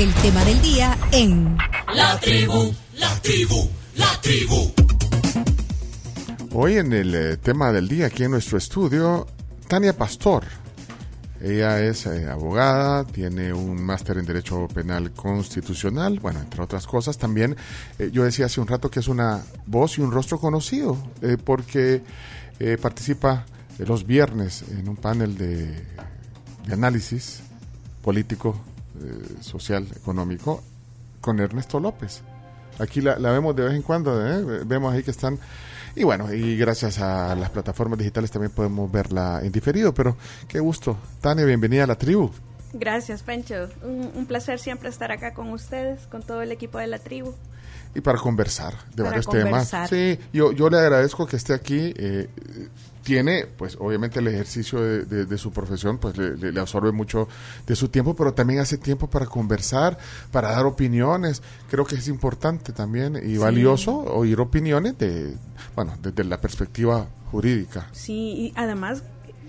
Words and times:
el 0.00 0.14
tema 0.14 0.42
del 0.46 0.62
día 0.62 0.96
en 1.12 1.58
La 1.94 2.18
tribu, 2.18 2.72
la 2.94 3.20
tribu, 3.20 3.68
la 3.96 4.08
tribu. 4.22 4.72
Hoy 6.54 6.78
en 6.78 6.94
el 6.94 7.14
eh, 7.14 7.36
tema 7.36 7.70
del 7.70 7.86
día 7.86 8.06
aquí 8.06 8.24
en 8.24 8.30
nuestro 8.30 8.56
estudio, 8.56 9.26
Tania 9.68 9.94
Pastor. 9.94 10.44
Ella 11.42 11.80
es 11.82 12.06
eh, 12.06 12.26
abogada, 12.30 13.04
tiene 13.04 13.52
un 13.52 13.82
máster 13.82 14.16
en 14.16 14.24
Derecho 14.24 14.66
Penal 14.68 15.12
Constitucional, 15.12 16.18
bueno, 16.18 16.40
entre 16.40 16.62
otras 16.62 16.86
cosas. 16.86 17.18
También 17.18 17.54
eh, 17.98 18.08
yo 18.10 18.24
decía 18.24 18.46
hace 18.46 18.62
un 18.62 18.68
rato 18.68 18.90
que 18.90 19.00
es 19.00 19.08
una 19.08 19.42
voz 19.66 19.98
y 19.98 20.00
un 20.00 20.12
rostro 20.12 20.40
conocido, 20.40 20.96
eh, 21.20 21.36
porque 21.36 22.02
eh, 22.58 22.78
participa 22.80 23.44
eh, 23.78 23.84
los 23.86 24.06
viernes 24.06 24.64
en 24.70 24.88
un 24.88 24.96
panel 24.96 25.36
de, 25.36 25.66
de 25.66 26.72
análisis 26.72 27.40
político, 28.02 28.58
eh, 29.02 29.36
social, 29.40 29.86
económico, 29.96 30.62
con 31.20 31.38
Ernesto 31.40 31.78
López. 31.80 32.22
Aquí 32.78 33.00
la, 33.00 33.18
la 33.18 33.30
vemos 33.30 33.54
de 33.56 33.64
vez 33.64 33.74
en 33.74 33.82
cuando, 33.82 34.26
¿eh? 34.26 34.62
vemos 34.64 34.92
ahí 34.92 35.02
que 35.02 35.10
están... 35.10 35.38
Y 35.96 36.04
bueno, 36.04 36.32
y 36.32 36.56
gracias 36.56 37.00
a 37.00 37.34
las 37.34 37.50
plataformas 37.50 37.98
digitales 37.98 38.30
también 38.30 38.52
podemos 38.52 38.90
verla 38.92 39.40
en 39.42 39.50
diferido, 39.50 39.92
pero 39.92 40.16
qué 40.46 40.60
gusto. 40.60 40.96
Tania, 41.20 41.44
bienvenida 41.44 41.82
a 41.84 41.86
la 41.88 41.96
tribu. 41.96 42.30
Gracias, 42.72 43.24
Pencho. 43.24 43.68
Un, 43.82 44.10
un 44.14 44.26
placer 44.26 44.60
siempre 44.60 44.88
estar 44.88 45.10
acá 45.10 45.34
con 45.34 45.50
ustedes, 45.50 46.06
con 46.06 46.22
todo 46.22 46.42
el 46.42 46.52
equipo 46.52 46.78
de 46.78 46.86
la 46.86 47.00
tribu. 47.00 47.34
Y 47.92 48.00
para 48.02 48.18
conversar 48.18 48.72
de 48.90 48.98
Para 48.98 49.08
varios 49.10 49.26
conversar. 49.26 49.88
temas. 49.88 50.16
Sí, 50.20 50.24
yo, 50.32 50.52
yo 50.52 50.70
le 50.70 50.78
agradezco 50.78 51.26
que 51.26 51.34
esté 51.36 51.54
aquí. 51.54 51.92
eh, 51.96 52.28
tiene, 53.02 53.46
pues 53.46 53.76
obviamente 53.80 54.18
el 54.20 54.28
ejercicio 54.28 54.80
de, 54.80 55.04
de- 55.04 55.24
de 55.26 55.38
su 55.38 55.50
profesión, 55.52 55.98
pues 55.98 56.16
le, 56.18 56.60
absorbe 56.60 56.92
mucho 56.92 57.28
de 57.66 57.74
su 57.76 57.88
tiempo, 57.88 58.14
pero 58.14 58.34
también 58.34 58.60
hace 58.60 58.76
tiempo 58.78 59.08
para 59.08 59.26
conversar, 59.26 59.98
para 60.30 60.50
dar 60.50 60.66
opiniones. 60.66 61.42
Creo 61.70 61.84
que 61.86 61.94
es 61.94 62.08
importante 62.08 62.72
también 62.72 63.16
y 63.22 63.36
valioso 63.38 63.96
oír 63.98 64.38
opiniones 64.40 64.98
de, 64.98 65.34
bueno, 65.74 65.94
desde 66.02 66.24
la 66.24 66.40
perspectiva 66.40 67.08
jurídica. 67.30 67.88
Sí, 67.92 68.34
y 68.36 68.52
además, 68.56 69.02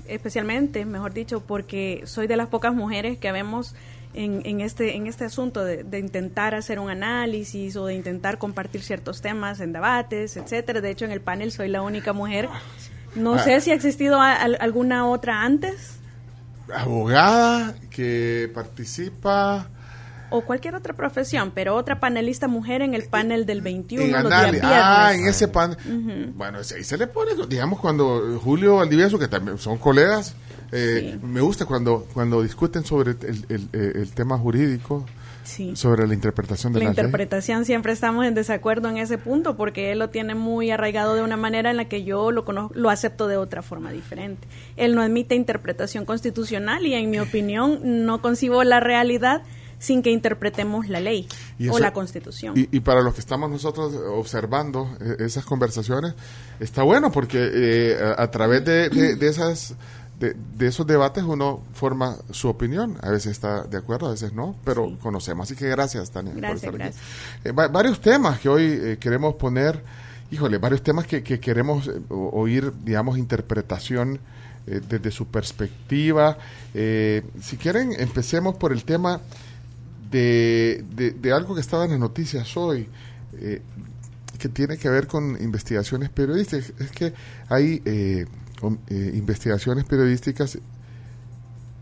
especialmente, 0.07 0.85
mejor 0.85 1.13
dicho, 1.13 1.41
porque 1.41 2.03
soy 2.05 2.27
de 2.27 2.37
las 2.37 2.47
pocas 2.47 2.73
mujeres 2.73 3.17
que 3.17 3.31
vemos 3.31 3.75
en, 4.13 4.41
en 4.45 4.59
este, 4.61 4.95
en 4.97 5.07
este 5.07 5.23
asunto 5.25 5.63
de, 5.63 5.83
de 5.83 5.99
intentar 5.99 6.53
hacer 6.53 6.79
un 6.79 6.89
análisis 6.89 7.75
o 7.77 7.85
de 7.85 7.95
intentar 7.95 8.37
compartir 8.37 8.81
ciertos 8.83 9.21
temas 9.21 9.59
en 9.61 9.71
debates, 9.71 10.35
etcétera. 10.37 10.81
De 10.81 10.89
hecho, 10.91 11.05
en 11.05 11.11
el 11.11 11.21
panel 11.21 11.51
soy 11.51 11.69
la 11.69 11.81
única 11.81 12.11
mujer. 12.13 12.49
No 13.15 13.33
Ah. 13.35 13.39
sé 13.43 13.59
si 13.61 13.71
ha 13.71 13.73
existido 13.73 14.19
a- 14.21 14.33
alguna 14.35 15.07
otra 15.07 15.43
antes 15.43 15.97
Abogada 16.73 17.75
que 17.89 18.49
participa 18.53 19.67
o 20.33 20.39
cualquier 20.45 20.75
otra 20.75 20.93
profesión, 20.93 21.51
pero 21.53 21.75
otra 21.75 21.99
panelista 21.99 22.47
mujer 22.47 22.81
en 22.81 22.93
el 22.93 23.03
panel 23.03 23.45
del 23.45 23.59
21 23.59 24.05
en 24.17 24.23
los 24.23 24.51
días. 24.53 24.65
Ah, 24.73 25.11
en 25.13 25.27
ese 25.27 25.49
pan. 25.49 25.75
Bueno, 26.35 26.59
ahí 26.59 26.83
se 26.85 26.97
le 26.97 27.07
pone, 27.07 27.31
digamos, 27.49 27.79
cuando 27.81 28.39
Julio 28.41 28.77
Valdivieso, 28.77 29.19
que 29.19 29.27
también 29.27 29.57
son 29.57 29.77
colegas, 29.77 30.35
eh, 30.71 31.19
me 31.21 31.41
gusta 31.41 31.65
cuando, 31.65 32.07
cuando 32.13 32.41
discuten 32.41 32.85
sobre 32.85 33.11
el, 33.11 33.45
el- 33.49 33.69
el- 33.73 33.97
el 33.97 34.11
tema 34.13 34.37
jurídico, 34.37 35.05
Sí. 35.43 35.75
sobre 35.75 36.07
la 36.07 36.13
interpretación 36.13 36.73
de 36.73 36.79
la 36.79 36.85
la, 36.85 36.91
ley. 36.91 36.95
interpretación 36.97 37.65
siempre 37.65 37.93
estamos 37.93 38.25
en 38.25 38.33
desacuerdo 38.35 38.89
en 38.89 38.97
ese 38.97 39.17
punto 39.17 39.57
porque 39.57 39.91
él 39.91 39.99
lo 39.99 40.09
tiene 40.09 40.35
muy 40.35 40.71
arraigado 40.71 41.15
de 41.15 41.23
una 41.23 41.37
manera 41.37 41.71
en 41.71 41.77
la 41.77 41.85
que 41.85 42.03
yo 42.03 42.31
lo 42.31 42.45
conozco, 42.45 42.73
lo 42.75 42.89
acepto 42.89 43.27
de 43.27 43.37
otra 43.37 43.61
forma 43.61 43.91
diferente. 43.91 44.47
Él 44.77 44.95
no 44.95 45.01
admite 45.01 45.35
interpretación 45.35 46.05
constitucional 46.05 46.85
y 46.85 46.93
en 46.93 47.09
mi 47.09 47.19
opinión 47.19 47.79
no 48.05 48.21
concibo 48.21 48.63
la 48.63 48.79
realidad 48.79 49.41
sin 49.79 50.03
que 50.03 50.11
interpretemos 50.11 50.87
la 50.89 50.99
ley 50.99 51.27
Y 51.57 51.67
o 51.69 51.79
la 51.79 51.91
constitución. 51.91 52.53
Y, 52.55 52.69
y 52.71 52.81
para 52.81 53.01
los 53.01 53.15
que 53.15 53.19
estamos 53.19 53.49
nosotros 53.49 53.95
observando 54.11 54.95
eh, 55.01 55.15
esas 55.25 55.43
conversaciones, 55.43 56.13
está 56.59 56.83
bueno 56.83 57.11
porque 57.11 57.39
eh, 57.51 57.97
a, 57.99 58.21
a 58.21 58.29
través 58.29 58.63
de, 58.63 58.89
de- 58.89 59.15
de 59.15 59.27
esas 59.27 59.73
de, 60.21 60.35
de 60.57 60.67
esos 60.67 60.87
debates 60.87 61.23
uno 61.25 61.61
forma 61.73 62.15
su 62.29 62.47
opinión. 62.47 62.95
A 63.01 63.09
veces 63.09 63.31
está 63.33 63.63
de 63.63 63.77
acuerdo, 63.77 64.07
a 64.07 64.11
veces 64.11 64.31
no, 64.33 64.55
pero 64.63 64.87
Sí. 64.87 64.97
conocemos. 65.01 65.47
Así 65.47 65.55
que 65.57 65.67
gracias, 65.67 66.11
Tania, 66.11 66.31
Gracias, 66.33 66.61
por 66.61 66.75
estar 66.75 66.77
gracias. 66.77 67.03
aquí. 67.39 67.49
Eh, 67.49 67.51
va- 67.51 67.67
varios 67.67 67.99
temas 67.99 68.39
que 68.39 68.47
hoy 68.47 68.63
eh, 68.63 68.97
queremos 68.99 69.35
poner, 69.35 69.83
híjole, 70.31 70.57
varios 70.59 70.81
temas 70.83 71.05
que, 71.07 71.21
que 71.23 71.39
queremos 71.41 71.87
eh, 71.87 71.93
oír, 72.09 72.71
digamos, 72.85 73.17
interpretación 73.17 74.19
eh, 74.67 74.79
desde 74.87 75.11
su 75.11 75.25
perspectiva. 75.25 76.37
Eh, 76.73 77.23
si 77.41 77.57
quieren, 77.57 77.93
empecemos 77.99 78.55
por 78.55 78.71
el 78.71 78.83
tema 78.85 79.19
de, 80.11 80.83
de, 80.95 81.11
de 81.11 81.31
algo 81.33 81.55
que 81.55 81.61
estaba 81.61 81.85
en 81.85 81.91
las 81.91 81.99
noticias 81.99 82.55
hoy, 82.57 82.87
eh, 83.39 83.61
que 84.37 84.49
tiene 84.49 84.77
que 84.77 84.89
ver 84.89 85.07
con 85.07 85.41
investigaciones 85.41 86.09
periodísticas. 86.09 86.73
Es 86.79 86.91
que 86.91 87.13
hay 87.49 87.81
eh, 87.85 88.25
eh, 88.87 89.11
investigaciones 89.15 89.85
periodísticas 89.85 90.57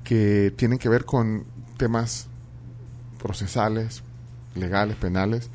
que 0.04 0.54
tienen 0.56 0.80
que 0.80 0.90
ver 0.90 1.06
con 1.06 1.46
temas 1.78 2.28
procesales, 3.22 4.04
legales, 4.56 4.96
penales. 4.96 5.50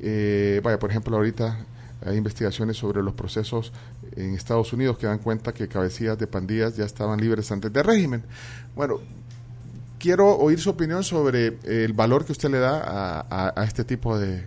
Eh, 0.00 0.60
vaya, 0.62 0.78
por 0.78 0.90
ejemplo, 0.90 1.16
ahorita 1.16 1.66
hay 2.04 2.16
investigaciones 2.16 2.76
sobre 2.76 3.02
los 3.02 3.14
procesos 3.14 3.72
en 4.16 4.34
Estados 4.34 4.72
Unidos 4.72 4.98
que 4.98 5.06
dan 5.06 5.18
cuenta 5.18 5.52
que 5.52 5.68
cabecillas 5.68 6.18
de 6.18 6.26
pandillas 6.26 6.76
ya 6.76 6.84
estaban 6.84 7.20
libres 7.20 7.50
antes 7.52 7.72
del 7.72 7.84
régimen. 7.84 8.22
Bueno, 8.74 9.00
quiero 9.98 10.36
oír 10.36 10.58
su 10.58 10.70
opinión 10.70 11.04
sobre 11.04 11.58
el 11.64 11.92
valor 11.92 12.24
que 12.24 12.32
usted 12.32 12.50
le 12.50 12.58
da 12.58 13.26
a, 13.28 13.64
este 13.64 13.84
tipo 13.84 14.18
de, 14.18 14.46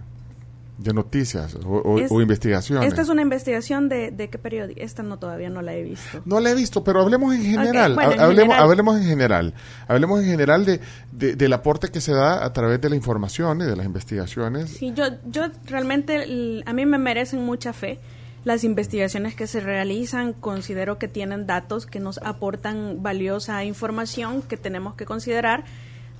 de 0.78 0.91
noticias 0.94 1.56
o, 1.56 1.69
o- 1.69 2.00
Es- 2.00 2.11
o 2.11 2.19
investigaciones. 2.22 2.88
Esta 2.89 3.01
es 3.03 3.09
una 3.09 3.22
investigación 3.22 3.89
de, 3.89 4.11
de 4.11 4.29
qué 4.29 4.38
periódico. 4.38 4.81
Esta 4.81 5.03
no 5.03 5.17
todavía 5.19 5.50
no 5.50 5.61
la 5.61 5.73
he 5.75 5.84
visto. 5.84 6.22
No 6.25 6.39
la 6.39 6.50
he 6.51 6.56
visto, 6.56 6.84
pero 6.84 7.01
hablemos 7.01 7.34
en 7.35 7.44
general. 7.44 7.94
bueno, 7.95 8.11
en 8.13 8.19
Ha- 8.19 8.23
hablemos, 8.23 8.56
general. 8.56 8.69
hablemos 8.72 8.97
en 8.97 9.03
general. 9.06 9.53
Hablemos 9.88 10.19
en 10.22 10.25
general 10.25 10.66
de, 10.66 10.79
de- 11.12 11.35
del 11.35 11.53
aporte 11.53 11.89
que 11.89 12.01
se 12.01 12.12
da 12.13 12.44
a 12.44 12.51
través 12.53 12.81
de 12.81 12.89
la 12.89 12.95
información 12.95 13.62
y 13.62 13.66
de 13.66 13.75
las 13.75 13.85
investigaciones. 13.85 14.72
Sí, 14.72 14.94
yo, 14.95 15.06
yo 15.25 15.44
realmente, 15.67 16.63
a 16.66 16.73
mí 16.73 16.85
me 16.85 16.97
merecen 16.97 17.45
mucha 17.45 17.72
fe. 17.73 18.00
Las 18.44 18.66
investigaciones 18.66 19.35
que 19.35 19.47
se 19.47 19.62
realizan 19.62 20.33
considero 20.33 20.97
que 20.97 21.07
tienen 21.07 21.45
datos 21.47 21.85
que 21.85 22.01
nos 22.01 22.17
aportan 22.17 23.01
valiosa 23.01 23.63
información 23.63 24.41
que 24.41 24.57
tenemos 24.57 24.95
que 24.95 25.06
considerar, 25.06 25.63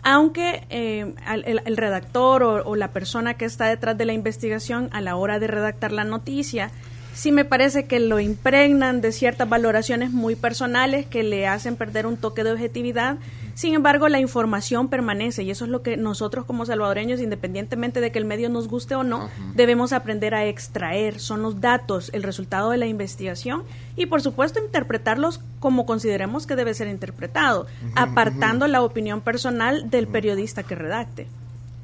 aunque 0.04 0.64
eh, 0.70 1.14
el, 1.28 1.62
el 1.66 1.78
redactor 1.78 2.44
o, 2.44 2.64
o 2.66 2.76
la 2.76 2.92
persona 2.92 3.36
que 3.36 3.46
está 3.46 3.68
detrás 3.68 3.98
de 3.98 4.06
la 4.06 4.14
investigación 4.14 4.90
a 4.92 5.02
la 5.02 5.16
hora 5.16 5.40
de 5.40 5.48
redactar 5.48 5.92
la 5.92 6.04
noticia, 6.04 6.72
sí 7.14 7.32
me 7.32 7.46
parece 7.46 7.86
que 7.86 8.00
lo 8.00 8.20
impregnan 8.20 9.02
de 9.02 9.12
ciertas 9.12 9.48
valoraciones 9.48 10.12
muy 10.12 10.36
personales 10.36 11.06
que 11.06 11.24
le 11.24 11.48
hacen 11.48 11.76
perder 11.76 12.06
un 12.06 12.18
toque 12.18 12.44
de 12.44 12.52
objetividad. 12.52 13.18
Sin 13.56 13.76
embargo, 13.76 14.10
la 14.10 14.20
información 14.20 14.88
permanece 14.90 15.44
y 15.44 15.52
eso 15.52 15.66
es 15.66 15.72
lo 15.72 15.84
que 15.84 15.96
nosotros 15.96 16.44
como 16.46 16.66
salvadoreños, 16.66 17.22
independientemente 17.22 18.02
de 18.02 18.12
que 18.12 18.18
el 18.18 18.26
medio 18.26 18.50
nos 18.50 18.68
guste 18.68 18.96
o 18.96 19.04
no, 19.04 19.30
debemos 19.54 19.94
aprender 19.94 20.34
a 20.34 20.48
extraer. 20.48 21.20
Son 21.20 21.44
los 21.44 21.62
datos, 21.62 22.10
el 22.14 22.24
resultado 22.24 22.72
de 22.72 22.78
la 22.78 22.88
investigación 22.88 23.64
y 23.96 24.08
por 24.08 24.22
supuesto 24.22 24.60
interpretarlos 24.60 25.40
como 25.60 25.86
consideremos 25.86 26.48
que 26.48 26.56
debe 26.56 26.74
ser 26.74 26.88
interpretado, 26.88 27.68
apartando 27.96 28.68
la 28.68 28.82
opinión 28.82 29.22
personal 29.22 29.90
del 29.92 30.08
periodista 30.08 30.64
que 30.64 30.76
redacte 30.76 31.28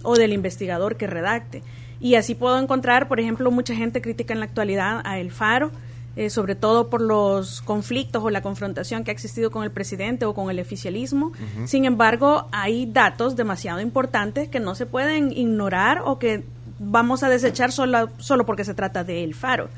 o 0.02 0.16
del 0.16 0.34
investigador 0.34 0.96
que 0.96 1.08
redacte. 1.08 1.62
Y 2.02 2.16
así 2.16 2.36
puedo 2.36 2.58
encontrar, 2.60 3.08
por 3.08 3.20
ejemplo, 3.20 3.52
mucha 3.52 3.76
gente 3.76 4.02
critica 4.02 4.34
en 4.34 4.40
la 4.40 4.46
actualidad 4.46 5.02
a 5.04 5.20
El 5.20 5.32
Faro, 5.32 5.72
eh, 6.16 6.30
sobre 6.30 6.56
todo 6.56 6.90
por 6.90 7.02
los 7.02 7.62
conflictos 7.62 8.24
o 8.24 8.30
la 8.30 8.42
confrontación 8.42 9.04
que 9.04 9.12
ha 9.12 9.14
existido 9.14 9.52
con 9.52 9.64
el 9.64 9.72
presidente 9.72 10.26
o 10.26 10.34
con 10.34 10.50
el 10.50 10.60
oficialismo. 10.60 11.32
Sin 11.66 11.86
embargo, 11.86 12.48
hay 12.52 12.86
datos 12.86 13.36
demasiado 13.36 13.80
importantes 13.82 14.50
que 14.50 14.60
no 14.60 14.76
se 14.76 14.86
pueden 14.86 15.32
ignorar 15.32 16.02
o 16.06 16.18
que 16.20 16.44
vamos 16.80 17.24
a 17.24 17.30
desechar 17.30 17.72
solo, 17.72 18.10
solo 18.18 18.46
porque 18.46 18.64
se 18.66 18.74
trata 18.74 19.04
de 19.04 19.24
El 19.24 19.34
Faro. 19.36 19.70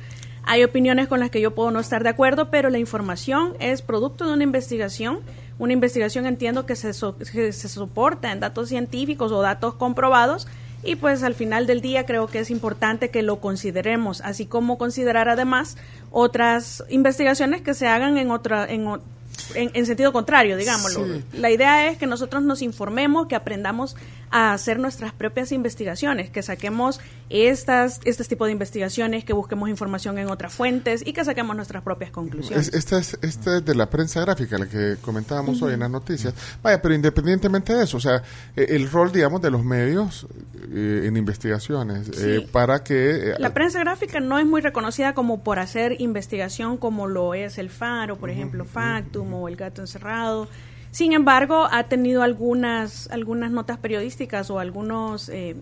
Hay 0.44 0.64
opiniones 0.64 1.08
con 1.08 1.20
las 1.20 1.30
que 1.30 1.42
yo 1.42 1.54
puedo 1.54 1.70
no 1.70 1.80
estar 1.80 2.02
de 2.04 2.10
acuerdo, 2.10 2.50
pero 2.50 2.70
la 2.70 2.80
información 2.80 3.54
es 3.60 3.82
producto 3.82 4.26
de 4.28 4.34
una 4.34 4.44
investigación. 4.44 5.20
Una 5.60 5.74
investigación 5.74 6.26
entiendo 6.26 6.66
que 6.66 6.76
se, 6.76 6.94
so- 6.94 7.16
que 7.18 7.52
se 7.54 7.70
soporta 7.70 8.32
en 8.32 8.40
datos 8.40 8.70
científicos 8.70 9.32
o 9.32 9.42
datos 9.42 9.76
comprobados 9.76 10.48
y 10.84 10.96
pues 10.96 11.24
al 11.24 11.36
final 11.36 11.68
del 11.68 11.82
día 11.82 12.06
creo 12.06 12.28
que 12.28 12.40
es 12.40 12.50
importante 12.50 13.10
que 13.10 13.22
lo 13.22 13.40
consideremos, 13.40 14.22
así 14.22 14.46
como 14.46 14.78
considerar 14.78 15.30
además 15.30 15.78
otras 16.12 16.84
investigaciones 16.90 17.62
que 17.62 17.74
se 17.74 17.88
hagan 17.88 18.18
en 18.18 18.32
otra 18.32 18.66
en, 18.66 18.88
en, 19.56 19.86
sentido 19.86 20.14
contrario, 20.14 20.58
digámoslo. 20.58 21.06
La 21.34 21.52
idea 21.52 21.90
es 21.90 21.98
que 21.98 22.08
nosotros 22.08 22.44
nos 22.44 22.62
informemos, 22.62 23.28
que 23.28 23.36
aprendamos 23.36 23.96
a 24.32 24.54
hacer 24.54 24.80
nuestras 24.80 25.12
propias 25.12 25.52
investigaciones, 25.52 26.30
que 26.30 26.42
saquemos 26.42 27.02
estas, 27.30 28.00
este 28.06 28.24
tipo 28.24 28.46
de 28.46 28.54
investigaciones, 28.54 29.26
que 29.26 29.34
busquemos 29.34 29.70
información 29.70 30.18
en 30.18 30.30
otras 30.30 30.54
fuentes 30.54 31.04
y 31.06 31.14
que 31.14 31.26
saquemos 31.26 31.56
nuestras 31.56 31.84
propias 31.84 32.12
conclusiones. 32.12 32.74
esta, 32.74 32.98
es, 32.98 33.18
esta 33.22 33.58
es 33.58 33.66
de 33.66 33.76
la 33.76 33.90
prensa 33.90 34.22
gráfica, 34.22 34.58
la 34.58 34.68
que 34.68 34.96
comentábamos 35.02 35.62
hoy 35.62 35.74
en 35.74 35.82
las 35.82 35.90
noticias. 35.90 36.34
Vaya, 36.64 36.82
pero 36.82 36.96
independientemente 36.96 37.76
de 37.76 37.84
eso, 37.84 37.98
o 37.98 38.00
sea, 38.00 38.24
e, 38.56 38.76
el 38.76 38.90
rol, 38.90 39.12
digamos, 39.12 39.42
de 39.42 39.52
los 39.52 39.64
medios 39.64 40.28
eh, 40.72 41.04
en 41.06 41.18
investigaciones, 41.18 42.10
eh, 42.18 42.48
para 42.52 42.84
que... 42.84 43.32
Eh, 43.32 43.36
la 43.38 43.54
prensa 43.54 43.80
gráfica 43.80 44.22
no 44.22 44.40
es 44.40 44.46
muy 44.46 44.62
reconocida 44.62 45.14
como 45.14 45.44
por 45.44 45.60
hacer 45.60 46.00
investigación 46.00 46.78
como 46.78 47.08
lo 47.08 47.34
es 47.34 47.58
el 47.58 47.70
Faro, 47.70 48.18
por 48.18 48.30
ejemplo, 48.30 48.64
Factum 48.64 49.31
o 49.34 49.48
el 49.48 49.56
Gato 49.56 49.82
Encerrado. 49.82 50.48
Sin 50.92 51.14
embargo, 51.14 51.68
ha 51.72 51.84
tenido 51.84 52.22
algunas, 52.22 53.10
algunas 53.12 53.52
notas 53.52 53.78
periodísticas 53.78 54.50
o 54.50 54.60
algunos, 54.60 55.30
eh, 55.30 55.56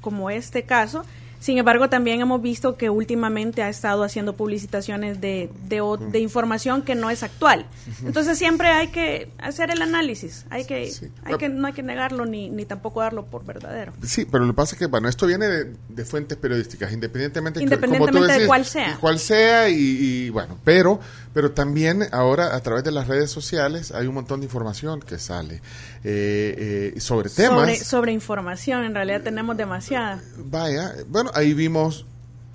como 0.00 0.30
este 0.30 0.62
caso, 0.62 1.04
sin 1.38 1.58
embargo, 1.58 1.88
también 1.88 2.20
hemos 2.20 2.40
visto 2.40 2.76
que 2.76 2.88
últimamente 2.90 3.62
ha 3.62 3.68
estado 3.68 4.02
haciendo 4.02 4.34
publicitaciones 4.34 5.20
de, 5.20 5.50
de, 5.68 6.18
información 6.18 6.82
que 6.82 6.94
no 6.94 7.10
es 7.10 7.22
actual. 7.22 7.66
Entonces 8.04 8.38
siempre 8.38 8.68
hay 8.68 8.88
que 8.88 9.30
hacer 9.38 9.70
el 9.70 9.82
análisis, 9.82 10.46
hay 10.50 10.64
que, 10.64 10.90
hay 11.24 11.36
que 11.36 11.48
no 11.48 11.66
hay 11.66 11.72
que 11.72 11.82
negarlo 11.82 12.24
ni, 12.24 12.48
ni 12.48 12.64
tampoco 12.64 13.00
darlo 13.00 13.26
por 13.26 13.44
verdadero. 13.44 13.92
Sí, 14.02 14.24
pero 14.24 14.44
lo 14.44 14.52
que 14.52 14.56
pasa 14.56 14.74
es 14.74 14.78
que, 14.80 14.86
bueno, 14.86 15.08
esto 15.08 15.26
viene 15.26 15.46
de, 15.46 16.04
fuentes 16.04 16.38
periodísticas, 16.38 16.92
independientemente, 16.92 17.62
independientemente 17.62 18.40
de 18.40 18.46
cuál 18.46 18.64
sea. 18.64 18.96
Cuál 19.00 19.18
sea 19.18 19.68
y, 19.68 20.30
bueno, 20.30 20.58
pero, 20.64 21.00
pero 21.36 21.52
también 21.52 22.02
ahora 22.12 22.56
a 22.56 22.60
través 22.62 22.82
de 22.82 22.90
las 22.90 23.08
redes 23.08 23.30
sociales 23.30 23.92
hay 23.92 24.06
un 24.06 24.14
montón 24.14 24.40
de 24.40 24.46
información 24.46 25.00
que 25.00 25.18
sale 25.18 25.56
eh, 26.02 26.92
eh, 26.96 27.00
sobre 27.02 27.28
temas. 27.28 27.58
Sobre, 27.58 27.76
sobre 27.76 28.12
información, 28.12 28.84
en 28.84 28.94
realidad 28.94 29.20
tenemos 29.20 29.54
demasiada. 29.54 30.22
Vaya, 30.38 30.94
bueno, 31.08 31.30
ahí 31.34 31.52
vimos... 31.52 32.06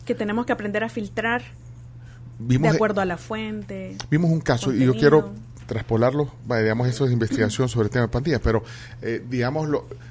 Que 0.04 0.16
tenemos 0.16 0.48
que 0.48 0.54
aprender 0.54 0.84
a 0.84 0.90
filtrar 0.90 1.44
de 2.40 2.70
acuerdo 2.70 3.02
a 3.02 3.06
la 3.06 3.18
fuente. 3.18 3.98
Vimos 4.10 4.32
un 4.32 4.42
caso 4.42 4.74
y 4.74 4.84
yo 4.84 4.96
quiero 4.96 5.32
traspolarlo, 5.68 6.34
digamos, 6.44 6.88
eso 6.88 7.06
es 7.06 7.12
investigación 7.12 7.70
sobre 7.70 7.86
el 7.86 7.92
tema 7.92 8.06
de 8.06 8.12
pandillas, 8.12 8.42
pero 8.44 8.64
eh, 9.04 9.24
digamos, 9.30 9.70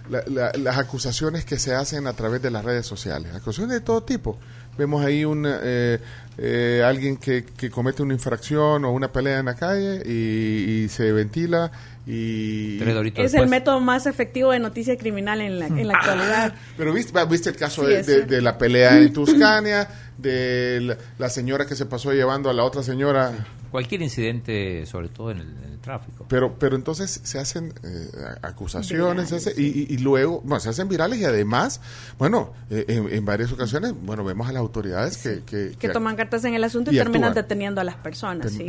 las 0.08 0.78
acusaciones 0.78 1.44
que 1.44 1.58
se 1.58 1.74
hacen 1.74 2.06
a 2.06 2.12
través 2.12 2.40
de 2.40 2.52
las 2.52 2.64
redes 2.64 2.86
sociales, 2.86 3.34
acusaciones 3.34 3.74
de 3.74 3.80
todo 3.80 4.04
tipo. 4.04 4.38
Vemos 4.78 5.04
ahí 5.04 5.24
un, 5.24 5.46
eh, 5.46 5.98
eh, 6.38 6.82
alguien 6.84 7.16
que, 7.16 7.44
que, 7.44 7.70
comete 7.70 8.02
una 8.02 8.14
infracción 8.14 8.84
o 8.84 8.92
una 8.92 9.12
pelea 9.12 9.40
en 9.40 9.46
la 9.46 9.54
calle 9.54 10.02
y 10.06 10.88
se 10.88 11.12
ventila 11.12 11.70
y 12.06 12.78
es 13.16 13.34
el 13.34 13.48
método 13.48 13.78
más 13.80 14.06
efectivo 14.06 14.52
de 14.52 14.58
noticia 14.58 14.96
criminal 14.96 15.40
en 15.42 15.58
la, 15.58 15.66
en 15.66 15.86
la 15.86 15.94
actualidad. 15.94 16.54
pero 16.76 16.94
viste, 16.94 17.12
viste 17.26 17.50
el 17.50 17.56
caso 17.56 17.84
de, 17.84 18.40
la 18.40 18.56
pelea 18.56 18.98
en 18.98 19.12
Tuscania, 19.12 19.86
de 20.16 20.96
la, 21.18 21.28
señora 21.28 21.66
que 21.66 21.76
se 21.76 21.86
pasó 21.86 22.12
llevando 22.12 22.48
a 22.48 22.54
la 22.54 22.64
otra 22.64 22.82
señora. 22.82 23.46
Cualquier 23.70 24.02
incidente, 24.02 24.84
sobre 24.86 25.08
todo 25.08 25.30
en 25.30 25.38
el, 25.40 25.78
tráfico. 25.80 26.26
Pero, 26.28 26.58
pero 26.58 26.76
entonces 26.76 27.20
se 27.22 27.38
hacen 27.38 27.72
eh, 27.82 28.10
acusaciones 28.42 29.32
y, 29.56 29.96
luego, 29.98 30.40
bueno, 30.42 30.60
se 30.60 30.70
hacen 30.70 30.88
virales 30.88 31.20
y 31.20 31.24
además, 31.24 31.80
bueno, 32.18 32.52
eh, 32.70 32.84
en, 32.88 33.24
varias 33.24 33.52
ocasiones, 33.52 33.94
bueno, 34.02 34.24
vemos 34.24 34.48
a 34.48 34.52
las 34.52 34.60
autoridades 34.60 35.18
que, 35.18 35.72
que, 35.78 35.88
toman 35.88 36.16
cartas 36.16 36.44
en 36.44 36.54
el 36.54 36.64
asunto 36.64 36.92
y, 36.92 36.96
terminan 36.96 37.34
deteniendo 37.34 37.80
a 37.80 37.84
las 37.84 37.96
personas. 37.96 38.52
sí. 38.52 38.66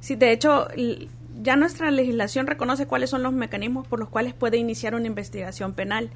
Sí, 0.00 0.14
de 0.14 0.32
hecho, 0.32 0.68
ya 1.40 1.56
nuestra 1.56 1.90
legislación 1.90 2.46
reconoce 2.46 2.86
cuáles 2.86 3.10
son 3.10 3.22
los 3.22 3.32
mecanismos 3.32 3.86
por 3.86 3.98
los 3.98 4.08
cuales 4.08 4.34
puede 4.34 4.56
iniciar 4.56 4.94
una 4.94 5.06
investigación 5.06 5.72
penal, 5.72 6.10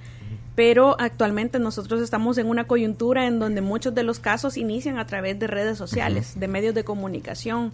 pero 0.55 0.97
actualmente 1.01 1.59
nosotros 1.59 2.03
estamos 2.03 2.39
en 2.39 2.49
una 2.49 2.65
coyuntura 2.65 3.27
en 3.27 3.39
donde 3.39 3.61
muchos 3.61 3.95
de 3.95 4.03
los 4.03 4.19
casos 4.19 4.57
inician 4.57 4.99
a 4.99 5.07
través 5.07 5.39
de 5.39 5.47
redes 5.47 5.79
sociales, 5.79 6.39
de 6.39 6.49
medios 6.49 6.75
de 6.75 6.85
comunicación. 6.85 7.73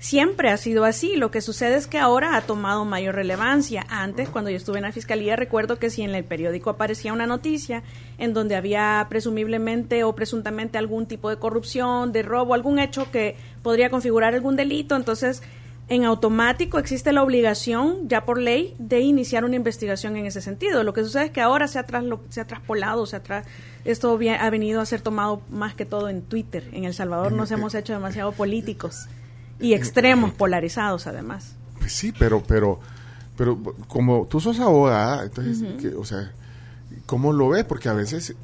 Siempre 0.00 0.50
ha 0.50 0.56
sido 0.56 0.84
así, 0.84 1.16
lo 1.16 1.32
que 1.32 1.40
sucede 1.40 1.74
es 1.74 1.88
que 1.88 1.98
ahora 1.98 2.36
ha 2.36 2.42
tomado 2.42 2.84
mayor 2.84 3.16
relevancia. 3.16 3.84
Antes, 3.88 4.28
cuando 4.28 4.48
yo 4.48 4.56
estuve 4.56 4.76
en 4.76 4.84
la 4.84 4.92
fiscalía, 4.92 5.34
recuerdo 5.34 5.80
que 5.80 5.90
si 5.90 6.02
en 6.02 6.14
el 6.14 6.22
periódico 6.22 6.70
aparecía 6.70 7.12
una 7.12 7.26
noticia 7.26 7.82
en 8.16 8.32
donde 8.32 8.54
había 8.54 9.04
presumiblemente 9.10 10.04
o 10.04 10.14
presuntamente 10.14 10.78
algún 10.78 11.06
tipo 11.06 11.30
de 11.30 11.38
corrupción, 11.38 12.12
de 12.12 12.22
robo, 12.22 12.54
algún 12.54 12.78
hecho 12.78 13.10
que 13.10 13.34
podría 13.64 13.90
configurar 13.90 14.34
algún 14.34 14.54
delito, 14.54 14.94
entonces 14.94 15.42
en 15.88 16.04
automático 16.04 16.78
existe 16.78 17.12
la 17.12 17.22
obligación, 17.22 18.08
ya 18.08 18.24
por 18.24 18.38
ley, 18.38 18.74
de 18.78 19.00
iniciar 19.00 19.44
una 19.44 19.56
investigación 19.56 20.16
en 20.16 20.26
ese 20.26 20.42
sentido. 20.42 20.84
Lo 20.84 20.92
que 20.92 21.02
sucede 21.02 21.26
es 21.26 21.30
que 21.30 21.40
ahora 21.40 21.66
se 21.66 21.78
ha, 21.78 21.86
se 22.28 22.40
ha 22.40 22.46
traspolado, 22.46 23.06
se 23.06 23.16
ha 23.16 23.22
esto 23.84 24.18
ha 24.38 24.50
venido 24.50 24.82
a 24.82 24.86
ser 24.86 25.00
tomado 25.00 25.40
más 25.50 25.74
que 25.74 25.86
todo 25.86 26.10
en 26.10 26.20
Twitter. 26.20 26.68
En 26.72 26.84
El 26.84 26.92
Salvador 26.92 27.32
nos 27.32 27.50
hemos 27.52 27.74
hecho 27.74 27.94
demasiado 27.94 28.32
políticos 28.32 29.08
y 29.58 29.72
extremos 29.72 30.32
polarizados, 30.32 31.06
además. 31.06 31.54
Pues 31.78 31.92
sí, 31.92 32.12
pero, 32.18 32.42
pero, 32.42 32.80
pero 33.36 33.58
como 33.86 34.26
tú 34.26 34.40
sos 34.40 34.60
abogada, 34.60 35.24
entonces, 35.24 35.94
o 35.94 36.04
sea, 36.04 36.32
¿cómo 37.06 37.32
lo 37.32 37.48
ves? 37.48 37.64
Porque 37.64 37.88
a 37.88 37.94
veces 37.94 38.34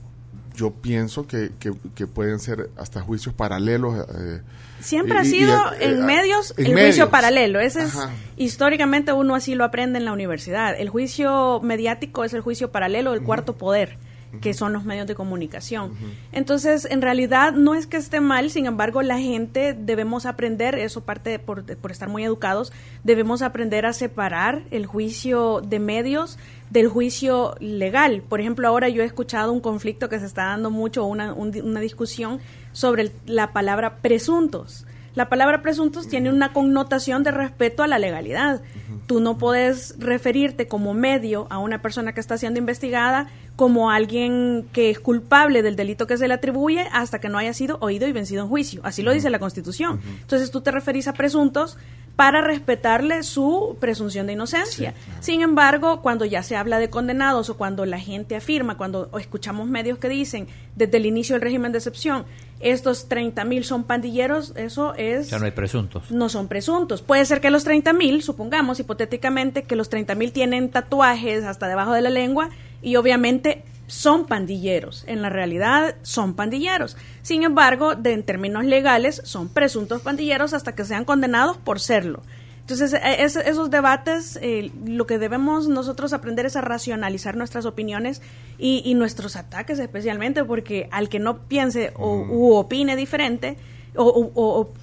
yo 0.55 0.71
pienso 0.71 1.27
que, 1.27 1.53
que, 1.59 2.07
pueden 2.07 2.39
ser 2.39 2.71
hasta 2.79 3.03
juicios 3.03 3.35
paralelos. 3.35 4.07
Eh, 4.17 4.41
Siempre 4.85 5.19
ha 5.19 5.25
sido 5.25 5.73
en 5.81 6.01
eh, 6.01 6.03
medios 6.03 6.55
el 6.59 6.73
juicio 6.75 7.11
paralelo. 7.11 7.59
Ese 7.59 7.85
es 7.85 7.99
históricamente 8.37 9.13
uno 9.13 9.35
así 9.35 9.55
lo 9.55 9.65
aprende 9.65 9.99
en 9.99 10.05
la 10.05 10.13
universidad. 10.13 10.79
El 10.79 10.91
juicio 10.91 11.61
mediático 11.63 12.25
es 12.25 12.35
el 12.35 12.43
juicio 12.43 12.71
paralelo 12.71 13.13
del 13.13 13.23
cuarto 13.23 13.57
poder 13.57 13.99
que 14.41 14.55
son 14.55 14.73
los 14.73 14.85
medios 14.85 15.07
de 15.07 15.15
comunicación. 15.15 15.93
Entonces, 16.33 16.87
en 16.91 17.03
realidad 17.03 17.53
no 17.53 17.75
es 17.75 17.87
que 17.87 17.97
esté 17.97 18.21
mal, 18.21 18.51
sin 18.51 18.67
embargo, 18.67 19.03
la 19.03 19.19
gente 19.19 19.75
debemos 19.75 20.27
aprender, 20.27 20.79
eso 20.79 21.03
parte 21.03 21.39
por, 21.39 21.65
por 21.77 21.91
estar 21.91 22.09
muy 22.09 22.25
educados, 22.25 22.73
debemos 23.03 23.43
aprender 23.43 23.87
a 23.87 23.93
separar 23.93 24.63
el 24.71 24.87
juicio 24.87 25.61
de 25.61 25.79
medios 25.79 26.39
del 26.71 26.89
juicio 26.89 27.55
legal. 27.61 28.23
Por 28.29 28.41
ejemplo, 28.41 28.67
ahora 28.67 28.89
yo 28.89 29.03
he 29.03 29.07
escuchado 29.07 29.53
un 29.53 29.61
conflicto 29.61 30.09
que 30.09 30.19
se 30.19 30.27
está 30.27 30.47
dando 30.47 30.71
mucho, 30.71 31.05
una, 31.05 31.33
una 31.33 31.81
discusión 31.81 32.41
sobre 32.75 33.11
la 33.25 33.55
palabra 33.55 33.97
presuntos. 34.03 34.85
La 35.15 35.29
palabra 35.29 35.63
presuntos 35.63 36.09
tiene 36.09 36.29
una 36.29 36.53
connotación 36.53 37.23
de 37.23 37.31
respeto 37.31 37.85
a 37.85 37.87
la 37.87 38.01
legalidad. 38.01 38.63
Tú 39.07 39.21
no 39.21 39.39
puedes 39.39 39.95
referirte 40.01 40.67
como 40.67 40.93
medio 40.93 41.47
a 41.51 41.59
una 41.59 41.81
persona 41.81 42.13
que 42.13 42.21
está 42.21 42.37
siendo 42.37 42.59
investigada 42.59 43.29
como 43.55 43.91
alguien 43.91 44.67
que 44.73 44.91
es 44.91 44.99
culpable 44.99 45.63
del 45.63 45.77
delito 45.77 46.09
que 46.09 46.17
se 46.17 46.27
le 46.27 46.35
atribuye 46.35 46.89
hasta 46.93 47.21
que 47.21 47.29
no 47.29 47.39
haya 47.39 47.55
sido 47.55 47.79
oído 47.81 48.09
y 48.09 48.13
vencido 48.13 48.43
en 48.43 48.49
juicio. 48.49 48.81
Así 48.83 49.03
lo 49.03 49.13
dice 49.13 49.31
la 49.31 49.39
Constitución. 49.39 50.01
Entonces 50.23 50.51
tú 50.51 50.63
te 50.63 50.73
referís 50.73 51.07
a 51.07 51.13
presuntos 51.13 51.79
para 52.17 52.41
respetarle 52.41 53.23
su 53.25 53.77
presunción 53.81 54.27
de 54.27 54.35
inocencia. 54.35 54.95
Sin 55.21 55.41
embargo, 55.41 56.01
cuando 56.01 56.25
ya 56.25 56.43
se 56.43 56.55
habla 56.55 56.79
de 56.79 56.89
condenados 56.89 57.51
o 57.51 57.57
cuando 57.57 57.85
la 57.87 57.99
gente 57.99 58.37
afirma, 58.37 58.77
cuando 58.77 59.11
escuchamos 59.19 59.69
medios 59.69 59.99
que 59.99 60.09
dicen 60.09 60.47
desde 60.77 60.97
el 60.99 61.07
inicio 61.07 61.35
del 61.35 61.43
régimen 61.43 61.73
de 61.73 61.79
excepción, 61.79 62.25
estos 62.61 63.09
30 63.09 63.45
mil 63.45 63.65
son 63.65 63.85
pandilleros, 63.85 64.53
eso 64.57 64.95
es... 64.95 65.29
Ya 65.29 65.39
no 65.39 65.45
hay 65.45 65.51
presuntos. 65.51 66.11
No 66.11 66.29
son 66.29 66.47
presuntos. 66.47 67.03
Puede 67.03 67.25
ser 67.25 67.41
que 67.41 67.51
los 67.51 67.65
30 67.65 67.93
mil, 67.93 68.23
supongamos 68.23 68.79
hipotéticamente, 68.79 69.65
que 69.65 69.75
los 69.75 69.89
30 69.89 70.15
mil 70.15 70.33
tienen 70.33 70.71
tatuajes 70.71 71.45
hasta 71.45 71.67
debajo 71.67 71.93
de 71.93 72.03
la 72.03 72.11
lengua 72.11 72.51
y 72.81 72.97
obviamente 72.97 73.65
son 73.95 74.27
pandilleros. 74.27 75.05
En 75.07 75.23
la 75.23 75.31
realidad 75.31 75.95
son 76.03 76.35
pandilleros. 76.35 76.97
Sin 77.23 77.45
embargo, 77.45 77.95
de, 77.95 78.13
en 78.13 78.25
términos 78.25 78.65
legales, 78.65 79.23
son 79.25 79.49
presuntos 79.49 80.03
pandilleros 80.03 80.53
hasta 80.53 80.75
que 80.75 80.85
sean 80.85 81.05
condenados 81.05 81.57
por 81.59 81.79
serlo. 81.79 82.23
Entonces, 82.61 82.93
e, 82.95 83.23
esos 83.23 83.71
debates, 83.71 84.39
eh, 84.43 84.73
lo 84.85 85.07
que 85.07 85.19
debemos 85.19 85.69
nosotros 85.69 86.13
aprender 86.13 86.45
es 86.45 86.57
a 86.57 86.61
racionalizar 86.61 87.37
nuestras 87.37 87.67
opiniones 87.67 88.21
y, 88.59 88.93
nuestros 88.95 89.37
ataques 89.37 89.79
especialmente, 89.79 90.45
porque 90.45 90.89
al 90.91 91.09
que 91.09 91.21
no 91.21 91.39
piense 91.39 91.93
o 91.97 92.17
u 92.17 92.55
opine 92.55 92.97
diferente 92.97 93.57
o, 93.97 94.33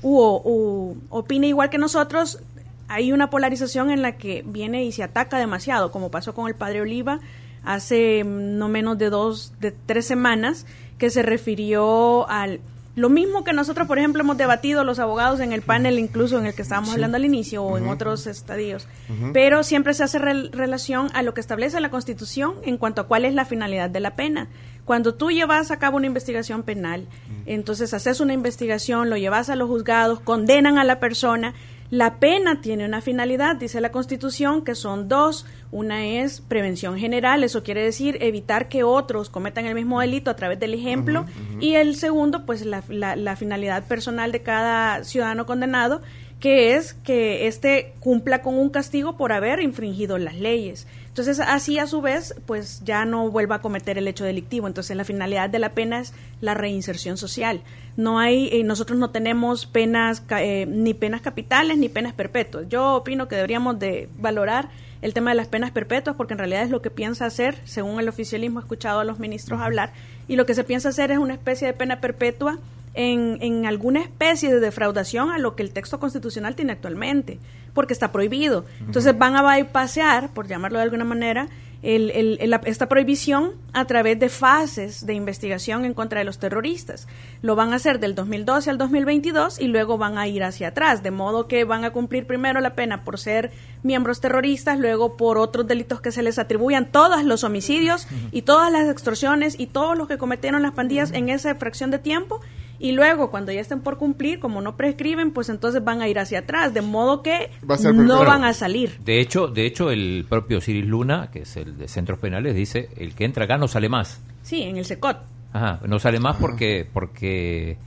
o, 0.02 0.96
opine 1.10 1.48
igual 1.48 1.70
que 1.70 1.78
nosotros, 1.78 2.40
hay 2.88 3.12
una 3.12 3.30
polarización 3.30 3.92
en 3.92 4.02
la 4.02 4.14
que 4.14 4.44
viene 4.46 4.86
y 4.86 4.94
se 4.94 5.04
ataca 5.04 5.38
demasiado, 5.38 5.92
como 5.92 6.12
pasó 6.12 6.34
con 6.34 6.48
el 6.48 6.56
padre 6.56 6.82
Oliva 6.82 7.20
hace 7.64 8.24
no 8.24 8.70
menos 8.70 8.98
de 8.98 9.10
dos, 9.10 9.54
de 9.60 9.72
tres 9.72 10.06
semanas, 10.06 10.66
que 10.98 11.10
se 11.10 11.22
refirió 11.22 12.30
al 12.30 12.62
lo 12.96 13.10
mismo 13.10 13.46
que 13.46 13.54
nosotros, 13.54 13.88
por 13.88 14.00
ejemplo, 14.00 14.22
hemos 14.22 14.38
debatido 14.38 14.84
los 14.84 15.00
abogados 15.00 15.40
en 15.40 15.54
el 15.54 15.62
panel, 15.62 15.98
incluso 15.98 16.38
en 16.38 16.46
el 16.46 16.54
que 16.54 16.62
estábamos 16.62 16.92
hablando 16.92 17.16
al 17.16 17.24
inicio 17.24 17.64
o 17.64 17.78
en 17.78 17.88
otros 17.88 18.28
estadios, 18.28 18.86
pero 19.32 19.64
siempre 19.64 19.94
se 19.94 20.04
hace 20.04 20.20
relación 20.20 21.08
a 21.14 21.24
lo 21.24 21.34
que 21.34 21.40
establece 21.40 21.80
la 21.80 21.90
Constitución 21.90 22.56
en 22.64 22.78
cuanto 22.78 23.02
a 23.02 23.08
cuál 23.08 23.24
es 23.24 23.34
la 23.34 23.46
finalidad 23.46 23.90
de 23.90 24.02
la 24.02 24.16
pena. 24.16 24.50
Cuando 24.84 25.14
tú 25.14 25.32
llevas 25.32 25.72
a 25.72 25.80
cabo 25.80 25.98
una 25.98 26.08
investigación 26.08 26.64
penal, 26.64 27.08
entonces 27.46 27.94
haces 27.94 28.20
una 28.20 28.34
investigación, 28.34 29.10
lo 29.10 29.16
llevas 29.16 29.50
a 29.50 29.56
los 29.56 29.70
juzgados, 29.70 30.20
condenan 30.20 30.78
a 30.78 30.84
la 30.84 31.00
persona, 31.00 31.54
La 31.92 32.20
pena 32.20 32.62
tiene 32.62 32.86
una 32.86 33.02
finalidad, 33.02 33.58
dice 33.58 33.82
la 33.82 33.92
Constitución, 33.92 34.64
que 34.64 34.76
son 34.76 35.10
dos. 35.10 35.46
Una 35.72 36.06
es 36.06 36.40
prevención 36.40 36.98
general, 36.98 37.44
eso 37.44 37.64
quiere 37.64 37.84
decir 37.84 38.18
evitar 38.22 38.70
que 38.70 38.84
otros 38.84 39.30
cometan 39.30 39.66
el 39.66 39.76
mismo 39.76 40.00
delito 40.00 40.32
a 40.32 40.38
través 40.38 40.58
del 40.58 40.74
ejemplo. 40.74 41.26
Y 41.60 41.76
el 41.76 41.98
segundo, 41.98 42.46
pues 42.46 42.66
la, 42.66 42.82
la 42.88 43.36
finalidad 43.36 43.84
personal 43.84 44.32
de 44.32 44.42
cada 44.42 45.04
ciudadano 45.04 45.46
condenado, 45.46 46.02
que 46.40 46.76
es 46.76 46.94
que 46.94 47.48
éste 47.48 47.94
cumpla 48.00 48.42
con 48.42 48.58
un 48.58 48.70
castigo 48.70 49.18
por 49.18 49.34
haber 49.34 49.60
infringido 49.62 50.18
las 50.18 50.36
leyes. 50.36 50.88
Entonces, 51.12 51.42
así 51.42 51.78
a 51.78 51.88
su 51.88 52.02
vez, 52.02 52.34
pues 52.46 52.82
ya 52.86 53.04
no 53.04 53.30
vuelva 53.30 53.56
a 53.56 53.62
cometer 53.62 53.98
el 53.98 54.08
hecho 54.08 54.24
delictivo. 54.24 54.66
Entonces, 54.66 54.96
la 54.96 55.04
finalidad 55.04 55.50
de 55.50 55.60
la 55.60 55.74
pena 55.74 56.00
es 56.00 56.14
la 56.40 56.54
reinserción 56.54 57.18
social. 57.18 57.62
No 57.98 58.18
hay, 58.18 58.48
eh, 58.54 58.64
nosotros 58.64 58.98
no 58.98 59.10
tenemos 59.10 59.66
penas, 59.66 60.24
eh, 60.30 60.66
ni 60.70 60.94
penas 60.94 61.20
capitales 61.20 61.78
ni 61.78 61.90
penas 61.90 62.14
perpetuas. 62.14 62.70
Yo 62.70 62.96
opino 62.96 63.28
que 63.28 63.36
deberíamos 63.36 63.78
de 63.78 64.08
valorar 64.20 64.70
el 65.02 65.14
tema 65.14 65.32
de 65.32 65.36
las 65.36 65.48
penas 65.48 65.72
perpetuas 65.72 66.16
porque 66.16 66.34
en 66.34 66.40
realidad 66.40 66.64
es 66.64 66.70
lo 66.70 66.82
que 66.82 66.92
piensa 66.92 67.26
hacer, 67.26 67.58
según 67.66 68.00
el 68.00 68.08
oficialismo 68.08 68.60
he 68.60 68.64
escuchado 68.64 69.02
a 69.02 69.04
los 69.04 69.20
ministros 69.20 69.60
hablar, 69.60 69.92
y 70.32 70.38
lo 70.38 70.46
que 70.46 70.56
se 70.56 70.64
piensa 70.64 70.88
hacer 70.88 71.12
es 71.12 71.18
una 71.18 71.34
especie 71.34 71.68
de 71.68 71.74
pena 71.74 72.00
perpetua 72.00 72.58
en, 72.94 73.38
en, 73.42 73.66
alguna 73.66 74.00
especie 74.00 74.50
de 74.50 74.62
defraudación 74.62 75.30
a 75.30 75.38
lo 75.38 75.58
que 75.58 75.64
el 75.64 75.74
texto 75.74 76.00
constitucional 76.00 76.56
tiene 76.56 76.72
actualmente, 76.72 77.38
porque 77.74 77.92
está 77.92 78.14
prohibido. 78.14 78.64
Entonces 78.80 79.18
van 79.18 79.36
a 79.36 79.42
bypasear, 79.42 80.30
por 80.34 80.48
llamarlo 80.48 80.78
de 80.78 80.84
alguna 80.86 81.04
manera, 81.04 81.50
el, 81.82 82.12
el, 82.12 82.60
esta 82.66 82.88
prohibición 82.88 83.54
a 83.74 83.86
través 83.86 84.20
de 84.20 84.30
fases 84.30 85.06
de 85.06 85.14
investigación 85.14 85.86
en 85.86 85.94
contra 85.94 86.20
de 86.20 86.26
los 86.26 86.38
terroristas. 86.38 87.08
Lo 87.42 87.56
van 87.56 87.74
a 87.74 87.78
hacer 87.78 88.00
del 88.00 88.14
2012 88.14 88.70
al 88.70 88.78
2022 88.78 89.60
y 89.60 89.68
luego 89.68 89.98
van 89.98 90.18
a 90.18 90.28
ir 90.28 90.44
hacia 90.44 90.70
atrás, 90.70 91.02
de 91.02 91.12
modo 91.12 91.48
que 91.48 91.64
van 91.64 91.84
a 91.84 91.92
cumplir 91.92 92.28
primero 92.28 92.62
la 92.62 92.76
pena 92.76 93.04
por 93.04 93.18
ser 93.18 93.52
miembros 93.84 94.22
terroristas, 94.22 94.80
luego 94.80 95.18
por 95.18 95.38
otros 95.38 95.66
delitos 95.68 96.02
que 96.02 96.12
se 96.12 96.22
les 96.22 96.38
atribuyan, 96.38 96.92
todos 96.92 97.24
los 97.24 97.44
homicidios 97.44 98.08
y 98.32 98.44
todas 98.44 98.72
las 98.72 98.88
extorsiones 98.88 99.60
y 99.60 99.68
todos 99.68 99.98
los 99.98 100.08
que 100.08 100.18
cometieron 100.18 100.62
las 100.62 100.74
pandillas 100.74 101.12
en 101.14 101.30
esa 101.30 101.56
fracción 101.56 101.90
de 101.90 102.00
tiempo 102.00 102.42
y 102.82 102.94
luego 102.94 103.30
cuando 103.30 103.52
ya 103.52 103.62
estén 103.62 103.82
por 103.82 103.98
cumplir, 103.98 104.40
como 104.40 104.60
no 104.60 104.76
prescriben, 104.76 105.32
pues 105.32 105.50
entonces 105.50 105.84
van 105.84 106.02
a 106.02 106.08
ir 106.08 106.18
hacia 106.18 106.40
atrás, 106.40 106.74
de 106.74 106.82
modo 106.82 107.22
que 107.22 107.52
no 107.94 108.26
van 108.26 108.44
a 108.44 108.54
salir. 108.54 108.98
De 109.06 109.20
hecho, 109.20 109.48
de 109.48 109.68
hecho 109.68 109.92
el 109.92 110.26
propio 110.28 110.60
Ciris 110.60 110.86
Luna, 110.86 111.30
que 111.32 111.44
es 111.44 111.56
el 111.58 111.78
de 111.78 111.88
Centros 111.88 112.18
Penales, 112.18 112.56
dice, 112.56 112.90
el 112.98 113.14
que 113.14 113.26
entra 113.26 113.46
acá 113.46 113.58
no 113.58 113.68
sale 113.68 113.88
más. 113.88 114.20
Sí, 114.42 114.64
en 114.64 114.78
el 114.78 114.86
SECOT. 114.86 115.18
Ajá, 115.54 115.80
no 115.86 116.00
sale 116.00 116.20
más 116.20 116.38
porque 116.38 116.88
porque 116.92 117.78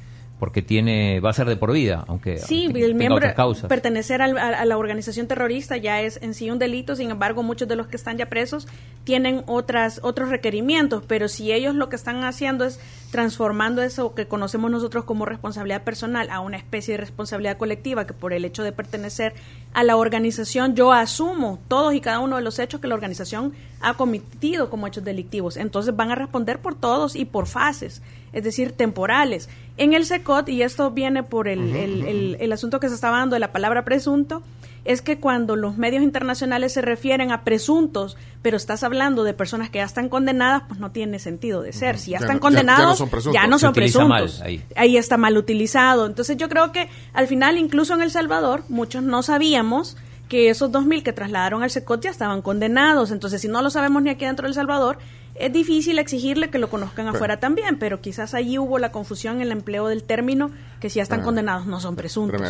porque 0.45 0.61
tiene 0.61 1.21
va 1.21 1.31
a 1.31 1.33
ser 1.33 1.47
de 1.47 1.57
por 1.57 1.73
vida, 1.73 2.05
aunque 2.07 2.37
sí, 2.37 2.71
el 2.75 2.95
miembro 2.95 3.27
pertenecer 3.67 4.21
a, 4.21 4.67
la 4.67 4.77
organización 4.77 5.27
terrorista 5.27 5.79
ya 5.79 6.03
es 6.03 6.19
en 6.21 6.35
sí 6.35 6.51
un 6.51 6.59
delito. 6.59 6.97
Sin 6.97 7.11
embargo, 7.11 7.43
muchos 7.43 7.67
de 7.67 7.77
los 7.77 7.87
que 7.87 7.97
están 7.97 8.19
ya 8.19 8.27
presos 8.27 8.69
tienen 9.05 9.43
otras 9.47 10.01
otros 10.03 10.29
requerimientos, 10.29 11.03
pero 11.09 11.29
si 11.29 11.51
ellos 11.51 11.75
lo 11.75 11.89
que 11.89 11.97
están 11.97 12.25
haciendo 12.25 12.67
es 12.67 12.79
transformando 13.11 13.81
eso 13.81 14.15
que 14.15 14.27
conocemos 14.27 14.71
nosotros 14.71 15.05
como 15.05 15.25
responsabilidad 15.25 15.83
personal 15.83 16.29
a 16.29 16.41
una 16.41 16.59
especie 16.59 16.93
de 16.93 16.99
responsabilidad 16.99 17.57
colectiva 17.57 18.07
que 18.07 18.13
por 18.13 18.35
el 18.35 18.45
hecho 18.45 18.63
de 18.63 18.73
pertenecer 18.73 19.33
a 19.73 19.83
la 19.83 19.97
organización 19.97 20.75
yo 20.75 20.93
asumo 20.93 21.59
todos 21.69 21.95
y 21.95 22.03
cada 22.03 22.21
uno 22.21 22.37
de 22.37 22.43
los 22.43 22.59
hechos 22.59 22.83
que 22.83 22.89
la 22.89 22.97
organización 22.97 23.55
ha 23.81 23.95
cometido 23.95 24.69
como 24.69 24.87
hechos 24.87 25.05
delictivos. 25.05 25.57
Entonces 25.57 25.97
van 25.97 26.11
a 26.11 26.17
responder 26.17 26.59
por 26.59 26.75
todos 26.75 27.17
y 27.17 27.25
por 27.25 27.47
fases, 27.47 28.03
es 28.35 28.45
decir, 28.45 28.73
temporales. 28.73 29.49
En 29.77 29.95
el 29.95 30.05
SECOT, 30.05 30.49
y 30.49 30.63
esto 30.63 30.91
viene 30.91 31.23
por 31.23 31.49
el, 31.49 31.75
el, 31.75 32.37
el, 32.39 32.53
asunto 32.53 32.81
que 32.81 32.89
se 32.89 32.95
estaba 32.95 33.19
dando 33.19 33.35
de 33.35 33.41
la 33.41 33.53
palabra 33.53 33.85
presunto, 33.85 34.43
es 34.85 35.01
que 35.01 35.19
cuando 35.19 35.57
los 35.57 35.79
medios 35.79 36.03
internacionales 36.03 36.73
se 36.73 36.83
refieren 36.83 37.33
a 37.33 37.43
presuntos, 37.43 38.17
pero 38.43 38.57
estás 38.57 38.83
hablando 38.83 39.25
de 39.25 39.33
personas 39.33 39.71
que 39.71 39.79
ya 39.79 39.85
están 39.85 40.09
condenadas, 40.09 40.65
pues 40.69 40.79
no 40.79 40.91
tiene 40.91 41.19
sentido 41.19 41.63
de 41.63 41.73
ser. 41.73 41.99
Si 41.99 42.11
ya, 42.11 42.19
están 42.19 42.39
condenados, 42.39 43.03
ya, 43.33 43.47
no 43.47 43.59
son 43.59 43.73
presuntos. 43.73 44.43
ahí. 44.43 44.63
ahí. 44.77 44.97
está 44.97 45.17
mal 45.17 45.39
utilizado. 45.39 46.07
Entonces 46.07 46.37
yo 46.37 46.49
creo 46.49 46.71
que 46.71 46.91
al 47.15 47.27
final, 47.27 47.57
incluso 47.57 47.95
en 47.95 48.03
El 48.03 48.11
Salvador, 48.11 48.65
muchos 48.69 49.03
no 49.03 49.23
sabíamos 49.23 49.97
que 50.29 50.51
esos 50.51 50.71
2.000 50.71 51.03
que 51.03 51.13
trasladaron 51.13 51.63
al 51.63 51.71
SECOT 51.71 52.03
ya 52.03 52.11
estaban 52.11 52.43
condenados. 52.43 53.11
Entonces, 53.11 53.41
si 53.41 53.49
no 53.49 53.63
lo 53.63 53.71
sabemos 53.71 54.03
ni 54.03 54.11
aquí 54.11 54.25
dentro 54.25 54.45
de 54.45 54.49
El 54.49 54.55
Salvador, 54.55 54.99
es 55.35 55.53
difícil 55.53 55.99
exigirle 55.99 56.49
que 56.49 56.59
lo 56.59 56.71
conozcan 56.71 57.09
afuera 57.09 57.41
también, 57.41 57.79
pero 57.79 58.01
quizás 58.01 58.35
allí 58.35 58.59
hubo 58.59 58.79
la 58.79 58.93
confusión 58.93 59.37
en 59.37 59.43
el 59.43 59.53
empleo 59.53 59.89
del 59.89 60.05
término, 60.05 60.51
que 60.81 60.91
si 60.91 60.97
ya 60.97 61.03
están 61.03 61.23
condenados 61.23 61.67
no 61.67 61.81
son 61.81 61.97
presuntos. 61.97 62.41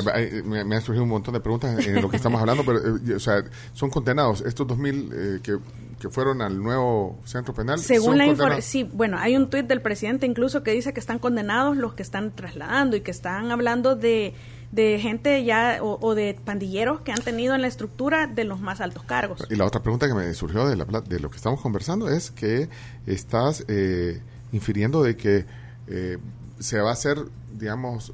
me, 0.44 0.60
han 0.60 0.82
surgido 0.82 1.04
un 1.04 1.08
montón 1.08 1.34
de 1.34 1.40
preguntas 1.40 1.86
en 1.86 2.02
lo 2.02 2.10
que 2.10 2.16
estamos 2.16 2.40
hablando, 2.40 2.64
pero, 2.64 2.80
eh, 2.80 3.14
o 3.14 3.20
sea, 3.20 3.42
son 3.72 3.88
condenados. 3.88 4.42
Estos 4.42 4.66
2.000 4.66 5.12
eh, 5.12 5.40
que, 5.42 5.58
que 5.98 6.10
fueron 6.10 6.42
al 6.42 6.62
nuevo 6.62 7.18
centro 7.24 7.54
penal. 7.54 7.78
Según 7.78 8.18
la 8.18 8.26
información, 8.26 8.62
sí, 8.62 8.88
bueno, 8.92 9.16
hay 9.18 9.36
un 9.36 9.48
tuit 9.48 9.66
del 9.66 9.80
presidente 9.80 10.26
incluso 10.26 10.62
que 10.62 10.72
dice 10.72 10.92
que 10.92 11.00
están 11.00 11.18
condenados 11.18 11.76
los 11.78 11.94
que 11.94 12.02
están 12.02 12.32
trasladando 12.32 12.96
y 12.96 13.00
que 13.00 13.10
están 13.10 13.50
hablando 13.50 13.96
de 13.96 14.34
de 14.74 14.98
gente 14.98 15.44
ya 15.44 15.78
o, 15.80 16.14
de 16.16 16.36
pandilleros 16.44 17.00
que 17.02 17.12
han 17.12 17.22
tenido 17.22 17.54
en 17.54 17.62
la 17.62 17.68
estructura 17.68 18.26
de 18.26 18.42
los 18.42 18.60
más 18.60 18.80
altos 18.80 19.04
cargos. 19.04 19.46
Y 19.48 19.54
la 19.54 19.64
otra 19.66 19.82
pregunta 19.82 20.08
que 20.08 20.14
me 20.14 20.34
surgió 20.34 20.66
de, 20.66 20.74
la, 20.74 20.84
de 20.84 21.20
lo 21.20 21.30
que 21.30 21.36
estamos 21.36 21.60
conversando 21.60 22.08
es 22.08 22.32
que 22.32 22.68
estás 23.06 23.64
eh, 23.68 24.20
infiriendo 24.50 25.04
de 25.04 25.16
que 25.16 25.46
eh, 25.86 26.18
se 26.58 26.80
va 26.80 26.90
a 26.90 26.92
hacer, 26.92 27.18
digamos, 27.52 28.12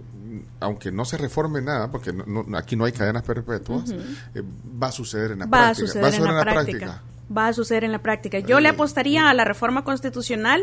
aunque 0.60 0.92
no 0.92 1.06
se 1.06 1.16
reforme 1.16 1.62
nada, 1.62 1.90
porque 1.90 2.12
aquí 2.54 2.76
no 2.76 2.84
hay 2.84 2.92
cadenas 2.92 3.22
perpetuas, 3.22 3.90
eh, 3.90 4.42
va 4.80 4.88
a 4.88 4.92
suceder 4.92 5.32
en 5.32 5.38
la 5.38 5.46
práctica. 5.46 5.64
va 5.64 5.70
a 5.70 5.74
suceder 5.74 6.14
en 6.14 6.24
la, 6.24 6.42
práctica. 6.42 7.02
Va 7.34 7.48
a 7.48 7.52
suceder 7.54 7.84
en 7.84 7.92
la 7.92 8.02
práctica. 8.02 8.38
Yo 8.40 8.60
le 8.60 8.68
apostaría 8.68 9.30
a 9.30 9.34
la 9.34 9.44
reforma 9.44 9.82
constitucional 9.82 10.62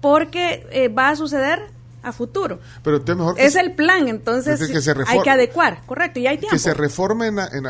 porque 0.00 0.90
va 0.96 1.10
a 1.10 1.16
suceder 1.16 1.75
a 2.06 2.12
futuro. 2.12 2.60
Pero 2.82 3.02
mejor 3.16 3.34
es 3.38 3.56
el 3.56 3.72
plan, 3.72 4.08
entonces 4.08 4.60
hay 5.06 5.20
que 5.20 5.30
adecuar, 5.30 5.80
correcto, 5.86 6.20
y 6.20 6.26
hay 6.26 6.38
tiempo. 6.38 6.54
Que 6.54 6.58
se 6.58 6.72
reforme 6.72 7.26
en 7.26 7.36
la, 7.36 7.48
en 7.52 7.64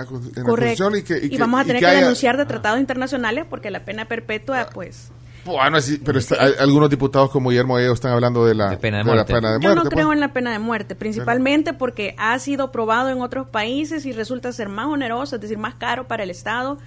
Constitución 0.44 0.96
y 0.96 1.02
que... 1.02 1.18
Y, 1.22 1.36
vamos 1.38 1.60
a 1.60 1.64
tener 1.64 1.82
que, 1.82 1.88
denunciar 1.88 2.36
de 2.36 2.44
tratados 2.44 2.78
internacionales 2.78 3.46
porque 3.48 3.70
la 3.70 3.84
pena 3.84 4.04
perpetua, 4.06 4.60
ah. 4.62 4.70
pues... 4.72 5.10
Bueno, 5.46 5.78
pero 6.04 6.18
algunos 6.58 6.90
diputados 6.90 7.30
como 7.30 7.50
Guillermo 7.50 7.74
Gallegos 7.76 7.98
están 7.98 8.10
hablando 8.10 8.44
de 8.44 8.56
la, 8.56 8.76
pena 8.80 8.98
de 8.98 9.04
muerte. 9.04 9.32
Yo 9.60 9.76
no 9.76 9.84
creo 9.84 10.06
pues. 10.06 10.14
en 10.16 10.20
la 10.20 10.32
pena 10.32 10.50
de 10.50 10.58
muerte, 10.58 10.96
principalmente 10.96 11.72
porque 11.72 12.16
ha 12.18 12.36
sido 12.40 12.72
probado 12.72 13.10
en 13.10 13.20
otros 13.20 13.48
países 13.48 14.06
y 14.06 14.12
resulta 14.12 14.52
ser 14.52 14.68
más 14.68 14.86
oneroso, 14.86 15.36
es 15.36 15.42
decir, 15.42 15.56
más 15.56 15.76
caro 15.76 16.08
para 16.08 16.24
el 16.24 16.30
Estado, 16.30 16.78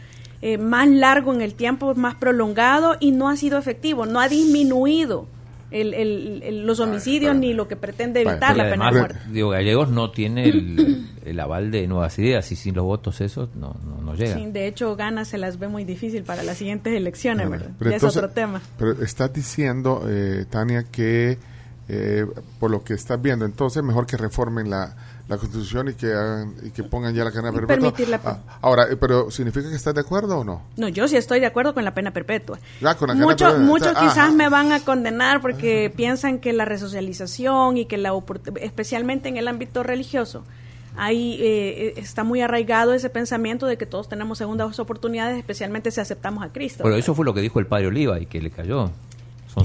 eh, 0.42 0.58
más 0.58 0.90
largo 0.90 1.34
en 1.34 1.40
el 1.40 1.56
tiempo, 1.56 1.96
más 1.96 2.16
prolongado 2.16 2.98
y 3.00 3.12
no 3.12 3.30
ha 3.30 3.38
sido 3.38 3.58
efectivo, 3.58 4.06
no 4.06 4.20
ha 4.20 4.28
disminuido 4.28 5.26
el, 5.72 5.94
el, 5.94 6.66
los 6.66 6.80
homicidios 6.80 7.36
ni 7.36 7.54
lo 7.54 7.68
que 7.68 7.76
pretende 7.76 8.22
evitar 8.22 8.58
la 8.58 8.70
pena 8.70 8.92
de 8.92 9.00
muerte. 9.00 9.20
Digo, 9.32 9.50
Gallegos 9.50 9.90
no 9.90 10.12
tiene 10.12 10.50
el, 11.26 11.40
aval 11.40 11.72
de 11.72 11.88
nuevas 11.88 12.18
ideas 12.20 12.52
y 12.52 12.56
sin 12.56 12.76
los 12.76 12.86
votos 12.86 13.22
eso 13.22 13.50
no, 13.56 13.76
no, 14.02 14.16
llega. 14.16 14.36
de 14.36 14.68
hecho, 14.68 14.96
Gana 14.96 15.26
se 15.26 15.38
las 15.38 15.60
ve 15.60 15.68
muy 15.68 15.84
difícil 15.84 16.24
para 16.24 16.44
las 16.44 16.58
siguientes 16.58 16.94
elecciones, 16.94 17.50
¿verdad? 17.50 17.72
es 17.92 18.04
otro 18.04 18.30
tema. 18.30 18.62
Pero 18.78 19.02
estás 19.04 19.32
diciendo, 19.32 20.04
eh, 20.08 20.46
Tania, 20.50 20.84
que 20.92 21.38
eh, 21.88 22.26
por 22.60 22.72
lo 22.72 22.84
que 22.84 22.94
estás 22.94 23.22
viendo, 23.22 23.46
entonces 23.46 23.84
mejor 23.84 24.06
que 24.06 24.18
reformen 24.18 24.70
la 24.70 24.96
la 25.30 25.38
constitución 25.38 25.90
y 25.90 25.94
que 25.94 26.12
y 26.64 26.72
que 26.72 26.84
pongan 26.84 27.14
ya 27.14 27.24
la 27.24 27.32
cadena 27.32 27.54
perpetua. 27.54 27.94
Ah, 28.26 28.40
ahora, 28.62 28.86
eh, 28.90 28.98
pero 28.98 29.30
¿significa 29.30 29.70
que 29.70 29.76
estás 29.76 29.94
de 29.94 30.02
acuerdo 30.02 30.40
o 30.40 30.44
no? 30.44 30.64
No, 30.76 30.88
yo 30.90 31.08
sí 31.08 31.18
estoy 31.18 31.40
de 31.40 31.46
acuerdo 31.46 31.76
con 31.76 31.86
la 31.86 31.94
pena 31.94 32.12
perpetua. 32.12 32.58
muchos 33.16 33.60
muchos 33.60 33.94
quizás 33.94 34.34
me 34.34 34.50
van 34.50 34.72
a 34.72 34.80
condenar 34.80 35.40
porque 35.40 35.94
piensan 35.96 36.40
que 36.40 36.52
la 36.52 36.66
resocialización 36.66 37.78
y 37.78 37.86
que 37.86 37.98
la 37.98 38.12
especialmente 38.60 39.30
en 39.30 39.38
el 39.38 39.48
ámbito 39.48 39.84
religioso 39.84 40.44
ahí 40.98 41.38
eh, 41.40 41.78
eh, 41.78 41.94
está 41.98 42.24
muy 42.24 42.42
arraigado 42.42 42.94
ese 42.94 43.12
pensamiento 43.12 43.68
de 43.68 43.78
que 43.78 43.86
todos 43.86 44.10
tenemos 44.10 44.40
segundas 44.40 44.80
oportunidades, 44.80 45.38
especialmente 45.38 45.92
si 45.92 46.02
aceptamos 46.02 46.44
a 46.44 46.52
Cristo. 46.52 46.84
Pero 46.84 46.96
eso 46.96 47.14
fue 47.14 47.24
lo 47.24 47.36
que 47.36 47.42
dijo 47.42 47.60
el 47.60 47.68
padre 47.68 47.88
Oliva 47.88 48.20
y 48.20 48.26
que 48.26 48.42
le 48.42 48.50
cayó. 48.50 48.90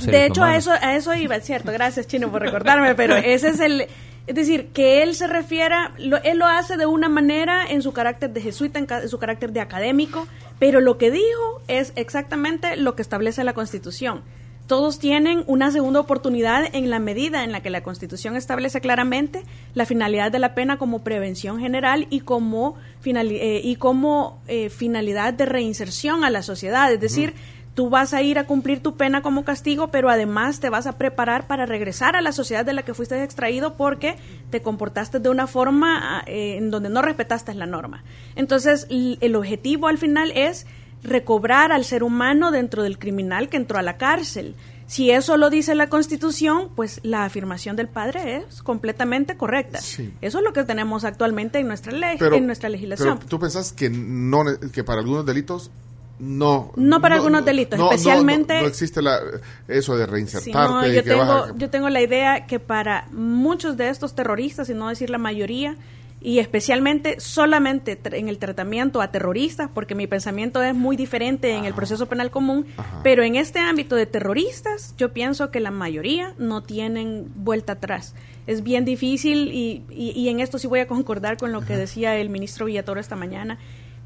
de 0.04 0.26
hecho, 0.26 0.44
a 0.44 0.56
eso, 0.56 0.72
a 0.72 0.94
eso 0.94 1.14
iba, 1.14 1.36
es 1.36 1.44
cierto. 1.44 1.72
Gracias, 1.72 2.06
Chino, 2.06 2.30
por 2.30 2.42
recordarme, 2.42 2.94
pero 2.94 3.16
ese 3.16 3.48
es 3.48 3.60
el 3.60 3.88
es 4.26 4.34
decir, 4.34 4.68
que 4.68 5.02
él 5.02 5.14
se 5.14 5.26
refiera, 5.26 5.92
él 5.98 6.38
lo 6.38 6.46
hace 6.46 6.76
de 6.76 6.86
una 6.86 7.08
manera 7.08 7.66
en 7.68 7.82
su 7.82 7.92
carácter 7.92 8.32
de 8.32 8.40
jesuita, 8.40 8.78
en, 8.78 9.08
su 9.08 9.18
carácter 9.18 9.52
de 9.52 9.60
académico, 9.60 10.26
pero 10.58 10.80
lo 10.80 10.96
que 10.96 11.10
dijo 11.10 11.60
es 11.68 11.92
exactamente 11.94 12.76
lo 12.76 12.96
que 12.96 13.02
establece 13.02 13.44
la 13.44 13.52
Constitución. 13.52 14.22
Todos 14.66 14.98
tienen 14.98 15.44
una 15.46 15.70
segunda 15.70 16.00
oportunidad 16.00 16.64
en 16.74 16.88
la 16.88 16.98
medida 16.98 17.44
en 17.44 17.52
la 17.52 17.60
que 17.60 17.68
la 17.68 17.82
Constitución 17.82 18.34
establece 18.34 18.80
claramente 18.80 19.42
la 19.74 19.84
finalidad 19.84 20.32
de 20.32 20.38
la 20.38 20.54
pena 20.54 20.78
como 20.78 21.04
prevención 21.04 21.60
general 21.60 22.06
y 22.08 22.20
como, 22.20 22.76
eh, 23.04 23.60
y 23.62 23.76
como 23.76 24.40
eh, 24.48 24.70
finalidad 24.70 25.34
de 25.34 25.44
reinserción 25.44 26.24
a 26.24 26.30
la 26.30 26.42
sociedad. 26.42 26.90
Es 26.90 27.00
decir, 27.00 27.34
tú 27.74 27.90
vas 27.90 28.14
a 28.14 28.22
ir 28.22 28.38
a 28.38 28.46
cumplir 28.46 28.80
tu 28.80 28.96
pena 28.96 29.20
como 29.20 29.44
castigo, 29.44 29.88
pero 29.88 30.08
además 30.08 30.60
te 30.60 30.70
vas 30.70 30.86
a 30.86 30.96
preparar 30.96 31.46
para 31.46 31.66
regresar 31.66 32.16
a 32.16 32.20
la 32.20 32.32
sociedad 32.32 32.64
de 32.64 32.72
la 32.72 32.84
que 32.84 32.94
fuiste 32.94 33.22
extraído 33.22 33.74
porque 33.74 34.16
te 34.50 34.62
comportaste 34.62 35.18
de 35.18 35.28
una 35.28 35.46
forma 35.46 36.22
eh, 36.26 36.56
en 36.56 36.70
donde 36.70 36.88
no 36.88 37.02
respetaste 37.02 37.52
la 37.54 37.66
norma. 37.66 38.04
Entonces, 38.36 38.86
el 38.88 39.36
objetivo 39.36 39.88
al 39.88 39.98
final 39.98 40.30
es 40.30 40.66
recobrar 41.02 41.72
al 41.72 41.84
ser 41.84 42.02
humano 42.02 42.50
dentro 42.50 42.82
del 42.82 42.98
criminal 42.98 43.48
que 43.48 43.56
entró 43.56 43.78
a 43.78 43.82
la 43.82 43.96
cárcel. 43.96 44.54
Si 44.86 45.10
eso 45.10 45.36
lo 45.36 45.50
dice 45.50 45.74
la 45.74 45.88
Constitución, 45.88 46.68
pues 46.76 47.00
la 47.02 47.24
afirmación 47.24 47.74
del 47.74 47.88
padre 47.88 48.44
es 48.48 48.62
completamente 48.62 49.36
correcta. 49.36 49.78
Eso 49.78 50.38
es 50.38 50.44
lo 50.44 50.52
que 50.52 50.62
tenemos 50.64 51.04
actualmente 51.04 51.58
en 51.58 51.66
nuestra 51.66 51.92
ley, 51.92 52.18
en 52.20 52.46
nuestra 52.46 52.68
legislación. 52.68 53.18
Pero 53.18 53.28
tú 53.28 53.40
pensás 53.40 53.72
que 53.72 53.88
no 53.88 54.44
que 54.72 54.84
para 54.84 55.00
algunos 55.00 55.24
delitos 55.24 55.70
no. 56.18 56.72
No 56.76 57.00
para 57.00 57.16
algunos 57.16 57.44
delitos, 57.44 57.78
especialmente. 57.78 58.60
No, 58.60 58.68
existe 58.68 59.02
la, 59.02 59.20
eso 59.68 59.96
de 59.96 60.06
reinsertarte. 60.06 60.94
yo, 60.94 61.02
tengo, 61.02 61.56
yo 61.56 61.70
tengo 61.70 61.88
la 61.90 62.00
idea 62.00 62.46
que 62.46 62.60
para 62.60 63.08
muchos 63.12 63.76
de 63.76 63.88
estos 63.88 64.14
terroristas, 64.14 64.68
y 64.70 64.74
no 64.74 64.88
decir 64.88 65.10
la 65.10 65.18
mayoría, 65.18 65.76
y 66.24 66.38
especialmente 66.38 67.20
solamente 67.20 68.00
en 68.02 68.30
el 68.30 68.38
tratamiento 68.38 69.02
a 69.02 69.10
terroristas, 69.10 69.68
porque 69.74 69.94
mi 69.94 70.06
pensamiento 70.06 70.62
es 70.62 70.74
muy 70.74 70.96
diferente 70.96 71.52
en 71.52 71.66
el 71.66 71.74
proceso 71.74 72.06
penal 72.06 72.30
común, 72.30 72.64
pero 73.02 73.22
en 73.22 73.36
este 73.36 73.58
ámbito 73.58 73.94
de 73.94 74.06
terroristas 74.06 74.94
yo 74.96 75.12
pienso 75.12 75.50
que 75.50 75.60
la 75.60 75.70
mayoría 75.70 76.32
no 76.38 76.62
tienen 76.62 77.30
vuelta 77.34 77.74
atrás. 77.74 78.14
Es 78.46 78.62
bien 78.62 78.86
difícil 78.86 79.52
y, 79.52 79.82
y, 79.90 80.28
en 80.30 80.40
esto 80.40 80.58
sí 80.58 80.66
voy 80.66 80.80
a 80.80 80.86
concordar 80.86 81.36
con 81.36 81.52
lo 81.52 81.60
que 81.62 81.76
decía 81.76 82.16
el 82.16 82.30
ministro 82.30 82.66
Villatoro 82.66 83.00
esta 83.00 83.16
mañana. 83.16 83.58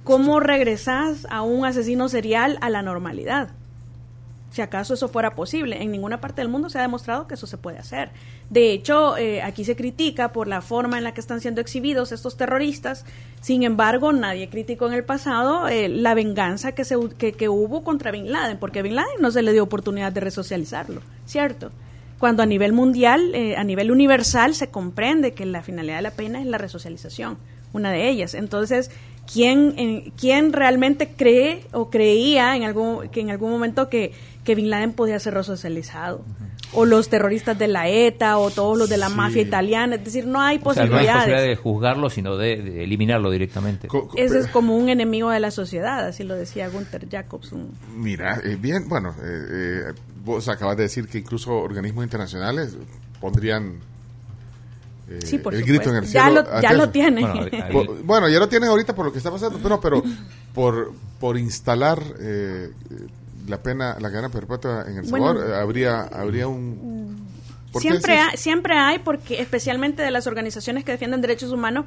¿Cómo 0.09 0.41
regresas 0.41 1.27
a 1.29 1.43
un 1.43 1.67
asesino 1.67 2.09
serial 2.09 2.57
a 2.63 2.71
la 2.71 2.81
normalidad? 2.81 3.51
si 4.51 4.63
acaso 4.63 4.95
eso 4.95 5.09
fuera 5.09 5.35
posible. 5.35 5.83
En 5.83 5.93
ninguna 5.93 6.23
parte 6.23 6.41
del 6.41 6.49
mundo 6.49 6.71
se 6.71 6.79
ha 6.79 6.81
demostrado 6.81 7.29
que 7.29 7.35
eso 7.35 7.47
se 7.47 7.59
puede 7.59 7.77
hacer. 7.77 8.11
De 8.49 8.73
hecho, 8.73 9.19
eh, 9.19 9.43
aquí 9.43 9.63
se 9.67 9.77
critica 9.77 10.33
por 10.33 10.49
la 10.49 10.63
forma 10.63 10.97
en 10.97 11.05
la 11.05 11.13
que 11.13 11.21
están 11.21 11.43
siendo 11.43 11.61
exhibidos 11.61 12.11
estos 12.11 12.39
terroristas. 12.39 13.05
Sin 13.43 13.63
embargo, 13.63 14.11
nadie 14.15 14.49
criticó 14.49 14.87
en 14.87 14.95
el 14.95 15.05
pasado 15.05 15.69
eh, 15.69 15.91
la 15.91 16.15
venganza 16.15 16.73
que, 16.73 16.87
se, 16.87 16.97
que, 17.19 17.49
hubo 17.51 17.85
contra 17.85 18.11
Bin 18.11 18.33
Laden, 18.33 18.57
porque 18.59 18.79
a 18.79 18.83
Bin 18.83 18.95
Laden 18.95 19.21
no 19.21 19.31
se 19.31 19.43
le 19.43 19.53
dio 19.53 19.63
oportunidad 19.63 20.13
de 20.13 20.21
resocializarlo, 20.21 21.03
¿cierto? 21.27 21.71
Cuando 22.19 22.43
a 22.43 22.47
nivel 22.47 22.73
mundial, 22.73 23.35
eh, 23.35 23.55
a 23.59 23.65
nivel 23.65 23.91
universal, 23.91 24.55
se 24.55 24.69
comprende 24.71 25.35
que 25.35 25.45
la 25.45 25.63
finalidad 25.63 25.97
de 25.97 26.03
la 26.03 26.13
pena 26.13 26.41
es 26.41 26.47
la 26.47 26.57
resocialización, 26.57 27.37
una 27.75 27.93
de 27.93 28.09
ellas. 28.09 28.33
Entonces, 28.33 28.91
¿quién, 29.31 30.13
quién 30.19 30.53
realmente 30.53 31.09
cree 31.17 31.65
o 31.73 31.91
creía 31.91 32.57
en 32.57 32.65
algún, 32.65 33.09
que 33.09 33.21
en 33.21 33.31
algún 33.31 33.51
momento 33.51 33.89
que 33.89 34.13
que 34.49 34.55
Bin 34.55 34.71
Laden 34.71 34.95
podía 34.95 35.21
ser 35.21 35.35
resocializado. 35.35 36.25
O 36.73 36.87
los 36.87 37.11
terroristas 37.11 37.59
de 37.59 37.69
la 37.69 37.87
ETA 37.91 38.39
o 38.39 38.51
todos 38.51 38.79
los 38.79 38.89
de 38.89 38.97
la 38.97 39.11
mafia 39.11 39.43
italiana. 39.43 39.97
Es 39.97 40.05
decir, 40.05 40.27
no 40.27 40.41
hay 40.41 40.59
posibilidades. 40.59 41.05
no 41.05 41.11
hay 41.11 41.17
posibilidad 41.19 41.43
de 41.43 41.57
juzgarlo, 41.57 42.09
sino 42.09 42.39
de, 42.39 42.83
eliminarlo 42.83 43.31
directamente. 43.31 43.89
Ese 44.17 44.39
es 44.39 44.47
como 44.47 44.75
un 44.75 44.89
enemigo 44.89 45.29
de 45.29 45.41
la 45.41 45.51
sociedad, 45.51 46.07
así 46.07 46.25
lo 46.25 46.35
decía 46.35 46.71
Gunther 46.71 47.07
Jacobs. 47.11 47.53
Mira, 47.95 48.41
eh, 48.43 48.57
bien, 48.59 48.89
bueno, 48.89 49.15
eh, 49.23 49.25
eh, 49.51 49.83
vos 50.25 50.49
acabas 50.49 50.79
de 50.79 50.85
decir 50.85 51.09
que 51.09 51.19
incluso 51.19 51.53
organismos 51.53 52.05
internacionales 52.05 52.75
pondrían 53.21 53.81
el 55.09 55.65
grito 55.65 55.91
en 55.91 55.97
el 55.97 56.07
cielo. 56.07 56.45
Ya 56.61 56.73
lo, 56.73 56.91
tiene. 56.91 57.23
Bueno, 58.05 58.29
ya 58.29 58.39
lo 58.39 58.49
tiene 58.49 58.67
ahorita 58.67 58.95
por 58.95 59.07
lo 59.07 59.13
que 59.13 59.19
está 59.19 59.31
pasando, 59.31 59.59
pero, 59.63 59.81
pero 59.81 60.03
por, 60.55 60.93
por 61.19 61.39
instalar 61.39 62.03
la 63.49 63.63
pena, 63.63 63.97
la 63.99 64.11
cadena 64.11 64.29
perpetua 64.29 64.85
en 64.87 64.99
El 64.99 65.07
Salvador, 65.07 65.55
habría, 65.55 66.03
habría 66.03 66.49
un... 66.49 67.27
Siempre 67.79 68.19
hay, 68.19 68.37
siempre 68.37 68.75
hay, 68.77 68.99
porque 68.99 69.41
especialmente 69.41 70.03
de 70.03 70.11
las 70.11 70.27
organizaciones 70.27 70.85
que 70.85 70.93
defienden 70.93 71.21
derechos 71.21 71.53
humanos, 71.53 71.85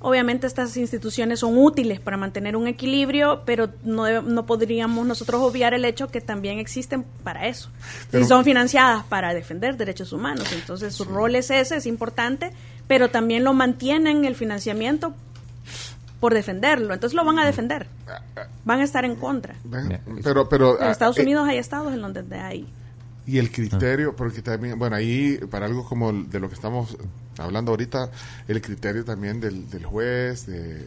obviamente 0.00 0.46
estas 0.46 0.76
instituciones 0.76 1.40
son 1.40 1.56
útiles 1.56 2.00
para 2.00 2.16
mantener 2.16 2.56
un 2.56 2.66
equilibrio, 2.66 3.42
pero 3.44 3.70
no, 3.84 4.22
no 4.22 4.46
podríamos 4.46 5.06
nosotros 5.06 5.40
obviar 5.42 5.74
el 5.74 5.84
hecho 5.84 6.08
que 6.08 6.20
también 6.20 6.58
existen 6.58 7.04
para 7.22 7.46
eso. 7.46 7.70
y 8.12 8.24
son 8.24 8.44
financiadas 8.44 9.04
para 9.04 9.32
defender 9.34 9.76
derechos 9.76 10.12
humanos. 10.12 10.50
Entonces 10.52 10.94
su 10.94 11.04
rol 11.04 11.36
es 11.36 11.50
ese, 11.50 11.76
es 11.76 11.86
importante, 11.86 12.50
pero 12.88 13.10
también 13.10 13.44
lo 13.44 13.52
mantienen 13.52 14.24
el 14.24 14.34
financiamiento 14.34 15.14
por 16.18 16.34
defenderlo. 16.34 16.94
Entonces 16.94 17.14
lo 17.14 17.24
van 17.24 17.38
a 17.38 17.46
defender. 17.46 17.86
Van 18.64 18.80
a 18.80 18.84
estar 18.84 19.04
en 19.04 19.16
contra. 19.16 19.54
Pero, 20.22 20.48
pero, 20.48 20.80
en 20.80 20.88
Estados 20.88 21.16
ah, 21.18 21.20
eh, 21.20 21.24
Unidos 21.24 21.48
hay 21.48 21.58
estados 21.58 21.92
en 21.92 22.00
donde 22.00 22.38
hay. 22.38 22.66
Y 23.26 23.38
el 23.38 23.52
criterio, 23.52 24.16
porque 24.16 24.42
también, 24.42 24.78
bueno, 24.78 24.96
ahí 24.96 25.38
para 25.50 25.66
algo 25.66 25.84
como 25.84 26.12
de 26.12 26.40
lo 26.40 26.48
que 26.48 26.54
estamos 26.54 26.96
hablando 27.40 27.72
ahorita, 27.72 28.10
el 28.48 28.60
criterio 28.60 29.04
también 29.04 29.40
del, 29.40 29.68
del 29.70 29.84
juez, 29.84 30.46
de, 30.46 30.84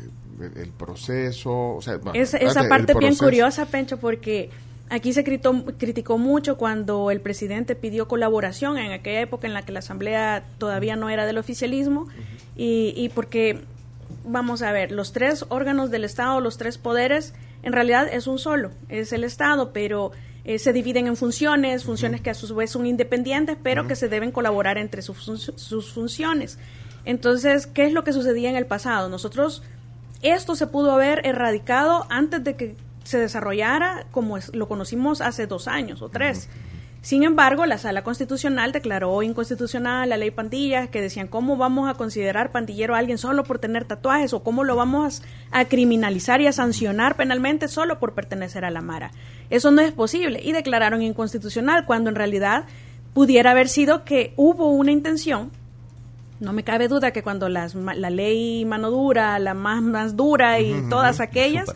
el 0.56 0.70
proceso, 0.70 1.76
o 1.76 1.82
sea, 1.82 2.00
esa 2.13 2.68
parte 2.68 2.94
bien 2.94 3.16
curiosa, 3.16 3.66
Pencho, 3.66 3.98
porque 3.98 4.50
aquí 4.89 5.13
se 5.13 5.24
criticó 5.24 6.18
mucho 6.18 6.58
cuando 6.58 7.12
el 7.12 7.22
presidente 7.22 7.76
pidió 7.76 8.08
colaboración 8.08 8.78
en 8.78 8.92
aquella 8.92 9.22
época 9.22 9.48
en 9.48 9.54
la 9.54 9.63
que 9.63 9.72
la 9.72 9.80
asamblea 9.80 10.44
todavía 10.58 10.96
no 10.96 11.10
era 11.10 11.26
del 11.26 11.38
oficialismo 11.38 12.08
y, 12.56 12.94
y 12.96 13.10
porque 13.10 13.62
vamos 14.26 14.62
a 14.62 14.72
ver, 14.72 14.92
los 14.92 15.12
tres 15.12 15.46
órganos 15.50 15.92
del 15.92 16.04
Estado, 16.04 16.39
los 16.39 16.58
tres 16.58 16.78
poderes, 16.78 17.34
en 17.62 17.74
realidad 17.74 18.08
es 18.12 18.28
un 18.28 18.39
solo, 18.39 18.72
es 18.89 19.13
el 19.13 19.24
Estado, 19.24 19.72
pero 19.74 20.12
eh, 20.45 20.60
se 20.60 20.73
dividen 20.73 21.08
en 21.08 21.15
funciones, 21.15 21.84
funciones 21.84 22.21
que 22.21 22.29
a 22.29 22.34
su 22.34 22.53
vez 22.53 22.71
son 22.71 22.86
independientes, 22.86 23.58
pero 23.62 23.88
que 23.88 23.95
se 23.95 24.10
deben 24.10 24.32
colaborar 24.32 24.77
entre 24.77 25.01
sus, 25.01 25.51
sus 25.56 25.93
funciones. 25.93 26.60
Entonces, 27.06 27.67
¿qué 27.67 27.86
es 27.86 27.93
lo 27.93 28.03
que 28.03 28.13
sucedía 28.13 28.49
en 28.49 28.56
el 28.56 28.65
pasado? 28.65 29.10
Nosotros, 29.10 29.63
esto 30.21 30.56
se 30.56 30.67
pudo 30.67 30.91
haber 30.91 31.25
erradicado 31.25 32.06
antes 32.10 32.43
de 32.43 32.56
que 32.56 32.75
se 33.03 33.19
desarrollara 33.19 34.06
como 34.12 34.38
lo 34.53 34.67
conocimos 34.67 35.21
hace 35.21 35.47
dos 35.47 35.67
años 35.67 36.01
o 36.01 36.10
tres. 36.10 36.49
Sin 37.04 37.24
embargo, 37.24 37.66
la 37.66 37.78
Sala 37.78 38.02
Constitucional 38.02 38.72
declaró 38.72 39.22
inconstitucional 39.24 40.08
la 40.08 40.16
ley 40.16 40.32
pandillas, 40.32 40.88
que 40.88 41.02
decían 41.02 41.28
cómo 41.28 41.58
vamos 41.58 41.89
a 41.89 41.96
considerar 41.96 42.54
pandillero 42.54 42.96
a 42.96 43.00
alguien 43.00 43.18
solo 43.18 43.44
por 43.44 43.60
tener 43.60 43.84
tatuajes 43.84 44.32
o 44.32 44.42
cómo 44.42 44.63
lo 44.63 44.78
vamos 44.78 45.22
a 45.52 45.66
criminalizar 45.66 46.39
y 46.39 46.48
a 46.48 46.54
sancionar 46.54 47.18
penalmente 47.18 47.68
solo 47.68 48.00
por 48.00 48.13
pertenecer 48.13 48.63
a 48.63 48.72
la 48.72 48.80
Mara. 48.80 49.12
Eso 49.50 49.70
no 49.70 49.82
es 49.82 49.92
posible 49.92 50.39
y 50.42 50.54
declararon 50.54 51.02
inconstitucional 51.02 51.86
cuando 51.86 52.10
en 52.10 52.16
realidad 52.16 52.63
pudiera 53.13 53.52
haber 53.52 53.68
sido 53.68 54.06
que 54.06 54.34
hubo 54.38 54.70
una 54.70 54.94
intención. 54.94 55.52
No 56.39 56.54
me 56.54 56.63
cabe 56.63 56.88
duda 56.88 57.12
que 57.12 57.22
cuando 57.22 57.50
las, 57.50 57.76
la 57.76 58.10
ley 58.12 58.63
mano 58.63 58.92
dura, 58.92 59.38
la 59.39 59.54
más, 59.54 59.82
más 59.82 60.16
dura 60.16 60.62
y 60.62 60.74
todas 60.89 61.20
aquellas... 61.20 61.70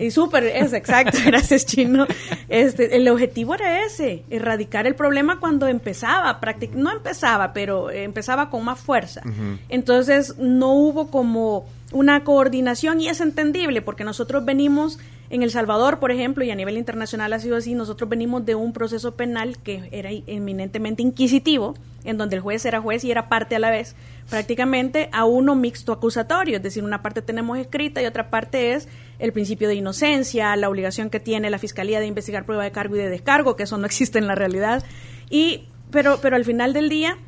Y 0.00 0.10
súper, 0.10 0.44
es 0.44 0.72
exacto, 0.72 1.18
gracias 1.26 1.66
Chino. 1.66 2.06
Este, 2.48 2.96
el 2.96 3.06
objetivo 3.08 3.54
era 3.54 3.84
ese, 3.84 4.24
erradicar 4.30 4.86
el 4.86 4.94
problema 4.94 5.38
cuando 5.38 5.66
empezaba, 5.66 6.40
no 6.74 6.90
empezaba, 6.90 7.52
pero 7.52 7.90
empezaba 7.90 8.48
con 8.48 8.64
más 8.64 8.80
fuerza. 8.80 9.20
Entonces 9.68 10.36
no 10.38 10.72
hubo 10.72 11.10
como 11.10 11.66
una 11.92 12.24
coordinación 12.24 13.00
y 13.00 13.08
es 13.08 13.20
entendible 13.20 13.82
porque 13.82 14.04
nosotros 14.04 14.44
venimos 14.44 14.98
en 15.28 15.42
El 15.42 15.50
Salvador, 15.50 16.00
por 16.00 16.10
ejemplo, 16.10 16.44
y 16.44 16.50
a 16.50 16.56
nivel 16.56 16.76
internacional 16.76 17.32
ha 17.32 17.38
sido 17.38 17.56
así, 17.56 17.74
nosotros 17.74 18.10
venimos 18.10 18.44
de 18.44 18.56
un 18.56 18.72
proceso 18.72 19.14
penal 19.14 19.58
que 19.58 19.88
era 19.92 20.10
eminentemente 20.26 21.02
inquisitivo, 21.02 21.74
en 22.04 22.18
donde 22.18 22.36
el 22.36 22.42
juez 22.42 22.64
era 22.64 22.80
juez 22.80 23.04
y 23.04 23.12
era 23.12 23.28
parte 23.28 23.54
a 23.54 23.60
la 23.60 23.70
vez, 23.70 23.94
prácticamente 24.28 25.08
a 25.12 25.24
uno 25.24 25.54
mixto 25.54 25.92
acusatorio, 25.92 26.56
es 26.56 26.62
decir, 26.62 26.82
una 26.82 27.02
parte 27.02 27.22
tenemos 27.22 27.58
escrita 27.58 28.02
y 28.02 28.06
otra 28.06 28.28
parte 28.28 28.72
es 28.72 28.88
el 29.20 29.32
principio 29.32 29.68
de 29.68 29.74
inocencia, 29.74 30.56
la 30.56 30.68
obligación 30.68 31.10
que 31.10 31.20
tiene 31.20 31.50
la 31.50 31.58
Fiscalía 31.58 32.00
de 32.00 32.06
investigar 32.06 32.44
prueba 32.44 32.64
de 32.64 32.72
cargo 32.72 32.96
y 32.96 32.98
de 32.98 33.08
descargo, 33.08 33.56
que 33.56 33.64
eso 33.64 33.78
no 33.78 33.86
existe 33.86 34.18
en 34.18 34.26
la 34.26 34.34
realidad, 34.34 34.84
y 35.28 35.64
pero, 35.90 36.20
pero 36.20 36.36
al 36.36 36.44
final 36.44 36.72
del 36.72 36.88
día 36.88 37.18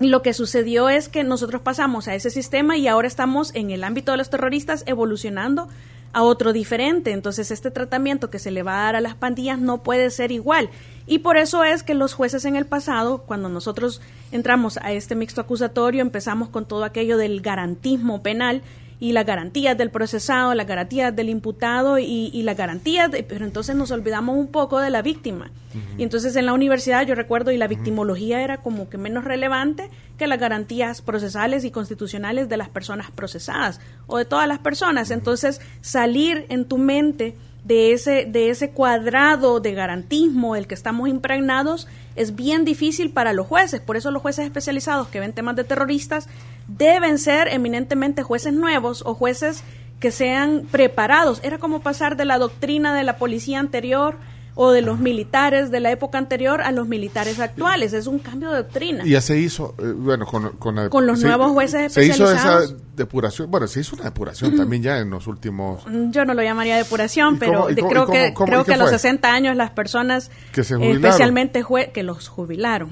lo 0.00 0.22
que 0.22 0.32
sucedió 0.32 0.88
es 0.88 1.08
que 1.08 1.24
nosotros 1.24 1.62
pasamos 1.62 2.06
a 2.06 2.14
ese 2.14 2.30
sistema 2.30 2.76
y 2.76 2.86
ahora 2.86 3.08
estamos 3.08 3.52
en 3.54 3.70
el 3.70 3.82
ámbito 3.82 4.12
de 4.12 4.18
los 4.18 4.30
terroristas 4.30 4.84
evolucionando 4.86 5.68
a 6.12 6.22
otro 6.22 6.52
diferente. 6.52 7.12
Entonces, 7.12 7.50
este 7.50 7.70
tratamiento 7.70 8.30
que 8.30 8.38
se 8.38 8.50
le 8.50 8.62
va 8.62 8.80
a 8.80 8.84
dar 8.84 8.96
a 8.96 9.00
las 9.00 9.14
pandillas 9.14 9.58
no 9.58 9.82
puede 9.82 10.10
ser 10.10 10.32
igual. 10.32 10.70
Y 11.06 11.18
por 11.18 11.36
eso 11.36 11.64
es 11.64 11.82
que 11.82 11.94
los 11.94 12.14
jueces 12.14 12.44
en 12.44 12.56
el 12.56 12.66
pasado, 12.66 13.22
cuando 13.22 13.48
nosotros 13.48 14.00
entramos 14.30 14.78
a 14.78 14.92
este 14.92 15.14
mixto 15.14 15.40
acusatorio, 15.40 16.02
empezamos 16.02 16.48
con 16.48 16.66
todo 16.66 16.84
aquello 16.84 17.16
del 17.16 17.40
garantismo 17.40 18.22
penal 18.22 18.62
y 19.00 19.12
las 19.12 19.24
garantías 19.26 19.78
del 19.78 19.90
procesado, 19.90 20.54
las 20.54 20.66
garantías 20.66 21.14
del 21.14 21.28
imputado 21.28 21.98
y, 21.98 22.30
y 22.32 22.42
las 22.42 22.56
garantías, 22.56 23.10
pero 23.28 23.44
entonces 23.44 23.76
nos 23.76 23.90
olvidamos 23.90 24.36
un 24.36 24.48
poco 24.48 24.80
de 24.80 24.90
la 24.90 25.02
víctima. 25.02 25.50
Y 25.96 26.02
entonces 26.02 26.34
en 26.34 26.46
la 26.46 26.52
universidad 26.52 27.06
yo 27.06 27.14
recuerdo, 27.14 27.52
y 27.52 27.58
la 27.58 27.68
victimología 27.68 28.42
era 28.42 28.58
como 28.58 28.88
que 28.88 28.98
menos 28.98 29.24
relevante 29.24 29.90
que 30.16 30.26
las 30.26 30.40
garantías 30.40 31.02
procesales 31.02 31.64
y 31.64 31.70
constitucionales 31.70 32.48
de 32.48 32.56
las 32.56 32.68
personas 32.68 33.10
procesadas 33.10 33.80
o 34.06 34.18
de 34.18 34.24
todas 34.24 34.48
las 34.48 34.58
personas. 34.58 35.10
Entonces 35.10 35.60
salir 35.80 36.46
en 36.48 36.64
tu 36.64 36.78
mente 36.78 37.36
de 37.64 37.92
ese, 37.92 38.24
de 38.24 38.50
ese 38.50 38.70
cuadrado 38.70 39.60
de 39.60 39.74
garantismo 39.74 40.56
el 40.56 40.66
que 40.66 40.74
estamos 40.74 41.08
impregnados 41.08 41.86
es 42.16 42.34
bien 42.34 42.64
difícil 42.64 43.10
para 43.10 43.32
los 43.32 43.46
jueces. 43.46 43.80
Por 43.80 43.96
eso 43.96 44.10
los 44.10 44.22
jueces 44.22 44.46
especializados 44.46 45.08
que 45.08 45.20
ven 45.20 45.32
temas 45.32 45.54
de 45.54 45.64
terroristas 45.64 46.28
deben 46.68 47.18
ser 47.18 47.48
eminentemente 47.48 48.22
jueces 48.22 48.52
nuevos 48.52 49.02
o 49.04 49.14
jueces 49.14 49.64
que 49.98 50.12
sean 50.12 50.66
preparados. 50.70 51.40
Era 51.42 51.58
como 51.58 51.80
pasar 51.80 52.16
de 52.16 52.24
la 52.24 52.38
doctrina 52.38 52.94
de 52.94 53.02
la 53.02 53.16
policía 53.16 53.58
anterior 53.58 54.16
o 54.60 54.72
de 54.72 54.82
los 54.82 54.98
militares 54.98 55.70
de 55.70 55.78
la 55.78 55.92
época 55.92 56.18
anterior 56.18 56.62
a 56.62 56.72
los 56.72 56.88
militares 56.88 57.38
actuales. 57.38 57.92
Es 57.92 58.08
un 58.08 58.18
cambio 58.18 58.50
de 58.50 58.56
doctrina. 58.56 59.06
Y 59.06 59.10
ya 59.10 59.20
se 59.20 59.38
hizo, 59.38 59.76
eh, 59.78 59.92
bueno, 59.96 60.26
con, 60.26 60.56
con, 60.56 61.06
los 61.06 61.22
nuevos 61.22 61.52
jueces 61.52 61.82
especializados. 61.82 62.32
Se 62.32 62.64
hizo 62.64 62.66
esa 62.66 62.74
depuración, 62.96 63.48
bueno, 63.52 63.68
se 63.68 63.78
hizo 63.78 63.94
una 63.94 64.06
depuración 64.06 64.56
también 64.56 64.82
ya 64.82 64.98
en 64.98 65.10
los 65.10 65.28
últimos... 65.28 65.86
Mm, 65.86 66.10
yo 66.10 66.24
no 66.24 66.34
lo 66.34 66.42
llamaría 66.42 66.76
depuración, 66.76 67.38
pero 67.38 67.66
creo 67.66 68.08
que 68.08 68.34
creo 68.34 68.64
que 68.64 68.74
a 68.74 68.76
los 68.76 68.90
60 68.90 69.32
años 69.32 69.54
las 69.54 69.70
personas, 69.70 70.32
que 70.50 70.64
se 70.64 70.74
especialmente 70.90 71.64
que 71.94 72.02
los 72.02 72.26
jubilaron. 72.26 72.90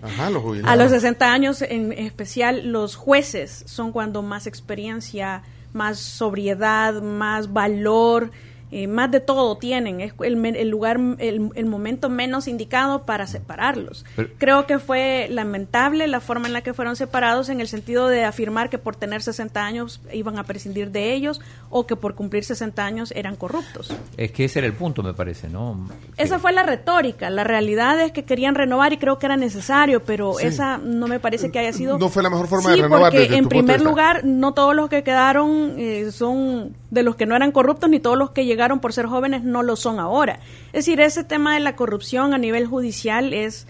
Ajá, 0.00 0.30
los 0.30 0.42
jubilaron. 0.42 0.70
a 0.80 0.82
los 0.82 0.92
60 0.92 1.30
años 1.30 1.60
en 1.60 1.92
especial 1.92 2.72
los 2.72 2.96
jueces 2.96 3.64
son 3.66 3.92
cuando 3.92 4.22
más 4.22 4.46
experiencia, 4.46 5.42
más 5.74 5.98
sobriedad, 5.98 7.02
más 7.02 7.52
valor 7.52 8.30
eh, 8.74 8.86
más 8.86 9.10
de 9.10 9.20
todo 9.20 9.58
tienen, 9.58 10.00
es 10.00 10.14
el, 10.24 10.42
el 10.46 10.68
lugar, 10.70 10.98
el, 11.18 11.50
el, 11.54 11.66
momento 11.66 12.08
menos 12.08 12.48
indicado 12.48 13.02
para 13.04 13.26
separarlos. 13.26 14.06
Creo 14.38 14.66
que 14.66 14.78
fue 14.78 15.28
lamentable 15.30 16.06
la 16.06 16.20
forma 16.20 16.46
en 16.46 16.54
la 16.54 16.62
que 16.62 16.72
fueron 16.72 16.96
separados 16.96 17.50
en 17.50 17.60
el 17.60 17.68
sentido 17.68 18.08
de 18.08 18.24
afirmar 18.24 18.70
que 18.70 18.78
por 18.78 18.96
tener 18.96 19.22
60 19.22 19.62
años 19.62 20.00
iban 20.10 20.38
a 20.38 20.44
prescindir 20.44 20.90
de 20.90 21.12
ellos 21.12 21.42
o 21.68 21.86
que 21.86 21.96
por 21.96 22.14
cumplir 22.14 22.44
60 22.44 22.82
años 22.82 23.12
eran 23.14 23.36
corruptos. 23.36 23.94
Es 24.16 24.32
que 24.32 24.46
ese 24.46 24.60
era 24.60 24.68
el 24.68 24.72
punto, 24.72 25.02
me 25.02 25.12
parece, 25.12 25.50
¿no? 25.50 25.88
Esa 26.16 26.38
fue 26.38 26.52
la 26.52 26.62
retórica, 26.62 27.28
la 27.28 27.44
realidad 27.44 28.00
es 28.00 28.12
que 28.12 28.24
querían 28.24 28.54
renovar 28.54 28.94
y 28.94 28.96
creo 28.96 29.18
que 29.18 29.26
era 29.26 29.36
necesario, 29.36 30.02
pero 30.02 30.40
esa 30.40 30.78
no 30.78 31.08
me 31.08 31.20
parece 31.20 31.50
que 31.50 31.58
haya 31.58 31.74
sido... 31.74 31.98
No 31.98 32.08
fue 32.08 32.22
la 32.22 32.30
mejor 32.30 32.48
forma 32.48 32.70
de 32.70 32.76
renovar. 32.76 33.12
Porque 33.12 33.36
en 33.36 33.50
primer 33.50 33.82
lugar, 33.82 34.24
no 34.24 34.54
todos 34.54 34.74
los 34.74 34.88
que 34.88 35.02
quedaron 35.02 35.74
eh, 35.76 36.10
son 36.10 36.74
de 36.90 37.02
los 37.02 37.16
que 37.16 37.26
no 37.26 37.36
eran 37.36 37.52
corruptos 37.52 37.90
ni 37.90 38.00
todos 38.00 38.16
los 38.16 38.30
que 38.30 38.46
llegaron 38.46 38.61
por 38.80 38.92
ser 38.92 39.06
jóvenes 39.06 39.42
no 39.42 39.62
lo 39.62 39.76
son 39.76 39.98
ahora. 39.98 40.40
Es 40.68 40.84
decir, 40.84 41.00
ese 41.00 41.24
tema 41.24 41.54
de 41.54 41.60
la 41.60 41.76
corrupción 41.76 42.34
a 42.34 42.38
nivel 42.38 42.66
judicial 42.66 43.32
es 43.32 43.66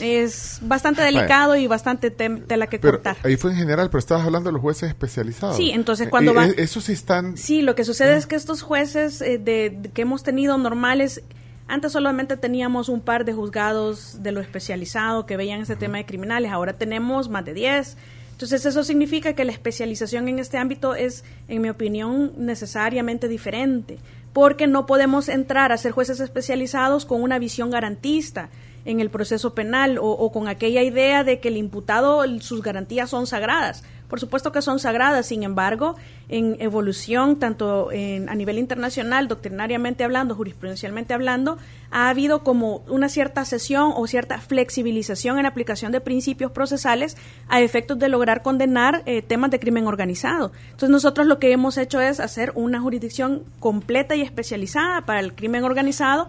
es 0.00 0.58
bastante 0.62 1.02
delicado 1.02 1.56
y 1.56 1.66
bastante 1.66 2.10
tela 2.10 2.66
que 2.66 2.80
cortar. 2.80 3.16
Ahí 3.22 3.36
fue 3.36 3.52
en 3.52 3.56
general, 3.56 3.88
pero 3.88 3.98
estabas 3.98 4.26
hablando 4.26 4.48
de 4.48 4.52
los 4.52 4.60
jueces 4.60 4.88
especializados. 4.88 5.56
Sí, 5.56 5.70
entonces 5.70 6.08
cuando 6.08 6.32
eh, 6.32 6.34
van... 6.34 6.54
Eh, 6.56 6.66
sí 6.66 6.92
están... 6.92 7.36
Sí, 7.36 7.62
lo 7.62 7.74
que 7.74 7.84
sucede 7.84 8.16
es 8.16 8.26
que 8.26 8.34
estos 8.34 8.62
jueces 8.62 9.20
eh, 9.20 9.38
de, 9.38 9.90
que 9.94 10.02
hemos 10.02 10.22
tenido 10.22 10.58
normales, 10.58 11.22
antes 11.68 11.92
solamente 11.92 12.36
teníamos 12.36 12.88
un 12.88 13.00
par 13.00 13.24
de 13.24 13.32
juzgados 13.32 14.22
de 14.22 14.32
lo 14.32 14.40
especializado 14.40 15.24
que 15.24 15.36
veían 15.36 15.60
ese 15.60 15.76
tema 15.76 15.98
de 15.98 16.06
criminales, 16.06 16.50
ahora 16.50 16.74
tenemos 16.74 17.28
más 17.28 17.44
de 17.44 17.54
10 17.54 17.96
entonces 18.36 18.66
eso 18.66 18.84
significa 18.84 19.32
que 19.32 19.46
la 19.46 19.52
especialización 19.52 20.28
en 20.28 20.38
este 20.38 20.58
ámbito 20.58 20.94
es, 20.94 21.24
en 21.48 21.62
mi 21.62 21.70
opinión, 21.70 22.32
necesariamente 22.36 23.28
diferente, 23.28 23.96
porque 24.36 24.66
no 24.66 24.84
podemos 24.84 25.30
entrar 25.30 25.72
a 25.72 25.78
ser 25.78 25.92
jueces 25.92 26.20
especializados 26.20 27.06
con 27.06 27.22
una 27.22 27.38
visión 27.38 27.70
garantista 27.70 28.50
en 28.84 29.00
el 29.00 29.08
proceso 29.08 29.54
penal 29.54 29.96
o, 29.98 30.30
con 30.30 30.46
aquella 30.46 30.82
idea 30.82 31.24
de 31.24 31.40
que 31.40 31.48
el 31.48 31.56
imputado, 31.56 32.22
sus 32.42 32.60
garantías 32.60 33.08
son 33.08 33.26
sagradas. 33.26 33.82
Por 34.08 34.20
supuesto 34.20 34.52
que 34.52 34.62
son 34.62 34.78
sagradas, 34.78 35.26
sin 35.26 35.42
embargo, 35.42 35.96
en 36.28 36.56
evolución, 36.60 37.38
tanto 37.38 37.90
en, 37.92 38.28
a 38.28 38.34
nivel 38.34 38.58
internacional, 38.58 39.28
doctrinariamente 39.28 40.04
hablando, 40.04 40.34
jurisprudencialmente 40.34 41.14
hablando, 41.14 41.58
ha 41.90 42.08
habido 42.08 42.42
como 42.44 42.84
una 42.88 43.08
cierta 43.08 43.44
sesión 43.44 43.92
o 43.96 44.06
cierta 44.06 44.40
flexibilización 44.40 45.38
en 45.38 45.46
aplicación 45.46 45.92
de 45.92 46.00
principios 46.00 46.52
procesales 46.52 47.16
a 47.48 47.60
efectos 47.60 47.98
de 47.98 48.08
lograr 48.08 48.42
condenar 48.42 49.02
eh, 49.06 49.22
temas 49.22 49.50
de 49.50 49.58
crimen 49.58 49.86
organizado. 49.86 50.52
Entonces 50.66 50.90
nosotros 50.90 51.26
lo 51.26 51.38
que 51.38 51.52
hemos 51.52 51.76
hecho 51.76 52.00
es 52.00 52.20
hacer 52.20 52.52
una 52.54 52.80
jurisdicción 52.80 53.42
completa 53.60 54.14
y 54.14 54.22
especializada 54.22 55.02
para 55.02 55.20
el 55.20 55.34
crimen 55.34 55.64
organizado 55.64 56.28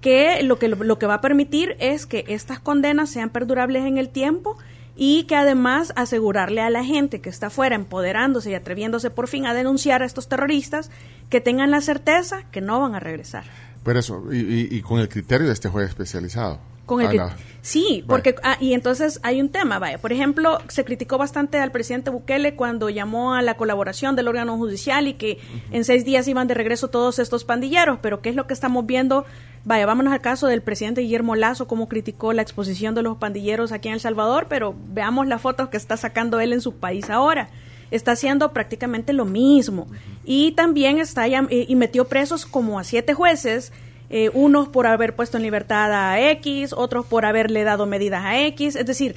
que 0.00 0.42
lo 0.42 0.58
que 0.58 0.68
lo 0.68 0.98
que 0.98 1.06
va 1.06 1.14
a 1.14 1.20
permitir 1.20 1.76
es 1.80 2.06
que 2.06 2.24
estas 2.28 2.60
condenas 2.60 3.10
sean 3.10 3.30
perdurables 3.30 3.84
en 3.84 3.98
el 3.98 4.10
tiempo 4.10 4.56
y 5.00 5.24
que 5.24 5.36
además 5.36 5.92
asegurarle 5.94 6.60
a 6.60 6.70
la 6.70 6.82
gente 6.84 7.20
que 7.20 7.30
está 7.30 7.46
afuera 7.46 7.76
empoderándose 7.76 8.50
y 8.50 8.54
atreviéndose 8.54 9.10
por 9.10 9.28
fin 9.28 9.46
a 9.46 9.54
denunciar 9.54 10.02
a 10.02 10.04
estos 10.04 10.28
terroristas 10.28 10.90
que 11.30 11.40
tengan 11.40 11.70
la 11.70 11.80
certeza 11.80 12.42
que 12.50 12.60
no 12.60 12.80
van 12.80 12.96
a 12.96 13.00
regresar. 13.00 13.44
Pero 13.84 14.00
eso, 14.00 14.24
y, 14.32 14.82
con 14.82 14.98
el 14.98 15.08
criterio 15.08 15.46
de 15.46 15.52
este 15.52 15.68
juez 15.68 15.88
especializado. 15.88 16.58
Con 16.84 17.00
el 17.00 17.20
sí, 17.68 18.04
porque 18.06 18.34
ah, 18.42 18.56
y 18.60 18.72
entonces 18.72 19.20
hay 19.22 19.40
un 19.40 19.50
tema, 19.50 19.78
vaya, 19.78 19.98
por 19.98 20.12
ejemplo, 20.12 20.58
se 20.68 20.84
criticó 20.84 21.18
bastante 21.18 21.58
al 21.58 21.70
presidente 21.70 22.10
Bukele 22.10 22.54
cuando 22.54 22.88
llamó 22.88 23.34
a 23.34 23.42
la 23.42 23.56
colaboración 23.56 24.16
del 24.16 24.28
órgano 24.28 24.56
judicial 24.56 25.06
y 25.06 25.14
que 25.14 25.38
en 25.70 25.84
seis 25.84 26.04
días 26.04 26.26
iban 26.28 26.48
de 26.48 26.54
regreso 26.54 26.88
todos 26.88 27.18
estos 27.18 27.44
pandilleros, 27.44 27.98
pero 28.00 28.22
¿qué 28.22 28.30
es 28.30 28.36
lo 28.36 28.46
que 28.46 28.54
estamos 28.54 28.86
viendo 28.86 29.26
Vaya, 29.64 29.84
vámonos 29.84 30.14
al 30.14 30.22
caso 30.22 30.46
del 30.46 30.62
presidente 30.62 31.02
Guillermo 31.02 31.36
Lazo, 31.36 31.66
cómo 31.66 31.88
criticó 31.88 32.32
la 32.32 32.40
exposición 32.40 32.94
de 32.94 33.02
los 33.02 33.18
pandilleros 33.18 33.70
aquí 33.70 33.88
en 33.88 33.94
El 33.94 34.00
Salvador, 34.00 34.46
pero 34.48 34.74
veamos 34.88 35.26
las 35.26 35.42
fotos 35.42 35.68
que 35.68 35.76
está 35.76 35.98
sacando 35.98 36.40
él 36.40 36.54
en 36.54 36.62
su 36.62 36.76
país 36.76 37.10
ahora. 37.10 37.50
Está 37.90 38.12
haciendo 38.12 38.52
prácticamente 38.52 39.12
lo 39.12 39.26
mismo. 39.26 39.86
Y 40.24 40.52
también 40.52 40.98
está 40.98 41.26
y 41.28 41.76
metió 41.76 42.06
presos 42.06 42.46
como 42.46 42.78
a 42.78 42.84
siete 42.84 43.12
jueces, 43.12 43.72
eh, 44.10 44.30
unos 44.32 44.68
por 44.68 44.86
haber 44.86 45.14
puesto 45.14 45.36
en 45.36 45.42
libertad 45.42 45.92
a 45.92 46.20
X, 46.30 46.72
otros 46.72 47.06
por 47.06 47.24
haberle 47.24 47.64
dado 47.64 47.86
medidas 47.86 48.24
a 48.24 48.40
X. 48.46 48.76
Es 48.76 48.86
decir, 48.86 49.14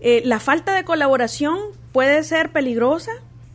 eh, 0.00 0.22
la 0.24 0.40
falta 0.40 0.74
de 0.74 0.84
colaboración 0.84 1.58
puede 1.92 2.22
ser 2.24 2.50
peligrosa 2.50 3.12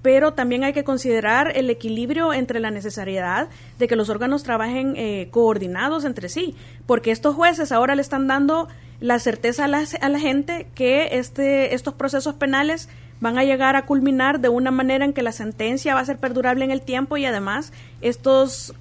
pero 0.08 0.32
también 0.32 0.64
hay 0.64 0.72
que 0.72 0.86
considerar 0.86 1.52
el 1.58 1.70
equilibrio 1.70 2.34
entre 2.34 2.62
la 2.62 2.72
necesidad 2.72 3.50
de 3.78 3.88
que 3.90 3.98
los 3.98 4.08
órganos 4.08 4.42
trabajen 4.42 4.94
eh, 4.96 5.28
coordinados 5.32 6.06
entre 6.06 6.30
sí, 6.30 6.56
porque 6.86 7.12
estos 7.12 7.36
jueces 7.36 7.74
ahora 7.74 7.94
le 7.94 8.02
están 8.02 8.26
dando 8.26 8.70
la 9.02 9.20
certeza 9.20 9.66
a 9.66 9.68
la, 9.68 9.84
a 10.00 10.10
la 10.10 10.20
gente 10.20 10.68
que 10.76 11.10
este, 11.18 11.76
estos 11.76 11.94
procesos 11.94 12.36
penales 12.36 12.88
van 13.20 13.38
a 13.38 13.44
llegar 13.44 13.76
a 13.76 13.86
culminar 13.86 14.40
de 14.40 14.48
una 14.48 14.72
manera 14.72 15.04
en 15.04 15.12
que 15.12 15.24
la 15.24 15.34
sentencia 15.34 15.94
va 15.94 16.00
a 16.00 16.06
ser 16.06 16.20
perdurable 16.20 16.64
en 16.64 16.72
el 16.72 16.82
tiempo 16.82 17.18
y 17.18 17.26
además 17.26 17.74
estos, 18.02 18.74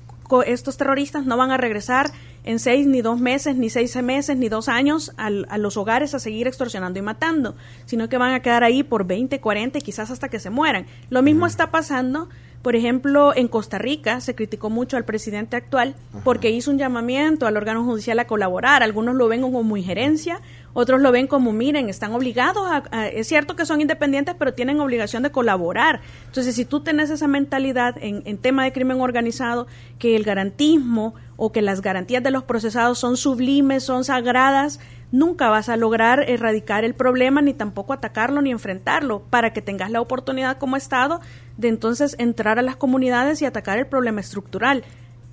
estos 0.46 0.76
terroristas 0.76 1.24
no 1.24 1.36
van 1.36 1.50
a 1.50 1.56
regresar 1.56 2.10
en 2.44 2.58
seis, 2.58 2.86
ni 2.86 3.02
dos 3.02 3.20
meses, 3.20 3.56
ni 3.56 3.70
seis 3.70 3.96
meses, 4.02 4.36
ni 4.36 4.48
dos 4.48 4.68
años 4.68 5.12
a 5.16 5.58
los 5.58 5.76
hogares 5.76 6.14
a 6.14 6.18
seguir 6.18 6.46
extorsionando 6.46 6.98
y 6.98 7.02
matando, 7.02 7.56
sino 7.86 8.08
que 8.08 8.18
van 8.18 8.32
a 8.32 8.40
quedar 8.40 8.62
ahí 8.62 8.82
por 8.82 9.06
20, 9.06 9.40
40 9.40 9.78
y 9.78 9.82
quizás 9.82 10.10
hasta 10.10 10.28
que 10.28 10.38
se 10.38 10.50
mueran. 10.50 10.86
Lo 11.10 11.22
mismo 11.22 11.46
está 11.46 11.70
pasando 11.70 12.28
por 12.66 12.74
ejemplo, 12.74 13.32
en 13.36 13.46
Costa 13.46 13.78
Rica 13.78 14.20
se 14.20 14.34
criticó 14.34 14.70
mucho 14.70 14.96
al 14.96 15.04
presidente 15.04 15.54
actual 15.54 15.94
porque 16.24 16.50
hizo 16.50 16.72
un 16.72 16.78
llamamiento 16.78 17.46
al 17.46 17.56
órgano 17.56 17.84
judicial 17.84 18.18
a 18.18 18.26
colaborar. 18.26 18.82
Algunos 18.82 19.14
lo 19.14 19.28
ven 19.28 19.42
como 19.42 19.76
injerencia, 19.76 20.40
otros 20.78 21.00
lo 21.00 21.10
ven 21.10 21.26
como, 21.26 21.54
miren, 21.54 21.88
están 21.88 22.12
obligados 22.12 22.68
a, 22.70 23.08
es 23.08 23.26
cierto 23.26 23.56
que 23.56 23.64
son 23.64 23.80
independientes, 23.80 24.34
pero 24.38 24.52
tienen 24.52 24.78
obligación 24.78 25.22
de 25.22 25.30
colaborar. 25.30 26.02
Entonces, 26.26 26.54
si 26.54 26.66
tú 26.66 26.80
tienes 26.80 27.08
esa 27.08 27.26
mentalidad 27.26 27.96
en, 27.98 28.22
en 28.26 28.36
tema 28.36 28.62
de 28.62 28.74
crimen 28.74 29.00
organizado, 29.00 29.66
que 29.98 30.16
el 30.16 30.22
garantismo 30.22 31.14
o 31.38 31.50
que 31.50 31.62
las 31.62 31.80
garantías 31.80 32.22
de 32.22 32.30
los 32.30 32.42
procesados 32.42 32.98
son 32.98 33.16
sublimes, 33.16 33.84
son 33.84 34.04
sagradas, 34.04 34.78
nunca 35.12 35.48
vas 35.48 35.70
a 35.70 35.78
lograr 35.78 36.28
erradicar 36.28 36.84
el 36.84 36.94
problema 36.94 37.40
ni 37.40 37.54
tampoco 37.54 37.94
atacarlo 37.94 38.42
ni 38.42 38.50
enfrentarlo 38.50 39.22
para 39.30 39.54
que 39.54 39.62
tengas 39.62 39.90
la 39.90 40.02
oportunidad 40.02 40.58
como 40.58 40.76
Estado 40.76 41.22
de 41.56 41.68
entonces 41.68 42.16
entrar 42.18 42.58
a 42.58 42.62
las 42.62 42.76
comunidades 42.76 43.40
y 43.40 43.46
atacar 43.46 43.78
el 43.78 43.86
problema 43.86 44.20
estructural. 44.20 44.84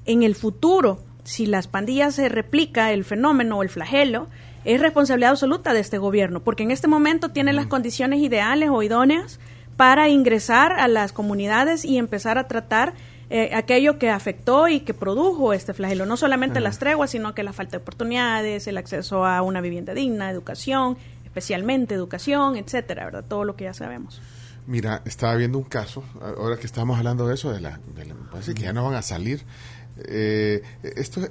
En 0.05 0.23
el 0.23 0.35
futuro, 0.35 0.99
si 1.25 1.47
las 1.47 1.67
pandillas 1.67 2.15
se 2.15 2.29
replica 2.29 2.93
el 2.93 3.03
fenómeno 3.03 3.57
o 3.57 3.63
el 3.63 3.67
flagelo, 3.67 4.27
es 4.65 4.79
responsabilidad 4.79 5.31
absoluta 5.31 5.73
de 5.73 5.79
este 5.79 5.97
gobierno, 5.97 6.41
porque 6.41 6.63
en 6.63 6.71
este 6.71 6.87
momento 6.87 7.29
tiene 7.29 7.53
las 7.53 7.67
condiciones 7.67 8.19
ideales 8.19 8.69
o 8.69 8.81
idóneas 8.81 9.39
para 9.77 10.09
ingresar 10.09 10.73
a 10.73 10.87
las 10.87 11.11
comunidades 11.11 11.83
y 11.85 11.97
empezar 11.97 12.37
a 12.37 12.47
tratar 12.47 12.93
eh, 13.29 13.49
aquello 13.55 13.97
que 13.97 14.09
afectó 14.09 14.67
y 14.67 14.81
que 14.81 14.93
produjo 14.93 15.53
este 15.53 15.73
flagelo, 15.73 16.05
no 16.05 16.17
solamente 16.17 16.59
las 16.59 16.77
treguas, 16.77 17.11
sino 17.11 17.33
que 17.33 17.43
la 17.43 17.53
falta 17.53 17.71
de 17.71 17.77
oportunidades, 17.77 18.67
el 18.67 18.77
acceso 18.77 19.25
a 19.25 19.41
una 19.41 19.59
vivienda 19.59 19.93
digna, 19.93 20.29
educación, 20.29 20.97
especialmente 21.25 21.95
educación, 21.95 22.57
etcétera, 22.57 23.05
¿verdad? 23.05 23.25
Todo 23.27 23.43
lo 23.43 23.55
que 23.55 23.63
ya 23.63 23.73
sabemos. 23.73 24.21
Mira, 24.67 25.01
estaba 25.05 25.35
viendo 25.35 25.57
un 25.57 25.63
caso, 25.63 26.03
ahora 26.21 26.57
que 26.57 26.67
estamos 26.67 26.97
hablando 26.97 27.27
de 27.27 27.33
eso, 27.33 27.51
de 27.51 27.59
la, 27.59 27.79
parece 28.31 28.53
que 28.53 28.61
ya 28.61 28.71
no 28.71 28.85
van 28.85 28.95
a 28.95 29.01
salir. 29.01 29.41
Eh, 30.05 30.61
esto 30.83 31.21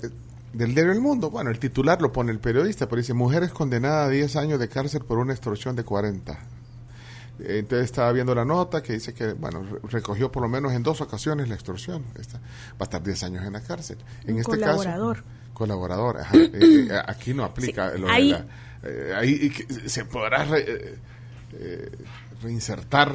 del 0.53 0.75
diario 0.75 0.93
El 0.93 1.01
Mundo, 1.01 1.31
bueno, 1.31 1.51
el 1.51 1.59
titular 1.59 2.01
lo 2.03 2.13
pone 2.13 2.31
el 2.33 2.39
periodista, 2.39 2.89
pero 2.89 3.01
dice, 3.01 3.15
mujeres 3.15 3.51
condenadas 3.53 4.07
a 4.09 4.11
10 4.11 4.37
años 4.37 4.61
de 4.61 4.69
cárcel 4.69 5.03
por 5.03 5.19
una 5.19 5.33
extorsión 5.33 5.75
de 5.77 5.85
40. 5.85 6.33
Eh, 7.41 7.59
Entonces 7.61 7.87
estaba 7.87 8.13
viendo 8.13 8.35
la 8.35 8.45
nota 8.45 8.83
que 8.83 8.93
dice 8.93 9.15
que, 9.15 9.33
bueno, 9.33 9.63
re- 9.63 9.79
recogió 9.89 10.31
por 10.31 10.43
lo 10.43 10.49
menos 10.49 10.73
en 10.73 10.83
dos 10.83 11.01
ocasiones 11.01 11.49
la 11.49 11.55
extorsión. 11.55 12.05
Esta, 12.21 12.39
va 12.39 12.45
a 12.81 12.85
estar 12.85 13.03
10 13.03 13.23
años 13.25 13.45
en 13.47 13.53
la 13.55 13.61
cárcel. 13.63 13.97
En 14.25 14.35
Un 14.35 14.41
este 14.41 14.53
colaborador. 14.53 15.17
caso... 15.17 15.29
Colaborador. 15.55 16.19
ajá. 16.21 16.37
Eh, 16.37 16.51
eh, 16.53 16.89
aquí 17.07 17.33
no 17.35 17.45
aplica 17.45 17.93
Sí, 17.93 17.99
lo 18.01 18.07
de 18.09 18.13
ahí- 18.13 18.31
la- 18.33 18.47
eh, 18.85 19.13
ahí 19.17 19.53
se 19.87 20.05
podrá 20.05 20.45
re- 20.45 20.99
reinsertar 22.43 23.13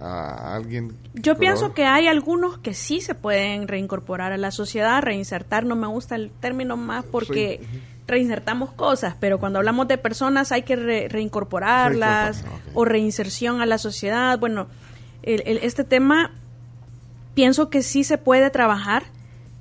a 0.00 0.54
alguien. 0.54 0.96
Yo 1.14 1.36
pienso 1.36 1.74
que 1.74 1.84
hay 1.84 2.06
algunos 2.06 2.58
que 2.58 2.74
sí 2.74 3.00
se 3.00 3.14
pueden 3.14 3.66
reincorporar 3.68 4.32
a 4.32 4.36
la 4.36 4.50
sociedad, 4.50 5.02
reinsertar, 5.02 5.64
no 5.64 5.74
me 5.76 5.86
gusta 5.86 6.14
el 6.14 6.30
término 6.30 6.76
más 6.76 7.04
porque 7.04 7.60
reinsertamos 8.06 8.72
cosas, 8.72 9.14
pero 9.20 9.38
cuando 9.38 9.58
hablamos 9.58 9.86
de 9.88 9.98
personas 9.98 10.52
hay 10.52 10.62
que 10.62 10.76
re- 10.76 11.08
reincorporarlas 11.08 12.44
o 12.74 12.84
reinserción 12.84 13.60
a 13.60 13.66
la 13.66 13.78
sociedad. 13.78 14.38
Bueno, 14.38 14.68
el- 15.22 15.42
el- 15.46 15.58
este 15.58 15.84
tema 15.84 16.30
pienso 17.34 17.70
que 17.70 17.82
sí 17.82 18.04
se 18.04 18.18
puede 18.18 18.50
trabajar, 18.50 19.04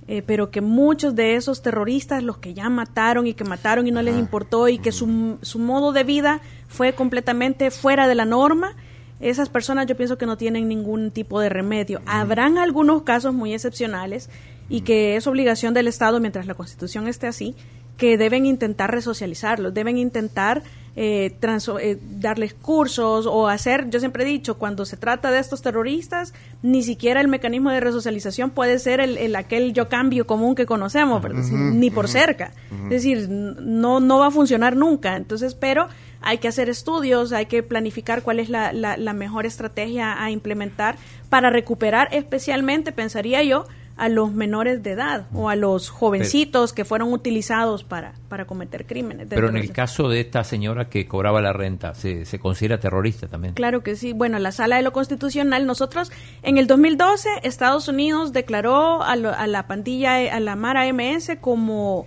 eh, 0.07 0.21
pero 0.25 0.49
que 0.51 0.61
muchos 0.61 1.15
de 1.15 1.35
esos 1.35 1.61
terroristas, 1.61 2.23
los 2.23 2.37
que 2.37 2.53
ya 2.53 2.69
mataron 2.69 3.27
y 3.27 3.33
que 3.33 3.43
mataron 3.43 3.87
y 3.87 3.91
no 3.91 4.01
les 4.01 4.15
importó 4.17 4.69
y 4.69 4.77
que 4.79 4.91
su, 4.93 5.37
su 5.41 5.59
modo 5.59 5.91
de 5.91 6.03
vida 6.03 6.39
fue 6.67 6.93
completamente 6.93 7.69
fuera 7.71 8.07
de 8.07 8.15
la 8.15 8.23
norma, 8.25 8.75
esas 9.19 9.49
personas 9.49 9.87
yo 9.87 9.97
pienso 9.97 10.17
que 10.17 10.25
no 10.25 10.37
tienen 10.37 10.67
ningún 10.67 11.11
tipo 11.11 11.39
de 11.39 11.49
remedio. 11.49 12.01
Habrán 12.05 12.57
algunos 12.57 13.03
casos 13.03 13.33
muy 13.33 13.53
excepcionales 13.53 14.29
y 14.69 14.81
que 14.81 15.15
es 15.15 15.27
obligación 15.27 15.73
del 15.73 15.87
Estado, 15.87 16.19
mientras 16.19 16.45
la 16.45 16.53
Constitución 16.53 17.07
esté 17.07 17.27
así, 17.27 17.55
que 17.97 18.17
deben 18.17 18.45
intentar 18.45 18.91
resocializarlos, 18.91 19.73
deben 19.73 19.97
intentar 19.97 20.61
eh, 20.95 21.35
eh, 21.41 21.99
darles 22.19 22.53
cursos 22.53 23.27
o 23.27 23.47
hacer, 23.47 23.89
yo 23.89 23.99
siempre 23.99 24.23
he 24.23 24.27
dicho, 24.27 24.57
cuando 24.57 24.85
se 24.85 24.97
trata 24.97 25.31
de 25.31 25.39
estos 25.39 25.61
terroristas, 25.61 26.33
ni 26.61 26.83
siquiera 26.83 27.21
el 27.21 27.27
mecanismo 27.27 27.71
de 27.71 27.79
resocialización 27.79 28.51
puede 28.51 28.79
ser 28.79 28.99
el, 28.99 29.17
el 29.17 29.35
aquel 29.35 29.73
yo 29.73 29.89
cambio 29.89 30.25
común 30.25 30.55
que 30.55 30.65
conocemos, 30.65 31.23
ni 31.51 31.89
por 31.89 32.07
cerca. 32.07 32.51
Es 32.85 32.89
decir, 32.89 33.29
no, 33.29 33.99
no 33.99 34.19
va 34.19 34.27
a 34.27 34.31
funcionar 34.31 34.75
nunca. 34.75 35.15
Entonces, 35.15 35.55
pero 35.55 35.87
hay 36.27 36.37
que 36.39 36.47
hacer 36.47 36.69
estudios, 36.69 37.31
hay 37.33 37.45
que 37.47 37.63
planificar 37.63 38.21
cuál 38.23 38.39
es 38.39 38.49
la, 38.49 38.73
la, 38.73 38.97
la 38.97 39.13
mejor 39.13 39.45
estrategia 39.45 40.21
a 40.23 40.29
implementar 40.31 40.95
para 41.29 41.49
recuperar 41.49 42.09
especialmente, 42.11 42.91
pensaría 42.91 43.41
yo, 43.43 43.65
a 43.95 44.09
los 44.09 44.31
menores 44.31 44.83
de 44.83 44.91
edad 44.91 45.25
o 45.33 45.49
a 45.49 45.55
los 45.55 45.89
jovencitos 45.89 46.71
que 46.71 46.85
fueron 46.85 47.11
utilizados 47.11 47.83
para, 47.83 48.13
para 48.29 48.45
cometer 48.45 48.85
crímenes. 48.85 49.25
Pero 49.27 49.49
en 49.49 49.57
el 49.57 49.71
caso 49.71 50.07
de 50.07 50.19
esta 50.19 50.43
señora 50.43 50.87
que 50.87 51.07
cobraba 51.07 51.41
la 51.41 51.51
renta, 51.51 51.95
¿se, 51.95 52.23
se 52.25 52.37
considera 52.37 52.79
terrorista 52.79 53.27
también? 53.27 53.55
Claro 53.55 53.81
que 53.81 53.95
sí. 53.95 54.13
Bueno, 54.13 54.37
la 54.37 54.51
Sala 54.51 54.75
de 54.75 54.83
lo 54.83 54.93
Constitucional, 54.93 55.65
nosotros 55.65 56.11
en 56.43 56.59
el 56.59 56.67
2012 56.67 57.27
Estados 57.41 57.87
Unidos 57.87 58.33
declaró 58.33 59.01
a, 59.01 59.15
lo- 59.15 59.33
a 59.33 59.47
la 59.47 59.65
pandilla, 59.65 60.17
a 60.31 60.39
la 60.41 60.55
Mara 60.55 60.85
MS 60.93 61.31
como 61.41 62.05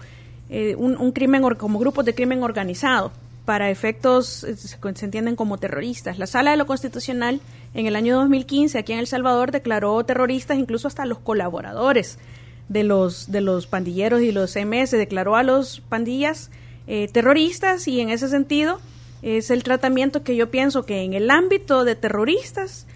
eh, 0.48 0.76
un, 0.78 0.96
un 0.96 1.11
crimen, 1.11 1.42
como 1.59 1.80
grupos 1.80 2.04
de 2.04 2.14
crimen 2.14 2.44
organizado. 2.44 3.11
Para 3.51 3.69
efectos, 3.69 4.45
eh, 4.45 4.55
se, 4.55 4.79
entienden 5.05 5.35
como 5.35 5.59
terroristas. 5.59 6.21
La 6.21 6.29
Sala 6.29 6.53
de 6.53 6.57
lo 6.57 6.67
Constitucional 6.67 7.41
en 7.75 7.87
el 7.87 7.97
año 7.97 8.15
2015 8.15 8.79
aquí 8.79 8.93
en 8.93 9.01
El 9.01 9.09
Salvador 9.09 9.51
declaró 9.51 10.05
terroristas 10.05 10.57
incluso 10.57 10.87
hasta 10.87 11.05
los 11.05 11.19
colaboradores 11.19 12.21
de 12.69 12.85
los 12.85 13.33
de 13.33 13.41
los 13.41 13.67
pandilleros 13.67 14.23
y 14.23 14.31
los 14.31 14.55
MS 14.55 14.93
declaró 14.93 15.35
a 15.35 15.43
los 15.43 15.81
pandillas 15.81 16.53
eh, 16.87 17.09
terroristas 17.13 17.89
y 17.89 17.99
en 18.01 18.11
ese 18.11 18.29
sentido 18.29 18.79
es 19.21 19.51
el 19.51 19.65
tratamiento 19.65 20.23
que 20.23 20.37
yo 20.37 20.49
pienso 20.53 20.87
que 20.87 21.03
en 21.03 21.15
el 21.15 21.29
ámbito 21.29 21.85
de 21.85 21.97
terroristas 21.97 22.87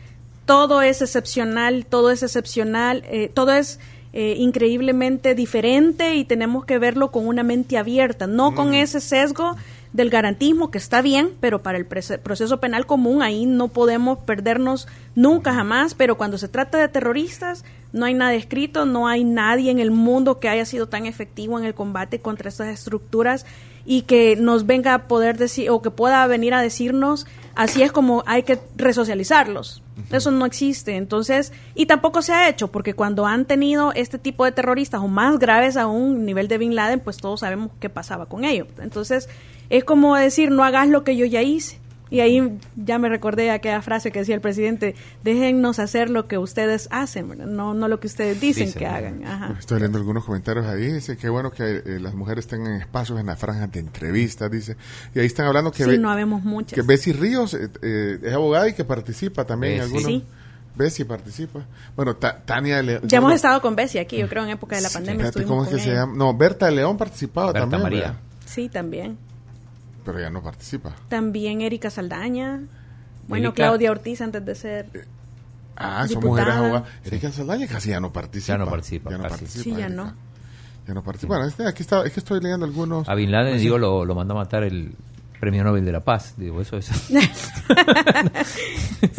todo 0.46 0.82
es 0.82 1.02
excepcional, 1.02 1.84
todo 1.84 2.12
es 2.12 2.22
excepcional, 2.22 3.02
eh, 3.08 3.28
todo 3.34 3.54
es 3.54 3.80
eh, 4.12 4.36
increíblemente 4.38 5.34
diferente 5.34 6.14
y 6.14 6.24
tenemos 6.24 6.64
que 6.64 6.78
verlo 6.78 7.10
con 7.10 7.26
una 7.26 7.42
mente 7.42 7.76
abierta, 7.76 8.28
no 8.28 8.54
con 8.54 8.72
ese 8.72 9.00
sesgo 9.00 9.56
del 9.94 10.10
garantismo 10.10 10.72
que 10.72 10.78
está 10.78 11.00
bien, 11.02 11.30
pero 11.40 11.62
para 11.62 11.78
el 11.78 11.86
proceso 11.86 12.58
penal 12.60 12.84
común 12.84 13.22
ahí 13.22 13.46
no 13.46 13.68
podemos 13.68 14.18
perdernos 14.18 14.88
nunca 15.14 15.54
jamás, 15.54 15.94
pero 15.94 16.18
cuando 16.18 16.36
se 16.36 16.48
trata 16.48 16.78
de 16.78 16.88
terroristas 16.88 17.64
no 17.92 18.04
hay 18.04 18.14
nada 18.14 18.34
escrito, 18.34 18.86
no 18.86 19.06
hay 19.06 19.22
nadie 19.22 19.70
en 19.70 19.78
el 19.78 19.92
mundo 19.92 20.40
que 20.40 20.48
haya 20.48 20.64
sido 20.64 20.88
tan 20.88 21.06
efectivo 21.06 21.60
en 21.60 21.64
el 21.64 21.74
combate 21.74 22.18
contra 22.18 22.48
estas 22.48 22.68
estructuras 22.68 23.46
y 23.86 24.02
que 24.02 24.34
nos 24.34 24.66
venga 24.66 24.94
a 24.94 25.06
poder 25.06 25.38
decir 25.38 25.70
o 25.70 25.80
que 25.80 25.92
pueda 25.92 26.26
venir 26.26 26.54
a 26.54 26.60
decirnos 26.60 27.24
así 27.54 27.82
es 27.82 27.92
como 27.92 28.24
hay 28.26 28.42
que 28.42 28.58
resocializarlos. 28.76 29.82
Eso 30.10 30.30
no 30.30 30.44
existe. 30.44 30.96
Entonces, 30.96 31.52
y 31.74 31.86
tampoco 31.86 32.20
se 32.22 32.32
ha 32.32 32.48
hecho, 32.48 32.68
porque 32.68 32.94
cuando 32.94 33.26
han 33.26 33.44
tenido 33.44 33.92
este 33.92 34.18
tipo 34.18 34.44
de 34.44 34.52
terroristas 34.52 35.00
o 35.00 35.08
más 35.08 35.38
graves 35.38 35.76
aún, 35.76 36.24
nivel 36.24 36.48
de 36.48 36.58
Bin 36.58 36.74
Laden, 36.74 37.00
pues 37.00 37.18
todos 37.18 37.40
sabemos 37.40 37.70
qué 37.78 37.88
pasaba 37.88 38.26
con 38.26 38.44
ellos. 38.44 38.66
Entonces, 38.80 39.28
es 39.70 39.84
como 39.84 40.16
decir, 40.16 40.50
no 40.50 40.64
hagas 40.64 40.88
lo 40.88 41.04
que 41.04 41.16
yo 41.16 41.24
ya 41.26 41.42
hice. 41.42 41.78
Y 42.10 42.20
ahí 42.20 42.58
ya 42.76 42.98
me 42.98 43.08
recordé 43.08 43.50
aquella 43.50 43.82
frase 43.82 44.12
que 44.12 44.20
decía 44.20 44.36
el 44.36 44.40
presidente, 44.40 44.94
déjennos 45.24 45.80
hacer 45.80 46.10
lo 46.10 46.28
que 46.28 46.38
ustedes 46.38 46.86
hacen, 46.92 47.28
¿verdad? 47.30 47.46
no, 47.46 47.74
no 47.74 47.88
lo 47.88 47.98
que 47.98 48.06
ustedes 48.06 48.40
dicen, 48.40 48.66
Dicen, 48.66 48.78
que 48.78 48.86
hagan. 48.86 49.24
Ajá. 49.26 49.56
Estoy 49.58 49.78
leyendo 49.80 49.98
algunos 49.98 50.24
comentarios 50.24 50.64
ahí. 50.66 50.92
Dice 50.92 51.16
que 51.16 51.28
bueno 51.28 51.50
que 51.50 51.82
eh, 51.84 51.98
las 52.00 52.14
mujeres 52.14 52.46
tengan 52.46 52.74
espacios 52.74 53.18
en 53.18 53.26
las 53.26 53.38
franjas 53.38 53.72
de 53.72 53.80
entrevistas. 53.80 54.48
Dice. 54.48 54.76
Y 55.14 55.18
ahí 55.18 55.26
están 55.26 55.46
hablando 55.46 55.72
que, 55.72 55.82
Sí, 55.84 55.98
no 55.98 56.08
habemos 56.10 56.44
muchas. 56.44 56.74
que 56.74 56.82
Bessie 56.82 57.14
Ríos 57.14 57.54
eh, 57.54 57.68
eh, 57.82 58.18
es 58.22 58.32
abogada 58.32 58.68
y 58.68 58.74
que 58.74 58.84
participa 58.84 59.44
también 59.44 59.74
en 59.74 59.80
algunos. 59.80 60.04
Sí. 60.04 60.24
Bessie 60.76 61.04
participa. 61.06 61.60
Bueno, 61.96 62.14
Ta- 62.16 62.36
Tania 62.44 62.80
León. 62.82 63.02
Ya 63.08 63.18
hemos 63.18 63.32
estado 63.32 63.60
con 63.60 63.74
Bessie 63.74 63.98
aquí, 64.00 64.18
yo 64.18 64.28
creo, 64.28 64.44
en 64.44 64.50
época 64.50 64.76
de 64.76 64.82
la 64.82 64.88
Sí, 64.88 64.94
pandemia. 64.94 65.16
¿Cómo 65.18 65.28
es 65.30 65.36
estuvimos 65.36 65.66
que 65.68 65.72
con 65.74 65.80
se 65.80 65.90
ella. 65.90 66.00
llama? 66.02 66.14
No, 66.16 66.34
Berta 66.36 66.66
de 66.66 66.72
León 66.72 66.96
participaba 66.96 67.46
Berta 67.52 67.60
también. 67.62 67.82
María. 67.82 68.00
¿verdad? 68.02 68.16
Sí, 68.46 68.68
también. 68.68 69.18
Pero 70.04 70.20
ya 70.20 70.30
no 70.30 70.42
participa. 70.42 70.94
También 71.08 71.60
Erika 71.62 71.90
Saldaña. 71.90 72.60
Bueno, 73.26 73.48
Erika- 73.48 73.54
Claudia 73.56 73.90
Ortiz 73.90 74.20
antes 74.20 74.44
de 74.44 74.54
ser... 74.54 74.86
Ah, 75.76 76.06
son 76.06 76.20
Diputada. 76.20 76.28
mujeres 76.30 76.54
abogadas. 76.54 76.88
Erika 77.06 77.32
Saldaña 77.32 77.66
casi 77.66 77.90
ya 77.90 78.00
no 78.00 78.12
participa. 78.12 78.52
Ya 78.52 78.58
no 78.58 78.66
participa, 78.70 79.10
Ya 79.10 79.16
no 79.16 79.22
casi. 79.24 79.34
participa. 79.36 79.62
Sí, 79.64 79.70
ya 79.70 79.86
Erika. 79.86 80.02
no. 80.02 80.14
Ya 80.86 80.94
no 80.94 81.02
participa. 81.02 81.34
Bueno, 81.34 81.48
este, 81.48 81.66
aquí 81.66 81.82
está, 81.82 82.04
es 82.04 82.12
que 82.12 82.20
estoy 82.20 82.40
leyendo 82.40 82.66
algunos. 82.66 83.08
A 83.08 83.14
Bin 83.14 83.30
Laden, 83.32 83.58
digo, 83.58 83.78
lo, 83.78 84.04
lo 84.04 84.14
mandó 84.14 84.34
a 84.34 84.36
matar 84.38 84.62
el 84.64 84.92
Premio 85.40 85.64
Nobel 85.64 85.84
de 85.84 85.92
la 85.92 86.00
Paz. 86.04 86.34
Digo, 86.36 86.60
eso 86.60 86.76
es. 86.76 86.86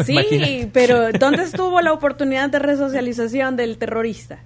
Sí, 0.05 0.11
Imagínate. 0.13 0.69
pero 0.73 1.11
¿dónde 1.11 1.43
estuvo 1.43 1.81
la 1.81 1.93
oportunidad 1.93 2.49
de 2.49 2.59
resocialización 2.59 3.55
del 3.55 3.77
terrorista? 3.77 4.39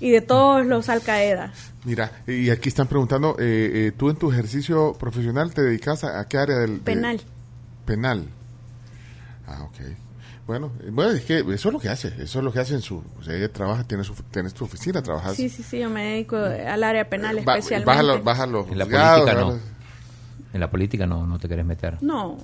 Y 0.00 0.10
de 0.10 0.20
todos 0.22 0.64
los 0.66 0.88
Al 0.88 1.02
Qaeda. 1.02 1.52
Mira, 1.84 2.10
y 2.26 2.50
aquí 2.50 2.68
están 2.70 2.86
preguntando, 2.88 3.36
eh, 3.38 3.70
eh, 3.88 3.92
¿tú 3.96 4.08
en 4.10 4.16
tu 4.16 4.30
ejercicio 4.32 4.94
profesional 4.94 5.52
te 5.52 5.62
dedicas 5.62 6.04
a, 6.04 6.20
a 6.20 6.26
qué 6.28 6.38
área 6.38 6.56
del... 6.56 6.76
de- 6.78 6.80
Penal. 6.80 7.20
penal. 7.84 8.24
Ah, 9.46 9.62
ok. 9.64 9.76
Bueno, 10.46 10.72
eh, 10.82 10.88
bueno, 10.90 11.12
es 11.12 11.22
que 11.24 11.38
eso 11.40 11.68
es 11.68 11.72
lo 11.72 11.78
que 11.78 11.88
hace, 11.88 12.08
eso 12.18 12.38
es 12.38 12.44
lo 12.44 12.52
que 12.52 12.60
hace 12.60 12.74
en 12.74 12.82
su... 12.82 12.96
O 13.18 13.22
sea, 13.22 13.34
ella 13.36 13.52
trabaja, 13.52 13.84
tiene 13.84 14.04
su, 14.04 14.14
tienes 14.30 14.52
tu 14.54 14.64
oficina, 14.64 15.02
trabajas... 15.02 15.36
Sí, 15.36 15.48
sí, 15.48 15.62
sí, 15.62 15.78
yo 15.78 15.90
me 15.90 16.02
dedico 16.12 16.36
al 16.36 16.82
área 16.82 17.08
penal 17.08 17.36
Eh, 17.38 17.40
especialmente. 17.40 17.86
Baja 17.86 18.02
los, 18.02 18.24
baja 18.24 18.46
los 18.46 18.68
En 18.68 18.78
la 18.78 18.84
juzgados, 18.84 19.20
política 19.30 19.40
no. 19.44 19.58
En 20.52 20.60
la 20.60 20.70
política 20.70 21.06
no, 21.06 21.26
no 21.26 21.38
te 21.38 21.48
querés 21.48 21.64
meter. 21.64 21.98
No, 22.02 22.36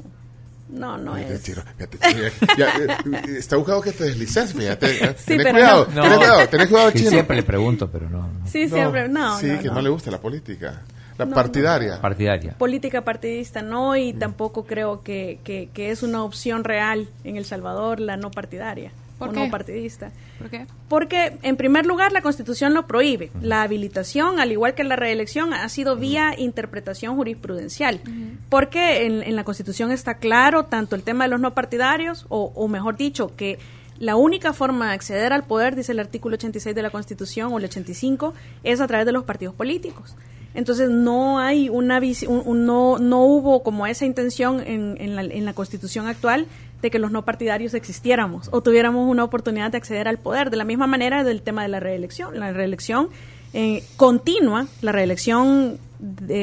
no, 0.68 0.98
no 0.98 1.14
Ay, 1.14 1.26
es. 1.30 1.42
tiro, 1.42 1.62
fíjate, 1.76 1.98
ya, 2.00 2.56
ya, 2.56 2.68
eh, 2.76 3.38
está 3.38 3.56
buscado 3.56 3.80
que 3.80 3.92
te 3.92 4.04
deslices, 4.04 4.52
fíjate. 4.52 5.04
eh. 5.04 5.14
Sí, 5.18 5.36
tenés 5.36 5.52
cuidado, 5.52 5.86
no. 5.94 6.02
tenés 6.02 6.18
cuidado, 6.18 6.48
tenés 6.48 6.68
cuidado, 6.68 6.90
Sí, 6.92 6.98
siempre 7.06 7.36
le 7.36 7.42
pregunto, 7.42 7.90
pero 7.90 8.08
no. 8.10 8.18
no. 8.28 8.46
Sí, 8.46 8.68
siempre, 8.68 9.08
no, 9.08 9.38
Sí, 9.38 9.46
no, 9.46 9.60
que 9.60 9.68
no. 9.68 9.74
no. 9.74 9.82
le 9.82 9.88
gusta 9.90 10.10
la 10.10 10.20
política. 10.20 10.82
La 11.18 11.24
No, 11.24 11.34
partidaria. 11.34 11.98
Partidaria. 12.00 12.54
Política 12.58 13.02
partidista 13.02 13.62
no, 13.62 13.96
y 13.96 14.12
Mm. 14.12 14.18
tampoco 14.18 14.66
creo 14.66 15.02
que, 15.02 15.38
que, 15.44 15.70
que 15.72 15.90
es 15.90 16.02
una 16.02 16.22
opción 16.22 16.62
real 16.62 17.08
en 17.24 17.36
El 17.36 17.46
Salvador 17.46 18.00
la 18.00 18.16
no 18.18 18.30
partidaria 18.30 18.90
¿Por 19.18 19.30
o 19.30 19.32
qué? 19.32 19.40
no 19.44 19.50
partidista. 19.50 20.12
¿Por 20.38 20.50
qué? 20.50 20.66
Porque, 20.88 21.38
en 21.42 21.56
primer 21.56 21.86
lugar, 21.86 22.12
la 22.12 22.20
Constitución 22.22 22.74
lo 22.74 22.86
prohíbe. 22.86 23.30
La 23.40 23.62
habilitación, 23.62 24.40
al 24.40 24.52
igual 24.52 24.74
que 24.74 24.84
la 24.84 24.96
reelección, 24.96 25.54
ha 25.54 25.68
sido 25.68 25.96
vía 25.96 26.34
interpretación 26.38 27.16
jurisprudencial. 27.16 28.00
Porque 28.48 29.06
en, 29.06 29.22
en 29.22 29.36
la 29.36 29.44
Constitución 29.44 29.90
está 29.90 30.14
claro 30.18 30.64
tanto 30.64 30.96
el 30.96 31.02
tema 31.02 31.24
de 31.24 31.30
los 31.30 31.40
no 31.40 31.54
partidarios, 31.54 32.26
o, 32.28 32.52
o 32.54 32.68
mejor 32.68 32.96
dicho, 32.96 33.34
que 33.36 33.58
la 33.98 34.16
única 34.16 34.52
forma 34.52 34.88
de 34.88 34.94
acceder 34.94 35.32
al 35.32 35.44
poder, 35.44 35.74
dice 35.74 35.92
el 35.92 36.00
artículo 36.00 36.34
86 36.34 36.74
de 36.74 36.82
la 36.82 36.90
Constitución 36.90 37.52
o 37.52 37.58
el 37.58 37.64
85, 37.64 38.34
es 38.64 38.80
a 38.82 38.86
través 38.86 39.06
de 39.06 39.12
los 39.12 39.24
partidos 39.24 39.54
políticos. 39.54 40.14
Entonces 40.54 40.88
no 40.88 41.38
hay 41.38 41.68
una 41.68 41.98
un- 41.98 42.42
un- 42.46 42.64
no, 42.66 42.98
no 42.98 43.24
hubo 43.24 43.62
como 43.62 43.86
esa 43.86 44.06
intención 44.06 44.60
en, 44.60 44.96
en 45.00 45.14
la, 45.14 45.22
en 45.22 45.44
la 45.44 45.52
Constitución 45.52 46.06
actual 46.06 46.46
de 46.82 46.90
que 46.90 46.98
los 46.98 47.10
no 47.10 47.24
partidarios 47.24 47.74
existiéramos 47.74 48.48
o 48.52 48.62
tuviéramos 48.62 49.08
una 49.08 49.24
oportunidad 49.24 49.70
de 49.70 49.78
acceder 49.78 50.08
al 50.08 50.18
poder. 50.18 50.50
De 50.50 50.56
la 50.56 50.64
misma 50.64 50.86
manera 50.86 51.24
del 51.24 51.42
tema 51.42 51.62
de 51.62 51.68
la 51.68 51.80
reelección. 51.80 52.38
La 52.38 52.52
reelección 52.52 53.08
eh, 53.52 53.82
continua, 53.96 54.66
la 54.82 54.92
reelección 54.92 55.78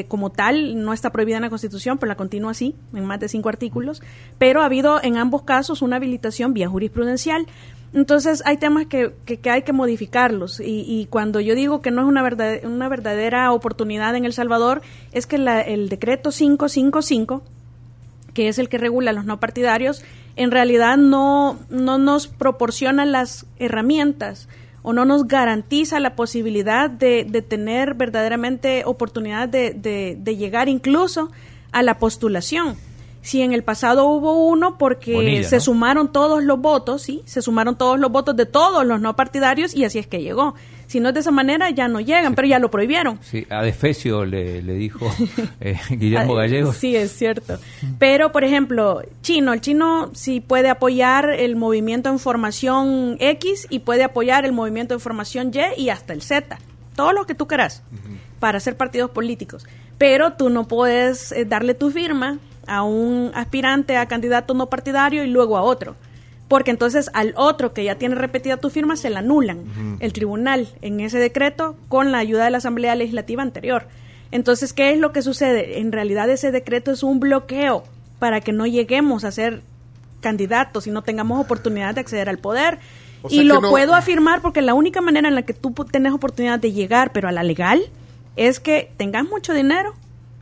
como 0.08 0.32
tal 0.32 0.84
no 0.84 0.94
está 0.94 1.12
prohibida 1.12 1.38
en 1.38 1.44
la 1.44 1.50
Constitución, 1.50 1.98
pero 1.98 2.08
la 2.08 2.16
continúa 2.16 2.52
así, 2.52 2.76
en 2.94 3.06
más 3.06 3.20
de 3.20 3.30
cinco 3.30 3.50
artículos, 3.50 4.02
pero 4.38 4.62
ha 4.62 4.66
habido 4.66 5.02
en 5.04 5.18
ambos 5.18 5.44
casos 5.44 5.82
una 5.82 5.98
habilitación 5.98 6.54
vía 6.54 6.68
jurisprudencial. 6.68 7.46
Entonces 7.94 8.42
hay 8.46 8.58
temas 8.58 8.88
que, 8.88 9.14
que, 9.26 9.50
hay 9.52 9.62
que 9.62 9.74
modificarlos 9.74 10.60
y, 10.60 11.08
cuando 11.12 11.40
yo 11.40 11.54
digo 11.54 11.82
que 11.82 11.92
no 11.92 12.02
es 12.02 12.08
una, 12.08 12.24
verdad, 12.24 12.66
una 12.66 12.90
verdadera 12.90 13.52
oportunidad 13.52 14.16
en 14.16 14.26
El 14.26 14.34
Salvador, 14.34 14.82
es 15.12 15.28
que 15.28 15.36
el 15.36 15.90
decreto 15.90 16.32
555, 16.32 17.44
que 18.34 18.48
es 18.48 18.60
el 18.60 18.70
que 18.70 18.78
regula 18.78 19.14
los 19.14 19.26
no 19.26 19.40
partidarios, 19.40 20.04
en 20.36 20.52
realidad 20.52 20.98
no, 20.98 21.60
no 21.70 21.98
nos 21.98 22.28
proporciona 22.28 23.06
las 23.06 23.46
herramientas 23.60 24.48
o 24.82 24.94
no 24.94 25.06
nos 25.06 25.28
garantiza 25.28 26.00
la 26.00 26.16
posibilidad 26.16 26.90
de, 26.90 27.26
de 27.28 27.42
tener 27.42 27.94
verdaderamente 27.94 28.84
oportunidad 28.86 29.48
de, 29.48 29.72
de, 29.72 30.18
de, 30.20 30.36
llegar 30.36 30.68
incluso 30.68 31.32
a 31.72 31.82
la 31.84 31.98
postulación. 32.00 32.76
Si 33.22 33.42
en 33.42 33.54
el 33.54 33.64
pasado 33.64 34.06
hubo 34.06 34.46
uno 34.46 34.78
porque 34.78 35.46
se 35.46 35.62
sumaron 35.62 36.12
todos 36.12 36.44
los 36.44 36.60
votos, 36.60 37.04
sí, 37.04 37.22
se 37.24 37.42
sumaron 37.42 37.78
todos 37.78 37.98
los 37.98 38.12
votos 38.12 38.36
de 38.36 38.46
todos 38.46 38.86
los 38.86 39.00
no 39.00 39.16
partidarios 39.16 39.74
y 39.74 39.86
así 39.86 40.00
es 40.00 40.08
que 40.08 40.22
llegó. 40.22 40.56
Si 40.88 41.00
no 41.00 41.10
es 41.10 41.14
de 41.14 41.22
esa 41.22 41.32
manera, 41.32 41.70
ya 41.70 41.88
no 41.88 42.00
llegan, 42.00 42.36
pero 42.36 42.48
ya 42.48 42.60
lo 42.60 42.70
prohibieron. 42.70 43.20
Sí, 43.22 43.46
a 43.50 43.62
Defecio 43.62 44.26
le, 44.26 44.62
dijo 44.62 45.12
eh, 45.60 45.78
Guillermo 45.90 46.36
Gallegos. 46.36 46.78
Sí, 46.78 46.96
es 46.96 47.12
cierto. 47.12 47.60
Pero, 48.00 48.32
por 48.32 48.44
ejemplo, 48.44 49.02
chino, 49.22 49.54
el 49.54 49.62
chino 49.62 50.12
sí 50.14 50.40
puede 50.40 50.70
apoyar 50.70 51.30
el 51.30 51.56
movimiento 51.56 52.10
en 52.10 52.20
formación 52.20 53.18
X 53.20 53.68
y 53.70 53.80
puede 53.80 54.04
apoyar 54.04 54.46
el 54.46 54.52
movimiento 54.52 54.94
en 54.94 55.00
formación 55.00 55.52
Y 55.54 55.82
y 55.82 55.90
hasta 55.90 56.14
el 56.14 56.22
Z. 56.22 56.58
Todo 56.96 57.12
lo 57.12 57.26
que 57.26 57.36
tú 57.36 57.48
quieras 57.48 57.84
para 58.40 58.58
hacer 58.58 58.78
partidos 58.78 59.10
políticos. 59.12 59.66
Pero 59.98 60.34
tú 60.34 60.50
no 60.50 60.68
puedes 60.68 61.32
eh, 61.32 61.46
darle 61.46 61.74
tu 61.74 61.92
firma 61.92 62.40
a 62.68 62.84
un 62.84 63.32
aspirante 63.34 63.98
a 63.98 64.06
candidato 64.08 64.54
no 64.54 64.68
partidario 64.68 65.24
y 65.24 65.28
luego 65.28 65.58
a 65.58 65.62
otro 65.62 65.96
porque 66.54 66.70
entonces 66.70 67.10
al 67.14 67.34
otro 67.36 67.74
que 67.74 67.84
ya 67.84 67.96
tiene 67.96 68.14
repetida 68.14 68.58
tu 68.58 68.70
firma 68.70 68.96
se 68.96 69.10
la 69.10 69.22
anulan 69.22 69.98
el 70.00 70.14
tribunal 70.14 70.68
en 70.84 71.00
ese 71.00 71.18
decreto 71.18 71.76
con 71.90 72.12
la 72.12 72.20
ayuda 72.20 72.44
de 72.44 72.52
la 72.52 72.60
Asamblea 72.60 72.94
Legislativa 72.94 73.42
anterior. 73.42 73.88
Entonces, 74.30 74.72
¿qué 74.72 74.94
es 74.94 75.00
lo 75.00 75.12
que 75.14 75.24
sucede? 75.24 75.80
En 75.80 75.92
realidad 75.92 76.30
ese 76.30 76.52
decreto 76.52 76.92
es 76.92 77.02
un 77.02 77.20
bloqueo 77.20 77.86
para 78.20 78.40
que 78.40 78.52
no 78.52 78.68
lleguemos 78.68 79.24
a 79.24 79.32
ser 79.32 79.64
candidatos 80.22 80.86
y 80.86 80.92
no 80.92 81.02
tengamos 81.02 81.44
oportunidad 81.44 81.96
de 81.96 82.02
acceder 82.02 82.30
al 82.30 82.38
poder. 82.38 82.78
y 83.30 83.46
lo 83.46 83.60
puedo 83.60 83.96
afirmar 83.96 84.44
porque 84.44 84.62
la 84.62 84.76
única 84.76 85.02
manera 85.02 85.30
en 85.30 85.34
la 85.34 85.42
que 85.42 85.56
tú 85.56 85.74
tenés 85.92 86.14
oportunidad 86.14 86.60
de 86.60 86.72
llegar, 86.72 87.14
pero 87.14 87.30
a 87.30 87.32
la 87.32 87.42
legal, 87.42 87.82
es 88.36 88.60
que 88.60 88.92
tengas 88.98 89.24
mucho 89.24 89.56
dinero 89.56 89.96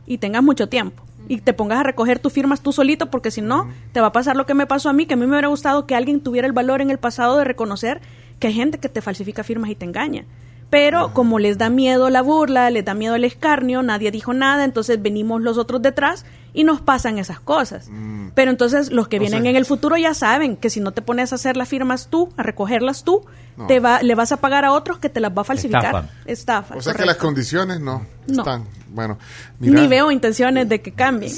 y 0.06 0.18
tengas 0.18 0.42
mucho 0.42 0.68
tiempo 0.68 1.02
y 1.32 1.40
te 1.40 1.54
pongas 1.54 1.80
a 1.80 1.82
recoger 1.82 2.18
tus 2.18 2.30
firmas 2.30 2.60
tú 2.60 2.72
solito, 2.72 3.10
porque 3.10 3.30
si 3.30 3.40
no, 3.40 3.66
te 3.92 4.02
va 4.02 4.08
a 4.08 4.12
pasar 4.12 4.36
lo 4.36 4.44
que 4.44 4.52
me 4.52 4.66
pasó 4.66 4.90
a 4.90 4.92
mí, 4.92 5.06
que 5.06 5.14
a 5.14 5.16
mí 5.16 5.24
me 5.24 5.32
hubiera 5.32 5.48
gustado 5.48 5.86
que 5.86 5.94
alguien 5.94 6.20
tuviera 6.20 6.46
el 6.46 6.52
valor 6.52 6.82
en 6.82 6.90
el 6.90 6.98
pasado 6.98 7.38
de 7.38 7.44
reconocer 7.44 8.02
que 8.38 8.48
hay 8.48 8.52
gente 8.52 8.76
que 8.76 8.90
te 8.90 9.00
falsifica 9.00 9.42
firmas 9.42 9.70
y 9.70 9.74
te 9.74 9.86
engaña. 9.86 10.26
Pero 10.68 11.14
como 11.14 11.38
les 11.38 11.56
da 11.56 11.70
miedo 11.70 12.10
la 12.10 12.20
burla, 12.20 12.68
les 12.68 12.84
da 12.84 12.92
miedo 12.92 13.14
el 13.14 13.24
escarnio, 13.24 13.82
nadie 13.82 14.10
dijo 14.10 14.34
nada, 14.34 14.64
entonces 14.64 15.00
venimos 15.00 15.40
los 15.40 15.56
otros 15.56 15.80
detrás 15.80 16.26
y 16.54 16.64
nos 16.64 16.80
pasan 16.80 17.18
esas 17.18 17.40
cosas. 17.40 17.88
Mm. 17.88 18.28
Pero 18.34 18.50
entonces 18.50 18.90
los 18.90 19.08
que 19.08 19.18
vienen 19.18 19.46
en 19.46 19.56
el 19.56 19.64
futuro 19.64 19.96
ya 19.96 20.14
saben 20.14 20.56
que 20.56 20.70
si 20.70 20.80
no 20.80 20.92
te 20.92 21.02
pones 21.02 21.32
a 21.32 21.36
hacer 21.36 21.56
las 21.56 21.68
firmas 21.68 22.08
tú, 22.08 22.32
a 22.36 22.42
recogerlas 22.42 23.04
tú, 23.04 23.24
te 23.68 23.80
va, 23.80 24.02
le 24.02 24.14
vas 24.14 24.32
a 24.32 24.38
pagar 24.38 24.64
a 24.64 24.72
otros 24.72 24.98
que 24.98 25.08
te 25.08 25.20
las 25.20 25.36
va 25.36 25.42
a 25.42 25.44
falsificar. 25.44 26.10
Estafa. 26.24 26.76
o 26.76 26.82
sea 26.82 26.94
que 26.94 27.04
las 27.04 27.16
condiciones 27.16 27.80
no, 27.80 28.06
están. 28.26 28.66
Bueno, 28.88 29.18
ni 29.58 29.86
veo 29.86 30.10
intenciones 30.10 30.68
de 30.68 30.80
que 30.80 30.92
cambien. 30.92 31.32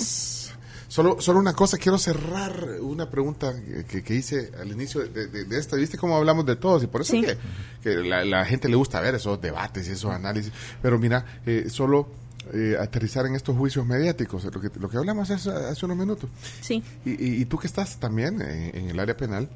Solo, 0.94 1.20
solo 1.20 1.40
una 1.40 1.55
cosa, 1.55 1.77
quiero 1.77 1.98
cerrar 1.98 2.68
una 2.81 3.11
pregunta 3.11 3.53
que, 3.88 4.14
hice 4.14 4.53
al 4.61 4.70
inicio 4.70 5.00
de, 5.00 5.27
de, 5.27 5.59
esta. 5.59 5.74
¿Viste 5.74 5.98
cómo 5.98 6.16
hablamos 6.16 6.46
de 6.46 6.55
todos? 6.55 6.85
Y 6.85 6.87
por 6.87 7.00
eso 7.00 7.14
que, 7.14 7.37
que 7.83 7.96
la, 7.96 8.24
la, 8.24 8.44
gente 8.44 8.68
le 8.68 8.77
gusta 8.77 9.00
ver 9.00 9.16
esos 9.16 9.40
debates 9.40 9.88
y 9.88 9.90
esos 9.90 10.12
análisis. 10.12 10.53
Pero 10.81 10.96
mira, 10.96 11.24
eh, 11.46 11.66
solo 11.68 12.07
eh, 12.52 12.76
aterrizar 12.78 13.24
en 13.24 13.34
estos 13.34 13.56
juicios 13.56 13.86
mediáticos, 13.86 14.44
lo 14.44 14.60
que, 14.60 14.70
lo 14.78 14.88
que 14.88 14.98
hablamos 14.98 15.30
hace, 15.30 15.50
hace 15.50 15.86
unos 15.86 15.96
minutos. 15.96 16.28
Sí. 16.60 16.82
Y, 17.04 17.40
y, 17.40 17.44
tú 17.46 17.58
que 17.58 17.66
estás 17.66 17.98
también 17.98 18.42
en, 18.42 18.90
el 18.90 19.00
área 19.00 19.16
penal, 19.16 19.48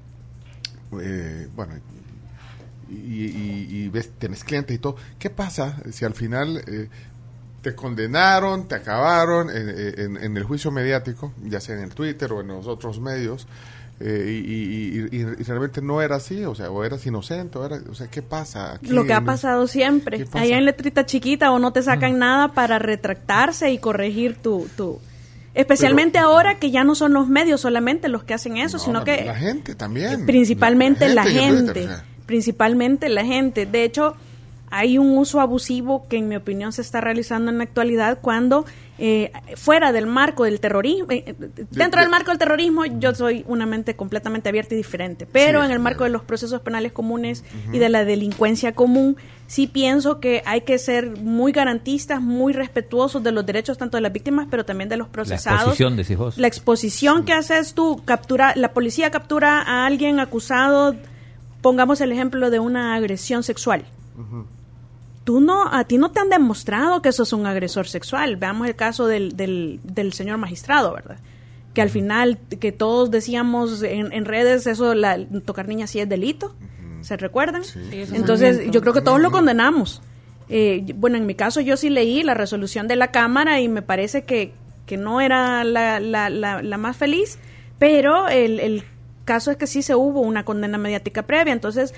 eh, 1.00 1.48
bueno, 1.54 1.74
y, 2.88 3.88
ves, 3.88 4.12
tienes 4.18 4.42
clientes 4.42 4.74
y 4.74 4.78
todo, 4.78 4.96
¿qué 5.18 5.28
pasa 5.28 5.76
si 5.92 6.06
al 6.06 6.14
final 6.14 6.62
eh, 6.66 6.88
te 7.60 7.74
condenaron, 7.74 8.66
te 8.66 8.76
acabaron 8.76 9.50
en, 9.50 10.16
en, 10.16 10.36
el 10.36 10.44
juicio 10.44 10.70
mediático, 10.70 11.34
ya 11.44 11.60
sea 11.60 11.76
en 11.76 11.82
el 11.82 11.94
Twitter 11.94 12.32
o 12.32 12.40
en 12.40 12.48
los 12.48 12.66
otros 12.66 13.00
medios, 13.00 13.46
eh, 14.00 15.08
y, 15.10 15.24
realmente 15.42 15.82
no 15.82 16.00
era 16.00 16.16
así, 16.16 16.44
o 16.44 16.54
sea, 16.54 16.70
o 16.70 16.84
eras 16.84 17.04
inocente, 17.04 17.58
o, 17.58 17.66
era, 17.66 17.80
o 17.90 17.94
sea, 17.94 18.06
¿qué 18.06 18.22
pasa? 18.22 18.78
Lo 18.82 19.04
que 19.04 19.12
ha 19.12 19.22
pasado 19.22 19.66
siempre, 19.66 20.26
allá 20.32 20.56
en 20.56 20.64
letrita 20.64 21.04
chiquita 21.04 21.50
o 21.50 21.58
no 21.58 21.72
te 21.72 21.82
sacan 21.82 22.18
nada 22.18 22.48
para 22.48 22.78
retractarse 22.78 23.70
y 23.72 23.78
corregir 23.78 24.36
tu... 24.36 24.68
tu 24.76 25.00
Especialmente 25.54 26.18
ahora 26.18 26.60
que 26.60 26.70
ya 26.70 26.84
no 26.84 26.94
son 26.94 27.12
los 27.12 27.26
medios 27.26 27.62
solamente 27.62 28.08
los 28.08 28.22
que 28.22 28.34
hacen 28.34 28.58
eso, 28.58 28.78
sino 28.78 29.02
que... 29.02 29.24
La 29.24 29.34
gente 29.34 29.74
también. 29.74 30.24
Principalmente 30.24 31.08
la 31.08 31.24
gente. 31.24 31.88
Principalmente 32.26 33.08
la 33.08 33.24
gente. 33.24 33.66
De 33.66 33.82
hecho, 33.82 34.14
hay 34.70 34.98
un 34.98 35.18
uso 35.18 35.40
abusivo 35.40 36.06
que 36.08 36.18
en 36.18 36.28
mi 36.28 36.36
opinión 36.36 36.72
se 36.72 36.82
está 36.82 37.00
realizando 37.00 37.50
en 37.50 37.58
la 37.58 37.64
actualidad 37.64 38.18
cuando 38.20 38.66
eh, 38.98 39.30
fuera 39.54 39.92
del 39.92 40.06
marco 40.06 40.44
del 40.44 40.58
terrorismo, 40.58 41.06
eh, 41.10 41.34
dentro 41.70 42.00
del 42.00 42.10
marco 42.10 42.30
del 42.30 42.38
terrorismo 42.38 42.84
yo 42.84 43.14
soy 43.14 43.44
una 43.46 43.64
mente 43.64 43.94
completamente 43.94 44.48
abierta 44.48 44.74
y 44.74 44.76
diferente, 44.76 45.24
pero 45.24 45.62
en 45.62 45.70
el 45.70 45.78
marco 45.78 46.04
de 46.04 46.10
los 46.10 46.22
procesos 46.22 46.60
penales 46.62 46.92
comunes 46.92 47.44
y 47.72 47.78
de 47.78 47.88
la 47.88 48.04
delincuencia 48.04 48.74
común, 48.74 49.16
sí 49.46 49.68
pienso 49.68 50.18
que 50.18 50.42
hay 50.46 50.62
que 50.62 50.78
ser 50.78 51.16
muy 51.16 51.52
garantistas, 51.52 52.20
muy 52.20 52.52
respetuosos 52.52 53.22
de 53.22 53.30
los 53.30 53.46
derechos 53.46 53.78
tanto 53.78 53.96
de 53.96 54.00
las 54.00 54.12
víctimas, 54.12 54.48
pero 54.50 54.64
también 54.64 54.88
de 54.88 54.96
los 54.96 55.08
procesados. 55.08 55.60
La 55.60 55.62
exposición, 55.62 55.96
La 56.36 56.48
exposición 56.48 57.24
que 57.24 57.32
haces 57.34 57.74
tú, 57.74 58.02
captura, 58.04 58.52
la 58.56 58.72
policía 58.72 59.10
captura 59.10 59.62
a 59.62 59.86
alguien 59.86 60.18
acusado, 60.18 60.96
pongamos 61.62 62.00
el 62.00 62.10
ejemplo 62.10 62.50
de 62.50 62.58
una 62.58 62.94
agresión 62.94 63.44
sexual 63.44 63.84
tú 65.28 65.42
no, 65.42 65.70
a 65.70 65.84
ti 65.84 65.98
no 65.98 66.10
te 66.10 66.20
han 66.20 66.30
demostrado 66.30 67.02
que 67.02 67.10
eso 67.10 67.24
es 67.24 67.34
un 67.34 67.44
agresor 67.44 67.86
sexual. 67.86 68.36
Veamos 68.36 68.66
el 68.66 68.74
caso 68.74 69.06
del, 69.06 69.36
del, 69.36 69.78
del 69.84 70.14
señor 70.14 70.38
magistrado, 70.38 70.94
¿verdad? 70.94 71.18
Que 71.74 71.82
al 71.82 71.90
final, 71.90 72.38
que 72.58 72.72
todos 72.72 73.10
decíamos 73.10 73.82
en, 73.82 74.10
en 74.14 74.24
redes, 74.24 74.66
eso, 74.66 74.94
la, 74.94 75.18
tocar 75.44 75.68
niñas 75.68 75.90
sí 75.90 76.00
es 76.00 76.08
delito. 76.08 76.54
¿Se 77.02 77.18
recuerdan? 77.18 77.60
Entonces, 77.92 78.70
yo 78.70 78.80
creo 78.80 78.94
que 78.94 79.02
todos 79.02 79.20
lo 79.20 79.30
condenamos. 79.30 80.00
Eh, 80.48 80.94
bueno, 80.96 81.18
en 81.18 81.26
mi 81.26 81.34
caso 81.34 81.60
yo 81.60 81.76
sí 81.76 81.90
leí 81.90 82.22
la 82.22 82.32
resolución 82.32 82.88
de 82.88 82.96
la 82.96 83.08
Cámara 83.08 83.60
y 83.60 83.68
me 83.68 83.82
parece 83.82 84.24
que, 84.24 84.54
que 84.86 84.96
no 84.96 85.20
era 85.20 85.62
la, 85.62 86.00
la, 86.00 86.30
la, 86.30 86.62
la 86.62 86.78
más 86.78 86.96
feliz, 86.96 87.38
pero 87.78 88.28
el, 88.28 88.60
el 88.60 88.82
caso 89.26 89.50
es 89.50 89.58
que 89.58 89.66
sí 89.66 89.82
se 89.82 89.94
hubo 89.94 90.22
una 90.22 90.46
condena 90.46 90.78
mediática 90.78 91.24
previa. 91.26 91.52
Entonces, 91.52 91.92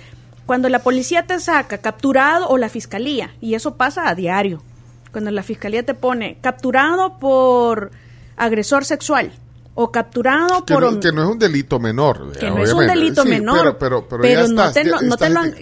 cuando 0.51 0.69
la 0.69 0.81
policía 0.81 1.29
te 1.29 1.39
saca 1.39 1.79
capturado 1.79 2.49
o 2.49 2.59
la 2.59 2.69
fiscalía, 2.69 3.37
y 3.41 3.55
eso 3.55 3.77
pasa 3.77 4.09
a 4.09 4.17
diario, 4.17 4.61
cuando 5.13 5.31
la 5.31 5.45
fiscalía 5.45 5.85
te 5.85 5.95
pone 5.95 6.39
capturado 6.41 7.21
por 7.21 7.93
agresor 8.37 8.85
sexual 8.85 9.31
o 9.77 9.93
capturado 9.93 10.67
por... 10.67 10.99
que 10.99 11.13
no 11.13 11.23
es 11.23 11.29
un 11.29 11.39
delito 11.39 11.79
menor. 11.79 12.33
Que 12.33 12.51
no 12.51 12.65
es 12.65 12.73
un 12.73 12.85
delito 12.85 13.25
menor. 13.25 13.77
Pero, 13.79 14.09
pero, 14.09 14.49
no 14.49 14.73
te, 14.73 15.31
lo 15.31 15.39
han... 15.39 15.55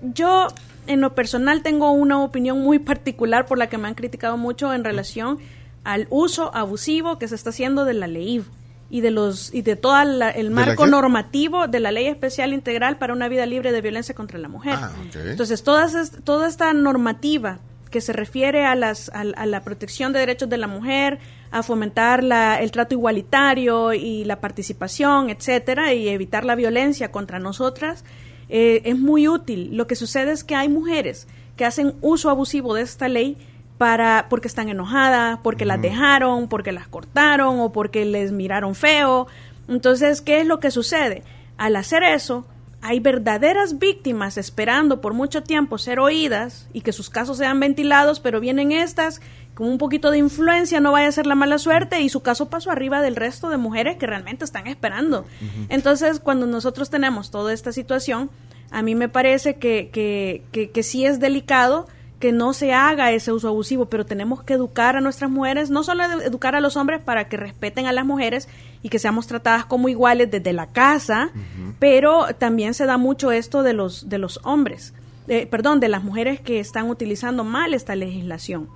Yo, 0.00 0.46
en 0.86 1.02
lo 1.02 1.14
personal, 1.14 1.62
tengo 1.62 1.90
una 1.90 2.22
opinión 2.22 2.60
muy 2.60 2.78
particular 2.78 3.44
por 3.44 3.58
la 3.58 3.66
que 3.66 3.76
me 3.76 3.88
han 3.88 3.94
criticado 3.94 4.38
mucho 4.38 4.72
en 4.72 4.84
relación 4.84 5.38
al 5.84 6.06
uso 6.08 6.50
abusivo 6.54 7.18
que 7.18 7.28
se 7.28 7.34
está 7.34 7.50
haciendo 7.50 7.84
de 7.84 7.92
la 7.92 8.06
ley 8.06 8.42
y 8.90 9.00
de 9.00 9.10
los 9.10 9.52
y 9.54 9.62
de 9.62 9.76
todo 9.76 10.00
el 10.02 10.50
marco 10.50 10.86
normativo 10.86 11.66
de 11.66 11.80
la 11.80 11.90
ley 11.90 12.06
especial 12.06 12.52
integral 12.52 12.98
para 12.98 13.12
una 13.12 13.28
vida 13.28 13.46
libre 13.46 13.72
de 13.72 13.80
violencia 13.80 14.14
contra 14.14 14.38
la 14.38 14.48
mujer. 14.48 14.74
Ah, 14.76 14.92
Entonces, 15.14 15.62
todas, 15.62 16.12
toda 16.22 16.48
esta 16.48 16.72
normativa 16.72 17.60
que 17.90 18.00
se 18.00 18.12
refiere 18.12 18.66
a, 18.66 18.74
las, 18.74 19.08
a, 19.14 19.22
la 19.24 19.62
protección 19.62 20.12
de 20.12 20.18
derechos 20.18 20.48
de 20.48 20.58
la 20.58 20.66
mujer, 20.66 21.20
a 21.52 21.62
fomentar 21.62 22.24
la, 22.24 22.60
el 22.60 22.72
trato 22.72 22.94
igualitario 22.94 23.92
y 23.92 24.24
la 24.24 24.40
participación, 24.40 25.30
etcétera, 25.30 25.94
y 25.94 26.08
evitar 26.08 26.44
la 26.44 26.56
violencia 26.56 27.12
contra 27.12 27.38
nosotras, 27.38 28.04
eh, 28.48 28.82
es 28.84 28.98
muy 28.98 29.28
útil. 29.28 29.76
Lo 29.76 29.86
que 29.86 29.94
sucede 29.94 30.32
es 30.32 30.42
que 30.42 30.56
hay 30.56 30.68
mujeres 30.68 31.28
que 31.56 31.64
hacen 31.64 31.94
uso 32.00 32.30
abusivo 32.30 32.74
de 32.74 32.82
esta 32.82 33.08
ley 33.08 33.36
para 33.78 34.26
porque 34.28 34.48
están 34.48 34.68
enojadas, 34.68 35.38
porque 35.42 35.64
las 35.64 35.82
dejaron, 35.82 36.48
porque 36.48 36.72
las 36.72 36.88
cortaron 36.88 37.60
o 37.60 37.72
porque 37.72 38.04
les 38.04 38.32
miraron 38.32 38.74
feo. 38.74 39.26
Entonces, 39.68 40.20
¿qué 40.20 40.40
es 40.40 40.46
lo 40.46 40.60
que 40.60 40.70
sucede? 40.70 41.22
Al 41.56 41.76
hacer 41.76 42.02
eso, 42.02 42.46
hay 42.82 43.00
verdaderas 43.00 43.78
víctimas 43.78 44.36
esperando 44.36 45.00
por 45.00 45.14
mucho 45.14 45.42
tiempo 45.42 45.78
ser 45.78 45.98
oídas 45.98 46.68
y 46.72 46.82
que 46.82 46.92
sus 46.92 47.08
casos 47.08 47.38
sean 47.38 47.58
ventilados, 47.58 48.20
pero 48.20 48.40
vienen 48.40 48.72
estas 48.72 49.20
con 49.54 49.68
un 49.68 49.78
poquito 49.78 50.10
de 50.10 50.18
influencia 50.18 50.80
no 50.80 50.92
vaya 50.92 51.08
a 51.08 51.12
ser 51.12 51.26
la 51.26 51.36
mala 51.36 51.58
suerte 51.58 52.00
y 52.00 52.08
su 52.08 52.20
caso 52.20 52.50
pasó 52.50 52.70
arriba 52.70 53.00
del 53.00 53.16
resto 53.16 53.48
de 53.48 53.56
mujeres 53.56 53.96
que 53.96 54.06
realmente 54.06 54.44
están 54.44 54.66
esperando. 54.66 55.24
Entonces, 55.68 56.20
cuando 56.20 56.46
nosotros 56.46 56.90
tenemos 56.90 57.30
toda 57.30 57.52
esta 57.52 57.72
situación, 57.72 58.30
a 58.70 58.82
mí 58.82 58.94
me 58.94 59.08
parece 59.08 59.54
que, 59.56 59.90
que, 59.92 60.42
que, 60.50 60.70
que 60.70 60.82
sí 60.82 61.06
es 61.06 61.20
delicado 61.20 61.86
que 62.18 62.32
no 62.32 62.52
se 62.52 62.72
haga 62.72 63.12
ese 63.12 63.32
uso 63.32 63.48
abusivo, 63.48 63.86
pero 63.86 64.06
tenemos 64.06 64.42
que 64.42 64.54
educar 64.54 64.96
a 64.96 65.00
nuestras 65.00 65.30
mujeres, 65.30 65.70
no 65.70 65.82
solo 65.82 66.04
educar 66.04 66.54
a 66.54 66.60
los 66.60 66.76
hombres 66.76 67.00
para 67.00 67.28
que 67.28 67.36
respeten 67.36 67.86
a 67.86 67.92
las 67.92 68.06
mujeres 68.06 68.48
y 68.82 68.88
que 68.88 68.98
seamos 68.98 69.26
tratadas 69.26 69.64
como 69.64 69.88
iguales 69.88 70.30
desde 70.30 70.52
la 70.52 70.68
casa, 70.68 71.30
pero 71.78 72.26
también 72.38 72.74
se 72.74 72.86
da 72.86 72.96
mucho 72.96 73.32
esto 73.32 73.62
de 73.62 73.72
los 73.72 74.08
de 74.08 74.18
los 74.18 74.40
hombres, 74.44 74.94
eh, 75.28 75.46
perdón, 75.46 75.80
de 75.80 75.88
las 75.88 76.04
mujeres 76.04 76.40
que 76.40 76.60
están 76.60 76.88
utilizando 76.88 77.44
mal 77.44 77.74
esta 77.74 77.96
legislación. 77.96 78.68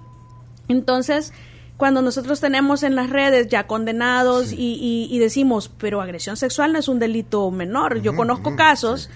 Entonces, 0.68 1.32
cuando 1.78 2.02
nosotros 2.02 2.40
tenemos 2.40 2.82
en 2.82 2.96
las 2.96 3.08
redes 3.08 3.46
ya 3.48 3.66
condenados 3.66 4.52
y, 4.52 5.08
y, 5.10 5.18
decimos, 5.20 5.70
pero 5.78 6.02
agresión 6.02 6.36
sexual 6.36 6.72
no 6.72 6.80
es 6.80 6.88
un 6.88 6.98
delito 6.98 7.50
menor. 7.52 8.02
Yo 8.02 8.16
conozco 8.16 8.56
casos 8.56 9.08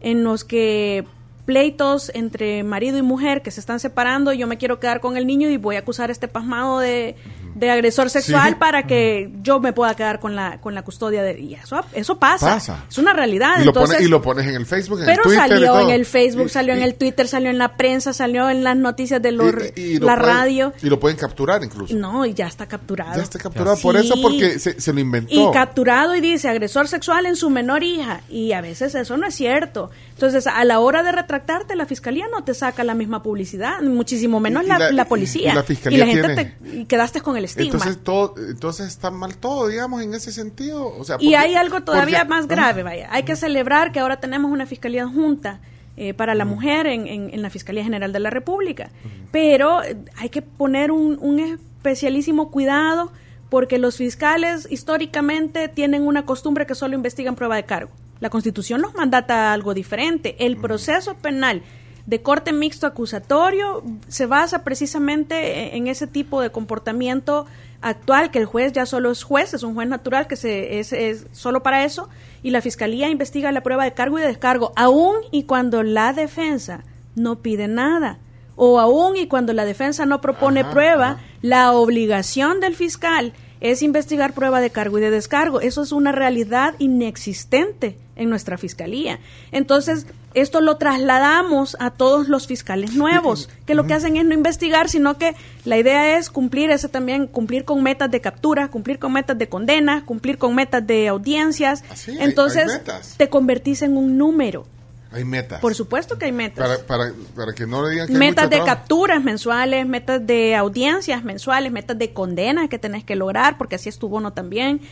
en 0.00 0.24
los 0.24 0.42
que 0.44 1.06
pleitos 1.48 2.12
entre 2.12 2.62
marido 2.62 2.98
y 2.98 3.02
mujer 3.02 3.40
que 3.40 3.50
se 3.50 3.58
están 3.58 3.80
separando, 3.80 4.34
yo 4.34 4.46
me 4.46 4.58
quiero 4.58 4.78
quedar 4.78 5.00
con 5.00 5.16
el 5.16 5.26
niño 5.26 5.48
y 5.48 5.56
voy 5.56 5.76
a 5.76 5.78
acusar 5.78 6.10
a 6.10 6.12
este 6.12 6.28
pasmado 6.28 6.78
de, 6.78 7.16
de 7.54 7.70
agresor 7.70 8.10
sexual 8.10 8.58
para 8.58 8.86
que 8.86 9.32
yo 9.40 9.58
me 9.58 9.72
pueda 9.72 9.96
quedar 9.96 10.20
con 10.20 10.36
la 10.36 10.60
con 10.60 10.74
la 10.74 10.82
custodia 10.82 11.22
de 11.22 11.40
y 11.40 11.54
eso 11.54 11.80
eso 11.94 12.18
pasa, 12.18 12.84
es 12.86 12.98
una 12.98 13.14
realidad 13.14 13.62
y, 13.64 13.66
Entonces, 13.66 14.00
lo, 14.00 14.06
y 14.06 14.10
lo 14.10 14.20
pones 14.20 14.46
en 14.46 14.56
el 14.56 14.66
Facebook 14.66 15.00
en 15.00 15.06
pero 15.06 15.22
el 15.22 15.28
Twitter 15.30 15.48
salió 15.48 15.80
en 15.80 15.88
el 15.88 16.04
Facebook 16.04 16.50
salió 16.50 16.74
en 16.74 16.82
el 16.82 16.94
Twitter 16.96 17.26
salió 17.26 17.48
en 17.48 17.56
la 17.56 17.78
prensa 17.78 18.12
salió 18.12 18.50
en 18.50 18.62
las 18.62 18.76
noticias 18.76 19.22
de 19.22 19.32
los, 19.32 19.54
la 20.00 20.16
radio. 20.16 20.74
y 20.82 20.90
lo 20.90 21.00
pueden 21.00 21.16
capturar 21.16 21.64
incluso. 21.64 21.94
No 21.94 22.26
y 22.26 22.34
ya 22.34 22.46
está 22.46 22.66
capturado. 22.66 23.16
Ya 23.16 23.22
está 23.22 23.38
capturado 23.38 23.78
por 23.78 23.96
eso 23.96 24.16
porque 24.20 24.58
se, 24.58 24.78
se, 24.78 24.92
lo 24.92 25.00
inventó. 25.00 25.32
Y 25.32 25.50
capturado 25.52 26.14
y 26.14 26.20
dice 26.20 26.48
agresor 26.48 26.88
sexual 26.88 27.24
en 27.24 27.36
su 27.36 27.48
menor 27.48 27.82
hija. 27.82 28.20
Y 28.28 28.52
a 28.52 28.60
veces 28.60 28.94
eso 28.94 29.16
no 29.16 29.26
es 29.26 29.34
cierto 29.34 29.90
entonces 30.18 30.48
a 30.48 30.64
la 30.64 30.80
hora 30.80 31.04
de 31.04 31.12
retractarte 31.12 31.76
la 31.76 31.86
fiscalía 31.86 32.26
no 32.28 32.42
te 32.42 32.52
saca 32.52 32.82
la 32.82 32.94
misma 32.94 33.22
publicidad 33.22 33.80
muchísimo 33.82 34.40
menos 34.40 34.66
la, 34.66 34.76
la, 34.76 34.90
la, 34.90 35.04
policía 35.04 35.52
y 35.52 35.54
la, 35.54 35.62
fiscalía 35.62 35.98
y 35.98 36.00
la 36.00 36.06
gente 36.06 36.34
tiene... 36.34 36.44
te, 36.44 36.76
y 36.80 36.84
quedaste 36.86 37.20
con 37.20 37.36
el 37.36 37.44
estigma. 37.44 37.74
Entonces 37.74 38.02
todo 38.02 38.34
entonces 38.36 38.88
está 38.88 39.12
mal 39.12 39.36
todo 39.36 39.68
digamos 39.68 40.02
en 40.02 40.14
ese 40.14 40.32
sentido 40.32 40.88
o 40.88 41.04
sea 41.04 41.16
porque, 41.16 41.26
y 41.26 41.34
hay 41.36 41.54
algo 41.54 41.82
todavía 41.82 42.18
porque, 42.18 42.30
más 42.30 42.48
grave 42.48 42.82
vaya. 42.82 43.08
Hay 43.12 43.22
que 43.22 43.36
celebrar 43.36 43.92
que 43.92 44.00
ahora 44.00 44.18
tenemos 44.18 44.50
una 44.50 44.66
fiscalía 44.66 45.06
junta 45.06 45.60
eh, 46.00 46.14
para 46.14 46.34
la 46.34 46.44
mujer 46.44 46.86
en, 46.86 47.08
en, 47.08 47.34
en, 47.34 47.42
la 47.42 47.50
Fiscalía 47.50 47.82
General 47.82 48.12
de 48.12 48.20
la 48.20 48.30
República. 48.30 48.88
Pero 49.32 49.82
eh, 49.82 49.96
hay 50.16 50.28
que 50.28 50.42
poner 50.42 50.92
un, 50.92 51.18
un, 51.20 51.40
especialísimo 51.40 52.52
cuidado 52.52 53.10
porque 53.50 53.78
los 53.78 53.96
fiscales 53.96 54.68
históricamente 54.70 55.66
tienen 55.66 56.06
una 56.06 56.24
costumbre 56.24 56.66
que 56.66 56.76
solo 56.76 56.94
investigan 56.94 57.34
prueba 57.34 57.56
de 57.56 57.64
cargo. 57.64 57.90
La 58.20 58.30
Constitución 58.30 58.80
nos 58.80 58.94
mandata 58.94 59.52
algo 59.52 59.74
diferente. 59.74 60.36
El 60.38 60.56
proceso 60.56 61.14
penal 61.14 61.62
de 62.06 62.22
corte 62.22 62.52
mixto 62.52 62.86
acusatorio 62.86 63.82
se 64.08 64.26
basa 64.26 64.64
precisamente 64.64 65.76
en 65.76 65.88
ese 65.88 66.06
tipo 66.06 66.40
de 66.40 66.50
comportamiento 66.50 67.44
actual, 67.80 68.30
que 68.30 68.38
el 68.38 68.46
juez 68.46 68.72
ya 68.72 68.86
solo 68.86 69.10
es 69.10 69.22
juez, 69.22 69.52
es 69.54 69.62
un 69.62 69.74
juez 69.74 69.88
natural 69.88 70.26
que 70.26 70.36
se, 70.36 70.78
es, 70.78 70.92
es 70.92 71.26
solo 71.32 71.62
para 71.62 71.84
eso, 71.84 72.08
y 72.42 72.50
la 72.50 72.62
fiscalía 72.62 73.10
investiga 73.10 73.52
la 73.52 73.62
prueba 73.62 73.84
de 73.84 73.92
cargo 73.92 74.18
y 74.18 74.22
de 74.22 74.28
descargo, 74.28 74.72
aún 74.74 75.16
y 75.30 75.44
cuando 75.44 75.82
la 75.82 76.14
defensa 76.14 76.82
no 77.14 77.40
pide 77.40 77.68
nada, 77.68 78.18
o 78.56 78.80
aún 78.80 79.16
y 79.16 79.26
cuando 79.26 79.52
la 79.52 79.66
defensa 79.66 80.06
no 80.06 80.20
propone 80.20 80.60
ajá, 80.60 80.70
prueba, 80.70 81.08
ajá. 81.10 81.20
la 81.42 81.72
obligación 81.72 82.58
del 82.60 82.74
fiscal 82.74 83.34
es 83.60 83.82
investigar 83.82 84.32
prueba 84.32 84.60
de 84.60 84.70
cargo 84.70 84.98
y 84.98 85.02
de 85.02 85.10
descargo. 85.10 85.60
Eso 85.60 85.82
es 85.82 85.92
una 85.92 86.12
realidad 86.12 86.74
inexistente 86.78 87.98
en 88.18 88.28
nuestra 88.28 88.58
fiscalía. 88.58 89.18
Entonces, 89.52 90.06
esto 90.34 90.60
lo 90.60 90.76
trasladamos 90.76 91.76
a 91.80 91.90
todos 91.90 92.28
los 92.28 92.46
fiscales 92.46 92.94
nuevos, 92.94 93.48
que 93.66 93.74
lo 93.74 93.86
que 93.86 93.94
hacen 93.94 94.16
es 94.16 94.26
no 94.26 94.34
investigar, 94.34 94.88
sino 94.88 95.16
que 95.16 95.34
la 95.64 95.78
idea 95.78 96.18
es 96.18 96.28
cumplir 96.28 96.70
ese 96.70 96.88
también, 96.88 97.26
cumplir 97.26 97.64
con 97.64 97.82
metas 97.82 98.10
de 98.10 98.20
captura, 98.20 98.68
cumplir 98.68 98.98
con 98.98 99.12
metas 99.12 99.38
de 99.38 99.48
condena, 99.48 100.04
cumplir 100.04 100.36
con 100.36 100.54
metas 100.54 100.86
de 100.86 101.08
audiencias. 101.08 101.82
Así, 101.90 102.16
Entonces, 102.20 102.64
hay, 102.64 102.72
hay 102.72 102.78
metas. 102.78 103.14
te 103.16 103.28
convertís 103.28 103.82
en 103.82 103.96
un 103.96 104.18
número. 104.18 104.66
Hay 105.10 105.24
metas. 105.24 105.60
Por 105.60 105.74
supuesto 105.74 106.18
que 106.18 106.26
hay 106.26 106.32
metas. 106.32 106.68
Para, 106.68 106.86
para, 106.86 107.12
para 107.34 107.54
que 107.54 107.66
no 107.66 107.82
le 107.82 107.92
digan 107.92 108.08
que 108.08 108.12
Metas 108.12 108.44
hay 108.44 108.50
de 108.50 108.56
trabajo. 108.56 108.76
capturas 108.76 109.24
mensuales, 109.24 109.86
metas 109.86 110.26
de 110.26 110.54
audiencias 110.54 111.24
mensuales, 111.24 111.72
metas 111.72 111.98
de 111.98 112.12
condena 112.12 112.68
que 112.68 112.78
tenés 112.78 113.04
que 113.04 113.16
lograr, 113.16 113.56
porque 113.56 113.76
así 113.76 113.88
es 113.88 113.98
tu 113.98 114.08
bono 114.08 114.34
también. 114.34 114.82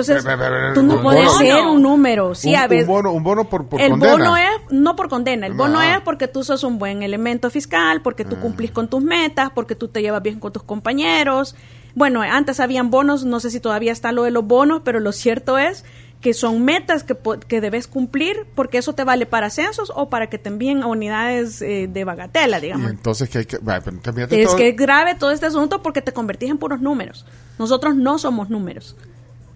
Entonces, 0.00 0.24
Pero, 0.24 0.38
pero, 0.38 0.50
pero, 0.54 0.74
tú 0.74 0.82
no 0.82 1.02
puedes 1.02 1.26
bono. 1.26 1.38
ser 1.38 1.64
un 1.66 1.82
número. 1.82 2.34
Sí, 2.34 2.50
un, 2.50 2.56
a 2.56 2.66
un 2.66 2.86
bono, 2.86 3.12
un 3.12 3.22
bono 3.22 3.48
por, 3.48 3.66
por 3.66 3.80
el 3.80 3.90
condena. 3.90 4.12
bono 4.12 4.36
es 4.36 4.50
no 4.70 4.94
por 4.96 5.08
condena, 5.08 5.46
el 5.46 5.54
bono 5.54 5.74
No. 5.74 5.82
es 5.82 6.00
porque 6.00 6.28
tú 6.28 6.44
sos 6.44 6.64
un 6.64 6.78
buen 6.78 7.02
elemento 7.02 7.50
fiscal, 7.50 8.02
porque 8.02 8.24
tú 8.24 8.36
cumplís 8.40 8.70
con 8.70 8.88
tus 8.88 9.02
metas, 9.02 9.50
porque 9.54 9.74
tú 9.74 9.88
te 9.88 10.02
llevas 10.02 10.22
bien 10.22 10.38
con 10.40 10.52
tus 10.52 10.62
compañeros. 10.62 11.54
Bueno, 11.94 12.20
antes 12.22 12.60
habían 12.60 12.90
bonos, 12.90 13.24
no 13.24 13.40
sé 13.40 13.50
si 13.50 13.58
todavía 13.60 13.92
está 13.92 14.12
lo 14.12 14.24
de 14.24 14.30
los 14.30 14.44
bonos, 14.46 14.82
pero 14.84 15.00
lo 15.00 15.12
cierto 15.12 15.56
es 15.58 15.84
que 16.20 16.32
son 16.34 16.64
metas 16.64 17.04
que, 17.04 17.14
que 17.46 17.60
debes 17.60 17.86
cumplir 17.86 18.46
porque 18.54 18.78
eso 18.78 18.94
te 18.94 19.04
vale 19.04 19.26
para 19.26 19.46
ascensos 19.48 19.92
o 19.94 20.08
para 20.08 20.28
que 20.28 20.38
te 20.38 20.48
envíen 20.48 20.82
a 20.82 20.86
unidades 20.86 21.60
eh, 21.62 21.88
de 21.90 22.04
bagatela, 22.04 22.58
Y 22.58 22.62
digamos. 22.62 22.90
entonces 22.90 23.28
que 23.28 23.38
hay 23.38 23.44
que... 23.46 23.58
va, 23.58 23.80
pero 23.80 23.98
también 24.00 24.28
de 24.28 24.40
Es 24.42 24.48
todo- 24.48 24.56
que 24.56 24.68
es 24.70 24.76
grave 24.76 25.14
todo 25.14 25.30
este 25.30 25.46
asunto 25.46 25.82
porque 25.82 26.00
te 26.02 26.12
convertís 26.12 26.50
en 26.50 26.58
puros 26.58 26.80
números. 26.80 27.26
Nosotros 27.58 27.94
no 27.96 28.18
somos 28.18 28.50
números. 28.50 28.96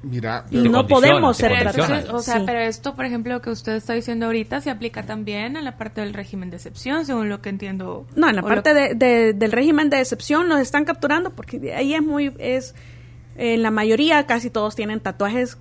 Mira, 0.03 0.47
Y 0.51 0.57
no 0.69 0.87
podemos 0.87 1.37
ser 1.37 1.53
tratados. 1.59 2.09
O 2.11 2.19
sea, 2.21 2.37
Sí. 2.39 2.43
pero 2.47 2.61
esto, 2.61 2.97
por 2.97 3.05
ejemplo, 3.05 3.35
lo 3.35 3.43
que 3.43 3.51
usted 3.51 3.73
está 3.75 3.93
diciendo 3.93 4.27
ahorita 4.27 4.61
se 4.63 4.71
aplica 4.71 5.03
también 5.05 5.59
a 5.59 5.61
la 5.63 5.77
parte 5.77 6.01
del 6.01 6.15
régimen 6.15 6.49
de 6.49 6.57
excepción, 6.57 7.05
según 7.05 7.29
lo 7.29 7.43
que 7.43 7.51
entiendo. 7.51 8.07
No, 8.17 8.29
en 8.31 8.37
la 8.37 8.43
parte 8.43 8.73
lo- 8.73 8.81
de, 8.81 8.95
de- 8.95 9.33
del 9.35 9.53
régimen 9.53 9.91
de 9.91 10.01
excepción 10.01 10.49
nos 10.49 10.59
están 10.61 10.85
capturando 10.87 11.31
porque 11.31 11.75
ahí 11.75 11.93
es 11.95 12.03
muy, 12.03 12.33
es, 12.39 12.75
en 13.37 13.63
la 13.63 13.71
mayoría 13.71 14.25
casi 14.27 14.49
todos 14.49 14.75
tienen 14.75 15.01
tatuajes 15.01 15.59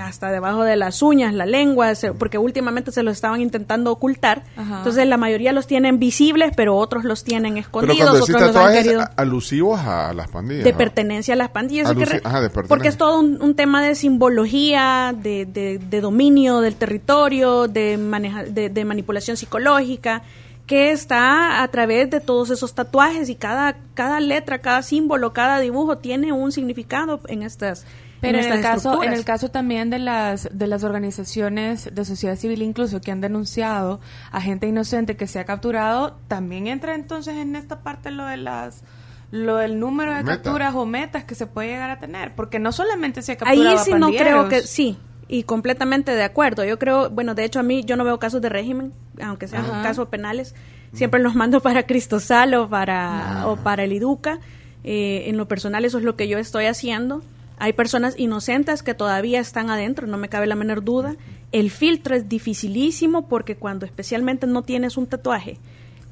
hasta 0.00 0.30
debajo 0.30 0.64
de 0.64 0.76
las 0.76 1.02
uñas, 1.02 1.34
la 1.34 1.46
lengua, 1.46 1.92
porque 2.18 2.38
últimamente 2.38 2.92
se 2.92 3.02
los 3.02 3.12
estaban 3.14 3.40
intentando 3.40 3.92
ocultar. 3.92 4.42
Ajá. 4.56 4.78
Entonces 4.78 5.06
la 5.06 5.16
mayoría 5.16 5.52
los 5.52 5.66
tienen 5.66 5.98
visibles, 5.98 6.52
pero 6.56 6.76
otros 6.76 7.04
los 7.04 7.24
tienen 7.24 7.54
pero 7.54 7.60
escondidos, 7.66 8.12
decís 8.14 8.22
otros 8.22 8.28
los 8.40 8.42
han 8.42 8.54
tatuajes 8.54 8.82
querido 8.84 9.04
alusivos 9.16 9.80
a 9.80 10.12
las 10.14 10.28
pandillas. 10.28 10.64
de 10.64 10.72
¿no? 10.72 10.78
pertenencia 10.78 11.34
a 11.34 11.36
las 11.36 11.50
pandillas. 11.50 11.88
Alusi- 11.88 12.02
Así 12.02 12.04
que 12.12 12.18
re- 12.18 12.22
ajá, 12.24 12.40
de 12.40 12.48
pertenencia. 12.48 12.68
porque 12.68 12.88
es 12.88 12.96
todo 12.96 13.20
un, 13.20 13.40
un 13.42 13.54
tema 13.54 13.82
de 13.82 13.94
simbología, 13.94 15.14
de, 15.16 15.46
de- 15.46 15.78
de 15.78 16.00
dominio 16.00 16.60
del 16.60 16.74
territorio, 16.76 17.66
de, 17.68 17.98
maneja- 17.98 18.44
de, 18.44 18.68
de 18.68 18.84
manipulación 18.84 19.36
psicológica, 19.36 20.22
que 20.66 20.90
está 20.92 21.62
a 21.62 21.68
través 21.68 22.10
de 22.10 22.20
todos 22.20 22.50
esos 22.50 22.74
tatuajes 22.74 23.28
y 23.30 23.34
cada, 23.34 23.76
cada 23.94 24.20
letra, 24.20 24.58
cada 24.58 24.82
símbolo, 24.82 25.32
cada 25.32 25.60
dibujo 25.60 25.96
tiene 25.98 26.32
un 26.32 26.52
significado 26.52 27.20
en 27.28 27.42
estas 27.42 27.86
Pero 28.20 28.38
en, 28.38 28.44
estas 28.44 28.56
el 28.56 28.62
caso, 28.62 29.02
en 29.04 29.12
el 29.12 29.24
caso 29.24 29.48
también 29.50 29.90
de 29.90 29.98
las 29.98 30.48
de 30.52 30.66
las 30.66 30.82
organizaciones 30.82 31.94
de 31.94 32.04
sociedad 32.04 32.36
civil 32.36 32.62
incluso 32.62 33.00
que 33.00 33.12
han 33.12 33.20
denunciado 33.20 34.00
a 34.32 34.40
gente 34.40 34.66
inocente 34.66 35.16
que 35.16 35.26
se 35.26 35.38
ha 35.38 35.44
capturado, 35.44 36.16
también 36.26 36.66
entra 36.66 36.94
entonces 36.94 37.36
en 37.36 37.54
esta 37.54 37.80
parte 37.80 38.10
lo 38.10 38.26
de 38.26 38.36
las 38.36 38.82
lo 39.30 39.56
del 39.56 39.78
número 39.78 40.14
de 40.14 40.24
Meta. 40.24 40.42
capturas 40.42 40.74
o 40.74 40.86
metas 40.86 41.24
que 41.24 41.34
se 41.34 41.46
puede 41.46 41.68
llegar 41.68 41.90
a 41.90 41.98
tener, 41.98 42.34
porque 42.34 42.58
no 42.58 42.72
solamente 42.72 43.22
se 43.22 43.32
ha 43.32 43.34
Ahí 43.34 43.58
capturado 43.58 43.78
a 43.78 43.84
sí 43.84 43.92
no 43.94 44.10
creo 44.10 44.48
que 44.48 44.62
sí 44.62 44.98
y 45.28 45.42
completamente 45.42 46.14
de 46.14 46.24
acuerdo. 46.24 46.64
Yo 46.64 46.78
creo, 46.78 47.10
bueno, 47.10 47.34
de 47.34 47.44
hecho 47.44 47.60
a 47.60 47.62
mí 47.62 47.84
yo 47.84 47.96
no 47.96 48.04
veo 48.04 48.18
casos 48.18 48.40
de 48.40 48.48
régimen, 48.48 48.92
aunque 49.22 49.46
sean 49.46 49.64
Ajá. 49.66 49.82
casos 49.82 50.08
penales, 50.08 50.54
siempre 50.94 51.20
los 51.20 51.34
mando 51.34 51.60
para 51.60 51.84
Cristosal 51.84 52.54
o 52.54 52.68
para 52.68 53.46
o 53.46 53.56
para 53.56 53.84
el 53.84 53.92
Iduca. 53.92 54.40
Eh, 54.84 55.24
en 55.26 55.36
lo 55.36 55.46
personal 55.46 55.84
eso 55.84 55.98
es 55.98 56.04
lo 56.04 56.16
que 56.16 56.28
yo 56.28 56.38
estoy 56.38 56.64
haciendo. 56.64 57.22
Hay 57.58 57.72
personas 57.72 58.14
inocentes 58.18 58.82
que 58.82 58.94
todavía 58.94 59.40
están 59.40 59.70
adentro, 59.70 60.06
no 60.06 60.18
me 60.18 60.28
cabe 60.28 60.46
la 60.46 60.54
menor 60.54 60.84
duda. 60.84 61.16
El 61.50 61.70
filtro 61.70 62.14
es 62.14 62.28
dificilísimo 62.28 63.28
porque 63.28 63.56
cuando 63.56 63.86
especialmente 63.86 64.46
no 64.46 64.62
tienes 64.62 64.96
un 64.96 65.06
tatuaje, 65.06 65.58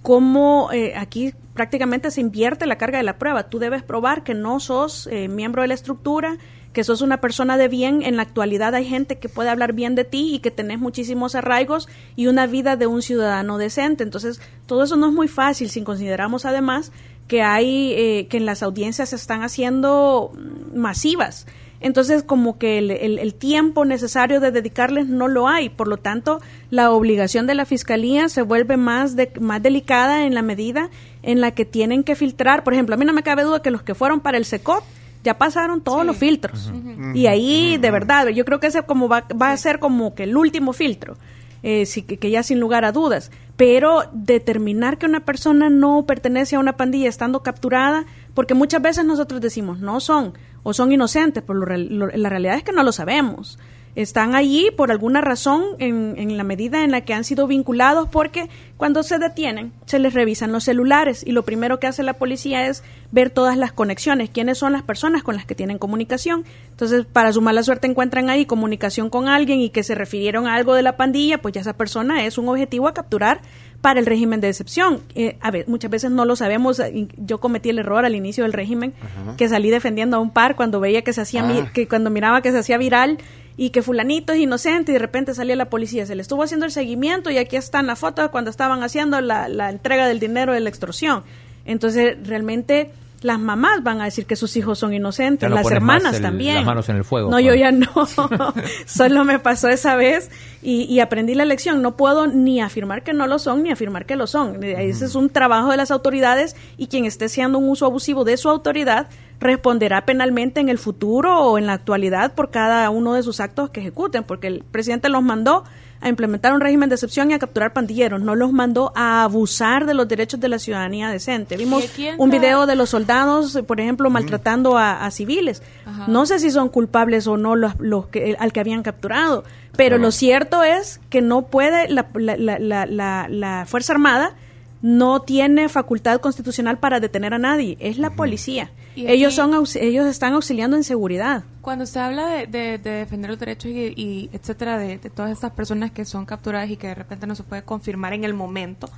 como 0.03 0.71
eh, 0.73 0.95
aquí 0.97 1.35
prácticamente 1.55 2.11
se 2.11 2.21
invierte 2.21 2.67
la 2.67 2.79
carga 2.79 2.99
de 2.99 3.05
la 3.05 3.19
prueba. 3.19 3.45
Tú 3.45 3.59
debes 3.59 3.83
probar 3.83 4.23
que 4.23 4.35
no 4.35 4.61
sos 4.61 5.09
eh, 5.11 5.29
miembro 5.29 5.63
de 5.63 5.69
la 5.69 5.75
estructura, 5.75 6.37
que 6.73 6.85
sos 6.85 7.01
una 7.01 7.21
persona 7.21 7.57
de 7.57 7.69
bien. 7.69 8.03
En 8.03 8.17
la 8.17 8.23
actualidad 8.23 8.75
hay 8.75 8.85
gente 8.85 9.19
que 9.19 9.29
puede 9.29 9.49
hablar 9.49 9.73
bien 9.73 9.95
de 9.95 10.05
ti 10.05 10.35
y 10.35 10.39
que 10.41 10.51
tenés 10.51 10.79
muchísimos 10.79 11.35
arraigos 11.35 11.89
y 12.15 12.27
una 12.27 12.47
vida 12.47 12.77
de 12.77 12.87
un 12.87 13.03
ciudadano 13.03 13.59
decente. 13.59 14.05
Entonces, 14.05 14.41
todo 14.67 14.85
eso 14.85 14.97
no 14.97 15.09
es 15.09 15.13
muy 15.13 15.27
fácil 15.27 15.71
si 15.71 15.83
consideramos 15.83 16.45
además 16.45 16.93
que 17.29 17.43
hay 17.43 17.93
eh, 17.95 18.27
que 18.29 18.37
en 18.37 18.47
las 18.47 18.63
audiencias 18.63 19.09
se 19.11 19.17
están 19.17 19.43
haciendo 19.43 20.33
masivas. 20.75 21.47
Entonces, 21.81 22.23
como 22.23 22.57
que 22.59 22.79
el, 22.79 22.91
el- 22.91 23.19
el 23.19 23.35
tiempo 23.35 23.85
necesario 23.85 24.41
de 24.41 24.51
dedicarles 24.51 25.09
no 25.09 25.29
lo 25.29 25.47
hay. 25.47 25.69
Por 25.69 25.89
lo 25.89 25.99
tanto, 25.99 26.41
la 26.71 26.91
obligación 26.91 27.47
de 27.47 27.55
la 27.55 27.67
fiscalía 27.67 28.29
se 28.29 28.43
vuelve 28.43 28.77
más, 28.77 29.15
de, 29.15 29.31
más 29.41 29.63
delicada 29.63 30.25
en 30.25 30.35
la 30.35 30.43
medida 30.43 30.89
en 31.23 31.41
la 31.41 31.51
que 31.51 31.65
tienen 31.67 32.03
que 32.03 32.17
filtrar. 32.17 32.65
Por 32.65 32.73
ejemplo, 32.73 32.95
a 32.95 32.99
mí 32.99 33.05
no 33.05 33.13
me 33.13 33.23
cabe 33.23 33.43
duda 33.43 33.61
que 33.61 33.71
los 33.71 33.83
que 33.83 33.95
fueron 33.95 34.21
para 34.21 34.39
el 34.39 34.47
SECOT 34.47 34.83
ya 35.23 35.37
pasaron 35.39 35.81
todos 35.83 36.07
los 36.07 36.17
filtros. 36.17 36.73
Y 37.15 37.27
ahí, 37.27 37.77
de 37.79 37.91
verdad, 37.91 38.29
yo 38.29 38.45
creo 38.45 38.59
que 38.61 38.69
ese 38.69 38.83
como 38.83 39.09
va, 39.09 39.27
va 39.41 39.51
a 39.53 39.57
ser 39.57 39.79
como 39.79 40.15
que 40.15 40.23
el 40.23 40.37
último 40.37 40.73
filtro. 40.73 41.17
eh, 41.63 41.85
sí, 41.85 42.03
que, 42.03 42.17
que 42.17 42.31
ya 42.31 42.43
sin 42.45 42.61
lugar 42.61 42.85
a 42.85 42.93
dudas. 42.93 43.31
Pero 43.57 44.03
determinar 44.13 44.99
que 44.99 45.07
una 45.07 45.21
persona 45.25 45.71
no 45.71 46.05
pertenece 46.07 46.57
a 46.57 46.59
una 46.59 46.77
pandilla 46.77 47.09
estando 47.09 47.43
capturada, 47.43 48.05
porque 48.35 48.55
muchas 48.55 48.83
veces 48.83 49.05
nosotros 49.05 49.41
decimos 49.41 49.79
no 49.81 50.01
son 50.01 50.35
o 50.63 50.75
son 50.75 50.93
inocentes, 50.93 51.43
pero 51.47 51.61
lo 51.61 51.77
lo- 51.77 52.07
la 52.09 52.29
realidad 52.29 52.57
es 52.57 52.65
que 52.65 52.73
no 52.73 52.83
lo 52.83 52.93
sabemos. 52.93 53.59
Están 53.97 54.35
allí 54.35 54.69
por 54.77 54.91
alguna 54.93 55.21
razón 55.23 55.65
en, 55.79 56.15
en 56.19 56.37
la 56.37 56.45
medida 56.45 56.85
en 56.85 56.91
la 56.93 57.01
que 57.01 57.15
han 57.15 57.25
sido 57.25 57.47
vinculados 57.47 58.09
porque 58.11 58.49
cuando 58.77 59.03
se 59.03 59.19
detienen 59.19 59.73
se 59.87 59.99
les 59.99 60.13
revisan 60.13 60.53
los 60.53 60.65
celulares 60.65 61.25
y 61.27 61.33
lo 61.33 61.45
primero 61.45 61.81
que 61.81 61.87
hace 61.87 62.03
la 62.03 62.13
policía 62.13 62.67
es 62.69 62.85
ver 63.11 63.31
todas 63.31 63.57
las 63.57 63.73
conexiones, 63.73 64.29
quiénes 64.31 64.59
son 64.59 64.73
las 64.73 64.83
personas 64.83 65.23
con 65.23 65.35
las 65.35 65.47
que 65.47 65.55
tienen 65.55 65.79
comunicación. 65.79 66.45
Entonces, 66.71 67.07
para 67.11 67.33
su 67.33 67.41
mala 67.41 67.63
suerte 67.63 67.87
encuentran 67.87 68.29
ahí 68.29 68.45
comunicación 68.45 69.09
con 69.09 69.29
alguien 69.29 69.61
y 69.61 69.71
que 69.71 69.83
se 69.83 69.95
refirieron 69.95 70.47
a 70.47 70.55
algo 70.55 70.75
de 70.75 70.83
la 70.83 70.97
pandilla, 70.99 71.39
pues 71.39 71.55
ya 71.55 71.63
esa 71.63 71.73
persona 71.73 72.27
es 72.27 72.37
un 72.37 72.49
objetivo 72.51 72.89
a 72.89 72.95
capturar 72.95 73.41
para 73.81 73.99
el 74.01 74.05
régimen 74.07 74.41
de 74.43 74.49
excepción. 74.49 75.01
Eh, 75.15 75.39
a 75.41 75.51
ver, 75.51 75.67
muchas 75.69 75.91
veces 75.91 76.11
no 76.11 76.25
lo 76.27 76.37
sabemos. 76.37 76.81
eh, 76.81 77.09
Yo 77.17 77.39
cometí 77.41 77.71
el 77.71 77.79
error 77.79 78.05
al 78.05 78.15
inicio 78.15 78.45
del 78.45 78.53
régimen, 78.53 78.93
que 79.39 79.49
salí 79.49 79.71
defendiendo 79.71 80.19
a 80.19 80.21
un 80.21 80.31
par 80.33 80.55
cuando 80.57 80.81
veía 80.81 81.01
que 81.03 81.15
se 81.15 81.23
hacía, 81.23 81.45
Ah. 81.49 81.71
que 81.73 81.89
cuando 81.89 82.11
miraba 82.11 82.43
que 82.43 82.53
se 82.53 82.59
hacía 82.59 82.77
viral 82.77 83.19
y 83.57 83.71
que 83.71 83.83
fulanito 83.83 84.33
es 84.33 84.41
inocente 84.41 84.93
y 84.93 84.95
de 84.95 84.99
repente 84.99 85.35
salía 85.35 85.57
la 85.57 85.71
policía. 85.71 86.07
Se 86.07 86.15
le 86.15 86.23
estuvo 86.23 86.43
haciendo 86.43 86.67
el 86.67 86.73
seguimiento 86.73 87.31
y 87.31 87.39
aquí 87.39 87.57
están 87.57 87.87
las 87.87 87.99
fotos 87.99 88.31
cuando 88.31 88.51
estaban 88.51 88.83
haciendo 88.83 89.21
la, 89.21 89.49
la 89.49 89.71
entrega 89.71 90.07
del 90.07 90.21
dinero 90.21 90.53
de 90.53 90.61
la 90.61 90.69
extorsión. 90.69 91.25
Entonces, 91.65 92.17
realmente 92.27 92.91
las 93.23 93.39
mamás 93.41 93.83
van 93.83 94.01
a 94.01 94.05
decir 94.05 94.27
que 94.27 94.37
sus 94.37 94.57
hijos 94.57 94.79
son 94.79 94.93
inocentes, 94.95 95.49
no 95.49 95.57
las 95.57 95.71
hermanas 95.71 96.17
el- 96.17 96.23
también. 96.23 96.57
las 96.57 96.65
manos 96.67 96.89
en 96.89 96.97
el 96.97 97.05
fuego, 97.05 97.31
No, 97.31 97.41
yo 97.41 97.55
Juan. 97.57 97.59
ya 97.59 97.73
no. 97.73 98.55
Solo 98.87 99.25
me 99.25 99.39
pasó 99.39 99.69
esa 99.69 99.97
vez 99.97 100.31
y, 100.63 100.83
y 100.85 101.01
aprendí 101.01 101.35
la 101.35 101.45
lección. 101.45 101.81
No 101.83 101.97
puedo 101.97 102.27
ni 102.27 102.61
afirmar 102.61 103.03
que 103.03 103.13
no 103.13 103.27
lo 103.27 103.39
son 103.39 103.63
ni 103.63 103.71
afirmar 103.71 104.07
que 104.07 104.17
lo 104.17 104.27
son. 104.27 104.63
Ese 104.63 105.05
es 105.07 105.15
un 105.15 105.31
trabajo 105.31 105.71
de 105.71 105.77
las 105.77 105.91
autoridades 105.91 106.57
y 106.77 106.87
quien 106.89 107.05
esté 107.05 107.25
haciendo 107.27 107.59
un 107.59 107.69
uso 107.69 107.87
abusivo 107.87 108.25
de 108.25 108.37
su 108.37 108.49
autoridad 108.49 109.09
responderá 109.41 110.07
penalmente 110.07 110.61
en 110.61 110.69
el 110.69 110.79
futuro 110.79 111.39
o 111.41 111.59
en 111.59 111.67
la 111.67 111.75
actualidad 111.75 112.35
por 112.35 112.51
cada 112.51 112.89
uno 112.91 113.15
de 113.15 113.23
sus 113.23 113.41
actos 113.41 113.71
que 113.71 113.81
ejecuten, 113.81 114.25
porque 114.25 114.47
el 114.47 114.65
presidente 114.71 115.09
los 115.09 115.23
mandó 115.23 115.65
a 116.01 116.09
implementar 116.09 116.53
un 116.53 116.61
régimen 116.61 116.89
de 116.89 116.95
excepción 116.97 117.31
y 117.31 117.35
a 117.35 117.39
capturar 117.39 117.73
pandilleros, 117.73 118.21
no 118.21 118.35
los 118.35 118.53
mandó 118.53 118.93
a 118.95 119.23
abusar 119.25 119.87
de 119.87 119.95
los 119.95 120.07
derechos 120.09 120.39
de 120.41 120.49
la 120.49 120.59
ciudadanía 120.59 121.09
decente. 121.11 121.57
Vimos 121.57 121.83
¿Y 121.83 121.87
aquí 121.87 122.07
entra- 122.09 122.23
un 122.25 122.31
video 122.31 122.67
de 122.67 122.77
los 122.77 122.91
soldados, 122.91 123.59
por 123.67 123.81
ejemplo, 123.81 124.11
maltratando 124.11 124.77
a, 124.77 125.05
a 125.05 125.11
civiles. 125.11 125.63
No 126.07 126.27
sé 126.27 126.39
si 126.39 126.51
son 126.51 126.69
culpables 126.69 127.27
o 127.27 127.37
no 127.37 127.57
los, 127.57 127.73
los 127.79 128.07
que, 128.07 128.37
al 128.39 128.53
que 128.53 128.61
habían 128.61 128.83
capturado, 128.83 129.45
pero 129.77 129.99
lo 129.99 130.11
cierto 130.11 130.63
es 130.65 131.01
que 131.11 131.21
no 131.23 131.43
puede, 131.47 131.89
la, 131.89 132.07
la, 132.15 132.37
la, 132.37 132.59
la, 132.59 132.87
la- 132.87 133.27
la 133.29 133.65
Fuerza 133.67 133.93
Armada 133.93 134.35
no 134.83 135.21
tiene 135.23 135.69
facultad 135.69 136.21
constitucional 136.21 136.79
para 136.79 137.01
detener 137.01 137.35
a 137.35 137.39
nadie, 137.39 137.77
es 137.81 137.99
la 137.99 138.11
policía. 138.11 138.71
Y 138.95 139.07
Ellos, 139.09 139.35
son, 139.35 139.53
ellos 139.75 140.07
están 140.07 140.33
auxiliando 140.35 140.77
en 140.77 140.85
seguridad. 140.85 141.45
Cuando 141.61 141.85
se 141.87 141.99
habla 141.99 142.27
de, 142.29 142.47
de- 142.47 142.79
de 142.79 142.91
defender 142.91 143.31
los 143.31 143.39
derechos 143.39 143.71
y, 143.71 143.93
y 143.97 144.31
etcétera 144.33 144.79
de, 144.79 144.99
de 144.99 145.11
todas 145.11 145.31
estas 145.33 145.53
personas 145.53 145.91
que 145.91 146.05
son 146.05 146.25
capturadas 146.25 146.71
y 146.71 146.77
que 146.77 146.87
de 146.89 146.95
repente 146.95 147.27
no 147.27 147.35
se 147.35 147.43
puede 147.43 147.63
confirmar 147.63 148.13
en 148.15 148.25
el 148.25 148.33
momento, 148.35 148.89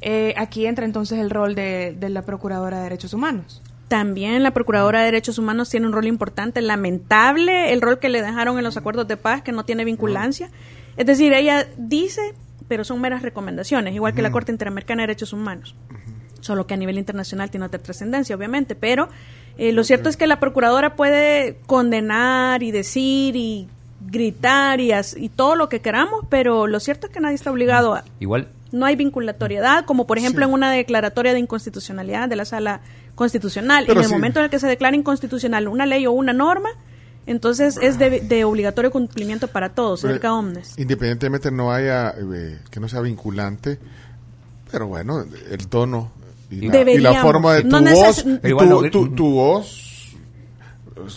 eh, 0.00 0.32
aquí 0.36 0.66
entra 0.66 0.84
entonces 0.86 1.18
el 1.18 1.28
rol 1.30 1.54
de, 1.54 1.94
de 1.98 2.08
la 2.08 2.22
Procuradora 2.22 2.78
de 2.78 2.84
Derechos 2.84 3.12
Humanos. 3.12 3.60
También 3.88 4.42
la 4.42 4.52
Procuradora 4.52 5.00
de 5.00 5.06
Derechos 5.06 5.36
Humanos 5.38 5.68
tiene 5.68 5.86
un 5.86 5.92
rol 5.92 6.06
importante, 6.06 6.62
lamentable 6.62 7.72
el 7.72 7.82
rol 7.82 7.98
que 7.98 8.08
le 8.08 8.22
dejaron 8.22 8.56
en 8.58 8.64
los 8.64 8.76
acuerdos 8.78 9.06
de 9.08 9.16
paz, 9.18 9.42
que 9.42 9.52
no 9.52 9.64
tiene 9.64 9.84
vinculancia. 9.84 10.50
Es 10.96 11.04
decir, 11.06 11.32
ella 11.34 11.66
dice, 11.76 12.34
pero 12.66 12.84
son 12.84 13.00
meras 13.00 13.22
recomendaciones, 13.22 13.94
igual 13.94 14.14
que 14.14 14.22
la 14.22 14.30
Corte 14.30 14.52
Interamericana 14.52 15.02
de 15.02 15.08
Derechos 15.08 15.32
Humanos. 15.32 15.74
Solo 16.40 16.66
que 16.66 16.74
a 16.74 16.76
nivel 16.76 16.98
internacional 16.98 17.50
tiene 17.50 17.66
otra 17.66 17.78
trascendencia, 17.78 18.34
obviamente. 18.34 18.74
Pero 18.74 19.08
eh, 19.58 19.72
lo 19.72 19.84
cierto 19.84 20.08
es 20.08 20.16
que 20.16 20.26
la 20.26 20.40
Procuradora 20.40 20.96
puede 20.96 21.58
condenar 21.66 22.62
y 22.62 22.72
decir 22.72 23.36
y 23.36 23.68
gritar 24.10 24.80
y, 24.80 24.90
y 25.16 25.28
todo 25.28 25.54
lo 25.54 25.68
que 25.68 25.80
queramos, 25.80 26.24
pero 26.28 26.66
lo 26.66 26.80
cierto 26.80 27.06
es 27.06 27.12
que 27.12 27.20
nadie 27.20 27.36
está 27.36 27.52
obligado 27.52 27.94
a, 27.94 28.04
Igual, 28.18 28.48
no 28.72 28.86
hay 28.86 28.96
vinculatoriedad, 28.96 29.84
como 29.84 30.06
por 30.06 30.18
ejemplo 30.18 30.44
Sí. 30.44 30.48
en 30.48 30.54
una 30.54 30.72
declaratoria 30.72 31.32
de 31.32 31.38
inconstitucionalidad 31.38 32.28
de 32.28 32.34
la 32.36 32.44
sala 32.44 32.80
constitucional. 33.14 33.84
Pero 33.86 34.00
en 34.00 34.04
el 34.04 34.08
sí. 34.08 34.14
momento 34.14 34.40
en 34.40 34.44
el 34.46 34.50
que 34.50 34.58
se 34.58 34.66
declara 34.66 34.96
inconstitucional 34.96 35.68
una 35.68 35.86
ley 35.86 36.06
o 36.06 36.12
una 36.12 36.32
norma, 36.32 36.70
entonces 37.26 37.78
es 37.80 37.98
de, 37.98 38.20
de 38.20 38.44
obligatorio 38.44 38.90
cumplimiento 38.90 39.48
para 39.48 39.70
todos, 39.70 40.02
Pero, 40.02 40.14
erga 40.14 40.34
omnes. 40.34 40.72
Independientemente 40.78 41.50
no 41.50 41.72
haya, 41.72 42.10
eh, 42.34 42.58
que 42.70 42.80
no 42.80 42.88
sea 42.88 43.00
vinculante, 43.00 43.78
pero 44.70 44.86
bueno, 44.88 45.24
el 45.50 45.68
tono 45.68 46.10
y 46.50 46.68
la, 46.68 46.90
y 46.90 46.98
la 46.98 47.22
forma 47.22 47.54
de 47.54 47.62
tu 47.62 47.68
No 47.68 47.82
voz, 47.94 48.24
tu, 48.90 48.90
tu- 48.90 49.14
tu 49.14 49.30
voz 49.32 49.91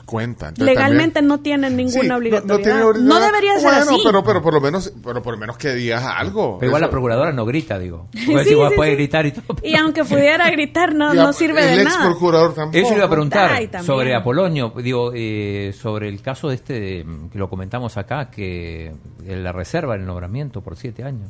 cuenta. 0.05 0.49
Entonces, 0.49 0.73
Legalmente 0.75 1.15
también- 1.15 1.27
no 1.27 1.39
tienen 1.39 1.71
Sí, 1.71 1.75
ninguna 1.77 2.07
no- 2.09 2.15
obligatoriedad. 2.17 2.91
tiene 2.91 3.07
No, 3.07 3.19
debería 3.19 3.53
ser 3.55 3.63
Bueno, 3.63 3.77
así. 3.91 4.01
Pero, 4.03 4.23
pero 4.23 4.41
por 4.41 4.53
lo 4.53 4.61
menos, 4.61 4.93
pero 5.03 5.21
por 5.21 5.33
lo 5.33 5.39
menos 5.39 5.57
que 5.57 5.73
digas 5.73 6.03
algo. 6.05 6.57
pero 6.59 6.69
igual 6.69 6.81
Eso- 6.81 6.87
la 6.87 6.91
procuradora 6.91 7.31
no 7.31 7.45
grita, 7.45 7.77
digo. 7.79 8.07
Sí, 8.13 8.31
igual 8.31 8.45
sí, 8.71 8.75
puede 8.75 8.91
sí. 8.91 8.95
gritar 8.97 9.25
y 9.25 9.31
todo. 9.31 9.57
Y 9.63 9.75
aunque 9.75 10.03
pudiera 10.05 10.49
gritar, 10.51 10.93
no, 10.95 11.13
no 11.13 11.33
sirve 11.33 11.61
el 11.71 11.77
de 11.77 11.83
ex 11.83 11.93
nada. 11.93 12.05
procurador 12.11 12.53
tampoco. 12.53 12.77
Eso 12.77 12.95
iba 12.95 13.05
a 13.05 13.09
preguntar 13.09 13.51
Ay, 13.51 13.69
sobre 13.83 14.15
Apolonio, 14.15 14.73
digo, 14.81 15.11
eh, 15.13 15.73
sobre 15.79 16.09
el 16.09 16.21
caso 16.21 16.49
de 16.49 16.55
este, 16.55 16.73
de- 16.79 17.05
que 17.31 17.37
lo 17.39 17.49
comentamos 17.49 17.97
acá, 17.97 18.29
que 18.29 18.93
la 19.25 19.51
reserva 19.51 19.95
el 19.95 20.05
nombramiento 20.05 20.61
por 20.61 20.75
siete 20.75 21.03
años. 21.03 21.29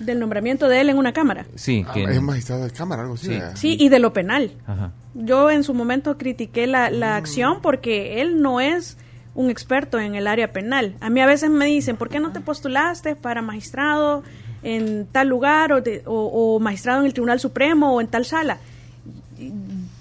Del 0.00 0.18
nombramiento 0.20 0.68
de 0.68 0.80
él 0.80 0.90
en 0.90 0.98
una 0.98 1.12
cámara. 1.12 1.46
Sí, 1.54 1.84
Ah, 1.88 1.92
que... 1.94 2.04
es 2.04 2.20
magistrado 2.22 2.64
de 2.64 2.70
cámara, 2.70 3.02
algo 3.02 3.14
así. 3.14 3.38
Sí. 3.54 3.76
y 3.78 3.88
de 3.88 3.98
lo 3.98 4.12
penal. 4.12 4.52
Ajá. 4.66 4.92
Yo 5.14 5.50
en 5.50 5.64
su 5.64 5.72
momento 5.74 6.18
critiqué 6.18 6.66
la, 6.66 6.90
Mm. 6.90 6.94
la 6.94 7.16
acción 7.16 7.60
porque 7.62 8.20
él 8.20 8.42
no 8.42 8.60
es 8.60 8.98
un 9.34 9.50
experto 9.50 9.98
en 9.98 10.14
el 10.14 10.26
área 10.26 10.52
penal. 10.52 10.94
A 11.00 11.10
mí 11.10 11.20
a 11.20 11.26
veces 11.26 11.50
me 11.50 11.66
dicen, 11.66 11.96
¿por 11.96 12.08
qué 12.08 12.20
no 12.20 12.32
te 12.32 12.40
postulaste 12.40 13.16
para 13.16 13.42
magistrado 13.42 14.22
en 14.62 15.06
tal 15.12 15.28
lugar 15.28 15.72
o, 15.72 15.80
de- 15.80 16.02
o- 16.06 16.54
o 16.56 16.58
magistrado 16.60 17.00
en 17.00 17.06
el 17.06 17.12
Tribunal 17.12 17.38
Supremo 17.40 17.92
o 17.94 18.00
en 18.00 18.08
tal 18.08 18.24
sala? 18.24 18.58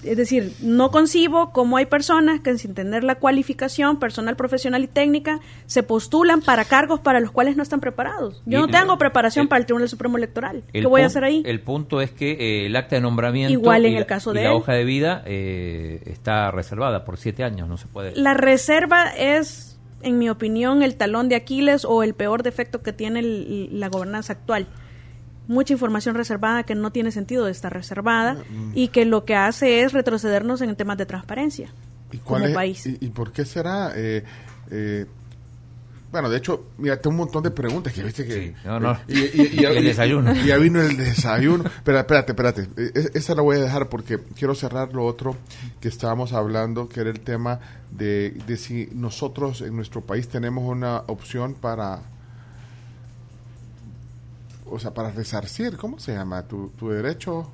Es 0.06 0.18
decir, 0.18 0.54
no 0.62 0.92
concibo 0.92 1.52
cómo 1.52 1.78
hay 1.78 1.86
personas 1.86 2.40
que 2.42 2.58
sin 2.58 2.74
tener 2.74 3.04
la 3.04 3.16
cualificación 3.16 4.00
personal, 4.00 4.36
profesional 4.36 4.84
y 4.84 4.88
técnica 4.88 5.40
se 5.66 5.84
postulan 5.84 6.42
para 6.42 6.66
cargos 6.66 7.00
para 7.00 7.20
los 7.20 7.32
cuales 7.32 7.56
no 7.58 7.64
están 7.64 7.80
preparados. 7.80 8.42
Yo 8.46 8.60
Y 8.60 8.62
no 8.62 8.68
tengo 8.68 8.98
preparación 8.98 9.44
el- 9.44 9.50
para 9.50 9.60
el 9.60 9.66
Tribunal 9.66 9.90
Supremo 9.90 10.18
Electoral. 10.18 10.64
¿Qué 10.72 10.86
voy 10.86 11.02
a 11.02 11.08
hacer 11.08 11.24
ahí? 11.24 11.42
El 11.46 11.60
punto 11.62 12.02
es 12.02 12.12
que 12.12 12.32
eh, 12.34 12.66
el 12.68 12.76
acta 12.76 12.96
de 12.96 13.02
nombramiento 13.02 13.52
Igual 13.52 13.86
en 13.86 13.94
y 13.94 13.98
el 13.98 14.06
caso 14.06 14.32
y 14.32 14.36
de 14.38 14.44
la 14.44 14.50
él. 14.52 14.56
hoja 14.56 14.74
de 14.74 14.84
vida 14.86 15.24
eh, 15.26 16.02
está 16.06 16.52
reservada 16.52 17.04
por 17.06 17.18
siete 17.18 17.44
años, 17.44 17.68
no 17.68 17.78
se 17.78 17.88
puede. 17.88 18.16
La 18.16 18.34
reserva 18.34 19.10
es, 19.18 19.78
en 20.02 20.20
mi 20.20 20.30
opinión, 20.30 20.84
el 20.84 20.96
talón 20.96 21.30
de 21.30 21.36
Aquiles 21.36 21.84
o 21.86 22.04
el 22.04 22.14
peor 22.14 22.44
defecto 22.44 22.82
que 22.82 22.94
tiene 22.94 23.20
el- 23.22 23.80
la 23.80 23.90
gobernanza 23.90 24.34
actual. 24.34 24.68
Mucha 25.48 25.74
información 25.74 26.16
reservada 26.16 26.64
que 26.64 26.76
no 26.76 26.92
tiene 26.92 27.12
sentido 27.12 27.46
de 27.46 27.52
estar 27.52 27.72
reservada 27.74 28.36
Mm. 28.36 28.72
y 28.74 28.88
que 28.90 29.06
lo 29.06 29.26
que 29.26 29.36
hace 29.36 29.82
es 29.82 29.94
retrocedernos 29.94 30.62
en 30.62 30.76
temas 30.76 30.98
de 30.98 31.06
transparencia 31.06 31.70
¿Y 32.12 32.18
cuál 32.18 32.42
como 32.42 32.50
es- 32.50 32.56
país. 32.56 32.86
Y, 32.88 32.98
y 33.02 33.10
por 33.10 33.32
qué 33.32 33.46
será? 33.46 33.92
Eh, 33.96 34.24
eh, 34.72 35.06
bueno, 36.12 36.30
de 36.30 36.38
hecho, 36.38 36.68
mira, 36.78 36.96
tengo 37.02 37.10
un 37.12 37.18
montón 37.18 37.44
de 37.44 37.52
preguntas 37.52 37.92
que 37.92 38.02
viste 38.02 38.26
que... 38.26 38.34
Sí, 38.34 38.54
no, 38.64 38.80
no. 38.80 38.98
Y, 39.08 39.20
y- 39.20 39.52
y- 39.54 39.60
Y 39.62 39.66
el 39.66 39.84
desayuno. 39.84 40.34
y 40.34 40.46
ya 40.46 40.56
vino 40.58 40.82
el 40.82 40.96
desayuno. 40.96 41.66
Pero 41.84 42.00
espérate, 42.00 42.32
espérate. 42.32 42.62
Eh, 42.78 42.92
es- 42.96 43.12
Esa 43.16 43.36
la 43.36 43.42
voy 43.42 43.58
a 43.58 43.60
dejar 43.60 43.90
porque 43.90 44.20
quiero 44.38 44.56
cerrar 44.56 44.94
lo 44.94 45.06
otro 45.06 45.36
que 45.82 45.90
estábamos 45.90 46.32
hablando, 46.32 46.88
que 46.88 47.02
era 47.02 47.10
el 47.10 47.20
tema 47.20 47.60
de, 47.92 48.38
de 48.48 48.56
si 48.58 48.88
nosotros 48.94 49.60
en 49.62 49.76
nuestro 49.76 50.02
país 50.02 50.28
tenemos 50.30 50.64
una 50.70 51.00
opción 51.08 51.54
para... 51.54 52.00
O 54.70 54.80
sea, 54.80 54.94
para 54.94 55.12
resarcir, 55.12 55.78
¿cómo 55.78 56.00
se 56.00 56.14
llama? 56.14 56.44
Tu, 56.48 56.70
tu 56.70 56.90
derecho 56.90 57.50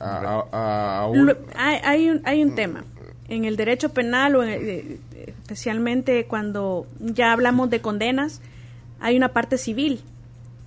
a, 0.00 0.44
a- 0.52 0.98
a 1.00 1.06
un- 1.08 1.26
Lo- 1.26 1.36
hay, 1.56 1.78
hay 1.84 2.10
un, 2.10 2.20
hay 2.24 2.42
un 2.42 2.54
tema. 2.54 2.84
En 3.28 3.44
el 3.46 3.56
derecho 3.56 3.88
penal 3.90 4.36
o 4.36 4.42
en 4.42 4.50
el- 4.50 4.68
eh, 4.68 4.98
especialmente 5.42 6.26
cuando 6.26 6.86
ya 7.00 7.32
hablamos 7.32 7.70
de 7.70 7.80
condenas 7.80 8.40
hay 9.00 9.16
una 9.16 9.28
parte 9.32 9.56
civil 9.58 10.02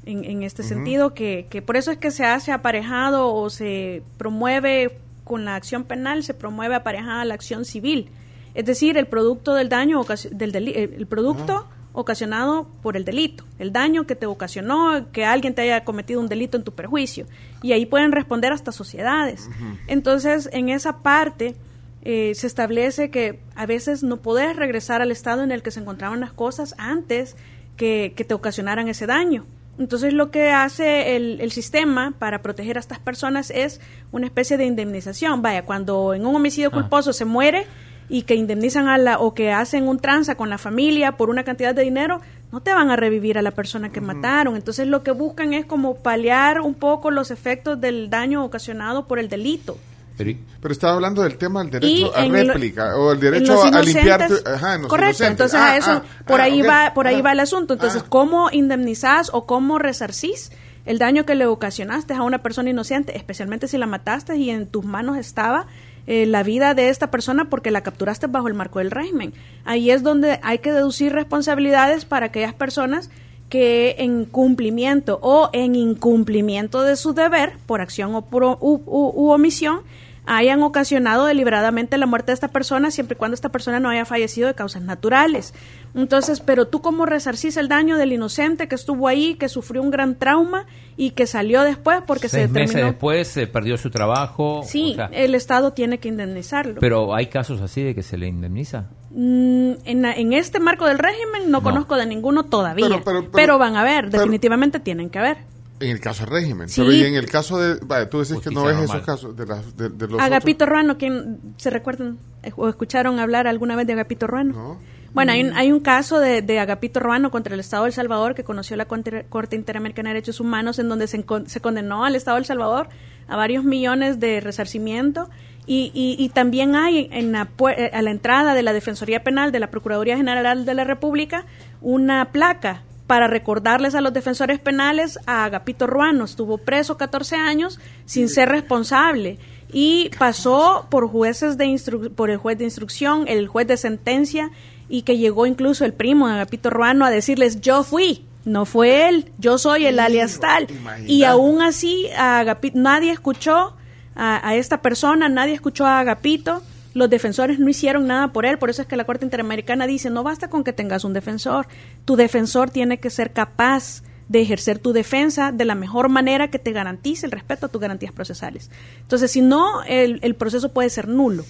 en, 0.06 0.24
en 0.26 0.44
este 0.44 0.64
sentido 0.64 1.14
que, 1.14 1.46
que 1.50 1.62
por 1.62 1.78
eso 1.78 1.92
es 1.92 1.98
que 1.98 2.10
se 2.12 2.26
hace 2.26 2.52
aparejado 2.52 3.34
o 3.34 3.50
se 3.50 4.02
promueve 4.18 4.98
con 5.24 5.46
la 5.46 5.56
acción 5.56 5.84
penal 5.84 6.24
se 6.24 6.34
promueve 6.34 6.74
aparejada 6.76 7.26
la 7.26 7.34
acción 7.34 7.66
civil. 7.66 8.10
Es 8.56 8.66
decir, 8.66 8.98
el 8.98 9.06
producto 9.06 9.54
del 9.54 9.70
daño, 9.70 10.02
del 10.32 10.52
deli- 10.52 10.74
eh, 10.74 10.96
el 10.98 11.06
producto 11.06 11.68
ocasionado 12.00 12.68
por 12.84 12.96
el 12.96 13.04
delito, 13.06 13.44
el 13.58 13.74
daño 13.74 14.06
que 14.06 14.16
te 14.16 14.28
ocasionó, 14.28 15.12
que 15.12 15.26
alguien 15.26 15.56
te 15.56 15.64
haya 15.64 15.84
cometido 15.84 16.22
un 16.22 16.28
delito 16.28 16.56
en 16.56 16.64
tu 16.64 16.72
perjuicio. 16.72 17.26
Y 17.64 17.72
ahí 17.72 17.88
pueden 17.88 18.12
responder 18.12 18.54
hasta 18.54 18.72
sociedades. 18.72 19.50
Entonces, 19.88 20.48
en 20.54 20.70
esa 20.70 21.00
parte 21.00 21.56
eh, 22.04 22.34
se 22.36 22.46
establece 22.46 23.10
que 23.10 23.40
a 23.56 23.66
veces 23.66 24.04
no 24.04 24.18
podés 24.18 24.56
regresar 24.56 25.02
al 25.02 25.10
estado 25.10 25.42
en 25.42 25.52
el 25.52 25.64
que 25.64 25.72
se 25.72 25.80
encontraban 25.80 26.20
las 26.20 26.34
cosas 26.34 26.76
antes 26.78 27.36
que, 27.78 28.14
que 28.16 28.24
te 28.24 28.36
ocasionaran 28.36 28.88
ese 28.88 29.08
daño. 29.08 29.48
Entonces 29.80 30.14
lo 30.14 30.30
que 30.30 30.52
hace 30.52 31.16
el, 31.16 31.42
el 31.42 31.52
sistema 31.52 32.14
para 32.18 32.44
proteger 32.44 32.78
a 32.78 32.80
estas 32.80 33.00
personas 33.00 33.52
es 33.52 33.82
una 34.12 34.28
especie 34.28 34.58
de 34.58 34.66
indemnización. 34.66 35.42
Vaya, 35.42 35.66
cuando 35.66 36.14
en 36.14 36.28
un 36.28 36.36
homicidio 36.36 36.72
culposo 36.72 37.12
se 37.12 37.26
muere 37.26 37.66
y 38.10 38.22
que 38.24 38.36
indemnizan 38.36 38.88
a 38.88 38.98
la 38.98 39.20
o 39.20 39.34
que 39.34 39.52
hacen 39.52 39.88
un 39.88 40.00
tranza 40.00 40.36
con 40.36 40.50
la 40.50 40.58
familia 40.58 41.14
por 41.18 41.30
una 41.30 41.44
cantidad 41.44 41.76
de 41.76 41.84
dinero, 41.84 42.22
no 42.52 42.62
te 42.62 42.74
van 42.74 42.90
a 42.90 42.96
revivir 42.96 43.38
a 43.38 43.42
la 43.42 43.52
persona 43.52 43.90
que 43.92 44.00
mataron. 44.02 44.56
Entonces 44.56 44.88
lo 44.88 45.04
que 45.04 45.12
buscan 45.12 45.54
es 45.54 45.66
como 45.66 45.96
paliar 45.96 46.62
un 46.62 46.74
poco 46.74 47.12
los 47.12 47.32
efectos 47.32 47.80
del 47.82 48.10
daño 48.10 48.44
ocasionado 48.46 49.08
por 49.08 49.20
el 49.20 49.28
delito. 49.28 49.78
Pero, 50.18 50.74
estaba 50.74 50.94
hablando 50.94 51.22
del 51.22 51.38
tema 51.38 51.62
del 51.64 51.70
derecho 51.80 52.16
a 52.16 52.26
lo- 52.26 52.54
réplica 52.54 52.96
o 52.98 53.12
el 53.12 53.20
derecho 53.20 53.54
los 53.54 53.66
a 53.66 53.82
limpiar. 53.84 54.28
tu- 54.28 54.50
ajá, 54.50 54.82
correcto, 54.88 55.24
inocentes. 55.24 55.30
entonces 55.30 55.60
Ah, 55.60 55.72
a 55.74 55.78
eso, 55.78 55.92
ah, 55.92 56.04
por 56.26 56.42
ah, 56.42 56.46
ahí 56.46 56.62
va, 56.64 56.92
por 56.96 57.06
ahí 57.06 57.18
Ah, 57.18 57.22
va 57.22 57.32
el 57.34 57.40
asunto. 57.40 57.74
Entonces. 57.76 58.02
¿cómo 58.02 58.50
indemnizás 58.52 59.30
o 59.32 59.46
cómo 59.46 59.78
resarcís 59.78 60.52
el 60.86 60.98
daño 60.98 61.24
que 61.26 61.36
le 61.36 61.46
ocasionaste 61.46 62.16
a 62.16 62.24
una 62.24 62.40
persona 62.42 62.70
inocente, 62.72 63.16
especialmente 63.16 63.68
si 63.68 63.78
la 63.78 63.86
mataste 63.86 64.38
y 64.38 64.50
en 64.50 64.66
tus 64.66 64.86
manos 64.86 65.18
estaba 65.18 65.68
eh, 66.08 66.26
la 66.26 66.44
vida 66.44 66.74
de 66.74 66.90
esta 66.90 67.12
persona 67.12 67.50
porque 67.50 67.72
la 67.72 67.82
capturaste 67.82 68.28
bajo 68.28 68.48
el 68.48 68.54
marco 68.54 68.80
del 68.80 68.92
régimen? 68.92 69.34
Ahí 69.66 69.92
es 69.92 70.04
donde 70.04 70.40
hay 70.42 70.60
que 70.60 70.74
deducir 70.74 71.14
responsabilidades 71.14 72.06
para 72.06 72.28
aquellas 72.28 72.54
personas 72.54 73.10
que 73.50 73.96
en 74.00 74.26
cumplimiento 74.26 75.20
o 75.22 75.50
en 75.54 75.76
incumplimiento 75.76 76.84
de 76.84 76.96
su 76.96 77.14
deber, 77.14 77.54
por 77.66 77.82
acción 77.82 78.16
o 78.16 78.24
por 78.24 78.44
u 78.60 79.30
omisión, 79.30 79.82
hayan 80.28 80.62
ocasionado 80.62 81.26
deliberadamente 81.26 81.98
la 81.98 82.06
muerte 82.06 82.32
de 82.32 82.34
esta 82.36 82.50
persona 82.50 82.92
siempre 82.92 83.16
y 83.16 83.18
cuando 83.18 83.34
esta 83.36 83.50
persona 83.50 83.80
no 83.80 83.90
haya 83.90 84.06
fallecido 84.06 84.48
de 84.48 84.54
causas 84.56 84.82
naturales. 84.84 85.54
Entonces, 85.96 86.42
pero 86.42 86.68
tú 86.68 86.82
cómo 86.82 87.06
resarcís 87.06 87.58
el 87.58 87.70
daño 87.70 87.98
del 87.98 88.12
inocente 88.12 88.68
que 88.68 88.76
estuvo 88.76 89.08
ahí, 89.08 89.36
que 89.36 89.50
sufrió 89.50 89.82
un 89.82 89.90
gran 89.90 90.16
trauma 90.16 90.66
y 90.98 91.12
que 91.12 91.26
salió 91.26 91.64
después 91.64 92.02
porque 92.06 92.30
se 92.30 92.40
seis 92.40 92.50
meses 92.52 92.68
determinó... 92.70 92.92
después 92.92 93.28
se 93.30 93.48
perdió 93.48 93.78
su 93.78 93.90
trabajo. 93.90 94.62
Sí, 94.64 94.92
o 94.92 94.96
sea, 94.96 95.06
el 95.14 95.34
Estado 95.34 95.72
tiene 95.74 95.98
que 96.00 96.10
indemnizarlo. 96.10 96.80
pero 96.82 97.16
hay 97.16 97.28
casos 97.28 97.62
así 97.62 97.82
de 97.82 97.96
que 97.96 98.04
se 98.04 98.18
le 98.18 98.28
indemniza. 98.28 98.86
Mm, 99.12 99.72
en, 99.86 100.02
la- 100.02 100.14
en 100.14 100.34
este 100.34 100.60
marco 100.60 100.86
del 100.86 101.00
régimen 101.00 101.44
no, 101.50 101.60
No. 101.60 101.64
conozco 101.64 101.96
de 101.96 102.06
ninguno 102.06 102.44
todavía, 102.44 102.86
Pero- 102.90 103.04
pero, 103.04 103.20
pero- 103.22 103.32
pero- 103.32 103.58
van 103.58 103.76
a 103.78 103.84
ver, 103.84 104.06
pero- 104.10 104.20
definitivamente 104.24 104.80
tienen 104.82 105.10
que 105.10 105.20
haber. 105.20 105.38
En 105.80 105.90
el 105.92 106.00
caso 106.00 106.26
del 106.26 106.34
régimen. 106.34 106.70
Sí. 106.70 106.82
Pero 106.82 106.94
y 106.94 107.04
en 107.04 107.16
el 107.16 107.28
caso 107.28 107.60
de. 107.60 107.78
Tú 108.08 108.20
dices 108.20 108.40
que 108.40 108.50
no 108.50 108.64
ves 108.64 108.76
normal. 108.76 108.98
esos 108.98 109.06
casos 109.06 109.36
de, 109.38 109.46
las 109.46 109.78
de, 109.78 109.90
de 109.90 110.08
los. 110.08 110.20
Agapito 110.20 110.66
Ruano, 110.66 110.98
¿quién 110.98 111.40
se 111.58 111.70
recuerdan 111.70 112.18
eh, 112.44 112.52
o 112.56 112.68
escucharon 112.68 113.20
hablar 113.20 113.48
alguna 113.48 113.76
vez 113.76 113.86
de 113.86 113.94
Agapito 113.94 114.28
Ruano? 114.28 114.54
No. 114.54 114.98
Bueno, 115.14 115.32
hay 115.32 115.44
un, 115.44 115.54
hay 115.54 115.72
un 115.72 115.80
caso 115.80 116.20
de, 116.20 116.42
de 116.42 116.60
Agapito 116.60 117.00
Ruano 117.00 117.32
contra 117.32 117.54
el 117.54 117.60
Estado 117.60 117.84
de 117.84 117.90
El 117.90 117.94
Salvador 117.94 118.36
que 118.36 118.44
conoció 118.44 118.76
la 118.76 118.86
Corte 118.86 119.56
Interamericana 119.56 120.10
de 120.10 120.16
Derechos 120.16 120.40
Humanos 120.40 120.80
en 120.80 120.90
donde 120.90 121.08
se, 121.08 121.24
condenó 121.24 122.06
al 122.06 122.16
Estado 122.16 122.36
de 122.36 122.42
El 122.42 122.46
Salvador 122.46 122.90
a 123.28 123.36
varios 123.36 123.64
millones 123.64 124.20
de 124.20 124.42
resarcimiento 124.42 125.30
y, 125.66 125.92
y, 125.94 126.24
y 126.24 126.30
también 126.30 126.76
hay 126.76 127.10
en 127.12 127.32
la, 127.32 127.50
eh, 127.76 127.90
a 127.94 128.02
la 128.02 128.12
entrada 128.12 128.54
de 128.54 128.64
la 128.64 128.74
Defensoría 128.74 129.24
Penal 129.24 129.52
de 129.52 129.60
la 129.60 129.72
Procuraduría 129.72 130.18
General 130.18 130.66
de 130.66 130.74
la 130.74 130.84
República 130.84 131.46
una 131.82 132.32
placa 132.32 132.84
para 133.08 133.28
recordarles 133.28 133.96
a 133.96 134.02
los 134.02 134.14
defensores 134.14 134.60
penales 134.60 135.18
a 135.26 135.46
Agapito 135.46 135.88
Ruano. 135.88 136.26
Estuvo 136.26 136.58
preso 136.58 136.98
14 136.98 137.36
años 137.38 137.80
sin 138.06 138.28
ser 138.30 138.50
responsable 138.50 139.40
y 139.72 140.12
pasó 140.20 140.88
por 140.90 141.08
jueces 141.10 141.58
de 141.58 141.66
instru- 141.66 142.14
por 142.14 142.30
el 142.30 142.38
juez 142.38 142.58
de 142.58 142.66
instrucción, 142.66 143.26
el 143.28 143.48
juez 143.48 143.66
de 143.68 143.78
sentencia 143.78 144.52
y 144.90 145.02
que 145.04 145.18
llegó 145.18 145.46
incluso 145.46 145.84
el 145.86 145.94
primo 145.94 146.28
de 146.28 146.36
Agapito 146.36 146.70
Ruano 146.70 147.06
a 147.06 147.10
decirles 147.10 147.60
yo 147.62 147.84
fui, 147.84 148.26
no 148.46 148.66
fue 148.66 149.10
él, 149.10 149.32
yo 149.38 149.58
soy 149.58 149.86
el 149.86 150.00
alias 150.00 150.40
tal. 150.40 150.68
imagínate. 150.70 151.12
Y 151.12 151.24
aún 151.24 151.62
así 151.62 152.08
a 152.18 152.42
Agapi- 152.44 152.74
nadie 152.74 153.12
escuchó 153.12 153.76
a, 154.16 154.48
a 154.48 154.56
esta 154.56 154.82
persona, 154.82 155.28
nadie 155.30 155.54
escuchó 155.54 155.86
a 155.86 156.00
Agapito. 156.00 156.62
Los 156.98 157.10
defensores 157.12 157.60
no 157.60 157.70
hicieron 157.70 158.08
nada 158.08 158.30
por 158.34 158.46
él, 158.48 158.58
por 158.58 158.72
eso 158.72 158.82
es 158.82 158.88
que 158.88 158.96
la 158.96 159.04
Corte 159.06 159.24
Interamericana 159.24 159.86
dice, 159.86 160.10
no 160.10 160.24
basta 160.24 160.50
con 160.50 160.64
que 160.64 160.74
tengas 160.74 161.04
un 161.04 161.14
defensor, 161.14 161.68
tu 162.06 162.16
defensor 162.16 162.72
tiene 162.72 162.98
que 163.00 163.12
ser 163.12 163.34
capaz 163.34 164.02
de 164.30 164.42
ejercer 164.42 164.80
tu 164.80 164.94
defensa 164.94 165.52
de 165.52 165.64
la 165.64 165.76
mejor 165.76 166.10
manera 166.10 166.50
que 166.50 166.58
te 166.58 166.72
garantice 166.72 167.28
el 167.28 167.32
respeto 167.32 167.68
a 167.68 167.70
tus 167.70 167.80
garantías 167.80 168.12
procesales. 168.12 168.72
Entonces, 169.02 169.30
si 169.32 169.42
no, 169.42 169.84
el, 169.84 170.20
el 170.24 170.34
proceso 170.36 170.74
puede 170.74 170.90
ser 170.90 171.08
nulo. 171.08 171.46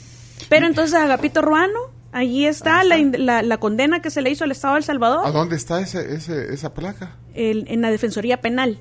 Pero 0.50 0.68
entonces, 0.68 0.94
Agapito 0.96 1.42
Ruano, 1.42 1.80
allí 2.12 2.46
está, 2.46 2.84
La, 2.84 2.98
la- 2.98 3.42
la 3.42 3.58
condena 3.58 4.02
que 4.02 4.12
se 4.12 4.22
le 4.22 4.30
hizo 4.30 4.44
al 4.44 4.52
Estado 4.52 4.74
de 4.74 4.80
El 4.80 4.84
Salvador 4.84 5.26
¿A 5.26 5.32
dónde 5.32 5.56
está 5.56 5.80
ese, 5.80 6.14
ese, 6.14 6.54
esa 6.54 6.74
placa? 6.74 7.16
el- 7.34 7.66
en 7.70 7.82
la 7.82 7.90
Defensoría 7.90 8.42
Penal. 8.42 8.80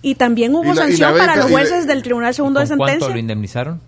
Y 0.00 0.14
también 0.16 0.54
hubo 0.54 0.64
Y 0.64 0.66
la- 0.68 0.72
y 0.72 0.76
la 0.76 0.82
sanción 0.86 1.18
para 1.18 1.36
los 1.36 1.50
jueces 1.50 1.86
del 1.86 2.02
Tribunal 2.02 2.34
Segundo 2.34 2.60
de 2.60 2.66
¿Con 2.66 2.78
cuánto 2.78 2.92
Sentencia. 2.92 3.14
lo 3.14 3.20
indemnizaron? 3.20 3.80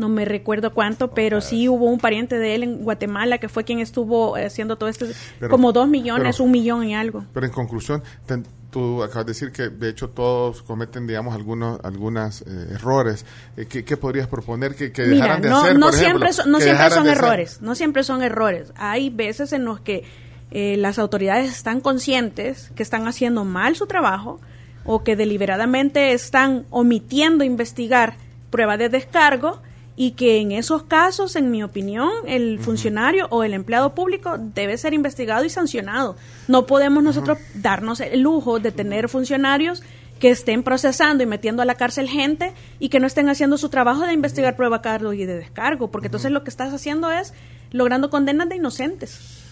No 0.00 0.08
me 0.08 0.24
recuerdo 0.24 0.72
cuánto, 0.72 1.10
pero 1.12 1.40
sí 1.40 1.68
hubo 1.68 1.84
un 1.84 1.98
pariente 2.00 2.38
de 2.38 2.54
él 2.54 2.62
en 2.62 2.78
Guatemala 2.84 3.38
que 3.38 3.48
fue 3.48 3.64
quien 3.64 3.80
estuvo 3.80 4.34
haciendo 4.34 4.76
todo 4.76 4.88
esto, 4.88 5.06
Pero- 5.38 5.50
como 5.50 5.72
dos 5.72 5.88
millones, 5.88 6.36
pero- 6.36 6.44
un 6.46 6.50
millón 6.50 6.84
y 6.84 6.94
algo. 6.94 7.24
Pero 7.34 7.44
en 7.46 7.52
conclusión, 7.52 8.02
ten- 8.26 8.46
tú 8.70 9.02
acabas 9.02 9.26
de 9.26 9.30
decir 9.32 9.50
que 9.52 9.68
de 9.68 9.88
hecho 9.90 10.08
todos 10.10 10.62
cometen, 10.62 11.06
digamos, 11.06 11.34
algunos 11.34 11.80
algunas 11.84 12.42
eh, 12.42 12.68
errores. 12.74 13.26
Eh, 13.56 13.66
¿qué, 13.66 13.84
qué 13.84 13.96
podrías 13.96 14.26
proponer 14.28 14.74
que, 14.74 14.90
que 14.92 15.02
Mira, 15.02 15.14
dejaran 15.16 15.42
de 15.42 15.48
no, 15.50 15.60
hacer? 15.62 15.74
no 15.78 15.86
por 15.86 15.94
ejemplo? 15.94 16.18
siempre 16.18 16.32
son, 16.32 16.50
no 16.52 16.60
siempre 16.60 16.90
son 16.90 17.06
hacer. 17.08 17.16
errores, 17.18 17.60
no 17.62 17.74
siempre 17.74 18.02
son 18.04 18.22
errores. 18.22 18.72
Hay 18.76 19.10
veces 19.10 19.52
en 19.52 19.64
los 19.64 19.80
que 19.80 20.04
eh, 20.52 20.76
las 20.78 20.98
autoridades 20.98 21.50
están 21.50 21.80
conscientes 21.80 22.70
que 22.74 22.82
están 22.82 23.06
haciendo 23.06 23.44
mal 23.44 23.76
su 23.76 23.86
trabajo 23.86 24.40
o 24.84 25.04
que 25.04 25.14
deliberadamente 25.16 26.12
están 26.12 26.64
omitiendo 26.70 27.44
investigar 27.44 28.14
prueba 28.50 28.76
de 28.76 28.88
descargo 28.88 29.60
y 30.00 30.12
que 30.12 30.40
en 30.40 30.50
esos 30.50 30.84
casos, 30.84 31.36
en 31.36 31.50
mi 31.50 31.62
opinión, 31.62 32.08
el 32.26 32.58
funcionario 32.58 33.26
o 33.28 33.44
el 33.44 33.52
empleado 33.52 33.94
público 33.94 34.38
debe 34.38 34.78
ser 34.78 34.94
investigado 34.94 35.44
y 35.44 35.50
sancionado. 35.50 36.16
No 36.48 36.64
podemos 36.64 37.02
nosotros 37.02 37.36
darnos 37.52 38.00
el 38.00 38.20
lujo 38.22 38.60
de 38.60 38.72
tener 38.72 39.10
funcionarios 39.10 39.82
que 40.18 40.30
estén 40.30 40.62
procesando 40.62 41.22
y 41.22 41.26
metiendo 41.26 41.60
a 41.60 41.66
la 41.66 41.74
cárcel 41.74 42.08
gente 42.08 42.54
y 42.78 42.88
que 42.88 42.98
no 42.98 43.06
estén 43.06 43.28
haciendo 43.28 43.58
su 43.58 43.68
trabajo 43.68 44.06
de 44.06 44.14
investigar 44.14 44.56
prueba 44.56 44.80
cargo 44.80 45.12
y 45.12 45.26
de 45.26 45.36
descargo, 45.36 45.90
porque 45.90 46.06
entonces 46.06 46.30
lo 46.30 46.44
que 46.44 46.48
estás 46.48 46.72
haciendo 46.72 47.10
es 47.10 47.34
logrando 47.70 48.08
condenas 48.08 48.48
de 48.48 48.56
inocentes. 48.56 49.44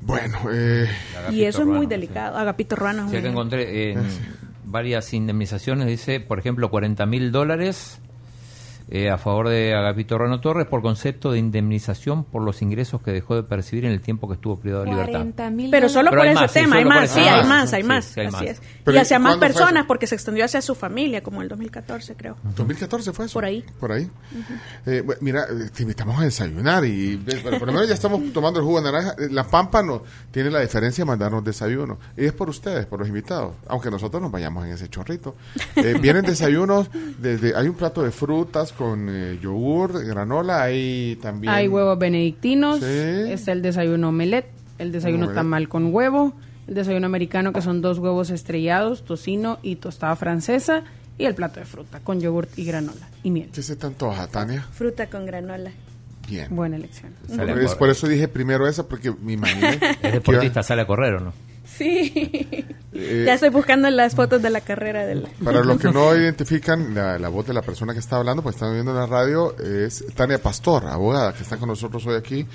Bueno, 0.00 0.38
eh, 0.50 0.88
y 1.32 1.44
eso 1.44 1.60
es 1.60 1.68
muy 1.68 1.84
delicado. 1.84 2.38
Agapito 2.38 2.76
Ruano 2.76 3.04
es 3.04 3.10
Sí, 3.10 3.16
acá 3.18 3.28
encontré 3.28 3.90
en 3.90 4.00
varias 4.64 5.12
indemnizaciones, 5.12 5.86
dice, 5.86 6.18
por 6.18 6.38
ejemplo, 6.38 6.70
40 6.70 7.04
mil 7.04 7.30
dólares 7.30 8.00
eh, 8.90 9.08
a 9.08 9.18
favor 9.18 9.48
de 9.48 9.74
Agapito 9.74 10.18
Ruano 10.18 10.40
Torres 10.40 10.66
por 10.66 10.82
concepto 10.82 11.30
de 11.30 11.38
indemnización 11.38 12.24
por 12.24 12.42
los 12.42 12.60
ingresos 12.60 13.00
que 13.02 13.12
dejó 13.12 13.36
de 13.36 13.44
percibir 13.44 13.84
en 13.84 13.92
el 13.92 14.00
tiempo 14.00 14.28
que 14.28 14.34
estuvo 14.34 14.58
privado 14.58 14.84
de 14.84 14.90
libertad. 14.90 15.12
40 15.12 15.50
mil 15.50 15.70
Pero 15.70 15.88
solo 15.88 16.10
Pero 16.10 16.22
por 16.22 16.28
ese 16.28 16.40
más, 16.40 16.50
sí, 16.50 16.60
tema, 16.60 16.76
hay 16.76 16.84
más, 16.84 17.10
sí, 17.10 17.20
hay 17.20 17.44
más, 17.46 17.72
hay 17.72 17.82
más, 17.84 18.04
sí 18.04 18.20
hay 18.20 18.26
así 18.26 18.36
más. 18.36 18.44
es. 18.44 18.62
Pero 18.84 18.96
y 18.96 18.98
¿y 18.98 19.02
hacia 19.02 19.18
más 19.18 19.36
personas, 19.36 19.86
porque 19.86 20.06
se 20.06 20.14
extendió 20.16 20.44
hacia 20.44 20.60
su 20.60 20.74
familia, 20.74 21.22
como 21.22 21.40
el 21.40 21.48
2014, 21.48 22.16
creo. 22.16 22.36
2014 22.56 23.12
fue 23.12 23.26
eso. 23.26 23.34
Por 23.34 23.44
ahí. 23.44 23.64
Por 23.78 23.92
ahí. 23.92 24.10
Eh, 24.86 25.04
mira, 25.20 25.44
eh, 25.44 25.70
te 25.74 25.82
invitamos 25.82 26.18
a 26.18 26.24
desayunar 26.24 26.84
y 26.84 27.16
por 27.16 27.60
lo 27.60 27.72
menos 27.72 27.88
ya 27.88 27.94
estamos 27.94 28.32
tomando 28.32 28.60
el 28.60 28.66
jugo 28.66 28.80
de 28.80 28.90
naranja. 28.90 29.14
Eh, 29.18 29.28
La 29.30 29.44
Pampa 29.44 29.82
no 29.82 30.02
tiene 30.30 30.50
la 30.50 30.60
diferencia 30.60 31.04
de 31.04 31.06
mandarnos 31.06 31.44
desayuno. 31.44 31.98
Y 32.16 32.24
es 32.24 32.32
por 32.32 32.48
ustedes, 32.48 32.86
por 32.86 32.98
los 32.98 33.08
invitados. 33.08 33.54
Aunque 33.68 33.90
nosotros 33.90 34.20
nos 34.20 34.30
vayamos 34.30 34.66
en 34.66 34.72
ese 34.72 34.88
chorrito. 34.88 35.34
Eh, 35.76 35.96
vienen 36.00 36.24
desayunos, 36.24 36.90
desde, 37.18 37.56
hay 37.56 37.68
un 37.68 37.74
plato 37.74 38.02
de 38.02 38.10
frutas 38.10 38.72
con 38.80 39.08
eh, 39.10 39.38
yogur, 39.42 40.04
granola, 40.06 40.62
hay 40.62 41.16
también... 41.20 41.52
Hay 41.52 41.68
huevos 41.68 41.98
benedictinos, 41.98 42.78
Sí. 42.80 42.86
está 43.30 43.52
el 43.52 43.60
desayuno 43.60 44.08
omelette, 44.08 44.50
el 44.78 44.90
desayuno 44.90 45.24
Omelette. 45.26 45.34
tamal 45.36 45.68
con 45.68 45.94
huevo, 45.94 46.32
el 46.66 46.74
desayuno 46.74 47.04
americano 47.06 47.52
que 47.52 47.60
son 47.60 47.82
dos 47.82 47.98
huevos 47.98 48.30
estrellados, 48.30 49.04
tocino 49.04 49.58
y 49.62 49.76
tostada 49.76 50.16
francesa 50.16 50.84
y 51.18 51.26
el 51.26 51.34
plato 51.34 51.60
de 51.60 51.66
fruta 51.66 52.00
con 52.00 52.20
yogurt 52.20 52.58
y 52.58 52.64
granola 52.64 53.06
y 53.22 53.30
miel. 53.30 53.50
¿Qué 53.52 53.60
se 53.62 53.76
te 53.76 53.86
antoja, 53.86 54.26
Tania? 54.28 54.66
Fruta 54.72 55.10
con 55.10 55.26
granola. 55.26 55.72
Bien. 56.26 56.46
Buena 56.54 56.76
elección. 56.76 57.12
A 57.38 57.42
Es 57.42 57.74
por 57.74 57.90
eso 57.90 58.08
dije 58.08 58.28
primero 58.28 58.66
esa, 58.66 58.88
porque 58.88 59.12
me 59.12 59.34
imaginé... 59.34 59.78
Es 60.02 60.12
deportista, 60.12 60.62
sale 60.62 60.82
a 60.82 60.86
correr 60.86 61.14
o 61.16 61.20
no. 61.20 61.49
Sí. 61.80 62.66
Eh, 62.92 63.22
ya 63.26 63.34
estoy 63.34 63.48
buscando 63.48 63.88
las 63.88 64.14
fotos 64.14 64.42
de 64.42 64.50
la 64.50 64.60
carrera 64.60 65.06
del... 65.06 65.26
Para 65.42 65.62
los 65.64 65.78
que 65.80 65.88
no 65.92 66.14
identifican 66.14 66.94
la, 66.94 67.18
la 67.18 67.28
voz 67.28 67.46
de 67.46 67.54
la 67.54 67.62
persona 67.62 67.92
que 67.94 68.00
está 68.00 68.16
hablando, 68.16 68.42
pues 68.42 68.56
están 68.56 68.72
viendo 68.74 68.90
en 68.90 68.98
la 68.98 69.06
radio, 69.06 69.56
es 69.58 70.04
Tania 70.14 70.42
Pastor, 70.42 70.86
abogada, 70.86 71.32
que 71.32 71.42
está 71.42 71.56
con 71.56 71.68
nosotros 71.68 72.04
hoy 72.06 72.16
aquí. 72.16 72.46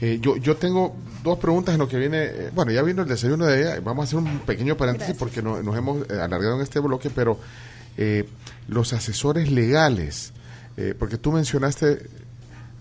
Eh, 0.00 0.18
yo, 0.22 0.36
yo 0.36 0.56
tengo 0.56 0.96
dos 1.22 1.38
preguntas 1.38 1.74
en 1.74 1.80
lo 1.80 1.88
que 1.88 1.98
viene. 1.98 2.24
eh, 2.24 2.50
bueno, 2.54 2.72
ya 2.72 2.82
vino 2.82 3.02
el 3.02 3.08
desayuno 3.08 3.44
de 3.46 3.60
ella. 3.60 3.80
Vamos 3.84 4.02
a 4.02 4.04
hacer 4.04 4.18
un 4.18 4.38
pequeño 4.40 4.76
paréntesis 4.76 5.14
porque 5.18 5.42
no- 5.42 5.62
nos 5.62 5.76
hemos 5.76 6.08
eh, 6.08 6.14
alargado 6.20 6.56
en 6.56 6.62
este 6.62 6.80
bloque, 6.80 7.10
pero 7.10 7.38
eh, 7.98 8.26
los 8.68 8.92
asesores 8.94 9.50
legales, 9.50 10.32
porque 10.98 11.18
tú 11.18 11.30
mencionaste 11.32 12.08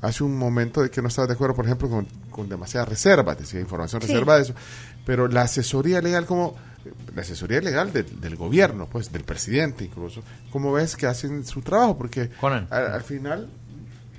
hace 0.02 0.24
un 0.24 0.38
momento 0.38 0.82
de 0.82 0.90
que 0.90 1.02
no 1.02 1.10
estabas 1.10 1.28
de 1.28 1.34
acuerdo, 1.34 1.54
por 1.56 1.66
ejemplo, 1.66 1.90
con, 1.90 2.08
con 2.32 2.48
demasiadas 2.48 2.88
reservas, 2.88 3.38
decía 3.38 3.60
información 3.60 4.02
Sí. 4.02 4.08
reservada, 4.08 4.38
de 4.40 4.44
eso. 4.46 4.54
Pero 5.10 5.28
la 5.28 5.42
asesoría 5.42 6.02
legal, 6.04 6.28
como 6.28 6.56
la 7.16 7.24
asesoría 7.24 7.60
legal 7.62 7.92
del- 7.92 8.22
del 8.22 8.36
gobierno, 8.36 8.86
pues 8.88 9.12
del 9.12 9.24
presidente 9.24 9.84
incluso, 9.86 10.22
¿cómo 10.52 10.72
ves 10.72 10.96
que 10.96 11.08
hacen 11.08 11.44
su 11.46 11.64
trabajo? 11.64 11.98
Porque 11.98 12.30
Conan. 12.40 12.68
al, 12.70 12.92
al 12.92 13.02
final, 13.02 13.50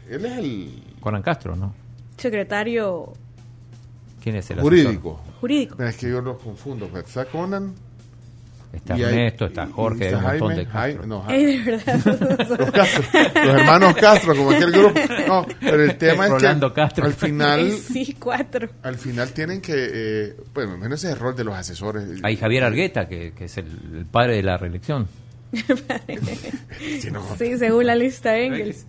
él 0.08 0.24
es 0.26 0.38
el 0.38 0.82
Conan 1.00 1.22
Castro, 1.22 1.54
¿no? 1.54 1.72
Secretario 2.16 3.12
¿Quién 4.20 4.34
es 4.34 4.50
el 4.50 4.58
asesor? 4.58 4.62
jurídico. 4.72 5.20
jurídico. 5.40 5.76
Mira, 5.78 5.90
Es 5.90 5.96
que 5.96 6.10
yo 6.10 6.20
los 6.20 6.42
confundo. 6.42 6.88
pues, 6.88 7.04
Está 7.06 7.24
Conan. 7.26 7.72
Está 8.72 8.96
y 8.96 9.02
hay- 9.02 9.08
Ernesto, 9.14 9.46
está 9.46 9.66
Jorge, 9.66 10.08
hay 10.08 10.14
un 10.14 10.22
montón 10.22 10.54
de 10.56 10.66
Castro. 10.66 11.02
Jaime- 11.02 11.06
no, 11.06 12.56
los 12.56 12.70
Castro, 12.70 13.02
los 13.44 13.54
hermanos 13.60 13.94
Castro, 13.96 14.36
como 14.36 14.50
aquel 14.52 14.70
grupo. 14.70 15.00
No, 15.26 15.46
pero 15.60 15.82
el 15.84 15.96
tema 15.98 16.26
es 16.26 16.30
Rolando 16.30 16.68
que 16.72 16.80
Castro. 16.80 17.04
al 17.06 17.12
final, 17.14 17.70
sí, 17.92 18.16
cuatro. 18.18 18.68
al 18.82 18.96
final 18.96 19.32
tienen 19.32 19.60
que, 19.60 19.74
eh, 19.76 20.36
bueno, 20.54 20.76
menos 20.78 21.00
ese 21.00 21.08
es 21.08 21.14
el 21.14 21.18
rol 21.20 21.34
de 21.34 21.44
los 21.44 21.54
asesores. 21.56 22.04
Hay 22.22 22.36
Javier 22.36 22.62
Argueta, 22.64 23.08
que, 23.08 23.32
que 23.32 23.46
es 23.46 23.56
el, 23.58 23.66
el 23.98 24.06
padre 24.06 24.36
de 24.36 24.42
la 24.44 24.56
reelección. 24.56 25.08
Sí, 27.38 27.58
según 27.58 27.86
la 27.86 27.94
lista 27.94 28.36
Engels. 28.38 28.86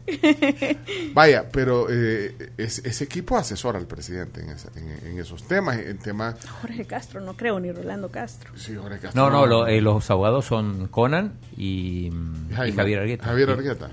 Vaya, 1.13 1.45
pero 1.51 1.87
eh, 1.89 2.51
es- 2.57 2.79
ese 2.85 3.03
equipo 3.03 3.37
asesora 3.37 3.79
al 3.79 3.87
presidente 3.87 4.41
en, 4.41 4.49
esa- 4.51 4.69
en- 4.75 5.07
en 5.11 5.19
esos 5.19 5.43
temas, 5.43 5.77
en 5.79 5.97
temas... 5.97 6.35
Jorge 6.61 6.85
Castro, 6.85 7.21
no 7.21 7.33
creo, 7.35 7.59
ni 7.59 7.71
Rolando 7.71 8.09
Castro. 8.09 8.51
Sí, 8.55 8.75
Jorge 8.75 8.99
Castro, 8.99 9.21
No, 9.21 9.29
no, 9.29 9.45
lo- 9.45 9.67
eh, 9.67 9.81
los 9.81 10.09
abogados 10.11 10.45
son 10.45 10.87
Conan 10.87 11.33
y, 11.57 12.07
y 12.07 12.11
Jaime, 12.55 12.75
Javier 12.77 12.99
Argueta. 12.99 13.23
Javier 13.25 13.47
Sí. 13.47 13.53
Argueta. 13.53 13.89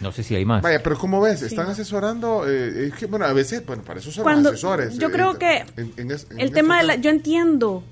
No 0.00 0.12
sé 0.12 0.22
si 0.22 0.34
hay 0.36 0.44
más. 0.44 0.62
Vaya, 0.62 0.80
pero 0.82 0.96
¿cómo 0.96 1.20
ves? 1.20 1.42
¿Están 1.42 1.66
asesorando? 1.68 2.44
eh, 2.48 2.86
es 2.86 2.94
que, 2.94 3.06
bueno, 3.06 3.24
a 3.24 3.32
veces, 3.32 3.66
bueno, 3.66 3.82
para 3.82 3.98
eso 3.98 4.12
son 4.12 4.22
Cuando- 4.22 4.50
los 4.52 4.58
asesores. 4.64 4.96
yo 4.98 5.08
eh, 5.08 5.12
creo 5.12 5.38
que 5.38 5.64
en- 5.76 5.92
en 5.96 6.10
es- 6.12 6.26
en 6.30 6.38
el 6.40 6.52
tema 6.52 6.78
de 6.78 6.84
la, 6.86 6.94
yo 6.96 7.10
entiendo 7.10 7.82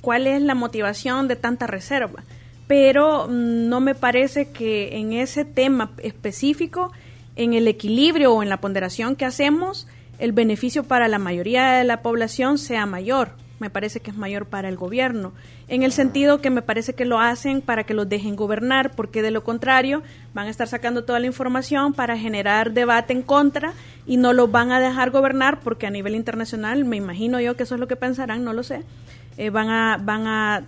cuál 0.00 0.26
es 0.26 0.42
la 0.42 0.56
motivación 0.56 1.28
de 1.28 1.36
tanta 1.36 1.68
reserva, 1.68 2.24
pero 2.72 3.28
mm, 3.28 3.68
no 3.68 3.80
me 3.80 3.94
parece 3.94 4.48
que 4.48 4.96
en 4.96 5.12
ese 5.12 5.44
tema 5.44 5.90
específico, 5.98 6.90
en 7.36 7.52
el 7.52 7.68
equilibrio 7.68 8.32
o 8.32 8.42
en 8.42 8.48
la 8.48 8.62
ponderación 8.62 9.14
que 9.14 9.26
hacemos, 9.26 9.86
el 10.18 10.32
beneficio 10.32 10.82
para 10.82 11.06
la 11.06 11.18
mayoría 11.18 11.72
de 11.72 11.84
la 11.84 12.00
población 12.00 12.56
sea 12.56 12.86
mayor. 12.86 13.32
Me 13.60 13.68
parece 13.68 14.00
que 14.00 14.10
es 14.10 14.16
mayor 14.16 14.46
para 14.46 14.70
el 14.70 14.78
gobierno, 14.78 15.34
en 15.68 15.82
el 15.82 15.92
sentido 15.92 16.40
que 16.40 16.48
me 16.48 16.62
parece 16.62 16.94
que 16.94 17.04
lo 17.04 17.20
hacen 17.20 17.60
para 17.60 17.84
que 17.84 17.92
los 17.92 18.08
dejen 18.08 18.36
gobernar, 18.36 18.92
porque 18.96 19.20
de 19.20 19.32
lo 19.32 19.44
contrario 19.44 20.02
van 20.32 20.46
a 20.46 20.50
estar 20.50 20.66
sacando 20.66 21.04
toda 21.04 21.20
la 21.20 21.26
información 21.26 21.92
para 21.92 22.16
generar 22.16 22.72
debate 22.72 23.12
en 23.12 23.20
contra 23.20 23.74
y 24.06 24.16
no 24.16 24.32
los 24.32 24.50
van 24.50 24.72
a 24.72 24.80
dejar 24.80 25.10
gobernar 25.10 25.60
porque 25.60 25.86
a 25.86 25.90
nivel 25.90 26.14
internacional, 26.14 26.86
me 26.86 26.96
imagino 26.96 27.38
yo 27.38 27.54
que 27.54 27.64
eso 27.64 27.74
es 27.74 27.80
lo 27.80 27.86
que 27.86 27.96
pensarán, 27.96 28.44
no 28.44 28.54
lo 28.54 28.62
sé, 28.62 28.82
eh, 29.36 29.50
van, 29.50 29.68
a, 29.68 29.98
van 30.02 30.26
a 30.26 30.62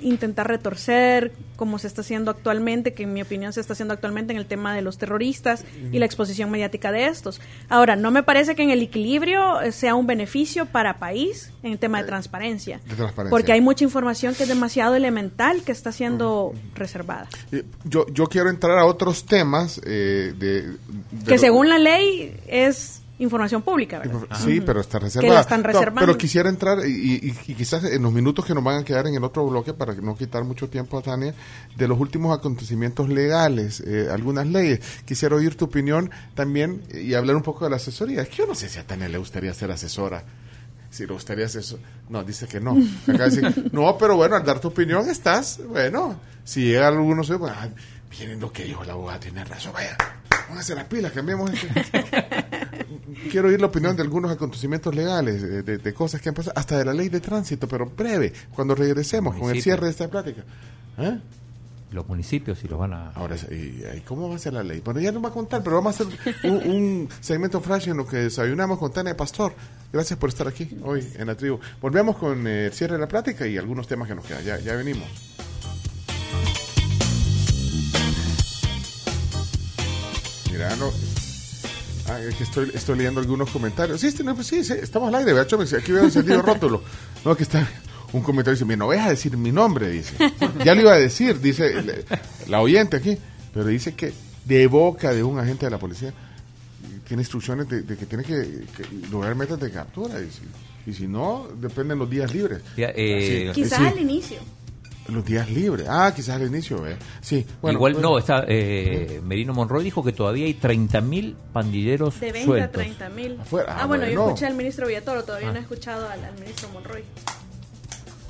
intentar 0.00 0.48
retorcer 0.48 1.32
como 1.56 1.78
se 1.78 1.86
está 1.86 2.00
haciendo 2.00 2.30
actualmente, 2.30 2.94
que 2.94 3.02
en 3.02 3.12
mi 3.12 3.20
opinión 3.20 3.52
se 3.52 3.60
está 3.60 3.74
haciendo 3.74 3.92
actualmente 3.92 4.32
en 4.32 4.38
el 4.38 4.46
tema 4.46 4.74
de 4.74 4.82
los 4.82 4.96
terroristas 4.96 5.64
y 5.92 5.98
la 5.98 6.06
exposición 6.06 6.50
mediática 6.50 6.90
de 6.90 7.06
estos. 7.06 7.40
Ahora, 7.68 7.96
no 7.96 8.10
me 8.10 8.22
parece 8.22 8.54
que 8.54 8.62
en 8.62 8.70
el 8.70 8.80
equilibrio 8.82 9.60
eh, 9.60 9.72
sea 9.72 9.94
un 9.94 10.06
beneficio 10.06 10.66
para 10.66 10.98
país 10.98 11.52
en 11.62 11.72
el 11.72 11.78
tema 11.78 12.00
de 12.00 12.06
transparencia, 12.06 12.80
de 12.88 12.96
transparencia. 12.96 13.30
porque 13.30 13.52
hay 13.52 13.60
mucha 13.60 13.84
información 13.84 14.34
que 14.34 14.44
es 14.44 14.48
demasiado 14.48 14.94
elemental 14.94 15.62
que 15.62 15.72
está 15.72 15.92
siendo 15.92 16.54
reservada. 16.74 17.28
Eh, 17.52 17.64
Yo, 17.84 18.06
yo 18.08 18.26
quiero 18.26 18.48
entrar 18.48 18.78
a 18.78 18.86
otros 18.86 19.26
temas 19.26 19.80
eh, 19.84 20.32
de, 20.38 20.62
de 20.62 20.76
Que 21.26 21.38
según 21.38 21.68
la 21.68 21.78
ley 21.78 22.36
es 22.46 22.99
información 23.20 23.62
pública, 23.62 23.98
¿verdad? 24.00 24.36
Sí, 24.44 24.60
pero 24.60 24.80
está 24.80 24.98
reservada. 24.98 25.34
la 25.34 25.40
están 25.40 25.60
No, 25.62 25.66
reservando. 25.68 26.00
pero 26.00 26.18
quisiera 26.18 26.48
entrar 26.48 26.78
y, 26.86 26.90
y- 26.90 27.34
y 27.46 27.54
quizás 27.54 27.84
en 27.84 28.02
los 28.02 28.12
minutos 28.12 28.44
que 28.44 28.54
nos 28.54 28.64
van 28.64 28.80
a 28.80 28.84
quedar 28.84 29.06
en 29.06 29.14
el 29.14 29.22
otro 29.22 29.46
bloque, 29.46 29.72
para 29.74 29.94
no 29.94 30.16
quitar 30.16 30.42
mucho 30.44 30.68
tiempo 30.68 30.98
a 30.98 31.02
Tania, 31.02 31.34
de 31.76 31.86
los 31.88 31.98
últimos 32.00 32.36
acontecimientos 32.36 33.08
legales, 33.08 33.80
eh, 33.86 34.08
algunas 34.10 34.46
leyes. 34.46 34.80
Quisiera 35.04 35.36
oír 35.36 35.54
tu 35.54 35.66
opinión 35.66 36.10
también 36.34 36.82
eh, 36.90 37.02
y 37.02 37.14
hablar 37.14 37.36
un 37.36 37.42
poco 37.42 37.64
de 37.64 37.70
la 37.70 37.76
asesoría. 37.76 38.22
Es 38.22 38.28
que 38.30 38.36
yo 38.38 38.46
no 38.46 38.54
sé 38.54 38.68
si 38.68 38.78
a 38.78 38.86
Tania 38.86 39.08
le 39.08 39.18
gustaría 39.18 39.52
ser 39.54 39.70
asesora. 39.70 40.24
Si 40.90 41.06
le 41.06 41.12
gustaría 41.12 41.48
ser 41.48 41.60
eso. 41.60 41.78
No, 42.08 42.24
dice 42.24 42.48
que 42.48 42.58
no. 42.58 42.76
Acaba 43.06 43.28
de 43.28 43.40
decir, 43.42 43.68
no, 43.72 43.96
pero 43.96 44.16
bueno, 44.16 44.34
al 44.36 44.44
dar 44.44 44.58
tu 44.60 44.68
opinión 44.68 45.08
estás, 45.08 45.60
bueno, 45.68 46.18
si 46.42 46.64
llega 46.64 46.88
alguno, 46.88 47.22
se 47.22 47.34
bueno, 47.36 47.54
miren 48.18 48.40
lo 48.40 48.52
que 48.52 48.64
dijo 48.64 48.82
la 48.82 48.94
abogada, 48.94 49.20
tiene 49.20 49.44
razón, 49.44 49.72
vaya, 49.72 49.96
pónganse 50.48 50.74
las 50.74 50.86
pilas, 50.86 51.12
cambiemos 51.12 51.48
esto. 51.52 51.68
Quiero 53.30 53.48
oír 53.48 53.60
la 53.60 53.66
opinión 53.66 53.96
de 53.96 54.02
algunos 54.02 54.30
acontecimientos 54.30 54.94
legales, 54.94 55.42
de, 55.42 55.62
de- 55.62 55.78
de 55.78 55.94
cosas 55.94 56.20
que 56.20 56.28
han 56.28 56.34
pasado, 56.34 56.54
hasta 56.56 56.78
de 56.78 56.84
la 56.84 56.94
ley 56.94 57.08
de 57.08 57.20
tránsito, 57.20 57.66
pero 57.68 57.86
breve, 57.86 58.32
cuando 58.54 58.74
regresemos 58.74 59.34
con 59.36 59.50
el 59.50 59.60
cierre 59.62 59.86
de 59.86 59.90
esta 59.90 60.08
plática. 60.08 60.42
¿Eh? 60.98 61.18
Los 61.92 62.06
municipios 62.08 62.58
si 62.58 62.68
los 62.68 62.78
van 62.78 62.92
a... 62.92 63.10
Ahora, 63.10 63.34
¿y, 63.50 63.82
y 63.96 64.00
cómo 64.06 64.28
va 64.28 64.36
a 64.36 64.38
ser 64.38 64.52
la 64.52 64.62
ley? 64.62 64.80
Bueno, 64.84 65.00
ya 65.00 65.10
no 65.10 65.20
va 65.20 65.30
a 65.30 65.32
contar, 65.32 65.62
pero 65.64 65.74
vamos 65.76 66.00
a 66.00 66.04
hacer 66.04 66.18
un, 66.44 66.54
un 66.70 67.08
segmento 67.20 67.60
flash 67.60 67.88
en 67.88 67.96
lo 67.96 68.06
que 68.06 68.16
desayunamos 68.18 68.78
con 68.78 68.92
Tania 68.92 69.16
Pastor. 69.16 69.52
Gracias 69.92 70.16
por 70.18 70.28
estar 70.28 70.46
aquí 70.46 70.78
hoy 70.84 71.04
en 71.16 71.26
la 71.26 71.34
tribu. 71.36 71.58
Volvemos 71.82 72.16
con 72.16 72.46
eh, 72.46 72.66
el 72.66 72.72
cierre 72.72 72.94
de 72.94 73.00
la 73.00 73.08
plática 73.08 73.44
y 73.46 73.56
algunos 73.58 73.88
temas 73.88 74.06
que 74.08 74.14
nos 74.14 74.24
quedan. 74.24 74.44
Ya, 74.44 74.58
ya 74.60 74.76
venimos. 74.76 75.08
Mira, 80.50 80.76
no. 80.76 80.90
Ah, 82.10 82.20
es 82.20 82.34
que 82.34 82.44
estoy, 82.44 82.70
estoy 82.74 82.96
leyendo 82.98 83.20
algunos 83.20 83.50
comentarios. 83.50 84.00
Sí, 84.00 84.08
este, 84.08 84.24
no, 84.24 84.34
pues 84.34 84.46
sí, 84.48 84.64
sí, 84.64 84.74
estamos 84.80 85.08
al 85.08 85.14
aire. 85.26 85.38
Aquí 85.40 85.92
veo 85.92 86.04
el 86.04 86.10
sentido 86.10 86.42
rótulo. 86.42 86.82
No, 87.24 87.36
que 87.36 87.44
está 87.44 87.68
un 88.12 88.22
comentario 88.22 88.54
dice, 88.54 88.64
"Mira, 88.64 88.78
no 88.78 88.88
vayas 88.88 89.06
a 89.06 89.10
decir 89.10 89.36
mi 89.36 89.52
nombre, 89.52 89.88
dice. 89.88 90.14
Ya 90.64 90.74
lo 90.74 90.80
iba 90.80 90.92
a 90.92 90.96
decir, 90.98 91.40
dice 91.40 91.80
le- 91.82 92.04
la 92.48 92.60
oyente 92.60 92.96
aquí, 92.96 93.16
pero 93.54 93.66
dice 93.66 93.94
que 93.94 94.12
de 94.44 94.66
boca 94.66 95.12
de 95.12 95.22
un 95.22 95.38
agente 95.38 95.66
de 95.66 95.70
la 95.70 95.78
policía 95.78 96.12
tiene 97.06 97.22
instrucciones 97.22 97.68
de, 97.68 97.82
de 97.82 97.96
que 97.96 98.06
tiene 98.06 98.24
que, 98.24 98.64
que 98.76 98.84
lograr 99.10 99.34
metas 99.36 99.60
de 99.60 99.70
captura. 99.70 100.20
Y 100.20 100.28
si, 100.30 100.90
y 100.90 100.94
si 100.94 101.06
no, 101.06 101.48
dependen 101.60 101.98
los 101.98 102.10
días 102.10 102.34
libres. 102.34 102.62
Ya, 102.76 102.90
eh. 102.96 103.52
Quizás 103.54 103.78
sí. 103.78 103.84
al 103.86 103.98
inicio. 104.00 104.38
Los 105.10 105.24
días 105.24 105.50
libres. 105.50 105.86
Ah, 105.88 106.12
quizás 106.14 106.36
al 106.36 106.46
inicio, 106.46 106.86
¿eh? 106.86 106.96
Sí, 107.20 107.44
bueno. 107.60 107.78
Igual 107.78 107.92
bueno. 107.94 108.10
no, 108.10 108.18
está 108.18 108.44
eh, 108.46 109.20
Merino 109.24 109.52
Monroy 109.52 109.82
dijo 109.84 110.02
que 110.04 110.12
todavía 110.12 110.46
hay 110.46 110.54
30.000 110.54 111.34
pandilleros 111.52 112.20
De 112.20 112.32
20 112.32 112.40
a 112.40 112.44
sueltos. 112.44 112.72
30 112.82 113.08
mil. 113.10 113.40
Afuera. 113.40 113.74
Ah, 113.76 113.80
Ah, 113.82 113.86
bueno, 113.86 114.04
yo 114.06 114.10
bueno. 114.20 114.28
escuché 114.28 114.46
al 114.46 114.54
ministro 114.54 114.86
Villatoro, 114.86 115.24
todavía 115.24 115.50
no 115.52 115.58
he 115.58 115.62
escuchado 115.62 116.08
al, 116.08 116.24
al 116.24 116.34
ministro 116.34 116.68
Monroy. 116.70 117.02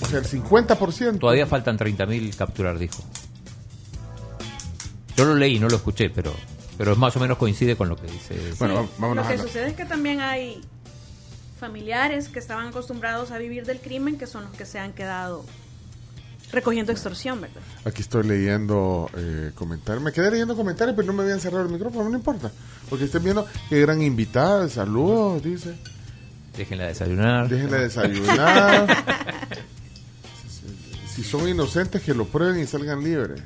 O 0.02 0.06
sea, 0.06 0.18
el 0.20 0.24
50%. 0.24 1.18
Todavía 1.18 1.46
faltan 1.46 1.78
30.000 1.78 2.34
capturar, 2.36 2.78
dijo. 2.78 3.02
Yo 5.16 5.24
lo 5.26 5.34
leí, 5.34 5.58
no 5.58 5.68
lo 5.68 5.76
escuché, 5.76 6.08
pero 6.10 6.32
pero 6.78 6.96
más 6.96 7.14
o 7.14 7.20
menos 7.20 7.36
coincide 7.36 7.76
con 7.76 7.90
lo 7.90 7.96
que 7.96 8.06
dice. 8.06 8.54
Bueno, 8.58 8.84
Sí, 8.84 8.88
vámonos 8.96 9.26
Lo 9.26 9.30
que 9.30 9.38
a 9.38 9.42
sucede 9.42 9.68
es 9.68 9.74
que 9.74 9.84
también 9.84 10.20
hay 10.22 10.62
familiares 11.58 12.30
que 12.30 12.38
estaban 12.38 12.68
acostumbrados 12.68 13.30
a 13.32 13.36
vivir 13.38 13.66
del 13.66 13.80
crimen 13.80 14.16
que 14.16 14.26
son 14.26 14.44
los 14.44 14.52
que 14.54 14.64
se 14.64 14.78
han 14.78 14.94
quedado 14.94 15.44
recogiendo 16.52 16.92
extorsión, 16.92 17.40
¿verdad? 17.40 17.60
Aquí 17.84 18.02
estoy 18.02 18.24
leyendo 18.24 19.10
eh, 19.16 19.52
comentarios. 19.54 20.02
Me 20.02 20.12
quedé 20.12 20.30
leyendo 20.30 20.56
comentarios, 20.56 20.96
pero 20.96 21.06
no 21.06 21.12
me 21.12 21.22
habían 21.22 21.40
cerrado 21.40 21.64
el 21.64 21.70
micrófono, 21.72 22.08
no 22.08 22.16
importa. 22.16 22.50
Porque 22.88 23.04
estoy 23.04 23.20
viendo 23.20 23.46
que 23.68 23.80
gran 23.80 24.02
invitada, 24.02 24.68
saludos, 24.68 25.42
dice. 25.42 25.74
Déjenla 26.56 26.86
desayunar. 26.86 27.48
Déjenla 27.48 27.78
desayunar. 27.78 28.86
si 31.14 31.22
son 31.24 31.48
inocentes, 31.48 32.02
que 32.02 32.14
lo 32.14 32.26
prueben 32.26 32.60
y 32.60 32.66
salgan 32.66 33.02
libres. 33.02 33.40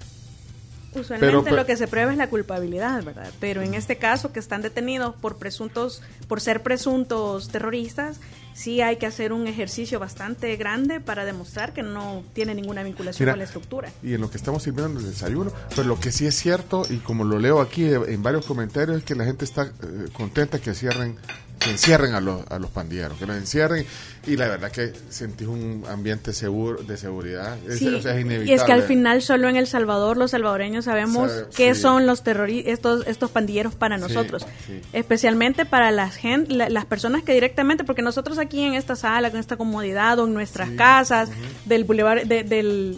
Usualmente 0.95 1.27
Pero, 1.27 1.43
pero- 1.43 1.57
lo 1.57 1.67
que 1.67 1.77
se 1.77 1.89
prueba 1.89 2.13
es 2.13 2.19
la 2.19 2.29
culpabilidad, 2.29 3.03
¿verdad? 3.03 3.31
Pero 3.41 3.63
en 3.63 3.75
este 3.75 3.97
caso 3.97 4.33
que 4.33 4.39
están 4.39 4.63
detenidos 4.63 5.15
por 5.17 5.37
presuntos, 5.39 6.03
por 6.29 6.41
ser 6.41 6.63
presuntos 6.63 7.49
terroristas, 7.49 8.21
sí 8.55 8.81
hay 8.81 8.97
que 8.97 9.07
hacer 9.07 9.33
un 9.33 9.47
ejercicio 9.47 9.99
bastante 9.99 10.57
grande 10.57 11.01
para 11.01 11.25
demostrar 11.25 11.75
que 11.75 11.83
no 11.83 12.23
tiene 12.33 12.55
ninguna 12.55 12.83
vinculación 12.83 13.27
Mira, 13.27 13.33
con 13.33 13.39
la 13.41 13.45
estructura. 13.45 13.93
Y 14.03 14.15
en 14.15 14.21
lo 14.21 14.31
que 14.31 14.39
estamos 14.39 14.63
sirviendo 14.63 14.99
en 14.99 15.05
el 15.05 15.11
desayuno. 15.11 15.53
Pero 15.71 15.85
lo 15.85 16.01
que 16.01 16.13
sí 16.13 16.27
es 16.27 16.37
cierto, 16.37 16.87
y 16.89 16.99
como 16.99 17.25
lo 17.25 17.39
leo 17.39 17.61
aquí 17.61 17.85
eh, 17.85 18.01
en 18.09 18.23
varios 18.23 18.47
comentarios, 18.47 18.99
es 18.99 19.05
que 19.05 19.15
la 19.15 19.25
gente 19.25 19.45
está 19.45 19.65
eh, 19.65 20.09
contenta 20.13 20.59
que 20.61 20.73
cierren 20.73 21.19
que 21.65 21.71
encierren 21.71 22.15
a 22.15 22.21
los, 22.21 22.43
a 22.51 22.59
los 22.59 22.71
pandilleros, 22.71 23.19
que 23.19 23.27
los 23.27 23.37
encierren 23.37 23.87
y 24.27 24.37
la 24.37 24.49
verdad 24.49 24.71
que 24.71 24.93
sentís 25.11 25.47
un 25.49 25.85
ambiente 25.89 26.33
seguro 26.33 26.83
de 26.83 26.97
seguridad. 26.97 27.57
Es, 27.69 27.79
Sí, 27.79 27.89
o 27.89 28.01
sea, 28.03 28.15
es 28.15 28.21
inevitable. 28.21 28.51
y 28.51 28.55
es 28.55 28.63
que 28.63 28.73
al 28.73 28.83
final 28.83 29.23
solo 29.23 29.49
en 29.49 29.57
El 29.57 29.67
Salvador 29.67 30.17
los 30.17 30.31
salvadoreños 30.33 30.85
sabemos 30.85 31.31
Sabe- 31.31 31.47
qué 31.57 31.75
sí. 31.75 31.81
son 31.81 32.07
los 32.07 32.23
terroristas, 32.23 32.73
estos, 32.75 33.07
estos 33.07 33.31
pandilleros 33.31 33.75
para 33.75 33.97
nosotros. 33.99 34.47
sí. 34.67 34.81
Especialmente 34.93 35.65
para 35.67 35.91
las, 35.91 36.17
gen- 36.17 36.47
la- 36.49 36.69
las 36.69 36.85
personas 36.87 37.23
que 37.23 37.33
directamente, 37.35 37.85
porque 37.85 38.03
nosotros 38.03 38.39
aquí 38.39 38.61
en 38.63 38.75
esta 38.75 38.97
sala, 38.97 39.31
con 39.31 39.41
esta 39.41 39.57
comodidad 39.57 40.19
o 40.19 40.27
en 40.27 40.35
nuestras 40.35 40.71
casas, 40.71 41.29
del 41.65 41.85
bulevar, 41.85 42.27
de- 42.27 42.45
del 42.45 42.97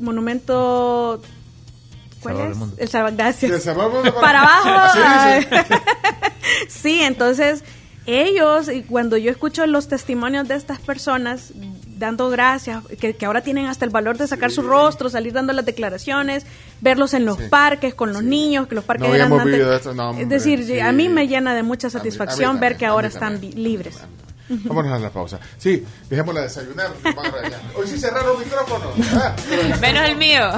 monumento... 0.00 1.22
¿Cuál 2.22 2.34
Salvador 2.36 2.42
del 2.44 2.52
es? 2.52 2.58
Mundo. 2.58 2.76
El 2.78 2.88
Salvador, 2.88 3.16
gracias. 3.18 3.50
De 3.52 3.60
Salvador 3.60 3.92
del 3.92 4.02
Mundo. 4.04 4.20
para 4.20 4.40
abajo. 4.42 4.92
Sí, 5.40 5.46
sí. 5.50 5.74
Sí, 6.68 7.00
entonces 7.02 7.62
ellos, 8.04 8.68
y 8.68 8.82
cuando 8.82 9.16
yo 9.16 9.30
escucho 9.30 9.64
los 9.66 9.86
testimonios 9.88 10.48
de 10.48 10.56
estas 10.56 10.80
personas 10.80 11.52
dando 11.98 12.30
gracias, 12.30 12.82
que, 13.00 13.14
que 13.14 13.26
ahora 13.26 13.42
tienen 13.42 13.66
hasta 13.66 13.84
el 13.84 13.92
valor 13.92 14.18
de 14.18 14.26
sacar 14.26 14.50
su 14.50 14.62
rostro, 14.62 15.08
salir 15.08 15.32
dando 15.32 15.52
las 15.52 15.64
declaraciones, 15.64 16.44
verlos 16.80 17.14
en 17.14 17.24
los 17.24 17.38
Sí. 17.38 17.44
parques 17.48 17.94
con 17.94 18.12
los 18.12 18.24
niños, 18.24 18.66
que 18.66 18.74
los 18.74 18.82
parques 18.84 19.08
No 19.08 19.14
eran 19.14 19.32
antes- 19.32 19.60
esto, 19.60 19.94
no, 19.94 20.10
hombre, 20.10 20.24
es 20.24 20.28
decir, 20.28 20.64
sí. 20.66 20.80
a 20.80 20.90
mí 20.90 21.08
me 21.08 21.28
llena 21.28 21.54
de 21.54 21.62
mucha 21.62 21.86
A 21.86 21.90
mí- 21.90 21.92
a 21.92 21.98
mí 21.98 22.00
satisfacción 22.10 22.58
ver 22.58 22.76
que 22.76 22.86
ahora 22.86 23.06
están 23.06 23.40
libres. 23.40 24.00
Vámonos 24.64 24.92
a 24.92 24.98
la 24.98 25.10
pausa. 25.10 25.38
Sí, 25.58 25.84
dejémosla 26.08 26.42
desayunar. 26.42 26.90
Hoy 27.76 27.86
sí 27.86 27.98
cerraron 27.98 28.38
micrófonos. 28.38 28.92
Ah, 29.14 29.34
Menos 29.80 30.08
el 30.08 30.16
mío. 30.16 30.50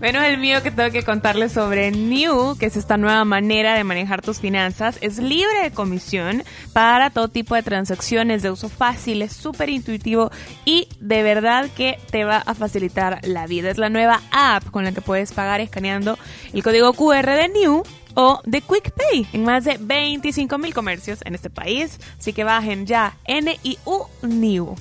Menos 0.00 0.24
el 0.24 0.38
mío 0.38 0.62
que 0.62 0.70
tengo 0.70 0.90
que 0.90 1.02
contarles 1.04 1.52
sobre 1.52 1.90
New, 1.90 2.56
que 2.58 2.66
es 2.66 2.76
esta 2.76 2.96
nueva 2.96 3.24
manera 3.24 3.74
de 3.74 3.84
manejar 3.84 4.22
tus 4.22 4.38
finanzas. 4.40 4.98
Es 5.00 5.18
libre 5.18 5.62
de 5.62 5.70
comisión 5.70 6.42
para 6.72 7.10
todo 7.10 7.28
tipo 7.28 7.54
de 7.54 7.62
transacciones 7.62 8.42
de 8.42 8.50
uso 8.50 8.68
fácil, 8.68 9.22
es 9.22 9.32
súper 9.32 9.68
intuitivo 9.70 10.30
y 10.64 10.88
de 11.00 11.22
verdad 11.22 11.68
que 11.76 11.98
te 12.10 12.24
va 12.24 12.38
a 12.38 12.54
facilitar 12.54 13.20
la 13.22 13.46
vida. 13.46 13.70
Es 13.70 13.78
la 13.78 13.88
nueva 13.88 14.20
app 14.32 14.70
con 14.70 14.84
la 14.84 14.92
que 14.92 15.00
puedes 15.00 15.32
pagar 15.32 15.60
escaneando 15.60 16.18
el 16.52 16.62
código 16.62 16.92
QR 16.92 17.26
de 17.26 17.48
New 17.48 17.82
o 18.14 18.40
de 18.44 18.62
QuickPay 18.62 19.28
en 19.32 19.44
más 19.44 19.64
de 19.64 19.76
25 19.80 20.58
mil 20.58 20.74
comercios 20.74 21.20
en 21.24 21.34
este 21.34 21.50
país. 21.50 21.98
Así 22.18 22.32
que 22.32 22.44
bajen 22.44 22.86
ya 22.86 23.14
NIU 23.28 24.06
New. 24.22 24.74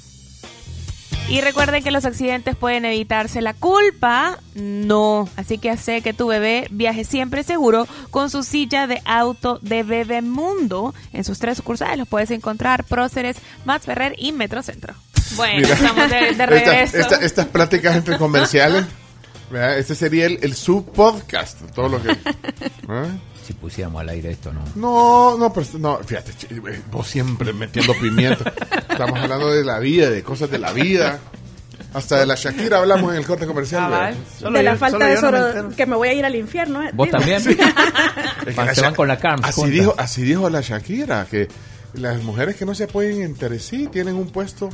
Y 1.28 1.42
recuerden 1.42 1.84
que 1.84 1.92
los 1.92 2.06
accidentes 2.06 2.56
pueden 2.56 2.86
evitarse. 2.86 3.42
La 3.42 3.54
culpa, 3.54 4.40
no. 4.56 5.30
Así 5.36 5.60
que 5.60 5.70
hace 5.70 6.02
que 6.02 6.12
tu 6.12 6.26
bebé 6.26 6.66
viaje 6.72 7.04
siempre 7.04 7.44
seguro 7.44 7.88
con 8.10 8.32
su 8.32 8.42
silla 8.42 8.88
de 8.88 9.00
auto 9.06 9.60
de 9.62 9.84
Bebemundo. 9.84 10.96
En 11.14 11.24
sus 11.24 11.38
tres 11.38 11.58
sucursales 11.58 12.00
los 12.00 12.08
puedes 12.08 12.32
encontrar 12.32 12.84
Próceres, 12.84 13.38
Más 13.64 13.84
Ferrer 13.84 14.16
y 14.18 14.32
Metrocentro. 14.32 14.96
Bueno, 15.36 15.68
Mira. 15.68 15.76
estamos 15.76 16.10
de, 16.10 16.16
de 16.20 16.30
esta- 16.32 16.46
regreso. 16.48 16.98
esta- 16.98 17.16
estas 17.18 17.46
pláticas 17.46 17.96
entre 17.96 18.18
comerciales. 18.18 18.86
¿Verdad? 19.52 19.78
Este 19.78 19.96
sería 19.96 20.26
el, 20.26 20.40
el 20.42 20.56
subpodcast. 20.56 21.62
Todo 21.74 21.90
lo 21.90 22.02
que. 22.04 22.12
¿eh? 22.90 23.20
Si 23.46 23.54
pusiéramos 23.54 24.02
al 24.02 24.10
aire 24.10 24.32
esto, 24.32 24.52
¿no? 24.54 24.62
No, 24.76 25.38
no, 25.38 25.52
pero 25.52 25.66
no, 25.80 25.98
fíjate, 26.06 26.32
eh, 26.52 26.82
vos 26.92 27.08
siempre 27.08 27.52
metiendo 27.52 27.94
pimienta. 27.96 28.54
Estamos 28.90 29.20
hablando 29.20 29.50
de 29.50 29.64
la 29.64 29.80
vida, 29.80 30.10
de 30.10 30.22
cosas 30.24 30.52
de 30.52 30.60
la 30.60 30.72
vida. 30.72 31.20
Hasta 31.92 32.20
de 32.20 32.28
la 32.28 32.36
Shakira 32.36 32.78
hablamos 32.78 33.12
en 33.14 33.18
el 33.20 33.26
corte 33.26 33.48
comercial. 33.48 34.16
Solo 34.40 34.58
de 34.60 34.64
la 34.64 34.74
yo- 34.74 34.78
falta 34.78 35.08
de 35.08 35.16
no 35.16 35.32
me 35.32 35.38
entero. 35.40 35.70
que 35.76 35.86
me 35.88 35.96
voy 35.96 36.10
a 36.10 36.14
ir 36.14 36.24
al 36.26 36.36
infierno. 36.36 36.84
¿eh? 36.84 36.92
¿Vos 36.94 37.08
Digo. 37.08 37.18
también? 37.18 37.42
Es 38.46 38.56
que 38.56 38.76
se 38.76 38.82
van 38.82 38.94
con 38.96 39.08
la 39.08 39.16
Así 39.16 39.52
juntas. 39.54 39.72
dijo, 39.72 39.96
así 39.98 40.22
dijo 40.22 40.50
la 40.52 40.62
Shakira, 40.62 41.26
que 41.30 41.48
las 41.94 42.22
mujeres 42.24 42.56
que 42.56 42.66
no 42.66 42.76
se 42.76 42.84
apoyen 42.84 43.22
entre 43.24 43.58
sí 43.60 43.88
tienen 43.88 44.14
un 44.16 44.30
puesto 44.30 44.70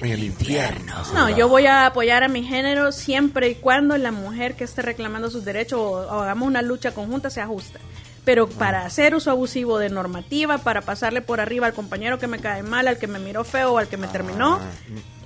en 0.00 0.12
el 0.12 0.24
infierno. 0.24 0.94
No, 1.14 1.30
yo 1.36 1.48
voy 1.48 1.66
a 1.66 1.86
apoyar 1.86 2.22
a 2.22 2.28
mi 2.28 2.42
género 2.42 2.92
siempre 2.92 3.48
y 3.50 3.54
cuando 3.56 3.96
la 3.98 4.12
mujer 4.12 4.56
que 4.56 4.64
esté 4.64 4.82
reclamando 4.82 5.30
sus 5.30 5.44
derechos 5.44 5.78
o, 5.78 5.90
o 5.90 6.20
hagamos 6.20 6.46
una 6.48 6.62
lucha 6.62 6.92
conjunta 6.92 7.30
sea 7.30 7.46
justa. 7.46 7.78
Pero 8.24 8.48
para 8.48 8.84
hacer 8.84 9.14
uso 9.14 9.30
abusivo 9.30 9.78
de 9.78 9.88
normativa, 9.88 10.58
para 10.58 10.82
pasarle 10.82 11.22
por 11.22 11.40
arriba 11.40 11.66
al 11.66 11.72
compañero 11.72 12.18
que 12.18 12.26
me 12.26 12.38
cae 12.38 12.62
mal, 12.62 12.86
al 12.86 12.98
que 12.98 13.06
me 13.06 13.18
miró 13.18 13.44
feo 13.44 13.72
o 13.72 13.78
al 13.78 13.88
que 13.88 13.96
me 13.96 14.06
terminó, 14.08 14.60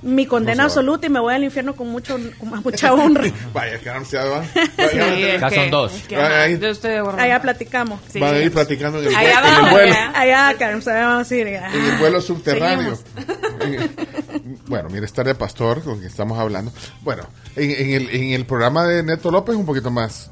mi 0.01 0.26
condena 0.26 0.64
absoluta 0.64 1.07
y 1.07 1.11
me 1.11 1.18
voy 1.18 1.34
al 1.34 1.42
infierno 1.45 1.74
con 1.74 1.88
mucho 1.88 2.16
con 2.38 2.49
mucha 2.64 2.95
honra. 2.95 3.24
Vaya, 3.53 3.80
que 3.80 3.88
es 5.34 5.42
Acá 5.42 5.51
son 5.55 5.70
dos. 5.70 5.92
es 5.95 6.03
que, 6.07 6.16
Ahí- 6.16 6.22
ajá, 6.22 6.42
ahí- 6.42 6.59
yo 6.59 6.68
estoy 6.68 6.90
de 6.92 6.99
acuerdo. 6.99 7.20
Allá 7.20 7.42
platicamos. 7.42 8.01
Sí. 8.09 8.20
van 8.20 8.34
a 8.34 8.38
ir 8.38 8.53
platicando 8.53 9.01
en 9.01 9.09
el, 9.09 9.14
Allá 9.16 9.40
vuelo- 9.42 9.59
en 9.59 9.64
el 9.64 9.70
vuelo. 9.72 9.92
ya. 9.95 10.12
Allá, 10.20 10.59
Karen, 10.59 10.82
se 10.82 10.92
vamos 10.92 11.30
a 11.30 11.34
ir. 11.34 11.47
en 11.49 11.64
el 11.64 11.99
vuelo 11.99 12.20
subterráneo. 12.20 12.99
bueno, 14.66 14.88
mire, 14.90 15.05
estar 15.07 15.26
de 15.26 15.34
pastor, 15.34 15.82
con 15.82 15.97
quien 15.97 16.07
estamos 16.09 16.38
hablando. 16.38 16.72
Bueno, 17.03 17.24
en, 17.57 17.70
en 17.70 17.90
el, 17.90 18.11
en 18.11 18.32
el 18.32 18.47
programa 18.47 18.84
de 18.84 19.03
Neto 19.03 19.30
López 19.30 19.57
un 19.57 19.66
poquito 19.66 19.90
más... 19.90 20.30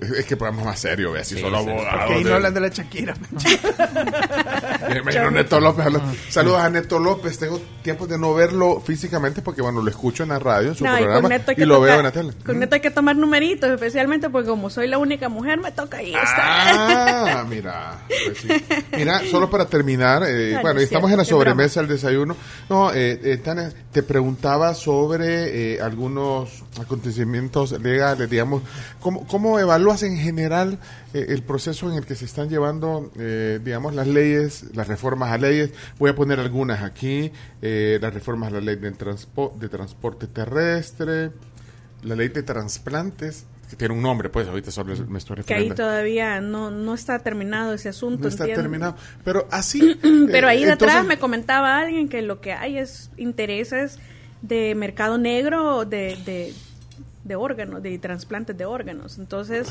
Es 0.00 0.24
que 0.26 0.34
el 0.34 0.38
programa 0.38 0.64
más 0.64 0.78
serio, 0.80 1.12
ve, 1.12 1.20
así 1.20 1.34
Sí, 1.36 1.40
solo 1.40 1.58
abogados. 1.58 1.86
Porque 1.90 2.14
ahí 2.14 2.24
no 2.24 2.34
hablan 2.34 2.54
de 2.54 2.60
la 2.60 2.68
Shakira. 2.68 3.14
Me 4.88 4.98
imagino 4.98 5.30
Neto 5.30 5.60
López. 5.60 5.86
Saludos 6.28 6.60
a 6.60 6.70
Neto 6.70 6.98
López. 6.98 7.38
Tengo 7.38 7.60
tiempo 7.82 8.06
de 8.06 8.18
no 8.18 8.34
verlo 8.34 8.80
físicamente 8.80 9.42
porque, 9.42 9.62
bueno, 9.62 9.82
lo 9.82 9.90
escucho 9.90 10.22
en 10.22 10.30
la 10.30 10.38
radio, 10.38 10.70
en 10.70 10.74
su 10.74 10.84
No, 10.84 10.96
programa, 10.96 11.28
y 11.56 11.64
lo 11.64 11.76
tocar- 11.76 11.80
veo 11.88 11.96
en 11.98 12.02
la 12.04 12.12
tele. 12.12 12.32
Con 12.44 12.58
Neto 12.58 12.74
hay 12.74 12.80
que 12.80 12.90
tomar 12.90 13.16
numeritos, 13.16 13.70
especialmente 13.70 14.28
porque 14.30 14.48
como 14.48 14.70
soy 14.70 14.88
la 14.88 14.98
única 14.98 15.28
mujer, 15.28 15.58
me 15.60 15.72
toca 15.72 15.98
ahí 15.98 16.14
estar. 16.14 16.30
Ah, 16.38 17.44
mira. 17.48 17.98
Pues 18.08 18.38
sí. 18.38 18.48
Mira, 18.96 19.20
solo 19.30 19.48
para 19.50 19.66
terminar, 19.66 20.22
eh, 20.26 20.52
bueno, 20.54 20.74
no 20.74 20.78
es 20.80 20.84
estamos 20.84 21.10
en 21.10 21.18
la 21.18 21.24
sobremesa 21.24 21.80
del 21.80 21.88
desayuno. 21.90 22.36
No, 22.68 22.92
eh, 22.92 23.20
eh, 23.22 23.36
Tania, 23.38 23.70
te 23.92 24.02
preguntaba 24.04 24.72
sobre 24.74 25.74
eh, 25.74 25.80
algunos 25.80 26.62
acontecimientos 26.80 27.72
legales, 27.80 28.30
digamos. 28.30 28.62
¿Cómo, 29.00 29.26
cómo 29.26 29.58
evalúas 29.58 30.04
en 30.04 30.16
general 30.16 30.78
eh, 31.12 31.26
el 31.30 31.42
proceso 31.42 31.90
en 31.90 31.96
el 31.98 32.06
que 32.06 32.14
se 32.14 32.24
están 32.24 32.48
llevando, 32.48 33.10
eh, 33.18 33.58
digamos, 33.64 33.94
las 33.94 34.06
leyes, 34.06 34.66
las 34.74 34.86
reformas 34.86 35.32
a 35.32 35.38
leyes? 35.38 35.70
Voy 35.98 36.10
a 36.10 36.14
poner 36.14 36.38
algunas 36.38 36.82
aquí. 36.84 37.32
eh, 37.62 37.98
las 38.00 38.14
reformas 38.14 38.48
a 38.50 38.54
la 38.54 38.60
ley 38.60 38.76
de, 38.76 38.92
transpo- 38.92 39.54
de 39.58 39.68
transporte 39.68 40.28
terrestre, 40.28 41.32
la 42.04 42.14
ley 42.14 42.28
de 42.28 42.42
trasplantes, 42.44 43.44
que 43.70 43.76
tiene 43.76 43.94
un 43.94 44.02
nombre, 44.02 44.28
pues 44.28 44.48
ahorita 44.48 44.70
solo 44.70 44.94
me 45.08 45.18
estoy 45.18 45.36
Que 45.36 45.54
ahí 45.54 45.60
refiriendo. 45.68 45.74
todavía 45.76 46.40
no, 46.40 46.70
no 46.70 46.92
está 46.94 47.20
terminado 47.20 47.72
ese 47.72 47.88
asunto. 47.88 48.22
No 48.24 48.28
está 48.28 48.42
entiendo. 48.44 48.62
terminado. 48.62 48.96
Pero 49.24 49.46
así. 49.50 49.96
Pero 50.30 50.48
eh, 50.48 50.50
ahí 50.50 50.64
detrás 50.64 50.80
entonces- 50.96 51.06
me 51.08 51.18
comentaba 51.18 51.78
alguien 51.78 52.08
que 52.08 52.20
lo 52.22 52.40
que 52.40 52.52
hay 52.52 52.76
es 52.78 53.10
intereses 53.16 53.98
de 54.42 54.74
mercado 54.74 55.18
negro 55.18 55.84
de, 55.84 56.16
de, 56.26 56.52
de 57.24 57.36
órganos, 57.36 57.82
de 57.82 57.98
trasplantes 57.98 58.56
de 58.58 58.64
órganos. 58.64 59.18
Entonces, 59.18 59.68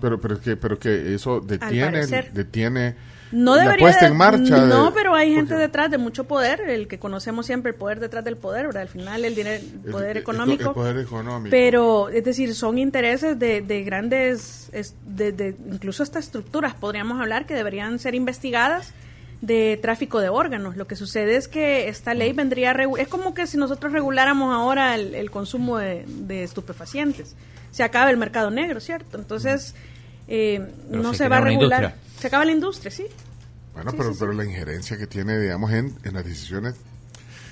Pero, 0.00 0.20
pero, 0.20 0.40
que, 0.40 0.56
pero 0.56 0.78
que 0.78 1.14
eso 1.14 1.40
detiene, 1.40 2.06
detiene 2.32 2.94
no 3.32 3.54
la 3.54 3.62
debería 3.62 3.84
puesta 3.84 4.06
de- 4.06 4.10
en 4.10 4.16
marcha. 4.16 4.56
No, 4.66 4.86
de- 4.86 4.92
pero 4.92 5.14
hay 5.14 5.32
gente 5.34 5.50
porque 5.50 5.62
detrás 5.62 5.90
de 5.90 5.98
mucho 5.98 6.24
poder, 6.24 6.60
el 6.68 6.88
que 6.88 6.98
conocemos 6.98 7.46
siempre, 7.46 7.70
el 7.70 7.76
poder 7.76 8.00
detrás 8.00 8.24
del 8.24 8.36
poder, 8.36 8.66
¿verdad? 8.66 8.82
Al 8.82 8.88
final 8.88 9.24
el, 9.24 9.34
dinero, 9.36 9.62
el 9.84 9.90
poder 9.92 10.16
el- 10.16 10.22
económico. 10.22 10.70
El 10.70 10.74
poder 10.74 10.98
económico. 10.98 11.50
Pero, 11.50 12.08
es 12.08 12.24
decir, 12.24 12.54
son 12.56 12.78
intereses 12.78 13.38
de, 13.38 13.60
de 13.60 13.84
grandes, 13.84 14.68
es- 14.72 14.96
de, 15.06 15.30
de- 15.30 15.54
incluso 15.70 16.02
hasta 16.02 16.18
estructuras, 16.18 16.74
podríamos 16.74 17.20
hablar, 17.20 17.46
que 17.46 17.54
deberían 17.54 17.98
ser 18.00 18.14
investigadas 18.16 18.92
de 19.42 19.78
tráfico 19.80 20.20
de 20.20 20.28
órganos. 20.28 20.76
Lo 20.76 20.86
que 20.86 20.96
sucede 20.96 21.36
es 21.36 21.46
que 21.48 21.88
esta 21.88 22.12
ley 22.14 22.32
vendría 22.32 22.72
a 22.72 22.74
es 22.98 23.08
como 23.08 23.32
que 23.32 23.46
si 23.46 23.56
nosotros 23.56 23.92
reguláramos 23.92 24.52
ahora 24.54 24.94
el, 24.96 25.14
el 25.14 25.30
consumo 25.30 25.78
de, 25.78 26.04
de 26.06 26.42
estupefacientes. 26.42 27.36
Se 27.70 27.82
acaba 27.82 28.10
el 28.10 28.16
mercado 28.16 28.50
negro, 28.50 28.80
¿cierto? 28.80 29.18
Entonces, 29.18 29.74
eh, 30.28 30.72
no 30.90 31.12
se 31.12 31.18
se, 31.18 31.28
va 31.28 31.38
a 31.38 31.40
regular. 31.40 31.82
industria. 31.82 32.20
Se 32.20 32.26
acaba 32.26 32.44
la 32.44 32.52
industria, 32.52 32.90
sí. 32.90 33.06
Bueno, 33.74 33.90
Sí, 33.92 33.96
pero, 33.96 34.08
sí, 34.10 34.14
sí. 34.14 34.20
pero 34.20 34.32
la 34.32 34.44
injerencia 34.44 34.98
que 34.98 35.06
tiene, 35.06 35.38
digamos, 35.38 35.70
en, 35.72 35.96
en 36.04 36.14
las 36.14 36.24
decisiones. 36.24 36.74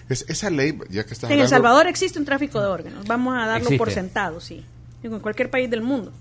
Es, 0.09 0.25
esa 0.29 0.49
ley, 0.51 0.79
ya 0.89 1.05
que 1.05 1.13
estás 1.13 1.31
En 1.31 1.39
El 1.39 1.49
Salvador 1.49 1.87
existe 1.87 2.19
un 2.19 2.25
tráfico 2.25 2.61
de 2.61 2.67
órganos. 2.67 3.07
Vamos 3.07 3.37
a 3.37 3.47
darlo 3.47 3.69
por 3.77 3.91
sentado, 3.91 4.41
sí. 4.41 4.65
Digo, 5.03 5.15
en 5.17 5.21
cualquier 5.21 5.51
país 5.51 5.71
del 5.71 5.83
mundo. 5.83 6.13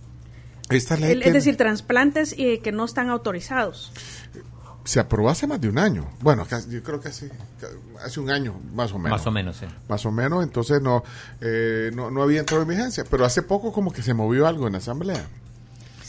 Esta 0.70 0.98
ley 0.98 1.12
El- 1.14 1.24
es 1.24 1.34
decir, 1.34 1.56
trasplantes 1.56 2.36
eh, 2.38 2.60
que 2.62 2.72
no 2.74 2.84
están 2.86 3.10
autorizados. 3.10 3.92
Se 4.88 5.02
aprobó 5.02 5.30
hace 5.30 5.48
más 5.48 5.60
de 5.60 5.68
un 5.68 5.78
año. 5.78 6.08
Bueno, 6.22 6.46
casi- 6.46 6.70
yo 6.70 6.82
creo 6.82 7.02
que 7.02 7.10
hace, 7.10 7.30
hace 8.04 8.20
un 8.22 8.30
año, 8.30 8.60
más 8.74 8.94
o 8.94 8.98
menos. 8.98 9.20
Más 9.20 9.28
o 9.28 9.32
menos, 9.32 9.58
sí. 9.58 9.66
Más 9.90 10.06
o 10.06 10.12
menos, 10.12 10.44
entonces 10.44 10.82
no, 10.82 11.04
eh, 11.42 11.92
no, 11.94 12.10
no 12.10 12.24
había 12.24 12.40
entrado 12.40 12.64
en 12.64 12.70
vigencia. 12.70 13.04
Pero 13.10 13.26
hace 13.26 13.42
poco 13.42 13.74
como 13.74 13.92
que 13.92 14.02
se 14.02 14.14
movió 14.14 14.48
algo 14.48 14.66
en 14.68 14.74
la 14.74 14.80
asamblea. 14.80 15.26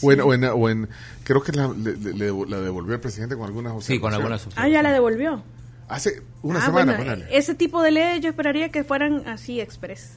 O, 0.01 0.12
en, 0.12 0.20
o, 0.20 0.33
en, 0.33 0.45
o 0.45 0.68
en- 0.68 0.89
creo 1.24 1.43
que 1.43 1.51
la, 1.51 1.66
le- 1.66 1.97
le- 1.97 2.12
le- 2.12 2.47
la 2.47 2.61
devolvió 2.61 2.95
el 2.95 3.01
presidente 3.01 3.35
con 3.37 3.47
algunas 3.47 3.85
Sí, 3.85 3.99
con 3.99 4.14
algunas 4.14 4.47
Ah, 4.55 4.68
ya 4.68 4.81
la 4.83 4.93
devolvió. 4.93 5.43
Hace 5.89 6.22
una 6.43 6.61
Ah, 6.61 6.66
semana, 6.66 6.97
bueno, 6.97 7.24
ese 7.31 7.55
tipo 7.57 7.83
de 7.83 7.91
leyes 7.91 8.20
yo 8.20 8.29
esperaría 8.29 8.68
que 8.70 8.85
fueran 8.85 9.26
así 9.26 9.61
express. 9.61 10.12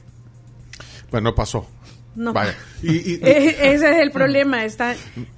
Bueno, 1.10 1.30
no 1.30 1.34
pasó. 1.34 1.66
No. 2.14 2.32
Vaya. 2.34 2.54
Y, 2.82 3.12
y- 3.14 3.14
E- 3.22 3.72
Ese 3.74 3.90
es 3.90 3.96
el 3.98 4.10
problema. 4.10 4.64
Está, 4.64 4.90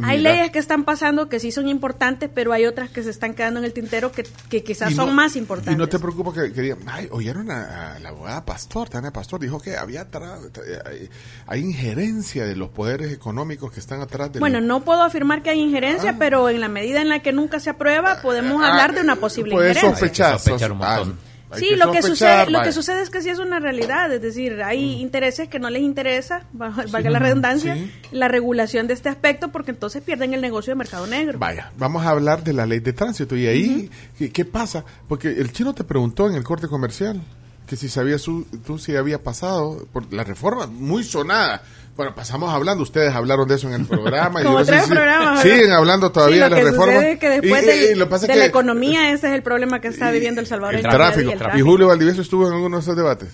hay 0.02 0.18
Mira. 0.18 0.32
leyes 0.32 0.50
que 0.50 0.58
están 0.58 0.84
pasando 0.84 1.28
que 1.28 1.38
sí 1.38 1.52
son 1.52 1.68
importantes, 1.68 2.28
pero 2.34 2.52
hay 2.52 2.66
otras 2.66 2.90
que 2.90 3.02
se 3.02 3.10
están 3.10 3.34
quedando 3.34 3.60
en 3.60 3.64
el 3.66 3.72
tintero 3.72 4.10
que, 4.10 4.24
que 4.48 4.64
quizás 4.64 4.92
son 4.94 5.08
no- 5.10 5.12
más 5.14 5.36
importantes. 5.36 5.74
Y 5.74 5.78
no 5.78 5.88
te 5.88 5.98
preocupes 6.00 6.34
que, 6.42 6.52
que 6.52 6.60
digan, 6.62 6.78
ay, 6.86 7.06
oyeron 7.12 7.50
a, 7.50 7.94
a 7.94 7.98
la 8.00 8.08
abogada 8.08 8.44
Pastor, 8.44 8.88
Tania 8.88 9.12
Pastor, 9.12 9.38
dijo 9.40 9.60
que 9.60 9.76
había 9.76 10.10
tra- 10.10 10.40
tra- 10.52 10.82
hay, 10.86 11.08
hay 11.46 11.60
injerencia 11.60 12.44
de 12.44 12.56
los 12.56 12.70
poderes 12.70 13.12
económicos 13.12 13.70
que 13.70 13.78
están 13.80 14.00
atrás 14.00 14.32
de 14.32 14.40
Bueno, 14.40 14.60
no 14.60 14.84
puedo 14.84 15.02
afirmar 15.02 15.42
que 15.42 15.50
hay 15.50 15.60
injerencia, 15.60 16.10
Ah. 16.10 16.16
pero 16.18 16.48
en 16.48 16.60
la 16.60 16.68
medida 16.68 17.00
en 17.00 17.08
la 17.08 17.20
que 17.20 17.32
nunca 17.32 17.60
se 17.60 17.70
aprueba, 17.70 18.20
podemos 18.20 18.62
hablar 18.64 18.94
de 18.94 19.00
una 19.02 19.16
posible 19.16 19.52
Puedes 19.52 19.76
injerencia. 19.76 19.98
sospechar. 20.00 20.32
Sospechar 20.40 20.72
un 20.72 20.78
montón. 20.78 21.18
ah, 21.20 21.30
Sí, 21.58 21.76
lo 21.76 21.90
que 21.92 22.02
sucede, 22.02 22.50
lo 22.50 22.62
que 22.62 22.72
sucede 22.72 23.02
es 23.02 23.10
que 23.10 23.22
sí 23.22 23.28
es 23.30 23.38
una 23.38 23.58
realidad, 23.60 24.12
es 24.12 24.22
decir, 24.22 24.62
hay 24.62 24.96
Mm. 24.96 25.00
intereses 25.00 25.48
que 25.48 25.58
no 25.58 25.70
les 25.70 25.82
interesa, 25.82 26.46
val- 26.52 26.86
valga 26.90 27.10
la 27.10 27.18
redundancia, 27.18 27.74
sí. 27.74 27.90
la 28.12 28.28
regulación 28.28 28.86
de 28.86 28.94
este 28.94 29.08
aspecto, 29.08 29.48
porque 29.52 29.70
entonces 29.72 30.02
pierden 30.02 30.34
el 30.34 30.40
negocio 30.40 30.70
de 30.72 30.76
mercado 30.76 31.06
negro. 31.06 31.38
Vaya, 31.38 31.72
vamos 31.78 32.04
a 32.04 32.10
hablar 32.10 32.42
de 32.44 32.52
la 32.52 32.66
ley 32.66 32.80
de 32.80 32.92
tránsito. 32.92 33.36
Y 33.36 33.46
ahí, 33.46 33.90
¿qué, 34.18 34.30
qué 34.30 34.44
pasa? 34.44 34.84
Porque 35.08 35.28
el 35.28 35.52
chino 35.52 35.74
te 35.74 35.84
preguntó 35.84 36.28
en 36.28 36.34
el 36.34 36.44
corte 36.44 36.68
comercial 36.68 37.20
que 37.66 37.76
si 37.76 37.88
sabías 37.88 38.22
tú 38.22 38.78
si 38.78 38.94
había 38.94 39.22
pasado 39.22 39.86
por 39.92 40.12
la 40.12 40.22
reforma 40.24 40.66
muy 40.66 41.02
sonada. 41.02 41.62
Bueno, 41.96 42.12
pasamos 42.14 42.52
hablando, 42.52 42.82
ustedes 42.82 43.14
hablaron 43.14 43.46
de 43.46 43.54
eso 43.54 43.68
en 43.68 43.74
el 43.74 43.86
programa. 43.86 44.40
y 44.40 44.44
Como 44.44 44.58
no 44.58 44.64
sé 44.64 44.72
tres 44.72 44.84
si- 44.86 44.90
programas. 44.90 45.40
Siguen 45.42 45.70
hablando 45.70 46.10
todavía 46.10 46.34
Sí, 46.36 46.42
de 46.42 46.48
lo 46.50 46.56
la 46.56 46.56
que 46.62 46.70
reforma. 46.70 46.92
sucede 46.94 47.12
es 47.12 47.18
que 47.20 47.28
después 47.30 47.62
Y- 47.62 47.66
del- 47.66 47.82
y- 47.82 47.92
y 47.92 47.94
lo 47.94 48.04
que 48.06 48.10
pasa 48.10 48.26
de 48.26 48.36
la 48.36 48.44
economía 48.46 49.12
ese 49.12 49.28
es 49.28 49.32
el 49.34 49.42
problema 49.44 49.80
que 49.80 49.88
está 49.88 50.10
viviendo 50.10 50.40
El 50.40 50.46
Salvador. 50.48 50.74
el 50.74 50.80
día 50.82 50.90
a 50.90 50.92
día 50.92 50.98
tráfico. 51.06 51.28
y 51.28 51.32
el 51.32 51.36
Y 51.36 51.38
tráfico. 51.38 51.64
Julio 51.66 51.86
Valdivieso 51.86 52.20
estuvo 52.22 52.46
en 52.48 52.52
alguno 52.54 52.76
de 52.78 52.82
esos 52.82 52.96
debates. 52.96 53.28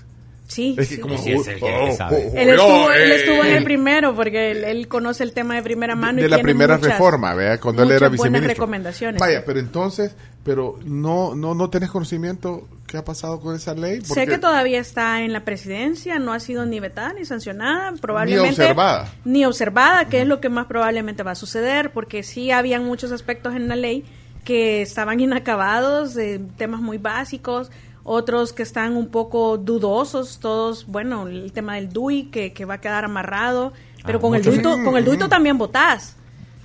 Sí, 0.50 0.74
Es 0.76 0.88
que 0.88 0.94
sí. 0.96 1.00
como 1.00 1.16
Sí, 1.16 1.30
es 1.32 1.46
el 1.46 1.60
que 1.60 1.92
sabe. 1.96 2.28
Él 2.34 2.48
estuvo, 2.50 2.90
él 2.90 3.12
eh, 3.12 3.16
estuvo 3.16 3.44
en 3.44 3.52
el 3.56 3.62
primero 3.64 4.16
porque 4.16 4.50
él, 4.50 4.64
él 4.64 4.88
conoce 4.88 5.22
el 5.22 5.32
tema 5.32 5.54
de 5.54 5.62
primera 5.62 5.94
mano 5.94 6.18
y 6.18 6.22
de 6.24 6.28
la 6.28 6.36
tiene 6.38 6.48
primera 6.50 6.76
muchas- 6.76 6.90
reforma, 6.92 7.34
¿vea? 7.34 7.58
Cuando 7.60 7.84
él 7.84 7.92
era 7.92 8.08
viceministro. 8.08 8.48
recomendaciones. 8.48 9.20
Vaya, 9.20 9.44
pero 9.46 9.60
entonces, 9.60 10.16
pero 10.42 10.76
no, 10.84 11.36
no, 11.36 11.54
no 11.54 11.70
tenés 11.70 11.90
conocimiento 11.90 12.66
qué 12.88 12.96
ha 12.96 13.04
pasado 13.04 13.38
con 13.40 13.54
esa 13.54 13.74
ley. 13.74 14.00
Sé 14.02 14.26
que 14.26 14.38
todavía 14.38 14.80
está 14.80 15.22
en 15.22 15.32
la 15.32 15.44
presidencia, 15.44 16.18
no 16.18 16.32
ha 16.32 16.40
sido 16.40 16.66
ni 16.66 16.80
vetada 16.80 17.12
ni 17.12 17.24
sancionada, 17.24 17.92
probablemente 18.00 18.48
observada. 18.62 19.08
ni 19.24 19.44
observada, 19.44 20.06
que 20.06 20.22
es 20.22 20.26
lo 20.26 20.40
que 20.40 20.48
más 20.48 20.66
probablemente 20.66 21.22
va 21.22 21.30
a 21.30 21.36
suceder, 21.36 21.92
porque 21.92 22.24
sí 22.24 22.50
habían 22.50 22.84
muchos 22.84 23.12
aspectos 23.12 23.54
en 23.54 23.68
la 23.68 23.76
ley 23.76 24.04
que 24.44 24.82
estaban 24.82 25.20
inacabados, 25.20 26.14
de 26.14 26.38
temas 26.56 26.80
muy 26.80 26.98
básicos, 26.98 27.70
otros 28.02 28.52
que 28.52 28.62
están 28.62 28.96
un 28.96 29.08
poco 29.08 29.58
dudosos, 29.58 30.38
todos, 30.40 30.86
bueno, 30.86 31.28
el 31.28 31.52
tema 31.52 31.74
del 31.76 31.90
DUI 31.92 32.24
que, 32.24 32.52
que 32.52 32.64
va 32.64 32.74
a 32.74 32.80
quedar 32.80 33.04
amarrado, 33.04 33.72
pero 34.04 34.18
Ah, 34.18 34.20
con 34.20 34.34
el 34.34 34.42
muchos- 34.44 34.62
DUI, 34.62 34.84
con 34.84 34.96
el 34.96 35.04
DUI 35.04 35.18
también 35.28 35.58
votás. 35.58 36.16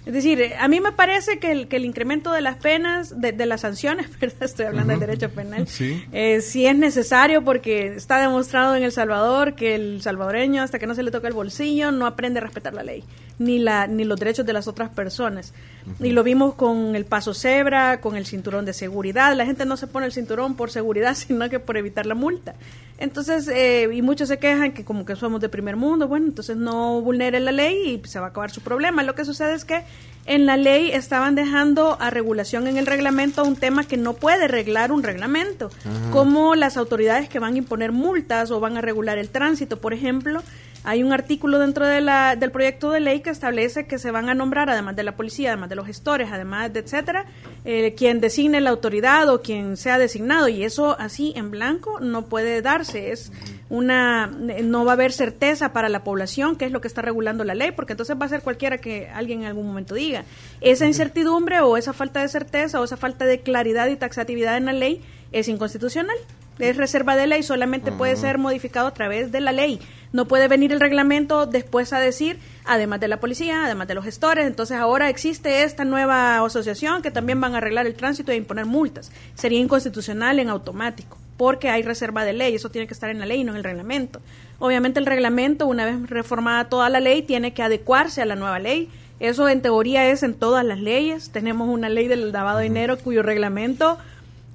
Es 0.06 0.14
decir, 0.14 0.39
eh, 0.39 0.56
a 0.60 0.68
mí 0.68 0.80
me 0.80 0.91
parece 0.91 1.39
que 1.39 1.51
el, 1.51 1.68
que 1.68 1.78
el 1.78 1.86
incremento 1.86 2.32
de 2.32 2.41
las 2.41 2.58
penas, 2.58 3.20
de, 3.20 3.32
de 3.32 3.45
las 3.45 3.62
sanciones, 3.62 4.08
¿verdad? 4.20 4.43
estoy 4.43 4.66
hablando 4.68 4.91
del 4.91 4.99
derecho 4.99 5.30
penal, 5.32 5.68
Sí. 5.68 6.03
eh, 6.12 6.41
sí 6.41 6.66
es 6.68 6.76
necesario 6.78 7.43
porque 7.43 7.88
está 7.95 8.20
demostrado 8.22 8.76
en 8.76 8.84
El 8.84 8.91
Salvador 8.91 9.56
que 9.56 9.76
el 9.76 10.01
salvadoreño, 10.01 10.62
hasta 10.62 10.78
que 10.80 10.88
no 10.88 10.95
se 10.95 11.03
le 11.03 11.12
toca 11.12 11.28
el 11.28 11.34
bolsillo, 11.34 11.91
no 11.91 12.06
aprende 12.06 12.39
a 12.39 12.43
respetar 12.43 12.74
la 12.74 12.84
ley, 12.84 13.03
ni, 13.39 13.58
la, 13.60 13.88
ni 13.88 14.03
los 14.03 14.20
derechos 14.20 14.45
de 14.45 14.53
las 14.53 14.68
otras 14.68 14.89
personas. 14.89 15.53
Y 15.99 16.12
lo 16.12 16.24
vimos 16.24 16.56
con 16.56 16.95
el 16.95 17.06
paso 17.06 17.34
cebra, 17.34 18.01
con 18.01 18.16
el 18.16 18.26
cinturón 18.26 18.66
de 18.66 18.74
seguridad. 18.74 19.36
La 19.36 19.45
gente 19.45 19.66
no 19.66 19.78
se 19.78 19.86
pone 19.86 20.08
el 20.08 20.12
cinturón 20.14 20.56
por 20.56 20.72
seguridad, 20.72 21.14
sino 21.16 21.49
que 21.49 21.60
por 21.60 21.78
evitar 21.78 22.06
la 22.06 22.16
multa. 22.16 22.56
Entonces, 22.97 23.47
eh, 23.49 23.89
y 23.93 24.01
muchos 24.01 24.30
se 24.30 24.39
quejan 24.39 24.72
que 24.72 24.86
como 24.86 25.06
que 25.06 25.16
somos 25.18 25.41
de 25.41 25.49
primer 25.49 25.76
mundo, 25.76 26.08
bueno, 26.08 26.28
entonces 26.28 26.56
no 26.56 27.01
vulnere 27.01 27.41
la 27.41 27.51
ley 27.51 28.01
y 28.03 28.08
se 28.08 28.20
va 28.20 28.28
a 28.28 28.30
acabar 28.30 28.51
su 28.51 28.62
problema. 28.62 29.03
Lo 29.03 29.16
que 29.16 29.26
sucede 29.26 29.53
es 29.53 29.66
que 29.66 29.84
en 30.26 30.45
la 30.45 30.57
ley 30.57 30.91
estaban 30.91 31.36
dejando 31.36 31.97
a 31.99 32.09
regulación 32.09 32.67
en 32.67 32.78
el 32.78 32.88
reglamento 32.88 33.43
un 33.43 33.55
tema 33.55 33.84
que 33.84 33.97
no 33.97 34.13
puede 34.13 34.47
reglar 34.47 34.91
un 34.91 35.03
reglamento, 35.03 35.69
como 36.11 36.55
las 36.55 36.78
autoridades 36.78 37.30
que 37.30 37.39
van 37.39 37.53
a 37.53 37.57
imponer 37.57 37.91
multas 37.91 38.49
o 38.51 38.59
van 38.59 38.78
a 38.78 38.82
regular 38.82 39.17
el 39.17 39.30
tránsito, 39.30 39.80
por 39.80 39.93
ejemplo. 39.93 40.41
Hay 40.84 41.01
un 41.01 41.13
artículo 41.13 41.57
dentro 41.57 41.88
de 41.88 41.99
la, 41.99 42.36
del 42.36 42.51
proyecto 42.51 42.91
de 42.91 42.99
ley 42.99 43.21
que 43.21 43.32
establece 43.32 43.88
que 43.88 43.97
se 43.97 44.11
van 44.11 44.30
a 44.30 44.36
nombrar, 44.36 44.69
además 44.69 44.95
de 44.95 45.01
la 45.01 45.15
policía, 45.15 45.49
además 45.49 45.69
de 45.69 45.76
los 45.76 45.88
gestores, 45.88 46.30
además 46.32 46.71
de 46.73 46.82
etcétera, 46.82 47.26
eh, 47.63 47.95
quien 47.97 48.21
designe 48.21 48.61
la 48.61 48.69
autoridad 48.69 49.28
o 49.30 49.41
quien 49.41 49.78
sea 49.78 49.97
designado. 49.97 50.47
Y 50.47 50.63
eso 50.63 50.95
así 50.99 51.34
en 51.36 51.49
blanco 51.49 51.99
no 52.01 52.26
puede 52.26 52.61
darse. 52.61 53.11
Es 53.11 53.32
una 53.70 54.28
no 54.28 54.86
va 54.86 54.91
a 54.91 54.93
haber 54.93 55.11
certeza 55.11 55.74
para 55.74 55.89
la 55.89 56.03
población, 56.03 56.55
que 56.55 56.66
es 56.66 56.72
lo 56.72 56.82
que 56.82 56.88
está 56.88 57.01
regulando 57.01 57.43
la 57.43 57.55
ley, 57.55 57.72
porque 57.72 57.93
entonces 57.93 58.16
va 58.20 58.26
a 58.26 58.30
ser 58.30 58.41
cualquiera 58.41 58.78
que 58.78 59.09
alguien 59.09 59.41
en 59.41 59.47
algún 59.47 59.66
momento 59.66 59.95
diga. 59.95 60.24
Esa 60.61 60.86
incertidumbre 60.86 61.61
o 61.61 61.78
esa 61.78 61.93
falta 61.93 62.22
de 62.22 62.30
certeza 62.30 62.80
o 62.80 62.84
esa 62.84 62.97
falta 62.97 63.26
de 63.26 63.39
claridad 63.39 63.88
y 63.88 63.95
taxatividad 63.95 64.57
en 64.57 64.66
la 64.66 64.74
ley 64.74 65.01
es 65.32 65.47
inconstitucional. 65.47 66.18
Es 66.59 66.78
reserva 66.78 67.18
de 67.18 67.28
ley, 67.28 67.43
solamente 67.43 67.91
puede 67.91 68.16
ser 68.16 68.38
modificado 68.38 68.88
a 68.88 68.93
través 68.93 69.32
de 69.32 69.41
la 69.41 69.51
ley. 69.51 69.82
No 70.13 70.26
puede 70.26 70.47
venir 70.47 70.72
el 70.72 70.80
reglamento 70.80 71.45
después 71.45 71.91
a 71.91 71.99
decir, 71.99 72.39
además 72.63 73.01
de 73.01 73.09
la 73.09 73.20
policía, 73.20 73.66
además 73.66 73.89
de 73.89 73.95
los 73.95 74.05
gestores, 74.05 74.47
entonces 74.47 74.78
ahora 74.78 75.09
existe 75.09 75.63
esta 75.63 75.84
nueva 75.84 76.38
asociación 76.45 77.01
que 77.01 77.11
también 77.11 77.41
van 77.41 77.55
a 77.55 77.57
arreglar 77.57 77.86
el 77.86 77.95
tránsito 77.95 78.32
e 78.32 78.38
imponer 78.38 78.66
multas. 78.66 79.11
Sería 79.34 79.59
inconstitucional 79.59 80.39
en 80.39 80.47
automático, 80.47 81.18
porque 81.38 81.69
hay 81.69 81.83
reserva 81.83 82.23
de 82.23 82.33
ley, 82.33 82.55
eso 82.55 82.69
tiene 82.69 82.88
que 82.88 82.93
estar 82.93 83.09
en 83.09 83.19
la 83.19 83.25
ley, 83.25 83.43
no 83.43 83.51
en 83.51 83.57
el 83.57 83.63
reglamento. 83.63 84.21
Obviamente 84.59 84.99
el 84.99 85.05
reglamento, 85.05 85.67
una 85.67 85.86
vez 85.86 86.09
reformada 86.09 86.69
toda 86.69 86.89
la 86.89 86.99
ley, 86.99 87.21
tiene 87.21 87.53
que 87.53 87.63
adecuarse 87.63 88.21
a 88.21 88.25
la 88.25 88.36
nueva 88.36 88.59
ley. 88.59 88.89
Eso 89.19 89.47
en 89.49 89.61
teoría 89.61 90.07
es 90.07 90.23
en 90.23 90.33
todas 90.33 90.65
las 90.65 90.79
leyes. 90.79 91.29
Tenemos 91.29 91.67
una 91.67 91.89
ley 91.89 92.07
del 92.07 92.31
lavado 92.31 92.59
de 92.59 92.65
dinero 92.65 92.97
cuyo 92.97 93.23
reglamento 93.23 93.97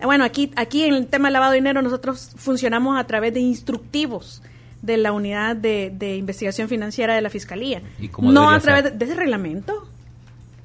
bueno, 0.05 0.25
aquí, 0.25 0.51
aquí 0.57 0.85
en 0.85 0.95
el 0.95 1.07
tema 1.07 1.29
del 1.29 1.35
lavado 1.35 1.53
de 1.53 1.59
dinero 1.59 1.83
nosotros 1.83 2.31
funcionamos 2.37 2.99
a 2.99 3.05
través 3.05 3.35
de 3.35 3.41
instructivos 3.41 4.43
de 4.83 4.97
la 4.97 5.13
unidad 5.13 5.57
de, 5.57 5.93
de 5.95 6.17
investigación 6.17 6.69
financiera 6.69 7.15
de 7.15 7.21
la 7.21 7.29
Fiscalía. 7.29 7.83
¿Y 7.99 8.09
cómo 8.09 8.33
no 8.33 8.51
a 8.51 8.59
través 8.61 8.85
de, 8.85 8.91
de 8.93 9.05
ese 9.05 9.15
reglamento. 9.15 9.89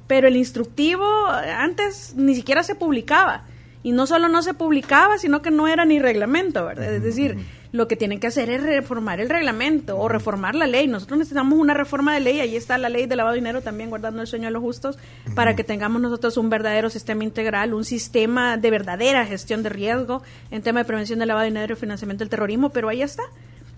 Pero 0.06 0.28
el 0.28 0.36
instructivo 0.36 1.04
eh, 1.44 1.50
antes 1.50 2.14
ni 2.16 2.34
siquiera 2.34 2.62
se 2.62 2.74
publicaba. 2.74 3.42
Y 3.86 3.92
no 3.92 4.08
solo 4.08 4.28
no 4.28 4.42
se 4.42 4.52
publicaba, 4.52 5.16
sino 5.16 5.42
que 5.42 5.52
no 5.52 5.68
era 5.68 5.84
ni 5.84 6.00
reglamento, 6.00 6.66
¿verdad? 6.66 6.92
Es 6.92 7.04
decir, 7.04 7.36
lo 7.70 7.86
que 7.86 7.94
tienen 7.94 8.18
que 8.18 8.26
hacer 8.26 8.50
es 8.50 8.60
reformar 8.60 9.20
el 9.20 9.28
reglamento 9.28 9.96
o 9.96 10.08
reformar 10.08 10.56
la 10.56 10.66
ley. 10.66 10.88
Nosotros 10.88 11.20
necesitamos 11.20 11.56
una 11.56 11.72
reforma 11.72 12.12
de 12.12 12.18
ley, 12.18 12.40
ahí 12.40 12.56
está 12.56 12.78
la 12.78 12.88
ley 12.88 13.06
de 13.06 13.14
lavado 13.14 13.34
de 13.34 13.38
dinero 13.38 13.60
también 13.60 13.88
guardando 13.88 14.22
el 14.22 14.26
sueño 14.26 14.46
de 14.46 14.50
los 14.50 14.60
justos, 14.60 14.98
para 15.36 15.54
que 15.54 15.62
tengamos 15.62 16.02
nosotros 16.02 16.36
un 16.36 16.50
verdadero 16.50 16.90
sistema 16.90 17.22
integral, 17.22 17.74
un 17.74 17.84
sistema 17.84 18.56
de 18.56 18.72
verdadera 18.72 19.24
gestión 19.24 19.62
de 19.62 19.68
riesgo 19.68 20.20
en 20.50 20.62
tema 20.62 20.80
de 20.80 20.84
prevención 20.86 21.20
del 21.20 21.28
lavado 21.28 21.44
de 21.44 21.50
dinero 21.50 21.74
y 21.74 21.76
financiamiento 21.76 22.24
del 22.24 22.28
terrorismo, 22.28 22.70
pero 22.70 22.88
ahí 22.88 23.02
está. 23.02 23.22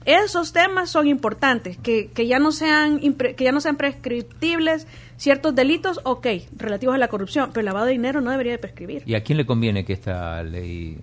Esos 0.06 0.54
temas 0.54 0.88
son 0.88 1.06
importantes, 1.06 1.76
que, 1.76 2.10
que 2.14 2.26
ya 2.26 2.38
no 2.38 2.50
sean 2.50 2.98
que 2.98 3.44
ya 3.44 3.52
no 3.52 3.60
sean 3.60 3.76
prescriptibles 3.76 4.86
ciertos 5.18 5.54
delitos, 5.54 6.00
ok, 6.04 6.26
relativos 6.56 6.94
a 6.94 6.98
la 6.98 7.08
corrupción, 7.08 7.50
pero 7.50 7.60
el 7.60 7.66
lavado 7.66 7.84
de 7.86 7.92
dinero 7.92 8.20
no 8.22 8.30
debería 8.30 8.52
de 8.52 8.58
prescribir. 8.58 9.02
¿Y 9.04 9.14
a 9.14 9.22
quién 9.22 9.36
le 9.36 9.44
conviene 9.44 9.84
que 9.84 9.92
esta 9.92 10.42
ley 10.42 10.96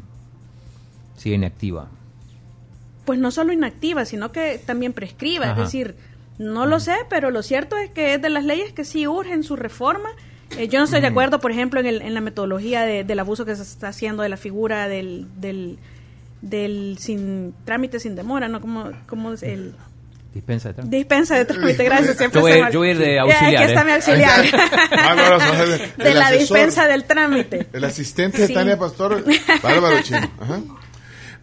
siga 1.17 1.35
inactiva? 1.35 1.87
pues 3.05 3.19
no 3.19 3.29
solo 3.29 3.53
inactiva, 3.53 4.03
sino 4.03 4.31
que 4.31 4.57
también 4.65 4.91
prescriba. 4.91 5.51
Ajá. 5.51 5.61
Es 5.61 5.67
decir, 5.67 5.95
no 6.39 6.65
lo 6.65 6.79
sé, 6.79 6.95
pero 7.07 7.29
lo 7.29 7.43
cierto 7.43 7.77
es 7.77 7.91
que 7.91 8.15
es 8.15 8.21
de 8.23 8.31
las 8.31 8.43
leyes 8.43 8.73
que 8.73 8.83
sí 8.83 9.05
urgen 9.05 9.43
su 9.43 9.55
reforma. 9.55 10.09
Eh, 10.57 10.67
yo 10.69 10.79
no 10.79 10.85
estoy 10.85 11.01
de 11.01 11.07
acuerdo, 11.07 11.39
por 11.39 11.51
ejemplo, 11.51 11.79
en, 11.79 11.85
el- 11.85 12.01
en 12.01 12.15
la 12.15 12.21
metodología 12.21 12.81
de- 12.81 13.03
del 13.03 13.19
abuso 13.19 13.45
que 13.45 13.55
se 13.55 13.61
está 13.61 13.89
haciendo 13.89 14.23
de 14.23 14.29
la 14.29 14.37
figura 14.37 14.87
del, 14.87 15.27
del, 15.39 15.77
del 16.41 16.95
sin 16.97 17.53
trámite 17.63 17.99
sin 17.99 18.15
demora, 18.15 18.47
¿no? 18.47 18.59
Como, 18.59 18.89
como 19.05 19.33
es 19.33 19.43
el 19.43 19.75
Dispensa 20.35 20.67
de 20.67 20.73
trámite. 20.75 20.97
dispensa 20.97 21.35
de 21.35 21.45
trámite, 21.45 21.83
gracias. 21.85 22.17
Siempre 22.17 22.39
Yo 22.39 22.41
voy- 22.41 22.51
se 22.51 22.61
me- 22.63 22.71
yo 22.73 22.79
voy 22.79 22.87
a 22.89 22.91
ir 22.91 22.97
de 22.99 23.19
auxiliar, 23.19 23.55
Aquí 23.63 23.63
está 23.71 23.81
¿eh? 23.81 23.85
mi 23.85 23.91
auxiliar. 23.93 24.45
Bárbaro, 24.91 25.63
el- 25.63 25.69
de 25.79 26.11
el 26.11 26.19
la 26.19 26.25
asesor. 26.27 26.39
dispensa 26.39 26.87
del 26.87 27.03
trámite. 27.05 27.67
El 27.73 27.83
asistente 27.85 28.41
de 28.41 28.47
Sí. 28.47 28.53
Tania 28.53 28.77
Pastor, 28.77 29.23
Bárbaro 29.63 30.01
Chino. 30.03 30.29
Ajá. 30.39 30.59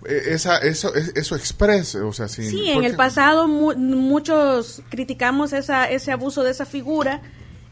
Eh, 0.06 0.22
Esa, 0.34 0.58
eso, 0.58 0.94
es- 0.94 1.12
eso 1.14 1.34
express, 1.36 1.94
o 1.94 2.12
sea, 2.12 2.28
sin, 2.28 2.50
Sí, 2.50 2.70
en 2.70 2.84
el 2.84 2.94
pasado 2.96 3.48
mu- 3.48 3.74
muchos 3.76 4.82
criticamos 4.90 5.52
esa, 5.52 5.88
ese 5.88 6.12
abuso 6.12 6.42
de 6.42 6.50
esa 6.50 6.66
figura 6.66 7.22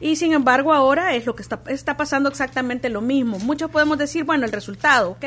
y 0.01 0.17
sin 0.17 0.33
embargo 0.33 0.73
ahora 0.73 1.15
es 1.17 1.27
lo 1.27 1.35
que 1.37 1.43
está, 1.43 1.61
está 1.67 1.97
pasando 1.99 2.29
exactamente 2.31 2.89
lo 2.89 3.01
mismo. 3.03 3.39
Muchos 3.41 3.71
podemos 3.71 3.99
decir, 3.99 4.25
bueno, 4.25 4.47
el 4.47 4.53
resultado, 4.53 5.11
ok. 5.11 5.25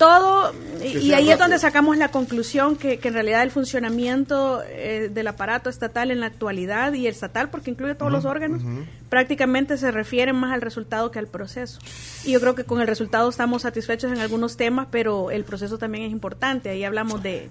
Todo, 0.00 0.54
y, 0.82 1.12
ahí 1.12 1.30
es 1.30 1.38
donde 1.38 1.58
sacamos 1.58 1.98
la 1.98 2.08
conclusión 2.10 2.76
que, 2.76 2.98
que 2.98 3.08
en 3.08 3.12
realidad 3.14 3.42
el 3.42 3.50
funcionamiento 3.50 4.62
eh, 4.66 5.10
del 5.12 5.26
aparato 5.28 5.68
estatal 5.68 6.10
en 6.10 6.20
la 6.20 6.26
actualidad 6.26 6.94
y 6.94 7.06
el 7.06 7.12
estatal, 7.12 7.50
porque 7.50 7.70
incluye 7.70 7.94
todos 7.94 8.10
los 8.10 8.24
órganos, 8.24 8.62
prácticamente 9.10 9.76
se 9.76 9.90
refieren 9.90 10.36
más 10.36 10.54
al 10.54 10.62
resultado 10.62 11.10
que 11.10 11.18
al 11.18 11.26
proceso. 11.26 11.80
Y 12.24 12.32
yo 12.32 12.40
creo 12.40 12.54
que 12.54 12.64
con 12.64 12.80
el 12.80 12.86
resultado 12.86 13.28
estamos 13.28 13.60
satisfechos 13.60 14.10
en 14.10 14.20
algunos 14.20 14.56
temas, 14.56 14.86
pero 14.90 15.30
el 15.30 15.44
proceso 15.44 15.76
también 15.76 16.04
es 16.04 16.12
importante. 16.12 16.70
Ahí 16.70 16.82
hablamos 16.82 17.22
de, 17.22 17.50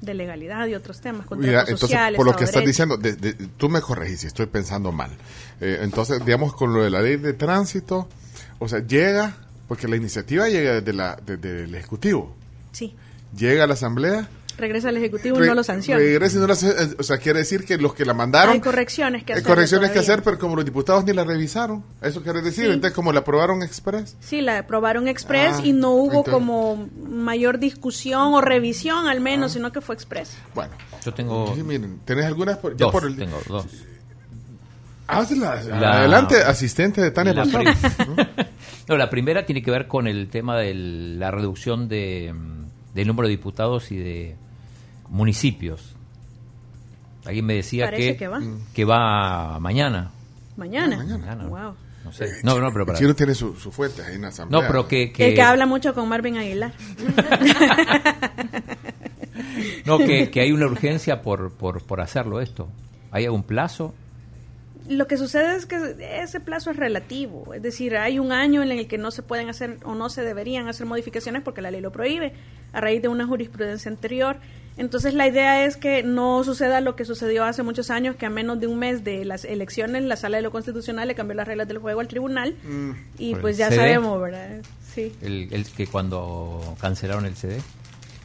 de 0.00 0.14
legalidad 0.14 0.66
y 0.66 0.74
otros 0.74 1.00
temas, 1.00 1.26
Mira, 1.36 1.60
entonces, 1.60 1.78
sociales. 1.78 2.16
por 2.16 2.26
lo 2.26 2.34
que 2.34 2.42
estás 2.42 2.64
diciendo, 2.64 2.96
de- 2.96 3.14
de- 3.14 3.34
tú 3.56 3.68
me 3.68 3.80
corregís 3.80 4.18
si 4.22 4.26
estoy 4.26 4.46
pensando 4.46 4.90
mal. 4.90 5.12
Eh, 5.60 5.78
entonces, 5.82 6.24
digamos, 6.24 6.54
con 6.56 6.74
lo 6.74 6.82
de 6.82 6.90
la 6.90 7.00
ley 7.00 7.14
de 7.18 7.34
tránsito, 7.34 8.08
o 8.58 8.66
sea, 8.68 8.80
llega, 8.80 9.36
porque 9.68 9.88
la 9.88 9.96
iniciativa 9.96 10.48
llega 10.48 10.74
desde, 10.80 10.92
la, 10.92 11.18
desde 11.24 11.64
el 11.64 11.74
Ejecutivo, 11.74 12.34
Sí, 12.72 12.94
llega 13.36 13.64
a 13.64 13.66
la 13.66 13.74
Asamblea. 13.74 14.28
regresa 14.56 14.88
al 14.90 14.96
Ejecutivo 14.96 15.42
y 15.42 15.46
no 15.48 15.54
lo 15.54 15.64
sanciona. 15.64 15.98
regresa 16.00 16.36
y 16.36 16.40
no 16.40 16.46
la 16.46 16.52
hace- 16.52 16.70
eh, 16.70 16.94
o 16.98 17.02
sea, 17.02 17.18
quiere 17.18 17.40
decir 17.40 17.64
que 17.64 17.76
los 17.76 17.92
que 17.94 18.04
la 18.04 18.14
mandaron. 18.14 18.52
Hay 18.54 18.60
correcciones 18.60 19.24
que 19.24 19.32
hay 19.32 19.38
hacer. 19.40 19.48
correcciones 19.50 19.90
que 19.90 19.98
hacer, 19.98 20.22
pero 20.22 20.38
como 20.38 20.54
los 20.54 20.64
diputados 20.64 21.04
ni 21.04 21.12
la 21.12 21.24
revisaron, 21.24 21.82
eso 22.02 22.22
quiere 22.22 22.40
decir. 22.40 22.66
Sí. 22.66 22.70
Entonces, 22.72 22.94
como 22.94 23.12
la 23.12 23.20
aprobaron 23.20 23.62
express. 23.64 24.16
Sí, 24.20 24.40
la 24.42 24.58
aprobaron 24.58 25.08
express 25.08 25.56
Ah, 25.58 25.62
y 25.64 25.72
no 25.72 25.90
hubo 25.92 26.18
entonces- 26.18 26.32
como 26.34 26.88
mayor 27.08 27.58
discusión 27.58 28.32
o 28.34 28.40
revisión 28.40 29.08
al 29.08 29.20
menos, 29.20 29.50
Ah. 29.50 29.54
sino 29.54 29.72
que 29.72 29.80
fue 29.80 29.94
express. 29.96 30.30
Bueno, 30.54 30.72
Yo 31.04 31.12
tengo 31.12 31.52
sí, 31.54 31.62
miren, 31.64 31.98
¿tenés 32.04 32.24
algunas? 32.26 32.58
Por, 32.58 32.76
ya 32.76 32.84
dos. 32.86 32.92
por 32.92 33.06
el- 33.06 33.16
Tengo 33.16 33.40
dos. 33.48 33.66
Hazla, 35.06 35.62
La- 35.64 35.98
adelante, 35.98 36.42
asistente 36.42 37.00
de 37.02 37.10
Tania 37.10 37.34
La 37.34 37.42
Pastor. 37.44 37.62
prim- 37.62 38.26
no, 38.88 38.96
la 38.96 39.08
primera 39.10 39.46
tiene 39.46 39.62
que 39.62 39.70
ver 39.70 39.86
con 39.88 40.06
el 40.06 40.28
tema 40.28 40.58
de 40.58 40.74
la 40.74 41.30
reducción 41.30 41.88
de, 41.88 42.32
mm, 42.34 42.94
del 42.94 43.06
número 43.06 43.28
de 43.28 43.32
diputados 43.32 43.90
y 43.92 43.96
de 43.96 44.36
municipios. 45.08 45.94
Alguien 47.24 47.46
me 47.46 47.54
decía 47.54 47.90
que, 47.90 48.16
que 48.16 48.28
va. 48.28 48.40
que 48.74 48.84
va 48.84 49.58
mañana. 49.58 50.10
Mañana. 50.56 50.98
Mañana. 50.98 51.46
Wow. 51.46 51.74
No 52.04 52.12
sé. 52.12 52.26
No, 52.42 52.60
no, 52.60 52.70
pero 52.70 52.84
para- 52.84 52.98
Si 52.98 53.04
uno 53.06 53.14
tiene 53.14 53.34
su, 53.34 53.56
su 53.56 53.72
fuente 53.72 54.02
ahí 54.02 54.16
en 54.16 54.22
la 54.22 54.28
Asamblea. 54.28 54.60
No, 54.60 54.66
pero 54.68 54.86
que, 54.86 55.10
que- 55.10 55.28
El 55.30 55.34
que 55.34 55.40
habla 55.42 55.64
mucho 55.64 55.94
con 55.94 56.06
Marvin 56.06 56.36
Aguilar. 56.36 56.72
no, 59.86 59.98
que, 59.98 60.30
que 60.30 60.40
hay 60.40 60.52
una 60.52 60.66
urgencia 60.66 61.22
por, 61.22 61.52
por, 61.52 61.82
por 61.82 62.00
hacerlo 62.00 62.40
esto. 62.40 62.68
¿Hay 63.10 63.24
algún 63.24 63.42
plazo? 63.42 63.94
Lo 64.88 65.06
que 65.06 65.16
sucede 65.16 65.56
es 65.56 65.64
que 65.64 65.96
ese 66.22 66.40
plazo 66.40 66.70
es 66.70 66.76
relativo, 66.76 67.54
es 67.54 67.62
decir, 67.62 67.96
hay 67.96 68.18
un 68.18 68.32
año 68.32 68.62
en 68.62 68.70
el 68.70 68.86
que 68.86 68.98
no 68.98 69.10
se 69.10 69.22
pueden 69.22 69.48
hacer 69.48 69.78
o 69.84 69.94
no 69.94 70.10
se 70.10 70.20
deberían 70.22 70.68
hacer 70.68 70.84
modificaciones 70.86 71.42
porque 71.42 71.62
la 71.62 71.70
ley 71.70 71.80
lo 71.80 71.90
prohíbe 71.90 72.34
a 72.72 72.80
raíz 72.82 73.00
de 73.00 73.08
una 73.08 73.26
jurisprudencia 73.26 73.90
anterior. 73.90 74.36
Entonces 74.76 75.14
la 75.14 75.26
idea 75.26 75.64
es 75.64 75.76
que 75.78 76.02
no 76.02 76.44
suceda 76.44 76.80
lo 76.82 76.96
que 76.96 77.04
sucedió 77.06 77.44
hace 77.44 77.62
muchos 77.62 77.90
años, 77.90 78.16
que 78.16 78.26
a 78.26 78.30
menos 78.30 78.60
de 78.60 78.66
un 78.66 78.78
mes 78.78 79.04
de 79.04 79.24
las 79.24 79.44
elecciones 79.46 80.02
la 80.02 80.16
sala 80.16 80.36
de 80.36 80.42
lo 80.42 80.50
constitucional 80.50 81.08
le 81.08 81.14
cambió 81.14 81.34
las 81.34 81.46
reglas 81.48 81.66
del 81.68 81.78
juego 81.78 82.00
al 82.00 82.08
tribunal 82.08 82.54
y 83.16 83.32
Por 83.32 83.40
pues 83.40 83.56
ya 83.56 83.68
CD. 83.68 83.76
sabemos, 83.76 84.20
¿verdad? 84.20 84.60
Sí. 84.94 85.14
El, 85.22 85.48
el 85.52 85.64
que 85.64 85.86
cuando 85.86 86.76
cancelaron 86.80 87.24
el 87.24 87.36
CD. 87.36 87.60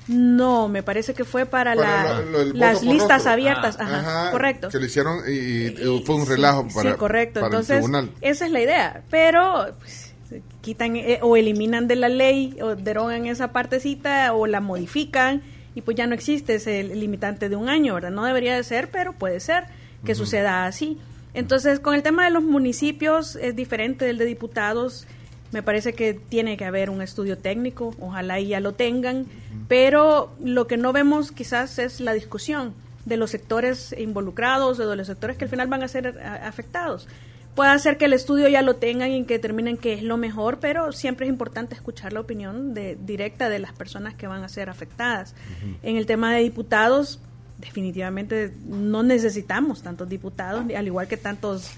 No, 0.10 0.68
me 0.68 0.82
parece 0.84 1.14
que 1.14 1.24
fue 1.24 1.46
para, 1.46 1.76
Para 1.76 2.04
la- 2.04 2.20
lo- 2.22 2.26
lo 2.32 2.40
del 2.40 2.60
las 2.60 2.82
listas 2.84 3.28
abiertas. 3.28 3.78
Ah, 3.80 3.84
Ajá, 3.84 4.00
Ajá, 4.24 4.32
correcto. 4.32 4.70
Que 4.70 4.80
lo 4.80 4.86
hicieron 4.86 5.20
y, 5.28 5.32
y 5.32 5.66
Y- 5.68 6.04
fue 6.06 6.16
un 6.16 6.24
sí, 6.26 6.30
relajo 6.32 6.66
sí, 6.68 6.76
para, 6.76 6.96
correcto. 6.98 7.40
para 7.42 7.48
Entonces, 7.48 7.76
el 7.78 7.84
tribunal. 7.84 8.10
esa 8.22 8.46
es 8.48 8.52
la 8.52 8.62
idea. 8.62 9.04
Pero 9.12 9.68
pues, 9.80 10.14
quitan 10.62 10.96
eh, 10.96 11.20
o 11.22 11.38
eliminan 11.38 11.88
de 11.88 11.96
la 11.96 12.10
ley 12.10 12.58
o 12.62 12.76
derogan 12.76 13.28
esa 13.28 13.52
partecita 13.52 14.34
o 14.34 14.48
la 14.48 14.62
modifican 14.62 15.44
y 15.76 15.82
pues 15.82 15.96
ya 15.96 16.08
no 16.08 16.16
existe 16.16 16.56
ese 16.56 16.84
limitante 16.84 17.48
de 17.48 17.56
un 17.56 17.70
año, 17.70 17.94
¿verdad? 17.94 18.10
No 18.12 18.26
debería 18.26 18.56
de 18.56 18.64
ser, 18.64 18.90
pero 18.90 19.14
puede 19.14 19.40
ser 19.40 19.66
que 20.04 20.16
suceda 20.16 20.66
así. 20.66 20.98
Entonces, 21.36 21.80
con 21.80 21.94
el 21.94 22.02
tema 22.02 22.26
de 22.26 22.32
los 22.32 22.44
municipios 22.44 23.36
es 23.36 23.56
diferente 23.56 24.06
del 24.06 24.18
de 24.18 24.26
diputados. 24.26 25.06
Me 25.52 25.64
parece 25.64 25.94
que 25.94 26.14
tiene 26.14 26.58
que 26.58 26.66
haber 26.66 26.90
un 26.90 27.02
estudio 27.02 27.38
técnico, 27.38 27.96
ojalá 28.00 28.40
y 28.40 28.48
ya 28.50 28.60
lo 28.60 28.74
tengan, 28.74 29.26
pero 29.68 30.32
lo 30.44 30.68
que 30.68 30.78
no 30.78 30.94
vemos 30.94 31.32
quizás 31.32 31.80
es 31.80 32.00
la 32.00 32.14
discusión 32.14 32.74
de 33.06 33.18
los 33.18 33.32
sectores 33.32 33.96
involucrados 33.98 34.80
o 34.80 34.88
de 34.90 34.96
los 34.96 35.08
sectores 35.08 35.38
que 35.38 35.46
al 35.46 35.50
final 35.50 35.68
van 35.68 35.82
a 35.84 35.88
ser 35.88 36.20
a- 36.24 36.48
afectados. 36.48 37.08
Puede 37.56 37.78
ser 37.80 37.98
que 37.98 38.06
el 38.06 38.14
estudio 38.14 38.48
ya 38.48 38.62
lo 38.62 38.76
tengan 38.76 39.12
y 39.12 39.26
que 39.26 39.34
determinen 39.34 39.76
qué 39.78 39.94
es 39.94 40.04
lo 40.04 40.18
mejor, 40.18 40.60
pero 40.60 40.92
siempre 40.92 41.26
es 41.26 41.30
importante 41.32 41.74
escuchar 41.74 42.14
la 42.14 42.20
opinión 42.20 42.74
de, 42.76 42.96
directa 43.04 43.50
de 43.50 43.58
las 43.60 43.74
personas 43.74 44.14
que 44.14 44.28
van 44.28 44.44
a 44.44 44.50
ser 44.50 44.70
afectadas. 44.70 45.34
En 45.82 45.98
el 45.98 46.06
tema 46.06 46.34
de 46.36 46.42
diputados, 46.44 47.20
definitivamente 47.58 48.54
no 48.68 49.04
necesitamos 49.04 49.82
tantos 49.82 50.08
diputados, 50.08 50.64
al 50.76 50.86
igual 50.88 51.08
que 51.08 51.18
tantos 51.18 51.72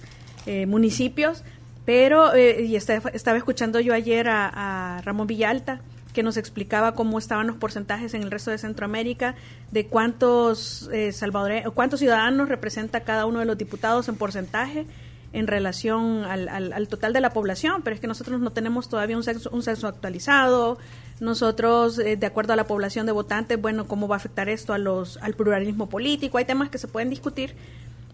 eh, 0.45 0.65
municipios, 0.65 1.43
pero 1.91 2.33
eh, 2.33 2.63
y 2.63 2.77
está- 2.77 3.01
estaba 3.11 3.37
escuchando 3.37 3.81
yo 3.81 3.93
ayer 3.93 4.29
a, 4.29 5.01
Ramón 5.03 5.27
Villalta 5.27 5.81
que 6.13 6.23
nos 6.23 6.37
explicaba 6.37 6.93
cómo 6.93 7.19
estaban 7.19 7.47
los 7.47 7.57
porcentajes 7.57 8.13
en 8.13 8.21
el 8.23 8.31
resto 8.31 8.49
de 8.49 8.57
Centroamérica, 8.57 9.35
de 9.71 9.87
cuántos 9.87 10.89
eh, 10.93 11.09
salvadore- 11.11 11.69
cuántos 11.73 11.99
ciudadanos 11.99 12.47
representa 12.47 13.01
cada 13.01 13.25
uno 13.25 13.39
de 13.39 13.45
los 13.45 13.57
diputados 13.57 14.07
en 14.07 14.15
porcentaje 14.15 14.85
en 15.33 15.47
relación 15.47 16.23
al, 16.23 16.47
al- 16.47 16.71
al 16.71 16.87
total 16.87 17.11
de 17.11 17.19
la 17.19 17.31
población, 17.31 17.81
pero 17.83 17.93
es 17.93 17.99
que 17.99 18.07
nosotros 18.07 18.39
no 18.39 18.51
tenemos 18.51 18.87
todavía 18.87 19.17
un 19.17 19.23
censo, 19.23 19.49
un 19.51 19.61
censo 19.61 19.87
actualizado. 19.87 20.77
Nosotros, 21.19 21.99
eh, 21.99 22.15
de 22.15 22.25
acuerdo 22.25 22.53
a 22.53 22.55
la 22.55 22.67
población 22.67 23.05
de 23.05 23.11
votantes, 23.11 23.61
bueno, 23.61 23.85
cómo 23.85 24.07
va 24.07 24.15
a 24.15 24.17
afectar 24.17 24.47
esto 24.47 24.71
a 24.73 24.77
los, 24.77 25.17
al 25.17 25.33
pluralismo 25.33 25.87
político. 25.89 26.37
Hay 26.37 26.45
temas 26.45 26.69
que 26.69 26.77
se 26.77 26.87
pueden 26.87 27.09
discutir, 27.09 27.53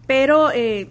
pero 0.08 0.50
eh, 0.52 0.88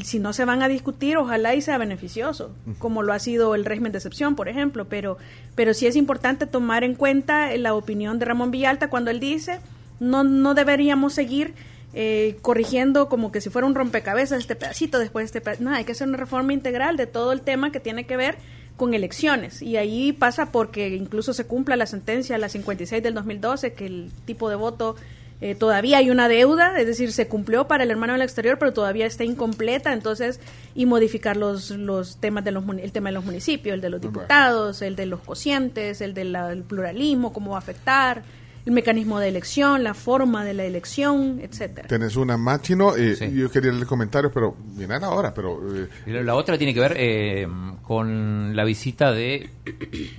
si 0.00 0.18
no 0.18 0.32
se 0.32 0.44
van 0.44 0.62
a 0.62 0.68
discutir, 0.68 1.16
ojalá 1.16 1.54
y 1.54 1.60
sea 1.60 1.78
beneficioso, 1.78 2.54
como 2.78 3.02
lo 3.02 3.12
ha 3.12 3.18
sido 3.18 3.54
el 3.54 3.64
régimen 3.64 3.92
de 3.92 3.98
excepción, 3.98 4.34
por 4.34 4.48
ejemplo. 4.48 4.86
Pero, 4.86 5.18
pero 5.54 5.74
sí 5.74 5.86
es 5.86 5.96
importante 5.96 6.46
tomar 6.46 6.82
en 6.84 6.94
cuenta 6.94 7.54
la 7.56 7.74
opinión 7.74 8.18
de 8.18 8.24
Ramón 8.24 8.50
Villalta 8.50 8.88
cuando 8.88 9.10
él 9.10 9.20
dice 9.20 9.60
no, 10.00 10.24
no 10.24 10.54
deberíamos 10.54 11.14
seguir 11.14 11.54
eh, 11.94 12.36
corrigiendo 12.40 13.08
como 13.08 13.30
que 13.30 13.40
si 13.40 13.50
fuera 13.50 13.66
un 13.66 13.74
rompecabezas 13.74 14.40
este 14.40 14.56
pedacito, 14.56 14.98
después 14.98 15.26
este 15.26 15.40
pedacito. 15.40 15.68
No, 15.68 15.76
hay 15.76 15.84
que 15.84 15.92
hacer 15.92 16.08
una 16.08 16.18
reforma 16.18 16.52
integral 16.52 16.96
de 16.96 17.06
todo 17.06 17.32
el 17.32 17.42
tema 17.42 17.70
que 17.70 17.80
tiene 17.80 18.04
que 18.04 18.16
ver 18.16 18.36
con 18.76 18.94
elecciones. 18.94 19.62
Y 19.62 19.76
ahí 19.76 20.12
pasa 20.12 20.50
porque 20.50 20.88
incluso 20.88 21.34
se 21.34 21.46
cumpla 21.46 21.76
la 21.76 21.86
sentencia, 21.86 22.36
la 22.38 22.48
56 22.48 23.02
del 23.02 23.14
2012, 23.14 23.74
que 23.74 23.86
el 23.86 24.10
tipo 24.24 24.48
de 24.50 24.56
voto 24.56 24.96
eh, 25.42 25.56
todavía 25.56 25.98
hay 25.98 26.08
una 26.10 26.28
deuda, 26.28 26.78
es 26.78 26.86
decir, 26.86 27.12
se 27.12 27.26
cumplió 27.26 27.66
para 27.66 27.82
el 27.82 27.90
hermano 27.90 28.12
del 28.12 28.22
exterior, 28.22 28.58
pero 28.58 28.72
todavía 28.72 29.06
está 29.06 29.24
incompleta, 29.24 29.92
entonces, 29.92 30.38
y 30.74 30.86
modificar 30.86 31.36
los, 31.36 31.70
los 31.70 32.16
temas 32.18 32.44
de 32.44 32.52
los, 32.52 32.64
el 32.80 32.92
tema 32.92 33.08
de 33.08 33.14
los 33.14 33.24
municipios, 33.24 33.74
el 33.74 33.80
de 33.80 33.90
los 33.90 34.00
diputados, 34.00 34.80
el 34.82 34.94
de 34.94 35.06
los 35.06 35.20
cocientes, 35.20 36.00
el 36.00 36.14
del 36.14 36.36
el 36.36 36.62
pluralismo, 36.62 37.32
cómo 37.32 37.50
va 37.50 37.56
a 37.56 37.58
afectar, 37.58 38.22
el 38.64 38.72
mecanismo 38.72 39.18
de 39.18 39.26
elección, 39.28 39.82
la 39.82 39.92
forma 39.94 40.44
de 40.44 40.54
la 40.54 40.62
elección, 40.64 41.40
etcétera. 41.42 41.88
Tenés 41.88 42.14
una 42.14 42.36
más 42.36 42.62
chino. 42.62 42.94
eh, 42.96 43.16
Sí. 43.16 43.32
Yo 43.34 43.50
quería 43.50 43.72
leer 43.72 43.86
comentarios, 43.86 44.30
pero 44.32 44.54
viene 44.76 44.94
ahora. 44.94 45.34
Pero 45.34 45.60
eh, 45.74 45.88
la 46.22 46.36
otra 46.36 46.56
tiene 46.56 46.72
que 46.72 46.78
ver 46.78 46.94
eh, 46.96 47.48
con 47.82 48.54
la 48.54 48.62
visita 48.62 49.10
de 49.10 49.50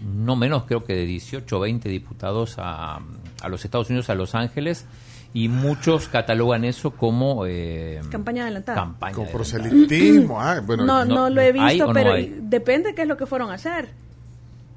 no 0.04 0.36
menos, 0.36 0.66
creo 0.66 0.84
que 0.84 0.94
de 0.94 1.06
18 1.06 1.56
o 1.56 1.60
20 1.62 1.88
diputados 1.88 2.56
a, 2.58 3.00
a 3.42 3.50
los 3.50 3.64
Estados 3.64 3.90
Unidos, 3.90 4.10
a 4.10 4.16
Los 4.16 4.36
Ángeles, 4.36 4.86
y 5.34 5.48
muchos 5.50 6.08
catalogan 6.10 6.64
eso 6.64 6.92
como 6.92 7.46
eh, 7.48 8.00
Campaña 8.12 8.44
adelantada. 8.44 8.78
campaña 8.78 9.16
con 9.16 9.26
adelantada. 9.26 9.38
proselitismo. 9.60 10.40
ah, 10.42 10.60
bueno, 10.64 10.86
no, 10.86 11.06
no, 11.06 11.16
no 11.16 11.30
lo 11.30 11.42
he 11.42 11.46
¿hay 11.46 11.74
visto, 11.76 11.88
no 11.88 11.94
pero 11.94 12.12
hay? 12.14 12.36
depende 12.42 12.94
qué 12.94 13.02
es 13.04 13.08
lo 13.08 13.18
que 13.18 13.26
fueron 13.26 13.50
a 13.50 13.56
hacer. 13.56 13.90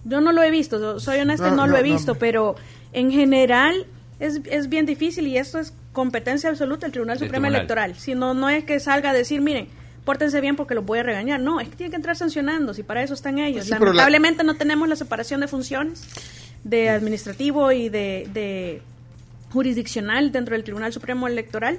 Yo 0.04 0.20
no 0.20 0.32
lo 0.32 0.42
he 0.42 0.50
visto, 0.50 0.78
so- 0.78 1.00
soy 1.00 1.18
honesta, 1.20 1.50
No, 1.50 1.56
no, 1.56 1.66
no, 1.66 1.72
lo 1.72 1.76
he 1.78 1.82
visto, 1.82 2.14
no. 2.14 2.18
pero 2.18 2.54
en 2.92 3.10
general 3.10 3.86
es, 4.20 4.40
es 4.50 4.68
bien 4.68 4.86
difícil 4.86 5.26
y 5.26 5.36
esto 5.36 5.58
es 5.58 5.74
competencia 5.92 6.48
absoluta 6.48 6.86
del 6.86 6.92
Tribunal 6.92 7.16
Supremo 7.18 7.32
tribunal. 7.46 7.54
Electoral. 7.56 7.94
Si 7.96 8.14
no, 8.14 8.32
no 8.32 8.48
es 8.48 8.64
que 8.64 8.78
salga 8.80 9.10
a 9.10 9.12
decir, 9.12 9.40
miren, 9.40 9.66
pórtense 10.04 10.40
bien 10.40 10.54
porque 10.56 10.74
los 10.74 10.86
voy 10.86 11.00
a 11.00 11.02
regañar. 11.02 11.40
No, 11.40 11.58
es 11.60 11.68
que 11.68 11.76
tienen 11.76 11.90
que 11.90 11.96
entrar 11.96 12.16
sancionando, 12.16 12.72
si 12.72 12.82
para 12.82 13.02
eso 13.02 13.12
están 13.14 13.38
ellos. 13.40 13.64
Sí, 13.64 13.70
la- 13.72 13.78
Lamentablemente 13.80 14.44
no 14.44 14.54
tenemos 14.54 14.88
la 14.88 14.96
separación 14.96 15.40
de 15.40 15.48
funciones 15.48 16.02
de 16.64 16.88
administrativo 16.88 17.72
y 17.72 17.88
de, 17.88 18.28
de 18.32 18.82
jurisdiccional 19.52 20.32
dentro 20.32 20.54
del 20.54 20.64
Tribunal 20.64 20.92
Supremo 20.92 21.26
Electoral, 21.28 21.78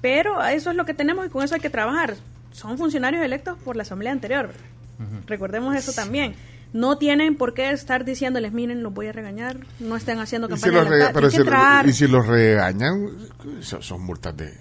pero 0.00 0.42
eso 0.44 0.70
es 0.70 0.76
lo 0.76 0.84
que 0.84 0.94
tenemos 0.94 1.26
y 1.26 1.28
con 1.28 1.42
eso 1.44 1.54
hay 1.54 1.60
que 1.60 1.70
trabajar. 1.70 2.14
Son 2.52 2.78
funcionarios 2.78 3.22
electos 3.24 3.58
por 3.64 3.76
la 3.76 3.82
Asamblea 3.82 4.12
anterior. 4.12 4.50
Recordemos 5.26 5.76
eso 5.76 5.92
también. 5.92 6.34
No 6.72 6.98
tienen 6.98 7.36
por 7.36 7.54
qué 7.54 7.70
estar 7.70 8.04
diciéndoles, 8.04 8.52
miren, 8.52 8.82
los 8.82 8.92
voy 8.92 9.06
a 9.06 9.12
regañar, 9.12 9.56
no 9.80 9.96
estén 9.96 10.18
haciendo 10.18 10.48
y 10.48 10.56
si, 10.56 10.62
campaña 10.64 10.74
los 10.74 10.84
rega- 10.84 10.94
adelantada". 11.08 11.12
pero 11.14 11.30
Tienen 11.30 11.84
si 11.84 11.90
y 11.90 11.92
si 11.94 12.08
los 12.12 12.26
regañan, 12.26 13.08
son, 13.80 14.02
multas 14.02 14.36
de 14.36 14.52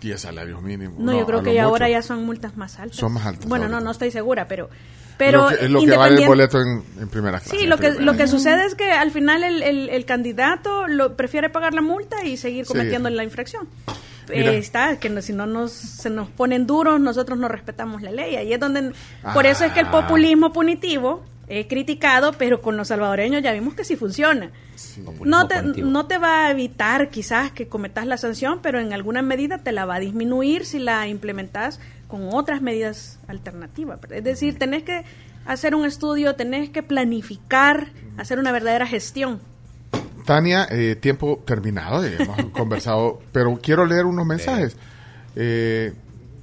10 0.00 0.20
salarios 0.20 0.60
mínimos. 0.62 0.98
No, 0.98 1.16
yo 1.16 1.26
creo 1.26 1.42
que 1.42 1.54
ya 1.54 1.64
ahora 1.64 1.88
ya 1.88 2.02
son 2.02 2.24
multas 2.24 2.56
más 2.56 2.78
altas. 2.80 2.96
Son 2.98 3.12
más 3.12 3.26
altas 3.26 3.46
Bueno, 3.48 3.66
ahora. 3.66 3.78
no, 3.78 3.84
no 3.84 3.90
estoy 3.92 4.10
segura, 4.10 4.48
pero... 4.48 4.70
pero 5.20 5.42
Lo 5.42 5.48
que- 5.56 5.64
es 5.66 5.70
lo 5.70 5.80
que 5.82 5.96
vale 5.96 6.22
el 6.22 6.26
boleto 6.28 6.58
en, 6.60 6.82
en 6.98 7.08
primera 7.08 7.38
clase. 7.40 7.56
Sí, 7.58 7.66
lo 7.66 7.76
que, 7.76 7.90
lo 7.92 8.16
que 8.16 8.26
sucede 8.26 8.64
es 8.64 8.74
que 8.74 8.90
al 8.90 9.10
final 9.10 9.44
el, 9.44 9.62
el- 9.62 9.88
el 9.90 10.04
candidato 10.06 10.88
lo 10.88 11.14
prefiere 11.14 11.50
pagar 11.50 11.74
la 11.74 11.82
multa 11.82 12.24
y 12.24 12.36
seguir 12.38 12.64
Sí. 12.64 12.72
cometiendo 12.72 13.10
la 13.10 13.22
infracción. 13.22 13.68
Eh, 14.30 14.56
está, 14.58 14.96
que 14.98 15.10
no- 15.10 15.20
si 15.22 15.32
no 15.32 15.44
nos, 15.46 15.72
se 15.72 16.08
nos 16.08 16.28
ponen 16.30 16.66
duros, 16.66 16.98
nosotros 17.00 17.38
no 17.38 17.48
respetamos 17.48 18.00
la 18.00 18.10
ley. 18.12 18.36
Ahí 18.36 18.52
es 18.52 18.60
donde... 18.60 18.92
Por 19.34 19.44
eso 19.44 19.64
es 19.64 19.72
que 19.72 19.80
el 19.80 19.86
Ah. 19.86 19.90
populismo 19.90 20.52
punitivo 20.52 21.22
he 21.48 21.66
criticado, 21.66 22.32
pero 22.34 22.62
con 22.62 22.76
los 22.76 22.88
salvadoreños 22.88 23.42
ya 23.42 23.52
vimos 23.52 23.74
que 23.74 23.84
sí 23.84 23.96
funciona. 23.96 24.50
No 25.24 25.48
te, 25.48 25.56
punitivo. 25.60 25.90
no 25.90 26.06
te 26.06 26.18
va 26.18 26.46
a 26.46 26.50
evitar 26.52 27.10
quizás 27.10 27.50
que 27.50 27.66
cometas 27.66 28.06
la 28.06 28.16
sanción, 28.16 28.60
pero 28.62 28.78
en 28.80 28.92
alguna 28.92 29.20
medida 29.20 29.58
te 29.58 29.72
la 29.72 29.84
va 29.84 29.96
a 29.96 30.00
disminuir 30.00 30.64
si 30.64 30.78
la 30.78 31.08
implementas 31.08 31.80
con 32.10 32.28
otras 32.32 32.60
medidas 32.60 33.18
alternativas. 33.28 33.98
Es 34.10 34.24
decir, 34.24 34.58
tenés 34.58 34.82
que 34.82 35.04
hacer 35.46 35.74
un 35.74 35.86
estudio, 35.86 36.34
tenés 36.34 36.70
que 36.70 36.82
planificar, 36.82 37.92
hacer 38.18 38.38
una 38.38 38.52
verdadera 38.52 38.86
gestión. 38.86 39.40
Tania, 40.26 40.66
eh, 40.70 40.96
tiempo 40.96 41.42
terminado, 41.46 42.04
eh, 42.04 42.16
hemos 42.18 42.36
conversado, 42.52 43.20
pero 43.32 43.58
quiero 43.62 43.86
leer 43.86 44.04
unos 44.04 44.26
mensajes. 44.26 44.76
Eh, 45.36 45.92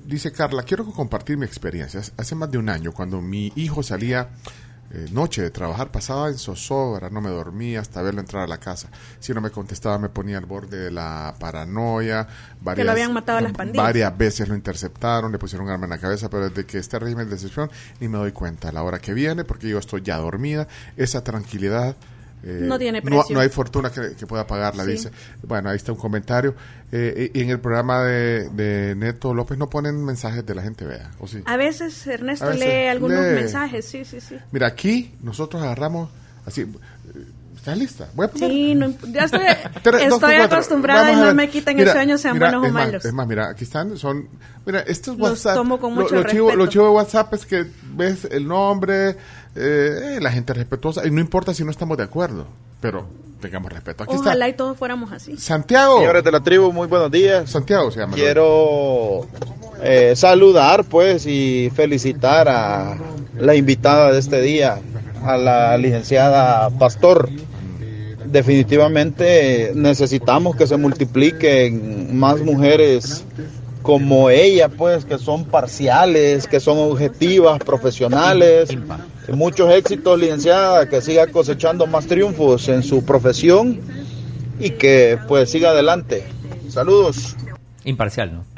dice 0.06 0.32
Carla, 0.32 0.64
quiero 0.64 0.86
compartir 0.86 1.38
mi 1.38 1.46
experiencia. 1.46 2.02
Hace 2.18 2.36
más 2.36 2.50
de 2.50 2.58
un 2.58 2.70
año, 2.70 2.92
cuando 2.92 3.22
mi 3.22 3.52
hijo 3.56 3.84
salía 3.84 4.30
eh, 4.90 5.08
noche 5.12 5.42
de 5.42 5.52
trabajar, 5.52 5.92
pasaba 5.92 6.30
en 6.30 6.38
zozobra, 6.38 7.10
no 7.10 7.20
me 7.20 7.30
dormía 7.30 7.82
hasta 7.82 8.02
verlo 8.02 8.22
entrar 8.22 8.44
a 8.44 8.48
la 8.48 8.58
casa. 8.58 8.90
Si 9.20 9.34
no 9.34 9.42
me 9.42 9.50
contestaba, 9.50 9.98
me 9.98 10.08
ponía 10.08 10.38
al 10.38 10.46
borde 10.46 10.78
de 10.78 10.92
la 10.92 11.36
paranoia. 11.40 12.28
Varias, 12.62 12.86
lo 12.86 12.92
habían 12.92 13.14
matado 13.14 13.42
las 13.42 13.52
pandillas. 13.52 13.84
Varias 13.84 14.18
veces 14.18 14.48
lo 14.48 14.56
interceptaron, 14.56 15.32
le 15.32 15.40
pusieron 15.40 15.68
un 15.68 15.74
arma 15.74 15.86
en 15.86 15.90
la 15.90 15.98
cabeza, 15.98 16.30
pero 16.30 16.50
desde 16.50 16.66
que 16.66 16.78
este 16.78 17.00
régimen 17.00 17.28
de 17.28 17.36
excepción 17.36 17.70
ni 18.00 18.08
me 18.08 18.18
doy 18.18 18.32
cuenta 18.32 18.70
a 18.70 18.72
la 18.72 18.84
hora 18.84 19.00
que 19.00 19.14
viene, 19.14 19.44
porque 19.44 19.68
yo 19.68 19.78
estoy 19.78 20.02
ya 20.04 20.18
dormida. 20.18 20.68
Esa 20.96 21.24
tranquilidad. 21.24 21.96
Eh, 22.44 22.60
No 22.62 22.78
tiene 22.78 23.02
No, 23.02 23.06
precio. 23.06 23.36
no 23.36 23.42
hay 23.42 23.50
fortuna 23.50 23.90
que, 23.92 24.16
que 24.16 24.26
pueda 24.28 24.46
pagarla, 24.48 24.84
Sí. 24.86 24.92
dice. 24.92 25.12
Bueno, 25.44 25.70
ahí 25.70 25.76
está 25.78 25.92
un 25.92 25.98
comentario. 25.98 26.54
Eh, 26.92 27.32
y 27.34 27.42
en 27.42 27.50
el 27.50 27.60
programa 27.60 28.04
de, 28.04 28.50
de 28.50 28.96
Neto 28.96 29.34
López 29.34 29.58
no 29.58 29.70
ponen 29.70 30.04
mensajes 30.06 30.46
de 30.46 30.56
la 30.56 30.62
gente, 30.62 30.86
vea. 30.86 31.12
¿O 31.20 31.28
sí? 31.28 31.42
A 31.46 31.58
veces 31.58 32.06
Ernesto 32.08 32.46
A 32.46 32.50
veces 32.50 32.66
lee 32.66 32.88
algunos 32.88 33.20
lee. 33.20 33.34
mensajes, 33.36 33.86
sí, 33.86 34.06
sí, 34.06 34.22
sí. 34.22 34.38
Mira, 34.52 34.68
aquí 34.68 35.14
nosotros 35.22 35.62
agarramos 35.64 36.10
así. 36.46 36.66
¿Estás 37.56 37.78
lista? 37.78 38.08
Voy 38.14 38.28
a 38.28 38.30
poner. 38.30 38.50
Sí, 38.50 38.76
no 38.76 38.94
ya 39.12 39.26
estoy, 39.26 39.42
estoy 40.02 40.36
acostumbrada 40.36 41.12
y 41.12 41.16
no 41.18 41.34
me 41.34 41.50
quiten 41.50 41.76
Mira, 41.76 41.92
el 41.92 41.98
sueño, 41.98 42.18
sean 42.18 42.36
mira, 42.36 42.48
buenos 42.58 42.64
o 42.64 42.68
es 42.68 42.72
más, 42.74 42.86
malos. 42.88 43.06
es 43.06 43.14
más, 43.14 43.28
mira, 43.28 43.50
aquí 43.50 43.64
están, 43.66 43.98
son. 43.98 44.30
Mira, 44.66 44.80
estos 44.82 45.18
Los 45.18 45.32
WhatsApp. 45.32 45.56
tomo 45.56 45.78
con 45.80 45.94
lo- 45.96 46.02
mucho 46.02 46.16
lo, 46.16 46.24
chivo, 46.24 46.48
respeto. 46.48 46.64
lo 46.66 46.68
chivo 46.72 46.84
de 46.86 46.92
WhatsApp 46.92 47.34
es 47.34 47.46
que 47.46 47.66
ves 47.94 48.26
el 48.32 48.48
nombre, 48.48 49.18
eh, 49.56 50.20
la 50.22 50.32
gente 50.32 50.54
respetuosa, 50.54 51.06
y 51.08 51.12
no 51.12 51.20
importa 51.20 51.54
si 51.54 51.64
no 51.64 51.72
estamos 51.72 51.98
de 51.98 52.04
acuerdo, 52.04 52.48
pero 52.82 53.08
tengamos 53.40 53.72
respeto. 53.72 54.04
Aquí 54.04 54.16
Ojalá 54.16 54.50
y 54.50 54.54
todos 54.54 54.78
fuéramos 54.78 55.12
así. 55.12 55.38
Santiago. 55.38 56.00
Señores 56.00 56.24
de 56.24 56.32
la 56.32 56.42
tribu, 56.42 56.72
muy 56.72 56.88
buenos 56.88 57.12
días. 57.12 57.50
Santiago 57.50 57.92
se 57.92 58.00
llama. 58.00 58.16
Quiero 58.16 59.28
eh, 59.84 60.14
saludar 60.16 60.84
pues 60.86 61.26
y 61.26 61.72
felicitar 61.76 62.48
a 62.50 62.98
la 63.38 63.56
invitada 63.56 64.12
de 64.12 64.20
este 64.20 64.42
día, 64.42 64.80
a 65.24 65.38
la 65.38 65.78
licenciada 65.78 66.70
Pastor. 66.72 67.30
Definitivamente 68.26 69.72
necesitamos 69.74 70.56
que 70.56 70.68
se 70.68 70.76
multipliquen 70.76 72.18
más 72.18 72.42
mujeres 72.42 73.24
como 73.82 74.30
ella, 74.30 74.68
pues, 74.68 75.06
que 75.06 75.18
son 75.18 75.46
parciales, 75.46 76.46
que 76.46 76.60
son 76.60 76.78
objetivas, 76.78 77.60
profesionales. 77.60 78.70
Muchos 79.34 79.70
éxitos, 79.74 80.18
licenciada, 80.20 80.88
que 80.88 81.02
siga 81.02 81.28
cosechando 81.28 81.88
más 81.88 82.06
triunfos 82.08 82.68
en 82.70 82.84
su 82.84 83.04
profesión 83.06 83.80
y 84.60 84.72
que 84.72 85.20
pues 85.28 85.52
siga 85.52 85.72
adelante. 85.72 86.24
Saludos. 86.70 87.36
Imparcial, 87.84 88.34
¿no? 88.34 88.46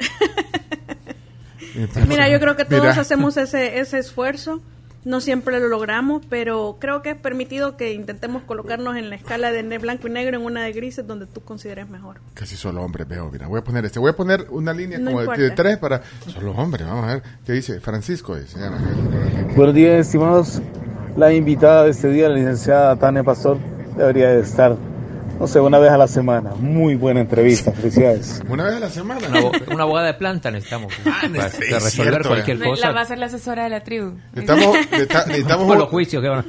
Mira, 2.08 2.28
yo 2.28 2.40
creo 2.40 2.56
que 2.56 2.64
todos 2.64 2.82
Mira. 2.82 3.00
hacemos 3.00 3.36
ese, 3.36 3.78
ese 3.80 3.98
esfuerzo. 3.98 4.60
No 5.02 5.22
siempre 5.22 5.58
lo 5.60 5.68
logramos, 5.68 6.22
pero 6.28 6.76
creo 6.78 7.00
que 7.00 7.12
es 7.12 7.16
permitido 7.16 7.78
que 7.78 7.94
intentemos 7.94 8.42
colocarnos 8.42 8.96
en 8.96 9.08
la 9.08 9.16
escala 9.16 9.50
de 9.50 9.62
blanco 9.78 10.08
y 10.08 10.10
negro 10.10 10.36
en 10.36 10.44
una 10.44 10.62
de 10.62 10.72
grises 10.72 11.06
donde 11.06 11.24
tú 11.24 11.40
consideres 11.40 11.88
mejor. 11.88 12.20
Casi 12.34 12.54
solo 12.54 12.82
hombres 12.82 13.08
veo, 13.08 13.30
mira, 13.30 13.46
voy 13.46 13.60
a 13.60 13.64
poner 13.64 13.82
este, 13.86 13.98
voy 13.98 14.10
a 14.10 14.16
poner 14.16 14.46
una 14.50 14.74
línea 14.74 14.98
No 14.98 15.12
como 15.12 15.20
importa. 15.22 15.40
de 15.40 15.50
tres 15.52 15.78
para 15.78 16.02
solo 16.30 16.52
hombres, 16.52 16.86
vamos 16.86 17.04
a 17.04 17.14
ver, 17.14 17.22
¿qué 17.46 17.52
dice? 17.54 17.80
Francisco, 17.80 18.36
se 18.46 18.58
llama. 18.58 18.76
Buenos 19.56 19.74
días, 19.74 20.06
estimados. 20.06 20.62
La 21.16 21.32
invitada 21.32 21.84
de 21.84 21.90
este 21.90 22.08
día, 22.08 22.28
la 22.28 22.36
licenciada 22.36 22.94
Tania 22.94 23.24
Pastor, 23.24 23.58
debería 23.96 24.28
de 24.28 24.40
estar, 24.40 24.76
no 25.40 25.46
sé, 25.46 25.58
una 25.58 25.78
vez 25.78 25.90
a 25.90 25.96
la 25.96 26.06
semana. 26.06 26.50
Muy 26.58 26.94
buena 26.96 27.20
entrevista, 27.20 27.72
felicidades. 27.72 28.42
Una 28.48 28.64
vez 28.64 28.74
a 28.74 28.80
la 28.80 28.90
semana. 28.90 29.26
Una, 29.26 29.40
abo- 29.40 29.72
una 29.72 29.82
abogada 29.84 30.06
de 30.08 30.14
planta 30.14 30.50
necesitamos 30.50 30.92
para 31.02 31.16
es 31.16 31.30
para 31.30 31.48
resolver 31.48 31.90
cierto, 31.90 32.28
cualquier 32.28 32.58
La 32.58 32.92
va 32.92 33.00
a 33.00 33.04
ser 33.06 33.18
la 33.18 33.26
asesora 33.26 33.64
de 33.64 33.70
la 33.70 33.82
tribu. 33.82 34.12
Necesitamos, 34.34 34.76
necesita- 34.90 35.24
necesitamos 35.26 35.64
Todos 35.66 35.78
los 35.78 35.84
un, 35.86 35.90
juicios 35.90 36.22
que 36.22 36.28
van 36.28 36.44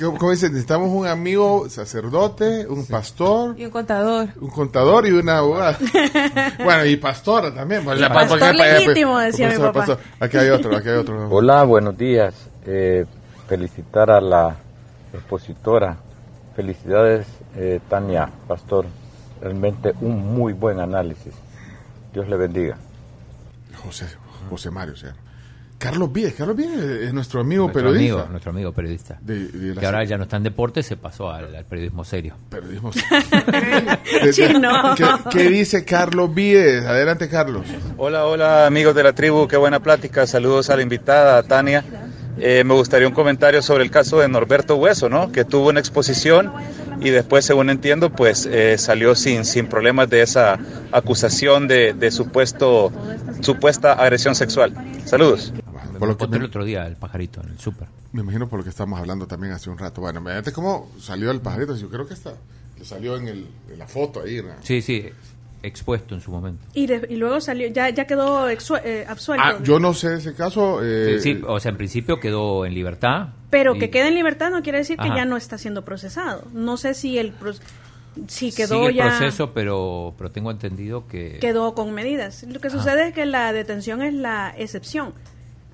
¿cómo 0.00 0.18
cómo 0.18 0.30
dice? 0.30 0.48
Necesitamos 0.48 0.88
un 0.88 1.06
amigo 1.06 1.68
sacerdote, 1.68 2.66
un 2.66 2.86
pastor, 2.86 3.54
Y 3.58 3.66
un 3.66 3.70
contador. 3.70 4.28
un 4.40 4.48
contador 4.50 5.06
y 5.06 5.10
una 5.12 5.38
abogada. 5.38 5.78
bueno, 6.64 6.86
y 6.86 6.96
pastora 6.96 7.54
también. 7.54 7.84
pues, 7.84 8.00
la- 8.00 8.08
Pastor 8.08 8.38
porque- 8.38 8.56
porque- 8.56 8.78
legítimo, 8.78 9.18
decía 9.18 9.48
mi 9.50 9.56
papá. 9.58 9.72
pastor. 9.72 9.98
Aquí 10.20 10.36
hay 10.38 10.48
otro, 10.48 10.74
aquí 10.74 10.88
hay 10.88 10.96
otro. 10.96 11.28
Hola, 11.30 11.64
buenos 11.64 11.98
días. 11.98 12.34
Eh, 12.64 13.04
felicitar 13.46 14.10
a 14.10 14.20
la 14.22 14.56
expositora. 15.12 15.98
Felicidades, 16.56 17.26
eh, 17.56 17.80
Tania 17.88 18.28
Pastor. 18.48 18.86
Realmente 19.40 19.92
un 20.00 20.34
muy 20.34 20.52
buen 20.52 20.78
análisis. 20.80 21.32
Dios 22.12 22.28
le 22.28 22.36
bendiga. 22.36 22.76
José, 23.84 24.06
José 24.50 24.70
Mario. 24.70 24.94
Carlos 25.78 26.12
Víez, 26.12 26.34
Carlos 26.34 26.54
Víez 26.56 26.70
es 26.78 27.12
nuestro 27.12 27.40
amigo 27.40 27.64
nuestro 27.64 27.82
periodista. 27.82 28.14
amigo, 28.14 28.28
nuestro 28.30 28.50
amigo 28.52 28.72
periodista. 28.72 29.18
De- 29.20 29.48
de 29.48 29.74
la- 29.74 29.80
que 29.80 29.86
ahora 29.86 30.04
ya 30.04 30.16
no 30.16 30.22
está 30.24 30.36
en 30.36 30.44
deporte, 30.44 30.80
se 30.84 30.96
pasó 30.96 31.28
al, 31.30 31.56
al 31.56 31.64
periodismo 31.64 32.04
serio. 32.04 32.36
Periodismo. 32.50 32.92
¿Qué, 34.96 35.06
qué 35.30 35.48
dice 35.50 35.84
Carlos 35.84 36.32
Víez? 36.34 36.84
Adelante, 36.84 37.28
Carlos. 37.28 37.66
Hola, 37.96 38.26
hola 38.26 38.66
amigos 38.66 38.94
de 38.94 39.02
la 39.02 39.12
tribu, 39.12 39.48
qué 39.48 39.56
buena 39.56 39.80
plática. 39.80 40.26
Saludos 40.26 40.70
a 40.70 40.76
la 40.76 40.82
invitada, 40.82 41.38
a 41.38 41.42
Tania. 41.42 41.84
Eh, 42.38 42.64
me 42.64 42.74
gustaría 42.74 43.06
un 43.06 43.14
comentario 43.14 43.60
sobre 43.60 43.84
el 43.84 43.90
caso 43.90 44.18
de 44.20 44.28
Norberto 44.28 44.76
Hueso, 44.76 45.08
¿no? 45.08 45.30
Que 45.32 45.44
tuvo 45.44 45.68
una 45.68 45.80
exposición 45.80 46.52
y 47.02 47.10
después, 47.10 47.44
según 47.44 47.70
entiendo, 47.70 48.10
pues 48.10 48.46
eh, 48.46 48.76
salió 48.78 49.14
sin, 49.14 49.44
sin 49.44 49.66
problemas 49.66 50.08
de 50.10 50.22
esa 50.22 50.58
acusación 50.92 51.68
de, 51.68 51.92
de 51.94 52.10
supuesto, 52.10 52.92
supuesta 53.40 53.92
agresión 53.92 54.34
sexual. 54.34 54.72
Saludos. 55.04 55.52
Me 55.92 55.98
Por 55.98 56.08
lo 56.08 56.16
que 56.16 56.26
me- 56.28 56.36
el 56.38 56.44
otro 56.44 56.64
día 56.64 56.86
el 56.86 56.96
pajarito 56.96 57.40
en 57.42 57.50
el 57.50 57.58
súper. 57.58 57.88
Me 58.12 58.20
imagino 58.22 58.48
por 58.48 58.58
lo 58.58 58.64
que 58.64 58.70
estamos 58.70 58.98
hablando 58.98 59.26
también 59.26 59.52
hace 59.52 59.70
un 59.70 59.78
rato. 59.78 60.00
Bueno, 60.00 60.20
imagínate 60.20 60.52
cómo 60.52 60.90
salió 61.00 61.30
el 61.30 61.40
pajarito. 61.40 61.76
Yo 61.76 61.88
creo 61.88 62.06
que 62.06 62.14
está, 62.14 62.34
que 62.76 62.84
salió 62.84 63.16
en, 63.16 63.28
el, 63.28 63.46
en 63.72 63.78
la 63.78 63.86
foto 63.86 64.22
ahí. 64.22 64.42
¿no? 64.42 64.50
Sí, 64.62 64.82
sí, 64.82 65.08
expuesto 65.62 66.14
en 66.14 66.20
su 66.20 66.30
momento. 66.30 66.64
Y, 66.74 66.86
de- 66.86 67.06
y 67.08 67.16
luego 67.16 67.40
salió, 67.40 67.68
ya, 67.68 67.88
ya 67.90 68.06
quedó 68.06 68.48
exu- 68.50 68.80
eh, 68.84 69.04
absuelto. 69.08 69.44
Ah, 69.46 69.58
yo 69.62 69.78
no 69.78 69.94
sé 69.94 70.14
ese 70.16 70.34
caso. 70.34 70.80
eh, 70.82 71.18
Sí, 71.20 71.34
sí, 71.34 71.42
o 71.46 71.60
sea, 71.60 71.70
en 71.70 71.76
principio 71.76 72.18
quedó 72.20 72.64
en 72.66 72.74
libertad. 72.74 73.28
Pero 73.50 73.76
y 73.76 73.78
que 73.78 73.90
quede 73.90 74.08
en 74.08 74.14
libertad 74.14 74.50
no 74.50 74.62
quiere 74.62 74.78
decir 74.78 74.96
que 74.96 75.06
Ajá. 75.08 75.16
ya 75.16 75.24
no 75.24 75.36
está 75.36 75.58
siendo 75.58 75.84
procesado. 75.84 76.44
No 76.52 76.76
sé 76.76 76.94
si 76.94 77.18
el 77.18 77.32
si 78.28 78.50
sigue 78.50 78.66
quedó 78.66 78.88
el 78.88 78.94
ya 78.94 79.04
proceso, 79.08 79.52
pero, 79.54 80.14
pero 80.18 80.30
tengo 80.30 80.50
entendido 80.50 81.06
que... 81.06 81.38
quedó 81.40 81.74
con 81.74 81.92
medidas. 81.94 82.42
Lo 82.42 82.60
que 82.60 82.68
Ajá. 82.68 82.76
sucede 82.78 83.08
es 83.08 83.14
que 83.14 83.24
la 83.24 83.52
detención 83.52 84.02
es 84.02 84.12
la 84.14 84.54
excepción. 84.58 85.14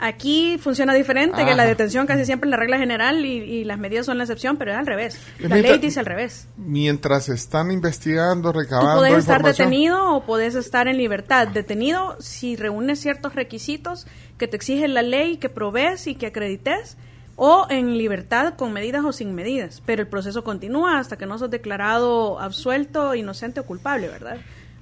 Aquí 0.00 0.58
funciona 0.58 0.94
diferente, 0.94 1.44
que 1.44 1.54
la 1.56 1.64
detención 1.64 2.06
casi 2.06 2.24
siempre 2.24 2.46
es 2.48 2.52
la 2.52 2.56
regla 2.56 2.78
general 2.78 3.24
y, 3.24 3.30
y 3.38 3.64
las 3.64 3.78
medidas 3.78 4.06
son 4.06 4.16
la 4.16 4.24
excepción, 4.24 4.56
pero 4.56 4.70
es 4.70 4.78
al 4.78 4.86
revés. 4.86 5.18
La 5.40 5.48
Mientras- 5.48 5.72
ley 5.72 5.80
dice 5.80 5.98
al 5.98 6.06
revés. 6.06 6.46
Mientras 6.56 7.28
están 7.28 7.72
investigando, 7.72 8.52
Tú 8.52 8.60
recabando 8.60 8.96
podés 9.00 9.18
estar 9.18 9.42
detenido 9.42 10.14
o 10.14 10.24
podés 10.24 10.54
estar 10.54 10.86
en 10.86 10.98
libertad. 10.98 11.48
Detenido 11.48 12.16
si 12.20 12.54
reúnes 12.54 13.00
ciertos 13.00 13.34
requisitos 13.34 14.06
que 14.38 14.46
te 14.46 14.54
exige 14.56 14.86
la 14.86 15.02
ley, 15.02 15.38
que 15.38 15.48
provees 15.48 16.06
y 16.06 16.14
que 16.14 16.26
acredites, 16.26 16.96
o 17.34 17.66
en 17.68 17.98
libertad 17.98 18.54
con 18.54 18.72
medidas 18.72 19.04
o 19.04 19.12
sin 19.12 19.34
medidas. 19.34 19.82
Pero 19.84 20.02
el 20.02 20.08
proceso 20.08 20.44
continúa 20.44 21.00
hasta 21.00 21.16
que 21.18 21.26
no 21.26 21.38
sos 21.38 21.50
declarado 21.50 22.38
absuelto, 22.38 23.16
inocente 23.16 23.58
o 23.60 23.66
culpable, 23.66 24.06
¿verdad? 24.08 24.36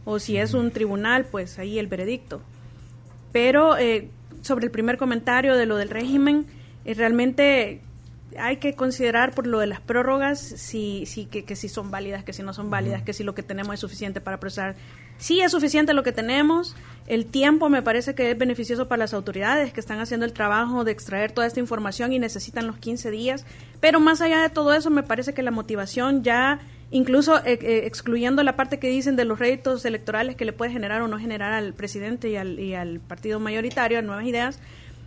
O 0.05 0.19
si 0.19 0.37
es 0.37 0.53
un 0.53 0.71
tribunal, 0.73 1.25
pues 1.25 1.59
ahí 1.59 1.79
el 1.79 1.87
veredicto. 1.87 2.43
Pero 3.33 3.77
eh, 3.77 4.09
sobre 4.47 4.67
el 4.67 4.71
primer 4.71 4.97
comentario 4.97 5.55
de 5.55 5.67
lo 5.67 5.77
del 5.77 5.91
régimen, 5.91 6.47
eh, 6.85 6.95
realmente 6.95 7.83
hay 8.39 8.57
que 8.59 8.75
considerar 8.75 9.35
por 9.35 9.47
lo 9.47 9.59
de 9.61 9.67
las 9.67 9.81
prórrogas 9.81 10.39
si, 10.39 11.07
si 11.07 11.27
que, 11.27 11.45
que 11.45 11.57
si 11.57 11.69
son 11.69 11.91
válidas, 11.91 12.25
que 12.25 12.33
si 12.33 12.43
no 12.43 12.53
son 12.53 12.71
válidas, 12.71 13.03
que 13.03 13.13
si 13.13 13.25
lo 13.25 13.35
que 13.35 13.43
tenemos 13.43 13.75
es 13.75 13.81
suficiente 13.81 14.21
para 14.21 14.39
procesar. 14.41 14.77
Sí 15.19 15.41
es 15.41 15.53
suficiente 15.53 15.95
lo 15.95 16.03
que 16.03 16.13
tenemos. 16.13 16.77
El 17.07 17.27
tiempo 17.27 17.69
me 17.71 17.83
parece 17.83 18.15
que 18.15 18.31
es 18.31 18.39
beneficioso 18.39 18.89
para 18.89 18.99
las 19.01 19.15
autoridades 19.15 19.73
que 19.73 19.81
están 19.81 19.99
haciendo 20.01 20.27
el 20.27 20.33
trabajo 20.33 20.85
de 20.85 20.93
extraer 20.93 21.33
toda 21.33 21.47
esta 21.47 21.61
información 21.61 22.13
y 22.13 22.19
necesitan 22.19 22.67
los 22.67 22.77
15 22.79 23.11
días. 23.11 23.47
Pero 23.81 24.01
más 24.01 24.21
allá 24.21 24.43
de 24.43 24.51
todo 24.51 24.75
eso, 24.75 24.91
me 24.91 25.03
parece 25.03 25.33
que 25.33 25.43
la 25.43 25.51
motivación 25.51 26.23
ya, 26.23 26.61
incluso 26.91 27.37
eh, 27.45 27.59
eh, 27.61 27.83
excluyendo 27.85 28.43
la 28.43 28.55
parte 28.57 28.79
que 28.79 28.89
dicen 28.89 29.17
de 29.17 29.25
los 29.25 29.39
réditos 29.39 29.85
electorales 29.85 30.37
que 30.37 30.45
le 30.45 30.53
puede 30.53 30.71
generar 30.71 31.03
o 31.03 31.09
no 31.09 31.19
generar 31.19 31.53
al 31.53 31.73
presidente 31.75 32.29
y 32.31 32.37
al, 32.37 32.59
y 32.61 32.75
al 32.75 33.01
partido 33.01 33.41
mayoritario, 33.41 33.99
a 33.99 34.03
Nuevas 34.03 34.25
Ideas, 34.27 34.59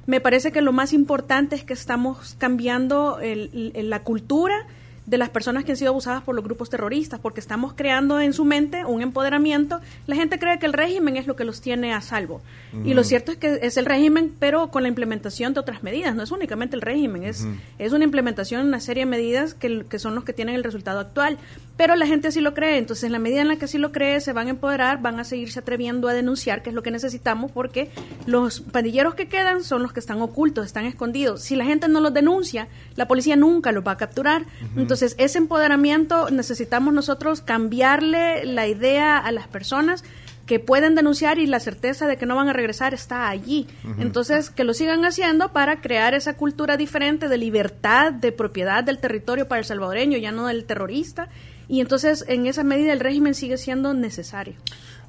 Me 0.07 0.19
parece 0.21 0.51
que 0.51 0.61
lo 0.63 0.71
más 0.71 0.91
importante 0.93 1.55
es 1.55 1.63
que 1.63 1.73
estamos 1.73 2.35
cambiando 2.39 3.19
el- 3.21 3.71
el- 3.75 3.89
la 3.91 3.99
cultura 4.01 4.65
de 5.05 5.17
las 5.19 5.29
personas 5.29 5.65
que 5.65 5.71
han 5.73 5.77
sido 5.77 5.89
abusadas 5.91 6.23
por 6.23 6.33
los 6.35 6.43
grupos 6.43 6.69
terroristas, 6.71 7.19
porque 7.19 7.39
estamos 7.39 7.73
creando 7.73 8.19
en 8.19 8.33
su 8.33 8.43
mente 8.43 8.85
un 8.85 9.01
empoderamiento. 9.03 9.79
La 10.07 10.15
gente 10.15 10.39
cree 10.39 10.57
que 10.57 10.65
el 10.65 10.73
régimen 10.73 11.15
es 11.17 11.27
lo 11.27 11.35
que 11.35 11.43
los 11.45 11.61
tiene 11.61 11.93
a 11.93 12.01
salvo. 12.01 12.41
Y 12.85 12.93
lo 12.95 13.03
cierto 13.03 13.31
es 13.31 13.37
que 13.37 13.59
es 13.61 13.77
el 13.77 13.85
régimen, 13.85 14.33
pero 14.39 14.69
con 14.71 14.81
la 14.83 14.89
implementación 14.89 15.53
de 15.53 15.59
otras 15.59 15.83
medidas. 15.83 16.15
No 16.15 16.23
es 16.23 16.31
únicamente 16.31 16.75
el 16.75 16.81
régimen, 16.81 17.23
es, 17.23 17.45
es 17.77 17.91
una 17.93 18.03
implementación 18.03 18.61
de 18.63 18.67
una 18.67 18.79
serie 18.79 19.05
de 19.05 19.09
medidas 19.11 19.53
que, 19.53 19.85
que 19.87 19.99
son 19.99 20.15
los 20.15 20.23
que 20.23 20.33
tienen 20.33 20.55
el 20.55 20.63
resultado 20.63 20.99
actual. 20.99 21.37
Pero 21.79 21.95
la 21.95 22.05
gente 22.05 22.27
así 22.27 22.41
lo 22.41 22.53
cree. 22.53 22.77
Entonces, 22.77 23.05
en 23.05 23.13
la 23.13 23.19
medida 23.19 23.39
en 23.39 23.47
la 23.47 23.55
que 23.55 23.63
así 23.63 23.77
lo 23.77 23.93
cree, 23.93 24.19
se 24.19 24.33
van 24.33 24.47
a 24.47 24.49
empoderar, 24.49 25.01
van 25.01 25.17
a 25.17 25.23
seguirse 25.23 25.59
atreviendo 25.59 26.09
a 26.09 26.13
denunciar, 26.13 26.61
que 26.61 26.71
es 26.71 26.75
lo 26.75 26.83
que 26.83 26.91
necesitamos, 26.91 27.51
porque 27.53 27.89
los 28.25 28.59
pandilleros 28.59 29.15
que 29.15 29.29
quedan 29.29 29.63
son 29.63 29.81
los 29.81 29.93
que 29.93 30.01
están 30.01 30.19
ocultos, 30.19 30.65
están 30.65 30.83
escondidos. 30.83 31.41
Si 31.41 31.55
la 31.55 31.63
gente 31.63 31.87
no 31.87 32.01
los 32.01 32.13
denuncia, 32.13 32.67
la 32.97 33.07
policía 33.07 33.37
nunca 33.37 33.71
los 33.71 33.87
va 33.87 33.93
a 33.93 33.97
capturar. 33.97 34.45
Entonces, 34.75 35.15
ese 35.17 35.37
empoderamiento 35.37 36.29
necesitamos 36.29 36.93
nosotros 36.93 37.39
cambiarle 37.39 38.43
la 38.43 38.67
idea 38.67 39.17
a 39.17 39.31
las 39.31 39.47
personas 39.47 40.03
que 40.47 40.59
pueden 40.59 40.95
denunciar 40.95 41.39
y 41.39 41.47
la 41.47 41.61
certeza 41.61 42.07
de 42.07 42.17
que 42.17 42.25
no 42.25 42.35
van 42.35 42.49
a 42.49 42.53
regresar 42.53 42.93
está 42.93 43.29
allí. 43.29 43.67
Entonces, 43.99 44.49
que 44.49 44.65
lo 44.65 44.73
sigan 44.73 45.05
haciendo 45.05 45.53
para 45.53 45.79
crear 45.79 46.13
esa 46.13 46.35
cultura 46.35 46.75
diferente 46.75 47.29
de 47.29 47.37
libertad, 47.37 48.11
de 48.11 48.33
propiedad 48.33 48.83
del 48.83 48.97
territorio 48.97 49.47
para 49.47 49.59
el 49.59 49.65
salvadoreño, 49.65 50.17
ya 50.17 50.33
no 50.33 50.47
del 50.47 50.65
terrorista. 50.65 51.29
Y 51.69 51.79
entonces, 51.81 52.25
en 52.27 52.47
esa 52.47 52.63
medida, 52.63 52.91
el 52.91 52.99
régimen 52.99 53.33
sigue 53.35 53.57
siendo 53.57 53.93
necesario. 53.93 54.55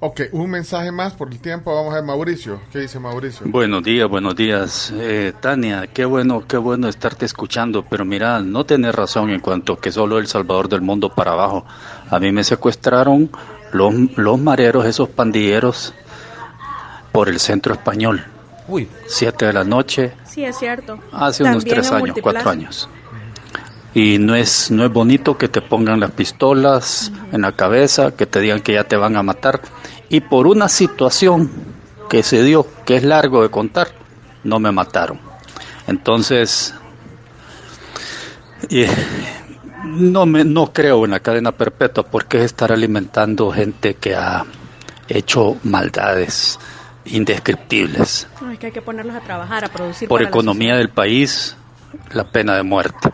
Ok, 0.00 0.20
un 0.32 0.50
mensaje 0.50 0.92
más 0.92 1.14
por 1.14 1.30
el 1.32 1.38
tiempo. 1.40 1.74
Vamos 1.74 1.92
a 1.92 1.96
ver, 1.96 2.04
Mauricio. 2.04 2.60
¿Qué 2.70 2.80
dice 2.80 2.98
Mauricio? 3.00 3.46
Buenos 3.48 3.82
días, 3.82 4.08
buenos 4.08 4.36
días. 4.36 4.92
Eh, 4.94 5.32
Tania, 5.40 5.86
qué 5.86 6.04
bueno, 6.04 6.46
qué 6.46 6.56
bueno 6.58 6.88
estarte 6.88 7.24
escuchando, 7.26 7.84
pero 7.88 8.04
mira, 8.04 8.40
no 8.40 8.64
tenés 8.64 8.94
razón 8.94 9.30
en 9.30 9.40
cuanto 9.40 9.78
que 9.78 9.90
solo 9.90 10.18
El 10.18 10.26
Salvador 10.26 10.68
del 10.68 10.80
mundo 10.82 11.08
para 11.10 11.32
abajo. 11.32 11.64
A 12.10 12.18
mí 12.20 12.30
me 12.30 12.44
secuestraron 12.44 13.30
los, 13.72 13.94
los 14.16 14.38
mareros, 14.38 14.84
esos 14.86 15.08
pandilleros, 15.08 15.92
por 17.12 17.28
el 17.28 17.40
centro 17.40 17.72
español. 17.74 18.22
Uy. 18.68 18.88
Siete 19.06 19.46
de 19.46 19.52
la 19.52 19.64
noche, 19.64 20.12
Sí, 20.24 20.44
es 20.44 20.56
cierto. 20.58 20.98
hace 21.12 21.42
unos 21.42 21.64
tres 21.64 21.90
años, 21.90 22.16
cuatro 22.22 22.48
años. 22.48 22.88
Y 23.94 24.18
no 24.18 24.36
es, 24.36 24.70
no 24.70 24.84
es 24.84 24.92
bonito 24.92 25.36
que 25.36 25.48
te 25.48 25.60
pongan 25.60 26.00
las 26.00 26.12
pistolas 26.12 27.10
en 27.32 27.42
la 27.42 27.52
cabeza, 27.52 28.12
que 28.12 28.26
te 28.26 28.40
digan 28.40 28.60
que 28.60 28.74
ya 28.74 28.84
te 28.84 28.96
van 28.96 29.16
a 29.16 29.22
matar. 29.22 29.60
Y 30.08 30.20
por 30.20 30.46
una 30.46 30.68
situación 30.68 31.50
que 32.08 32.22
se 32.22 32.42
dio, 32.42 32.66
que 32.84 32.96
es 32.96 33.04
largo 33.04 33.42
de 33.42 33.50
contar, 33.50 33.88
no 34.44 34.60
me 34.60 34.70
mataron. 34.70 35.18
Entonces, 35.86 36.74
y, 38.68 38.84
no, 39.84 40.26
me, 40.26 40.44
no 40.44 40.72
creo 40.72 41.04
en 41.04 41.12
la 41.12 41.20
cadena 41.20 41.52
perpetua 41.52 42.04
porque 42.04 42.38
es 42.38 42.44
estar 42.44 42.72
alimentando 42.72 43.50
gente 43.50 43.94
que 43.94 44.14
ha 44.14 44.44
hecho 45.08 45.56
maldades 45.64 46.58
indescriptibles. 47.06 48.28
No, 48.40 48.50
es 48.50 48.58
que 48.58 48.66
hay 48.66 48.72
que 48.72 48.82
ponerlos 48.82 49.16
a 49.16 49.20
trabajar, 49.20 49.64
a 49.64 49.68
producir. 49.68 50.08
Por 50.08 50.22
economía 50.22 50.76
del 50.76 50.90
país, 50.90 51.56
la 52.12 52.30
pena 52.30 52.54
de 52.54 52.62
muerte. 52.62 53.10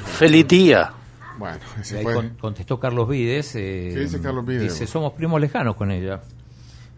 Feliz 0.00 0.48
día. 0.48 0.92
Bueno, 1.38 1.58
ahí 1.96 2.04
con- 2.04 2.28
contestó 2.40 2.78
Carlos 2.78 3.08
Vides. 3.08 3.54
eh, 3.56 3.90
¿Qué 3.94 4.00
dice 4.00 4.20
Carlos 4.20 4.44
Vides? 4.46 4.62
Dice, 4.74 4.86
somos 4.86 5.12
primos 5.14 5.40
lejanos 5.40 5.76
con 5.76 5.90
ella. 5.90 6.20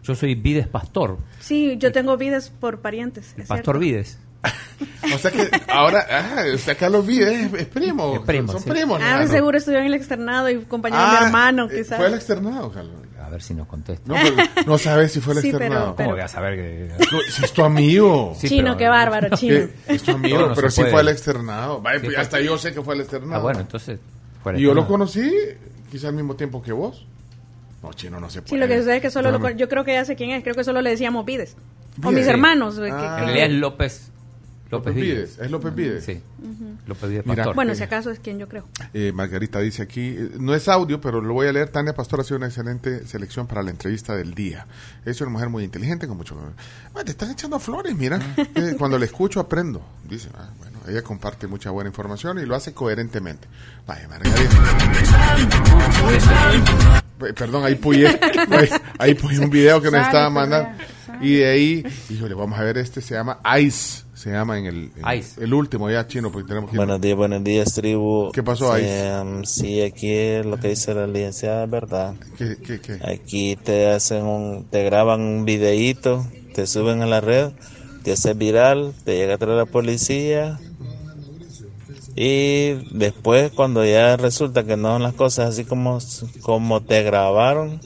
Yo 0.03 0.13
soy 0.13 0.35
Vides 0.35 0.67
Pastor, 0.67 1.17
Sí, 1.39 1.77
yo 1.79 1.91
tengo 1.91 2.15
vidas 2.15 2.51
por 2.51 2.79
parientes. 2.79 3.33
es 3.37 3.47
Pastor 3.47 3.77
cierto. 3.77 3.79
Vides. 3.79 4.19
O 5.13 5.17
sea 5.17 5.31
que 5.31 5.49
ahora, 5.71 6.05
ah, 6.11 6.43
o 6.53 6.57
sea, 6.57 6.75
Carlos 6.75 7.05
Vides 7.07 7.53
es, 7.53 7.61
es 7.61 7.65
primo. 7.67 8.15
Es 8.15 8.21
primo, 8.21 8.51
son 8.51 8.61
sí. 8.61 8.69
primos. 8.69 8.99
Ah, 9.01 9.25
seguro 9.27 9.57
estudió 9.57 9.79
en 9.79 9.85
el 9.85 9.93
externado 9.93 10.49
y 10.49 10.57
compañero 10.65 11.01
de 11.01 11.07
Ah, 11.07 11.17
mi 11.21 11.25
hermano, 11.27 11.65
eh, 11.71 11.77
quizás. 11.77 11.97
Fue 11.97 12.07
el 12.07 12.13
externado, 12.15 12.71
Carlos. 12.71 12.95
Ver 13.35 13.41
si 13.43 13.53
nos 13.53 13.67
contesta. 13.67 14.01
No, 14.07 14.15
pero 14.15 14.65
no 14.65 14.77
sabes 14.77 15.11
si 15.11 15.19
fue 15.19 15.33
el 15.33 15.41
Sí, 15.41 15.51
pero- 15.51 15.65
externado. 15.65 15.95
¿Cómo 15.97 16.11
voy 16.11 16.21
a 16.21 16.27
saber 16.29 16.55
que.? 16.55 16.89
No, 17.11 17.19
si 17.29 17.43
es 17.43 17.51
tu 17.51 17.63
amigo. 17.65 18.33
Sí, 18.39 18.47
Chino, 18.47 18.63
pero- 18.63 18.77
qué 18.77 18.87
bárbaro, 18.87 19.35
chino. 19.35 19.55
Eh, 19.55 19.73
Es 19.87 20.03
tu 20.03 20.11
amigo, 20.11 20.39
No, 20.39 20.47
no 20.49 20.55
pero 20.55 20.69
se 20.71 20.83
sí 20.85 20.89
fue 20.89 21.01
el 21.01 21.09
externado. 21.09 21.81
Vaya, 21.81 21.99
Sí 21.99 22.05
pues 22.05 22.15
fue. 22.15 22.21
hasta 22.23 22.39
yo 22.39 22.57
sé 22.57 22.73
que 22.73 22.81
fue 22.81 22.95
el 22.95 23.01
externado. 23.01 23.35
Ah, 23.35 23.43
bueno, 23.43 23.59
entonces. 23.59 23.99
Y 24.55 24.61
yo 24.61 24.73
lo 24.73 24.87
conocí 24.87 25.29
quizá 25.91 26.07
al 26.07 26.13
mismo 26.13 26.35
tiempo 26.37 26.61
que 26.61 26.71
vos. 26.71 27.05
No, 27.83 27.91
chino, 27.91 28.21
no 28.21 28.29
se 28.29 28.41
puede. 28.41 28.49
Sí, 28.51 28.57
lo 28.57 28.67
que 28.69 28.77
sucede 28.79 28.95
es 28.95 29.01
que 29.01 29.11
solo 29.11 29.31
lo 29.31 29.49
yo 29.49 29.67
creo 29.67 29.83
que 29.83 29.91
ya 29.93 30.05
sé 30.05 30.15
quién 30.15 30.29
es, 30.31 30.41
creo 30.43 30.55
que 30.55 30.63
solo 30.63 30.81
le 30.81 30.91
decíamos 30.91 31.25
Vides. 31.25 31.57
O 32.03 32.11
mis 32.11 32.25
hermanos. 32.27 32.79
que- 32.79 32.89
Ah. 32.89 33.15
que- 33.17 33.21
En 33.23 33.25
realidad 33.25 33.47
es 33.47 33.53
López. 33.53 34.11
López 34.77 34.93
López 34.95 34.95
Vides. 35.03 35.39
¿Es 35.39 35.51
López 35.51 35.75
Vides? 35.75 36.03
Sí. 36.05 36.21
López 36.87 37.09
Vides 37.09 37.25
Mira, 37.25 37.35
Pastor. 37.37 37.55
Bueno, 37.55 37.71
Eh, 37.71 37.75
si 37.75 37.83
acaso 37.83 38.11
es 38.11 38.19
quien 38.19 38.37
yo 38.39 38.47
creo. 38.47 38.67
Eh, 38.93 39.11
Margarita 39.13 39.59
dice 39.59 39.81
aquí, 39.83 40.15
eh, 40.17 40.29
no 40.39 40.53
es 40.53 40.67
audio, 40.67 41.01
pero 41.01 41.21
lo 41.21 41.33
voy 41.33 41.47
a 41.47 41.51
leer. 41.51 41.69
Tania 41.69 41.93
Pastor 41.95 42.19
ha 42.21 42.23
sido 42.23 42.37
una 42.37 42.47
excelente 42.47 43.05
selección 43.07 43.47
para 43.47 43.63
la 43.63 43.71
entrevista 43.71 44.15
del 44.15 44.33
día. 44.33 44.65
Es 45.05 45.19
una 45.21 45.29
mujer 45.31 45.49
muy 45.49 45.63
inteligente, 45.63 46.07
con 46.07 46.17
mucho... 46.17 46.35
Bueno, 46.93 47.05
te 47.05 47.11
están 47.11 47.31
echando 47.31 47.59
flores, 47.59 47.95
mira. 47.95 48.19
Eh, 48.55 48.75
cuando 48.77 48.97
le 48.97 49.05
escucho 49.05 49.39
aprendo. 49.41 49.85
Dice, 50.07 50.29
ah, 50.35 50.49
bueno, 50.59 50.79
ella 50.87 51.01
comparte 51.01 51.45
mucha 51.47 51.71
buena 51.71 51.89
información 51.89 52.39
y 52.39 52.45
lo 52.45 52.55
hace 52.55 52.73
coherentemente. 52.73 53.47
Vaya, 53.85 54.07
Margarita. 54.07 54.39
Pe- 57.19 57.33
Perdón, 57.33 57.65
ahí 57.65 57.75
puyé, 57.75 58.07
ahí, 58.99 59.13
puyé 59.15 59.39
un 59.39 59.49
video 59.49 59.81
que 59.81 59.89
nos 59.91 60.01
estaba 60.05 60.29
mandando. 60.29 60.69
Y 61.21 61.35
de 61.37 61.45
ahí, 61.47 61.85
híjole, 62.09 62.33
vamos 62.33 62.57
a 62.59 62.63
ver, 62.63 62.77
este 62.77 63.01
se 63.01 63.13
llama 63.15 63.39
Ice. 63.59 64.03
Se 64.15 64.31
llama 64.31 64.57
en 64.57 64.65
el, 64.65 64.91
en 64.95 65.17
Ice. 65.19 65.43
el 65.43 65.53
último 65.53 65.89
ya 65.89 66.07
chino, 66.07 66.31
porque 66.31 66.47
tenemos 66.47 66.71
que... 66.71 66.77
Buenos 66.77 67.01
días, 67.01 67.17
buenos 67.17 67.43
días, 67.43 67.73
tribu. 67.73 68.31
¿Qué 68.31 68.41
pasó 68.43 68.71
ahí? 68.71 68.83
Eh, 68.87 69.41
sí, 69.43 69.81
aquí 69.81 70.41
lo 70.43 70.57
que 70.57 70.69
dice 70.69 70.93
la 70.93 71.05
licenciada 71.05 71.65
es 71.65 71.69
verdad. 71.69 72.15
¿Qué, 72.37 72.55
qué, 72.65 72.79
qué? 72.79 72.99
Aquí 73.03 73.55
te 73.57 73.87
hacen 73.91 74.23
un, 74.23 74.65
te 74.69 74.83
graban 74.83 75.19
un 75.21 75.43
videíto, 75.45 76.25
te 76.53 76.65
suben 76.65 77.01
a 77.01 77.05
la 77.05 77.19
red, 77.19 77.51
te 78.03 78.13
haces 78.13 78.37
viral, 78.37 78.93
te 79.03 79.17
llega 79.17 79.35
a 79.35 79.37
traer 79.37 79.57
la 79.57 79.65
policía 79.65 80.59
y 82.15 82.69
después 82.97 83.51
cuando 83.51 83.83
ya 83.85 84.15
resulta 84.15 84.63
que 84.63 84.77
no 84.77 84.93
son 84.93 85.03
las 85.03 85.13
cosas 85.13 85.49
así 85.49 85.65
como, 85.65 85.99
como 86.41 86.81
te 86.81 87.03
grabaron, 87.03 87.81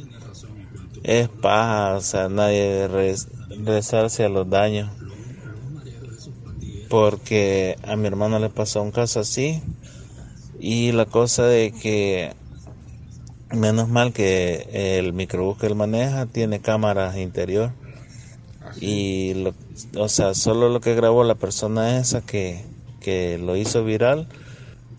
es 1.03 1.27
paja, 1.27 1.95
o 1.95 2.01
sea, 2.01 2.29
nadie 2.29 2.87
res- 2.87 3.27
rezarse 3.65 4.23
a 4.25 4.29
los 4.29 4.47
daños. 4.47 4.91
Porque 6.89 7.77
a 7.83 7.95
mi 7.95 8.07
hermano 8.07 8.39
le 8.39 8.49
pasó 8.49 8.81
un 8.81 8.91
caso 8.91 9.19
así 9.19 9.61
y 10.59 10.91
la 10.91 11.05
cosa 11.05 11.45
de 11.45 11.71
que 11.71 12.33
Menos 13.51 13.89
mal 13.89 14.13
que 14.13 14.99
el 14.99 15.11
microbús 15.13 15.57
que 15.57 15.65
él 15.65 15.73
maneja 15.73 16.27
tiene 16.27 16.59
cámaras 16.59 17.17
interior. 17.17 17.71
Y, 18.79 19.33
lo, 19.33 19.55
o 19.97 20.07
sea, 20.07 20.35
solo 20.35 20.69
lo 20.69 20.81
que 20.81 20.93
grabó 20.93 21.23
la 21.23 21.33
persona 21.33 21.97
esa 21.97 22.21
que, 22.21 22.63
que 23.01 23.39
lo 23.39 23.55
hizo 23.55 23.83
viral, 23.83 24.27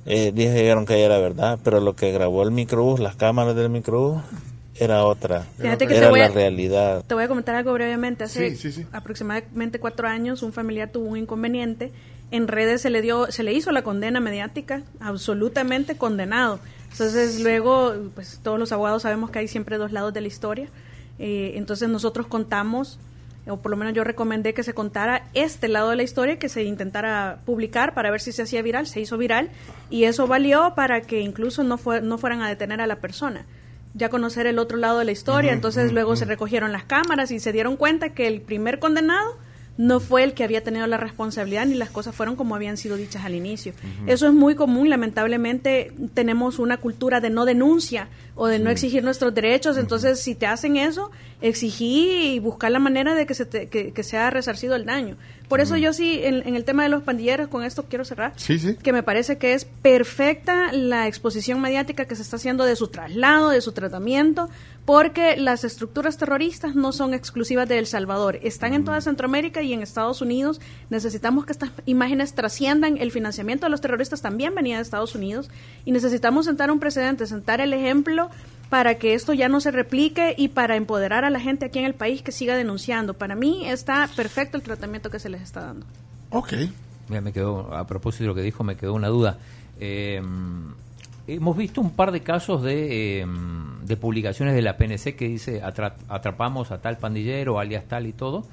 eh, 0.04 0.32
dijeron 0.34 0.84
que 0.84 1.04
era 1.04 1.18
verdad, 1.18 1.60
pero 1.62 1.80
lo 1.80 1.94
que 1.94 2.10
grabó 2.10 2.42
el 2.42 2.50
microbús, 2.50 2.98
las 2.98 3.14
cámaras 3.14 3.54
del 3.54 3.70
microbús, 3.70 4.20
era 4.80 5.04
otra. 5.04 5.46
Fíjate 5.58 5.86
que 5.86 5.94
te 5.94 5.98
era 6.00 6.10
la 6.10 6.28
realidad. 6.28 7.04
Te 7.06 7.14
voy 7.14 7.24
a 7.24 7.28
comentar 7.28 7.54
algo 7.54 7.72
brevemente. 7.72 8.24
Hace 8.24 8.50
Sí, 8.50 8.56
sí, 8.56 8.72
sí. 8.72 8.86
aproximadamente 8.92 9.78
cuatro 9.78 10.08
años 10.08 10.42
un 10.42 10.52
familiar 10.52 10.90
tuvo 10.90 11.06
un 11.06 11.16
inconveniente. 11.18 11.92
En 12.30 12.48
redes 12.48 12.80
se 12.82 12.90
le 12.90 13.02
dio, 13.02 13.30
se 13.32 13.42
le 13.42 13.52
hizo 13.52 13.72
la 13.72 13.82
condena 13.82 14.20
mediática, 14.20 14.82
absolutamente 15.00 15.96
condenado. 15.96 16.60
Entonces 16.92 17.40
luego, 17.40 17.94
pues 18.14 18.40
todos 18.42 18.58
los 18.58 18.72
abogados 18.72 19.02
sabemos 19.02 19.30
que 19.30 19.40
hay 19.40 19.48
siempre 19.48 19.78
dos 19.78 19.92
lados 19.92 20.14
de 20.14 20.20
la 20.20 20.28
historia. 20.28 20.68
Eh, 21.18 21.52
entonces 21.56 21.88
nosotros 21.88 22.26
contamos, 22.26 22.98
o 23.46 23.58
por 23.58 23.70
lo 23.70 23.76
menos 23.76 23.94
yo 23.94 24.04
recomendé 24.04 24.54
que 24.54 24.62
se 24.62 24.74
contara 24.74 25.28
este 25.34 25.68
lado 25.68 25.90
de 25.90 25.96
la 25.96 26.02
historia, 26.02 26.38
que 26.38 26.48
se 26.48 26.62
intentara 26.64 27.40
publicar 27.44 27.94
para 27.94 28.10
ver 28.10 28.20
si 28.20 28.32
se 28.32 28.42
hacía 28.42 28.62
viral. 28.62 28.86
Se 28.86 29.00
hizo 29.00 29.18
viral 29.18 29.50
y 29.90 30.04
eso 30.04 30.26
valió 30.26 30.74
para 30.74 31.00
que 31.02 31.20
incluso 31.20 31.64
no, 31.64 31.78
fue, 31.78 32.00
no 32.00 32.16
fueran 32.16 32.42
a 32.42 32.48
detener 32.48 32.80
a 32.80 32.86
la 32.86 32.96
persona 32.96 33.44
ya 33.94 34.08
conocer 34.08 34.46
el 34.46 34.58
otro 34.58 34.76
lado 34.78 34.98
de 34.98 35.04
la 35.04 35.12
historia. 35.12 35.50
Entonces 35.52 35.92
luego 35.92 36.14
se 36.16 36.24
recogieron 36.24 36.72
las 36.72 36.84
cámaras 36.84 37.30
y 37.30 37.40
se 37.40 37.52
dieron 37.52 37.76
cuenta 37.76 38.10
que 38.10 38.26
el 38.28 38.40
primer 38.40 38.78
condenado 38.78 39.36
no 39.78 39.98
fue 39.98 40.24
el 40.24 40.34
que 40.34 40.44
había 40.44 40.62
tenido 40.62 40.86
la 40.86 40.98
responsabilidad 40.98 41.64
ni 41.64 41.74
las 41.74 41.88
cosas 41.88 42.14
fueron 42.14 42.36
como 42.36 42.54
habían 42.54 42.76
sido 42.76 42.96
dichas 42.96 43.24
al 43.24 43.34
inicio. 43.34 43.72
Eso 44.06 44.26
es 44.26 44.32
muy 44.34 44.54
común, 44.54 44.90
lamentablemente 44.90 45.92
tenemos 46.12 46.58
una 46.58 46.76
cultura 46.76 47.20
de 47.20 47.30
no 47.30 47.46
denuncia 47.46 48.08
o 48.34 48.46
de 48.46 48.58
no 48.58 48.68
exigir 48.68 49.02
nuestros 49.02 49.34
derechos, 49.34 49.78
entonces 49.78 50.20
si 50.20 50.34
te 50.34 50.46
hacen 50.46 50.76
eso, 50.76 51.10
exigí 51.40 52.34
y 52.34 52.38
buscar 52.40 52.70
la 52.70 52.78
manera 52.78 53.14
de 53.14 53.24
que, 53.26 53.34
se 53.34 53.46
te- 53.46 53.68
que, 53.68 53.92
que 53.92 54.02
sea 54.02 54.28
resarcido 54.30 54.76
el 54.76 54.84
daño. 54.84 55.16
Por 55.50 55.60
eso 55.60 55.76
yo 55.76 55.92
sí, 55.92 56.20
en, 56.22 56.46
en 56.46 56.54
el 56.54 56.64
tema 56.64 56.84
de 56.84 56.88
los 56.88 57.02
pandilleros, 57.02 57.48
con 57.48 57.64
esto 57.64 57.84
quiero 57.88 58.04
cerrar, 58.04 58.32
Sí, 58.36 58.58
sí. 58.58 58.76
que 58.76 58.92
me 58.92 59.02
parece 59.02 59.36
que 59.38 59.52
es 59.54 59.64
perfecta 59.64 60.72
la 60.72 61.08
exposición 61.08 61.60
mediática 61.60 62.04
que 62.04 62.16
se 62.16 62.22
está 62.22 62.36
haciendo 62.36 62.64
de 62.64 62.76
su 62.76 62.88
traslado, 62.88 63.48
de 63.50 63.60
su 63.60 63.72
tratamiento, 63.72 64.48
porque 64.84 65.36
las 65.36 65.64
estructuras 65.64 66.16
terroristas 66.16 66.74
no 66.74 66.92
son 66.92 67.14
exclusivas 67.14 67.68
de 67.68 67.78
El 67.78 67.86
Salvador, 67.86 68.38
están 68.42 68.74
en 68.74 68.84
toda 68.84 69.00
Centroamérica 69.00 69.62
y 69.62 69.70
y 69.70 69.72
en 69.72 69.82
Estados 69.82 70.20
Unidos. 70.20 70.60
Necesitamos 70.90 71.46
que 71.46 71.52
estas 71.52 71.70
imágenes 71.86 72.34
trasciendan. 72.34 72.96
El 72.96 73.12
financiamiento 73.12 73.66
de 73.66 73.70
los 73.70 73.80
terroristas 73.80 74.20
también 74.20 74.52
venía 74.52 74.76
de 74.76 74.82
Estados 74.82 75.14
Unidos 75.14 75.48
y 75.84 75.92
necesitamos 75.92 76.46
sentar 76.46 76.72
un 76.72 76.80
precedente, 76.80 77.24
sentar 77.28 77.60
el 77.60 77.72
ejemplo 77.72 78.30
para 78.70 78.94
que 78.94 79.12
esto 79.14 79.32
ya 79.34 79.48
no 79.48 79.60
se 79.60 79.70
replique 79.72 80.34
y 80.38 80.48
para 80.48 80.76
empoderar 80.76 81.24
a 81.24 81.30
la 81.30 81.40
gente 81.40 81.66
aquí 81.66 81.80
en 81.80 81.84
el 81.84 81.94
país 81.94 82.22
que 82.22 82.32
siga 82.32 82.56
denunciando. 82.56 83.14
Para 83.14 83.34
mí 83.34 83.68
está 83.68 84.08
perfecto 84.16 84.56
el 84.56 84.62
tratamiento 84.62 85.10
que 85.10 85.18
se 85.18 85.28
les 85.28 85.42
está 85.42 85.60
dando. 85.60 85.84
Ok. 86.30 86.52
Mira, 87.08 87.20
me 87.20 87.32
quedó, 87.32 87.74
a 87.74 87.86
propósito 87.86 88.24
de 88.24 88.28
lo 88.28 88.34
que 88.36 88.42
dijo, 88.42 88.62
me 88.64 88.76
quedó 88.76 88.94
una 88.94 89.08
duda. 89.08 89.38
Eh, 89.80 90.22
hemos 91.26 91.56
visto 91.56 91.80
un 91.80 91.90
par 91.90 92.12
de 92.12 92.20
casos 92.22 92.62
de, 92.62 93.20
eh, 93.22 93.26
de 93.84 93.96
publicaciones 93.96 94.54
de 94.54 94.62
la 94.62 94.76
PNC 94.76 95.16
que 95.16 95.28
dice 95.28 95.60
atra- 95.62 95.94
atrapamos 96.08 96.70
a 96.70 96.80
tal 96.80 96.96
pandillero, 96.98 97.58
alias 97.58 97.84
tal 97.88 98.06
y 98.06 98.12
todo. 98.12 98.46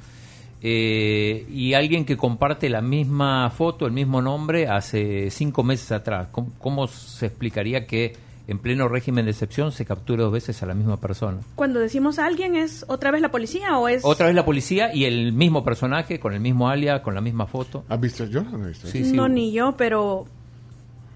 Eh, 0.64 1.46
y 1.52 1.76
alguien 1.76 2.04
que 2.06 2.18
comparte 2.18 2.68
la 2.70 2.82
misma 2.82 3.52
foto, 3.52 3.86
el 3.86 3.92
mismo 3.92 4.24
nombre, 4.24 4.68
hace 4.68 5.30
cinco 5.30 5.62
meses 5.64 5.92
atrás. 5.92 6.30
¿Cómo, 6.32 6.52
cómo 6.58 6.88
se 6.88 7.28
explicaría 7.28 7.86
que 7.86 8.16
en 8.48 8.60
pleno 8.60 8.88
régimen 8.88 9.26
de 9.26 9.32
excepción 9.32 9.72
se 9.72 9.86
capture 9.86 10.24
dos 10.24 10.32
veces 10.32 10.64
a 10.64 10.66
la 10.66 10.74
misma 10.74 10.98
persona? 10.98 11.40
Cuando 11.56 11.80
decimos 11.80 12.18
alguien, 12.18 12.56
¿es 12.56 12.86
otra 12.88 13.12
vez 13.12 13.22
la 13.22 13.30
policía 13.30 13.78
o 13.78 13.88
es...? 13.90 14.04
Otra 14.06 14.28
vez 14.28 14.36
la 14.36 14.46
policía 14.46 14.94
y 14.94 15.06
el 15.06 15.34
mismo 15.34 15.64
personaje, 15.64 16.20
con 16.20 16.34
el 16.34 16.40
mismo 16.40 16.70
alias, 16.70 17.02
con 17.02 17.14
la 17.14 17.22
misma 17.22 17.46
foto. 17.46 17.84
¿Has 17.90 18.00
visto? 18.00 18.26
Yo 18.26 18.44
no 18.44 18.66
he 18.66 18.70
visto. 18.70 18.88
Sí, 18.88 19.04
sí. 19.04 19.12
no, 19.12 19.28
ni 19.28 19.52
yo, 19.52 19.76
pero 19.78 20.26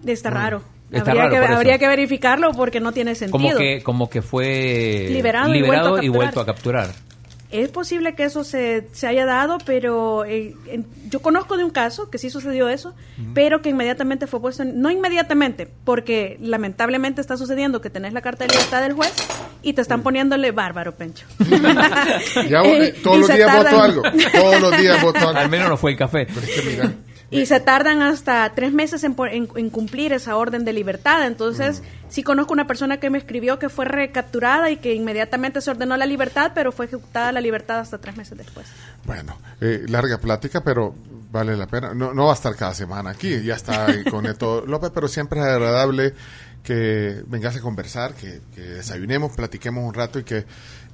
está 0.06 0.30
raro. 0.30 0.62
Está 0.92 1.12
habría 1.12 1.30
raro, 1.30 1.48
que, 1.48 1.54
habría 1.54 1.78
que 1.80 1.88
verificarlo 1.88 2.52
porque 2.52 2.82
no 2.82 2.92
tiene 2.92 3.16
sentido. 3.16 3.40
Como 3.40 3.56
que, 3.56 3.82
como 3.82 4.10
que 4.10 4.22
fue 4.22 5.08
Liberado 5.10 5.56
y 5.56 5.62
vuelto 5.62 5.96
a 5.96 6.04
y 6.04 6.10
vuelto 6.10 6.42
a 6.42 6.46
capturar. 6.46 6.90
Es 7.52 7.70
posible 7.70 8.16
que 8.16 8.24
eso 8.24 8.44
se, 8.44 8.88
se 8.94 9.08
haya 9.08 9.26
dado, 9.26 9.58
pero 9.66 10.24
eh, 10.26 10.56
en- 10.68 10.86
yo 11.10 11.22
conozco 11.22 11.58
de 11.58 11.64
un 11.66 11.70
caso 11.72 12.10
que 12.10 12.18
sí 12.18 12.30
sucedió 12.30 12.70
eso, 12.70 12.96
pero 13.34 13.62
que 13.62 13.70
inmediatamente 13.70 14.26
fue 14.28 14.40
puesto, 14.40 14.64
en- 14.64 14.80
no 14.82 14.90
inmediatamente, 14.90 15.68
porque 15.84 16.38
lamentablemente 16.40 17.20
está 17.20 17.36
sucediendo 17.36 17.82
que 17.82 17.90
tenés 17.90 18.14
la 18.14 18.22
carta 18.22 18.46
de 18.46 18.54
libertad 18.54 18.82
del 18.82 18.94
juez 18.94 19.14
y 19.64 19.74
te 19.74 19.82
están 19.82 20.02
poniéndole 20.02 20.52
bárbaro, 20.52 20.94
Pencho. 20.96 21.26
Ya, 22.50 22.62
Eh, 22.64 22.86
eh, 22.86 22.96
todos 23.04 23.20
los 23.20 23.28
días 23.36 23.54
voto 23.58 23.82
algo. 23.82 24.02
Todos 24.34 24.62
los 24.62 24.78
días 24.78 25.02
voto 25.02 25.20
algo. 25.28 25.40
Al 25.40 25.50
menos 25.50 25.70
no 25.70 25.78
fue 25.78 25.92
el 25.92 25.98
café. 25.98 26.28
Y 27.32 27.46
se 27.46 27.62
tardan 27.62 28.02
hasta 28.02 28.52
tres 28.54 28.74
meses 28.74 29.04
en, 29.06 29.16
en- 29.32 29.48
en 29.56 29.70
cumplir 29.70 30.12
esa 30.12 30.36
orden 30.36 30.66
de 30.66 30.74
libertad. 30.74 31.26
Entonces, 31.26 31.82
sí 32.10 32.24
conozco 32.24 32.52
una 32.52 32.68
persona 32.68 33.00
que 33.00 33.10
me 33.10 33.18
escribió 33.18 33.58
que 33.58 33.70
fue 33.70 33.86
recapturada 33.86 34.70
y 34.70 34.78
que 34.78 34.94
inmediatamente 34.94 35.62
se 35.62 35.72
ordenó 35.72 35.96
la 35.96 36.06
libertad, 36.06 36.52
pero 36.54 36.72
fue 36.74 36.88
ejecutada 36.88 37.32
la 37.32 37.40
libertad 37.40 37.80
hasta 37.80 38.00
tres 38.00 38.18
meses 38.18 38.38
después. 38.38 38.68
Bueno, 39.06 39.38
eh, 39.62 39.86
larga 39.88 40.18
plática, 40.18 40.62
pero 40.62 40.94
vale 41.32 41.56
la 41.56 41.68
pena. 41.68 41.94
No, 41.94 42.14
no 42.14 42.26
va 42.26 42.32
a 42.32 42.36
estar 42.36 42.54
cada 42.58 42.74
semana 42.74 43.12
aquí, 43.12 43.42
ya 43.42 43.56
está 43.56 43.88
con 44.12 44.26
Neto 44.26 44.66
López, 44.68 44.92
pero 44.94 45.08
siempre 45.08 45.40
es 45.40 45.46
agradable 45.46 46.14
que 46.64 47.24
vengas 47.28 47.56
a 47.56 47.62
conversar, 47.62 48.14
que, 48.14 48.42
que 48.54 48.62
desayunemos, 48.62 49.32
platiquemos 49.36 49.84
un 49.84 49.94
rato 49.94 50.20
y 50.20 50.24
que, 50.24 50.46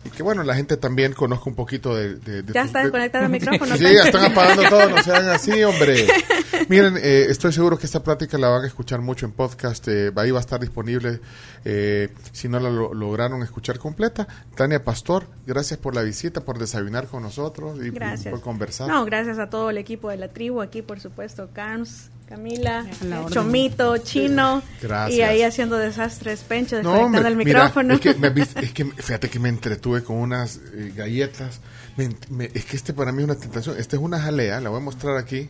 y 0.07 0.09
que 0.09 0.23
bueno, 0.23 0.43
la 0.43 0.55
gente 0.55 0.77
también 0.77 1.13
conozca 1.13 1.49
un 1.49 1.55
poquito 1.55 1.95
de... 1.95 2.15
de- 2.15 2.41
de 2.43 2.53
Ya 2.53 2.61
tus- 2.61 2.67
está 2.67 2.79
de- 2.79 2.85
desconectado 2.85 3.25
el 3.25 3.31
micrófono. 3.39 3.77
Sí, 3.77 3.83
ya 3.83 4.03
están 4.05 4.25
apagando 4.31 4.63
todo, 4.69 4.89
no 4.89 5.03
sean 5.03 5.29
así, 5.29 5.63
hombre. 5.63 6.07
Miren, 6.69 6.97
eh, 6.97 7.27
estoy 7.29 7.51
seguro 7.53 7.77
que 7.77 7.85
esta 7.85 8.03
plática 8.03 8.37
la 8.37 8.49
van 8.49 8.63
a 8.63 8.67
escuchar 8.67 9.01
mucho 9.01 9.25
en 9.25 9.31
podcast, 9.31 9.87
eh, 9.87 10.11
ahí 10.15 10.31
va 10.31 10.39
a 10.39 10.41
estar 10.41 10.59
disponible 10.59 11.19
eh, 11.65 12.09
si 12.31 12.47
no 12.49 12.59
la 12.59 12.69
lo- 12.69 12.93
lograron 12.93 13.43
escuchar 13.43 13.79
completa. 13.79 14.27
Tania 14.55 14.83
Pastor, 14.83 15.27
gracias 15.45 15.79
por 15.79 15.95
la 15.95 16.01
visita, 16.01 16.41
por 16.41 16.57
desayunar 16.59 17.07
con 17.07 17.23
nosotros 17.23 17.77
y 17.83 17.89
Gracias. 17.91 18.31
por 18.31 18.41
conversar. 18.41 18.87
No, 18.87 19.05
gracias 19.05 19.39
a 19.39 19.49
todo 19.49 19.69
el 19.69 19.77
equipo 19.77 20.09
de 20.09 20.17
la 20.17 20.27
tribu 20.29 20.61
aquí, 20.61 20.81
por 20.81 20.99
supuesto, 20.99 21.49
Carms, 21.53 22.09
Camila. 22.27 22.85
Chomito, 23.29 23.97
Chino, 23.99 24.61
Gracias. 24.81 25.17
y 25.17 25.21
ahí 25.21 25.43
haciendo 25.43 25.77
desastres, 25.77 26.41
Pencho, 26.41 26.75
No, 26.81 26.89
desconectando 26.91 27.17
hombre, 27.17 27.31
el 27.31 27.37
mira, 27.37 27.59
micrófono. 27.63 27.93
es, 27.93 27.99
que 28.01 28.13
me 28.15 28.29
vis- 28.33 28.55
es 28.61 28.71
que 28.73 28.85
fíjate 28.85 29.29
que 29.29 29.39
me 29.39 29.49
entretuve 29.49 30.03
con 30.03 30.17
unas 30.17 30.59
eh, 30.73 30.91
galletas. 30.95 31.61
Me 31.95 32.09
ent- 32.09 32.27
me- 32.29 32.51
es 32.53 32.65
que 32.65 32.75
este 32.75 32.93
para 32.93 33.11
mí 33.11 33.23
es 33.23 33.29
una 33.29 33.35
tentación. 33.39 33.77
Esta 33.79 33.95
es 33.95 34.01
una 34.01 34.19
jalea, 34.19 34.59
la 34.59 34.69
voy 34.69 34.79
a 34.79 34.83
mostrar 34.83 35.17
aquí. 35.17 35.47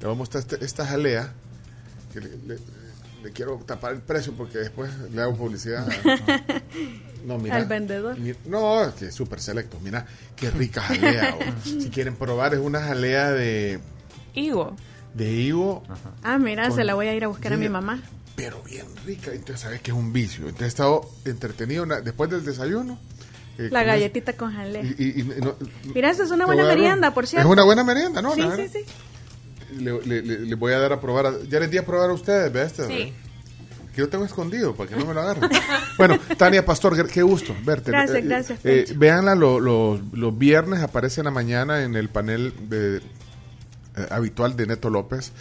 Le 0.00 0.06
voy 0.06 0.14
a 0.14 0.18
mostrar 0.18 0.42
este- 0.42 0.64
esta 0.64 0.86
jalea. 0.86 1.32
Que 2.12 2.20
le, 2.20 2.28
le- 2.46 2.58
le 3.22 3.30
quiero 3.32 3.56
tapar 3.66 3.92
el 3.92 4.00
precio 4.00 4.32
porque 4.32 4.58
después 4.58 4.90
le 5.12 5.20
hago 5.22 5.36
publicidad. 5.36 5.86
No, 7.24 7.36
mira. 7.36 7.56
Al 7.56 7.66
vendedor. 7.66 8.16
No, 8.46 8.82
es 8.82 8.94
que 8.94 9.06
es 9.08 9.14
súper 9.14 9.40
selecto. 9.42 9.78
Mira, 9.82 10.06
qué 10.36 10.50
rica 10.50 10.80
jalea. 10.80 11.36
oh. 11.38 11.62
si 11.64 11.90
quieren 11.90 12.16
probar, 12.16 12.54
es 12.54 12.60
una 12.60 12.80
jalea 12.80 13.30
de, 13.30 13.78
Higo. 14.34 14.74
de 15.12 15.30
higo, 15.30 15.82
ah, 16.22 16.38
mira, 16.38 16.68
con- 16.68 16.76
se 16.78 16.84
la 16.84 16.94
voy 16.94 17.08
a 17.08 17.14
ir 17.14 17.22
a 17.24 17.28
buscar 17.28 17.52
a 17.52 17.56
mi 17.58 17.68
mamá. 17.68 18.00
pero 18.36 18.62
bien 18.62 18.86
rica. 19.04 19.32
Entonces, 19.32 19.60
sabes 19.60 19.82
que 19.82 19.90
es 19.90 19.96
un 19.98 20.14
vicio. 20.14 20.44
Entonces, 20.44 20.64
he 20.64 20.68
estado 20.68 21.10
entretenido 21.26 21.82
una- 21.82 22.00
después 22.00 22.30
del 22.30 22.42
desayuno. 22.42 22.98
eh, 23.58 23.68
La 23.70 23.82
galletita 23.82 24.32
con 24.32 24.54
jalea. 24.54 24.82
y- 24.82 24.94
y- 24.98 25.20
y 25.20 25.24
no- 25.42 25.56
Mira, 25.94 26.08
esa 26.10 26.22
es 26.22 26.30
una 26.30 26.46
buena 26.46 26.64
merienda, 26.64 27.12
por 27.12 27.26
cierto. 27.26 27.46
Es 27.46 27.52
una 27.52 27.64
buena 27.64 27.84
merienda, 27.84 28.22
¿no? 28.22 28.34
Sí, 28.34 28.42
sí, 28.56 28.68
sí. 28.72 28.78
Le, 29.78 30.00
le- 30.04 30.22
le- 30.22 30.38
le 30.40 30.54
voy 30.54 30.72
a 30.72 30.78
dar 30.78 30.92
a 30.92 31.00
probar. 31.00 31.26
a- 31.26 31.34
ya 31.48 31.60
les 31.60 31.70
di 31.70 31.78
a 31.78 31.84
probar 31.86 32.10
a 32.10 32.12
ustedes, 32.12 32.52
¿ves? 32.52 32.66
Este, 32.78 32.86
Sí. 32.86 33.12
Que 33.94 34.02
yo 34.02 34.08
tengo 34.08 34.24
escondido 34.24 34.74
para 34.74 34.88
que 34.88 34.96
no 34.96 35.04
me 35.04 35.12
lo 35.14 35.20
agarren. 35.20 35.50
bueno, 35.98 36.16
Tania 36.38 36.64
Pastor, 36.64 37.08
qué 37.08 37.22
gusto 37.22 37.54
verte. 37.64 37.90
Gracias, 37.90 38.18
Eh, 38.18 38.22
gracias, 38.22 38.58
eh, 38.64 38.84
Pencho. 38.86 39.00
véanla 39.00 39.34
lo- 39.34 39.58
lo- 39.58 40.00
los 40.12 40.38
viernes, 40.38 40.80
aparece 40.80 41.20
en 41.22 41.24
la 41.24 41.30
mañana 41.32 41.82
en 41.82 41.96
el 41.96 42.08
panel 42.08 42.54
de, 42.68 42.98
eh, 42.98 43.02
habitual 44.10 44.54
de 44.56 44.66
Neto 44.68 44.90
López. 44.90 45.32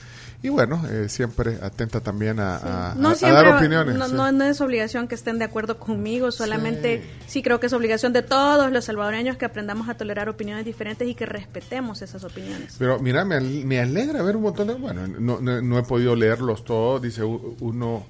Y 0.42 0.48
bueno, 0.48 0.82
eh, 0.90 1.10
siempre 1.10 1.58
atenta 1.62 2.00
también 2.00 2.40
a, 2.40 2.92
a- 2.92 2.96
No 2.96 3.10
a- 3.10 3.12
a 3.12 3.16
siempre, 3.16 3.44
dar 3.44 3.58
opiniones. 3.58 3.96
no, 3.96 4.08
sí. 4.08 4.14
no, 4.14 4.32
no 4.32 4.46
es 4.46 4.62
obligación 4.62 5.10
que 5.10 5.16
estén 5.16 5.38
de 5.38 5.44
acuerdo 5.44 5.78
conmigo, 5.80 6.32
solamente 6.32 7.04
sí. 7.28 7.44
creo 7.44 7.60
que 7.60 7.66
es 7.68 7.74
obligación 7.74 8.14
de 8.14 8.22
todos 8.22 8.72
los 8.72 8.86
salvadoreños 8.86 9.36
que 9.36 9.44
aprendamos 9.44 9.90
a 9.90 9.96
tolerar 9.96 10.30
opiniones 10.30 10.64
diferentes 10.64 11.06
y 11.10 11.14
que 11.14 11.26
respetemos 11.26 12.02
esas 12.02 12.24
opiniones. 12.24 12.76
Pero 12.80 13.00
mira, 13.00 13.26
me, 13.26 13.42
me 13.42 13.82
alegra 13.82 14.22
ver 14.24 14.38
un 14.38 14.44
montón 14.44 14.68
de... 14.70 14.76
Bueno, 14.76 15.08
no, 15.08 15.42
no, 15.42 15.78
he 15.78 15.84
podido 15.84 16.16
leerlos 16.16 16.64
todos, 16.64 17.02
dice 17.02 17.22
uno... 17.24 18.06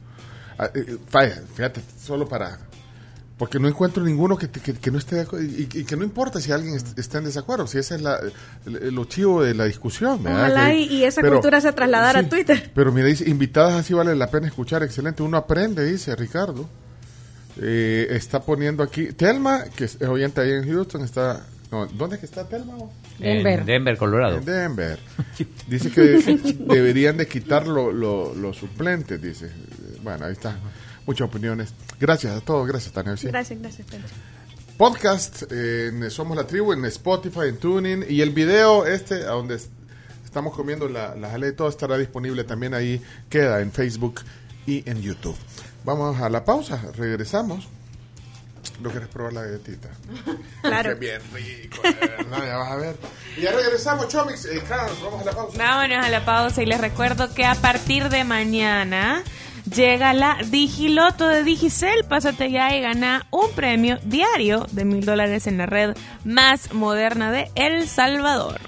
ah, 0.59 0.69
eh, 0.75 0.97
fíjate, 1.55 1.81
solo 1.99 2.27
para... 2.29 2.59
Porque 3.39 3.57
no 3.57 3.67
encuentro 3.69 4.03
ninguno 4.03 4.37
que, 4.37 4.47
te- 4.49 4.59
que, 4.59 4.73
que 4.73 4.91
no 4.91 4.97
esté 4.99 5.15
de 5.15 5.21
acuerdo 5.21 5.45
y, 5.45 5.61
y 5.73 5.83
que 5.85 5.95
no 5.95 6.03
importa 6.03 6.39
si 6.41 6.51
alguien 6.51 6.75
est- 6.75 6.99
está 6.99 7.17
en 7.19 7.23
desacuerdo, 7.23 7.65
si 7.67 7.77
ese 7.79 7.95
es 7.95 8.01
la, 8.01 8.19
el- 8.65 8.93
lo 8.93 9.05
chivo 9.05 9.41
de 9.41 9.53
la 9.55 9.63
discusión. 9.65 10.21
¿verdad? 10.21 10.39
Ojalá 10.51 10.73
y, 10.75 10.83
y 10.83 11.03
esa 11.05 11.21
pero- 11.21 11.35
cultura 11.35 11.61
se 11.61 11.71
trasladara 11.71 12.19
sí, 12.19 12.25
a 12.25 12.29
Twitter. 12.29 12.71
Pero 12.75 12.91
mira, 12.91 13.07
dice, 13.07 13.27
invitadas 13.29 13.73
así 13.75 13.93
vale 13.95 14.13
la 14.15 14.29
pena 14.29 14.45
escuchar, 14.47 14.83
excelente, 14.83 15.23
uno 15.23 15.37
aprende, 15.37 15.85
dice 15.85 16.15
Ricardo. 16.15 16.67
Eh, 17.61 18.07
está 18.11 18.41
poniendo 18.41 18.83
aquí, 18.83 19.07
Telma, 19.13 19.63
que 19.75 19.85
es 19.85 20.01
oyente 20.01 20.41
ahí 20.41 20.51
en 20.51 20.65
Houston, 20.69 21.03
está... 21.03 21.45
No, 21.71 21.85
¿Dónde 21.85 22.15
es 22.15 22.19
que 22.21 22.25
está 22.25 22.47
Telma? 22.47 22.73
Denver. 23.19 23.59
En 23.59 23.65
Denver, 23.65 23.97
Colorado. 23.97 24.37
En 24.37 24.45
Denver. 24.45 24.97
Dice 25.67 25.91
que 25.91 26.01
deberían 26.59 27.15
de 27.17 27.27
quitar 27.27 27.67
lo- 27.67 27.91
lo- 27.91 28.33
los 28.33 28.57
suplentes, 28.57 29.21
dice. 29.21 29.51
Bueno, 30.03 30.25
ahí 30.25 30.33
está. 30.33 30.57
Muchas 31.05 31.27
opiniones. 31.27 31.73
Gracias 31.99 32.35
a 32.35 32.41
todos. 32.41 32.67
Gracias, 32.67 32.93
Tania. 32.93 33.17
Sí. 33.17 33.27
Gracias, 33.27 33.59
gracias, 33.59 33.87
Pencho. 33.87 34.07
Podcast 34.77 35.51
en 35.51 36.09
Somos 36.09 36.37
la 36.37 36.45
Tribu, 36.47 36.71
en 36.73 36.85
Spotify, 36.85 37.47
en 37.49 37.57
Tuning. 37.57 38.05
Y 38.07 38.21
el 38.21 38.29
video 38.31 38.85
este, 38.85 39.15
a 39.25 39.31
donde 39.31 39.55
es- 39.55 39.69
estamos 40.23 40.55
comiendo 40.55 40.87
la, 40.87 41.15
la 41.15 41.29
jalea 41.29 41.49
y 41.49 41.53
todo, 41.53 41.67
estará 41.67 41.97
disponible 41.97 42.43
también 42.45 42.73
ahí. 42.73 43.01
Queda 43.29 43.59
en 43.61 43.71
Facebook 43.71 44.21
y 44.65 44.89
en 44.89 45.01
YouTube. 45.01 45.35
Vamos 45.83 46.21
a 46.21 46.29
la 46.29 46.45
pausa. 46.45 46.81
Regresamos. 46.95 47.67
¿No 48.81 48.89
quieres 48.91 49.09
probar 49.09 49.33
la 49.33 49.41
galletita? 49.43 49.89
Claro. 50.61 50.89
Qué 50.93 50.99
bien 50.99 51.21
rico, 51.33 51.81
de 51.81 51.91
verdad, 52.07 52.45
ya 52.45 52.57
vas 52.57 52.71
a 52.71 52.75
ver. 52.75 52.95
Y 53.37 53.41
ya 53.41 53.51
regresamos, 53.53 54.07
Chomix. 54.09 54.45
Eh, 54.45 54.61
Carlos, 54.67 54.97
vamos 55.01 55.21
a 55.21 55.25
la 55.25 55.31
pausa. 55.31 55.57
Vámonos 55.57 56.05
a 56.05 56.09
la 56.09 56.25
pausa 56.25 56.61
y 56.61 56.65
les 56.65 56.79
recuerdo 56.81 57.33
que 57.33 57.45
a 57.45 57.55
partir 57.55 58.09
de 58.09 58.23
mañana 58.25 59.23
llega 59.75 60.13
la 60.13 60.37
Digiloto 60.45 61.27
de 61.27 61.43
Digicel. 61.43 62.03
Pásate 62.05 62.51
ya 62.51 62.75
y 62.75 62.81
gana 62.81 63.25
un 63.31 63.51
premio 63.55 63.99
diario 64.03 64.65
de 64.71 64.85
mil 64.85 65.05
dólares 65.05 65.47
en 65.47 65.57
la 65.57 65.65
red 65.65 65.95
más 66.23 66.73
moderna 66.73 67.31
de 67.31 67.49
El 67.55 67.87
Salvador. 67.87 68.59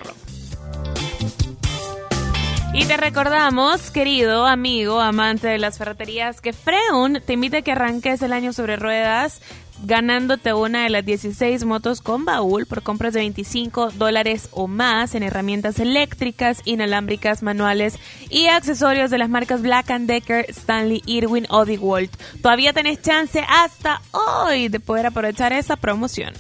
Y 2.74 2.86
te 2.86 2.96
recordamos, 2.96 3.92
querido 3.92 4.46
amigo, 4.46 5.02
amante 5.02 5.50
de 5.50 5.58
las 5.58 5.78
ferreterías, 5.78 6.40
que 6.40 6.54
Freun 6.54 7.22
te 7.26 7.34
invita 7.34 7.58
a 7.58 7.62
que 7.64 7.74
arranques 7.74 8.22
el 8.22 8.32
año 8.32 8.54
sobre 8.54 8.78
ruedas 8.78 9.42
ganándote 9.84 10.54
una 10.54 10.84
de 10.84 10.90
las 10.90 11.06
16 11.06 11.66
motos 11.66 12.02
con 12.02 12.26
baúl 12.26 12.66
por 12.66 12.84
compras 12.84 13.14
de 13.14 13.22
25 13.22 13.92
dólares 13.92 14.50
o 14.52 14.68
más 14.68 15.16
en 15.16 15.24
herramientas 15.24 15.80
eléctricas, 15.80 16.62
inalámbricas, 16.66 17.44
manuales 17.44 17.98
y 18.30 18.48
accesorios 18.48 19.12
de 19.12 19.18
las 19.18 19.30
marcas 19.30 19.62
Black 19.62 19.88
Decker, 19.88 20.46
Stanley, 20.50 21.02
Irwin 21.06 21.48
o 21.50 21.66
DeWalt. 21.66 22.16
Todavía 22.42 22.74
tenés 22.74 23.02
chance 23.02 23.44
hasta 23.48 24.02
hoy 24.12 24.70
de 24.70 24.80
poder 24.80 25.08
aprovechar 25.08 25.54
esa 25.54 25.76
promoción. 25.76 26.34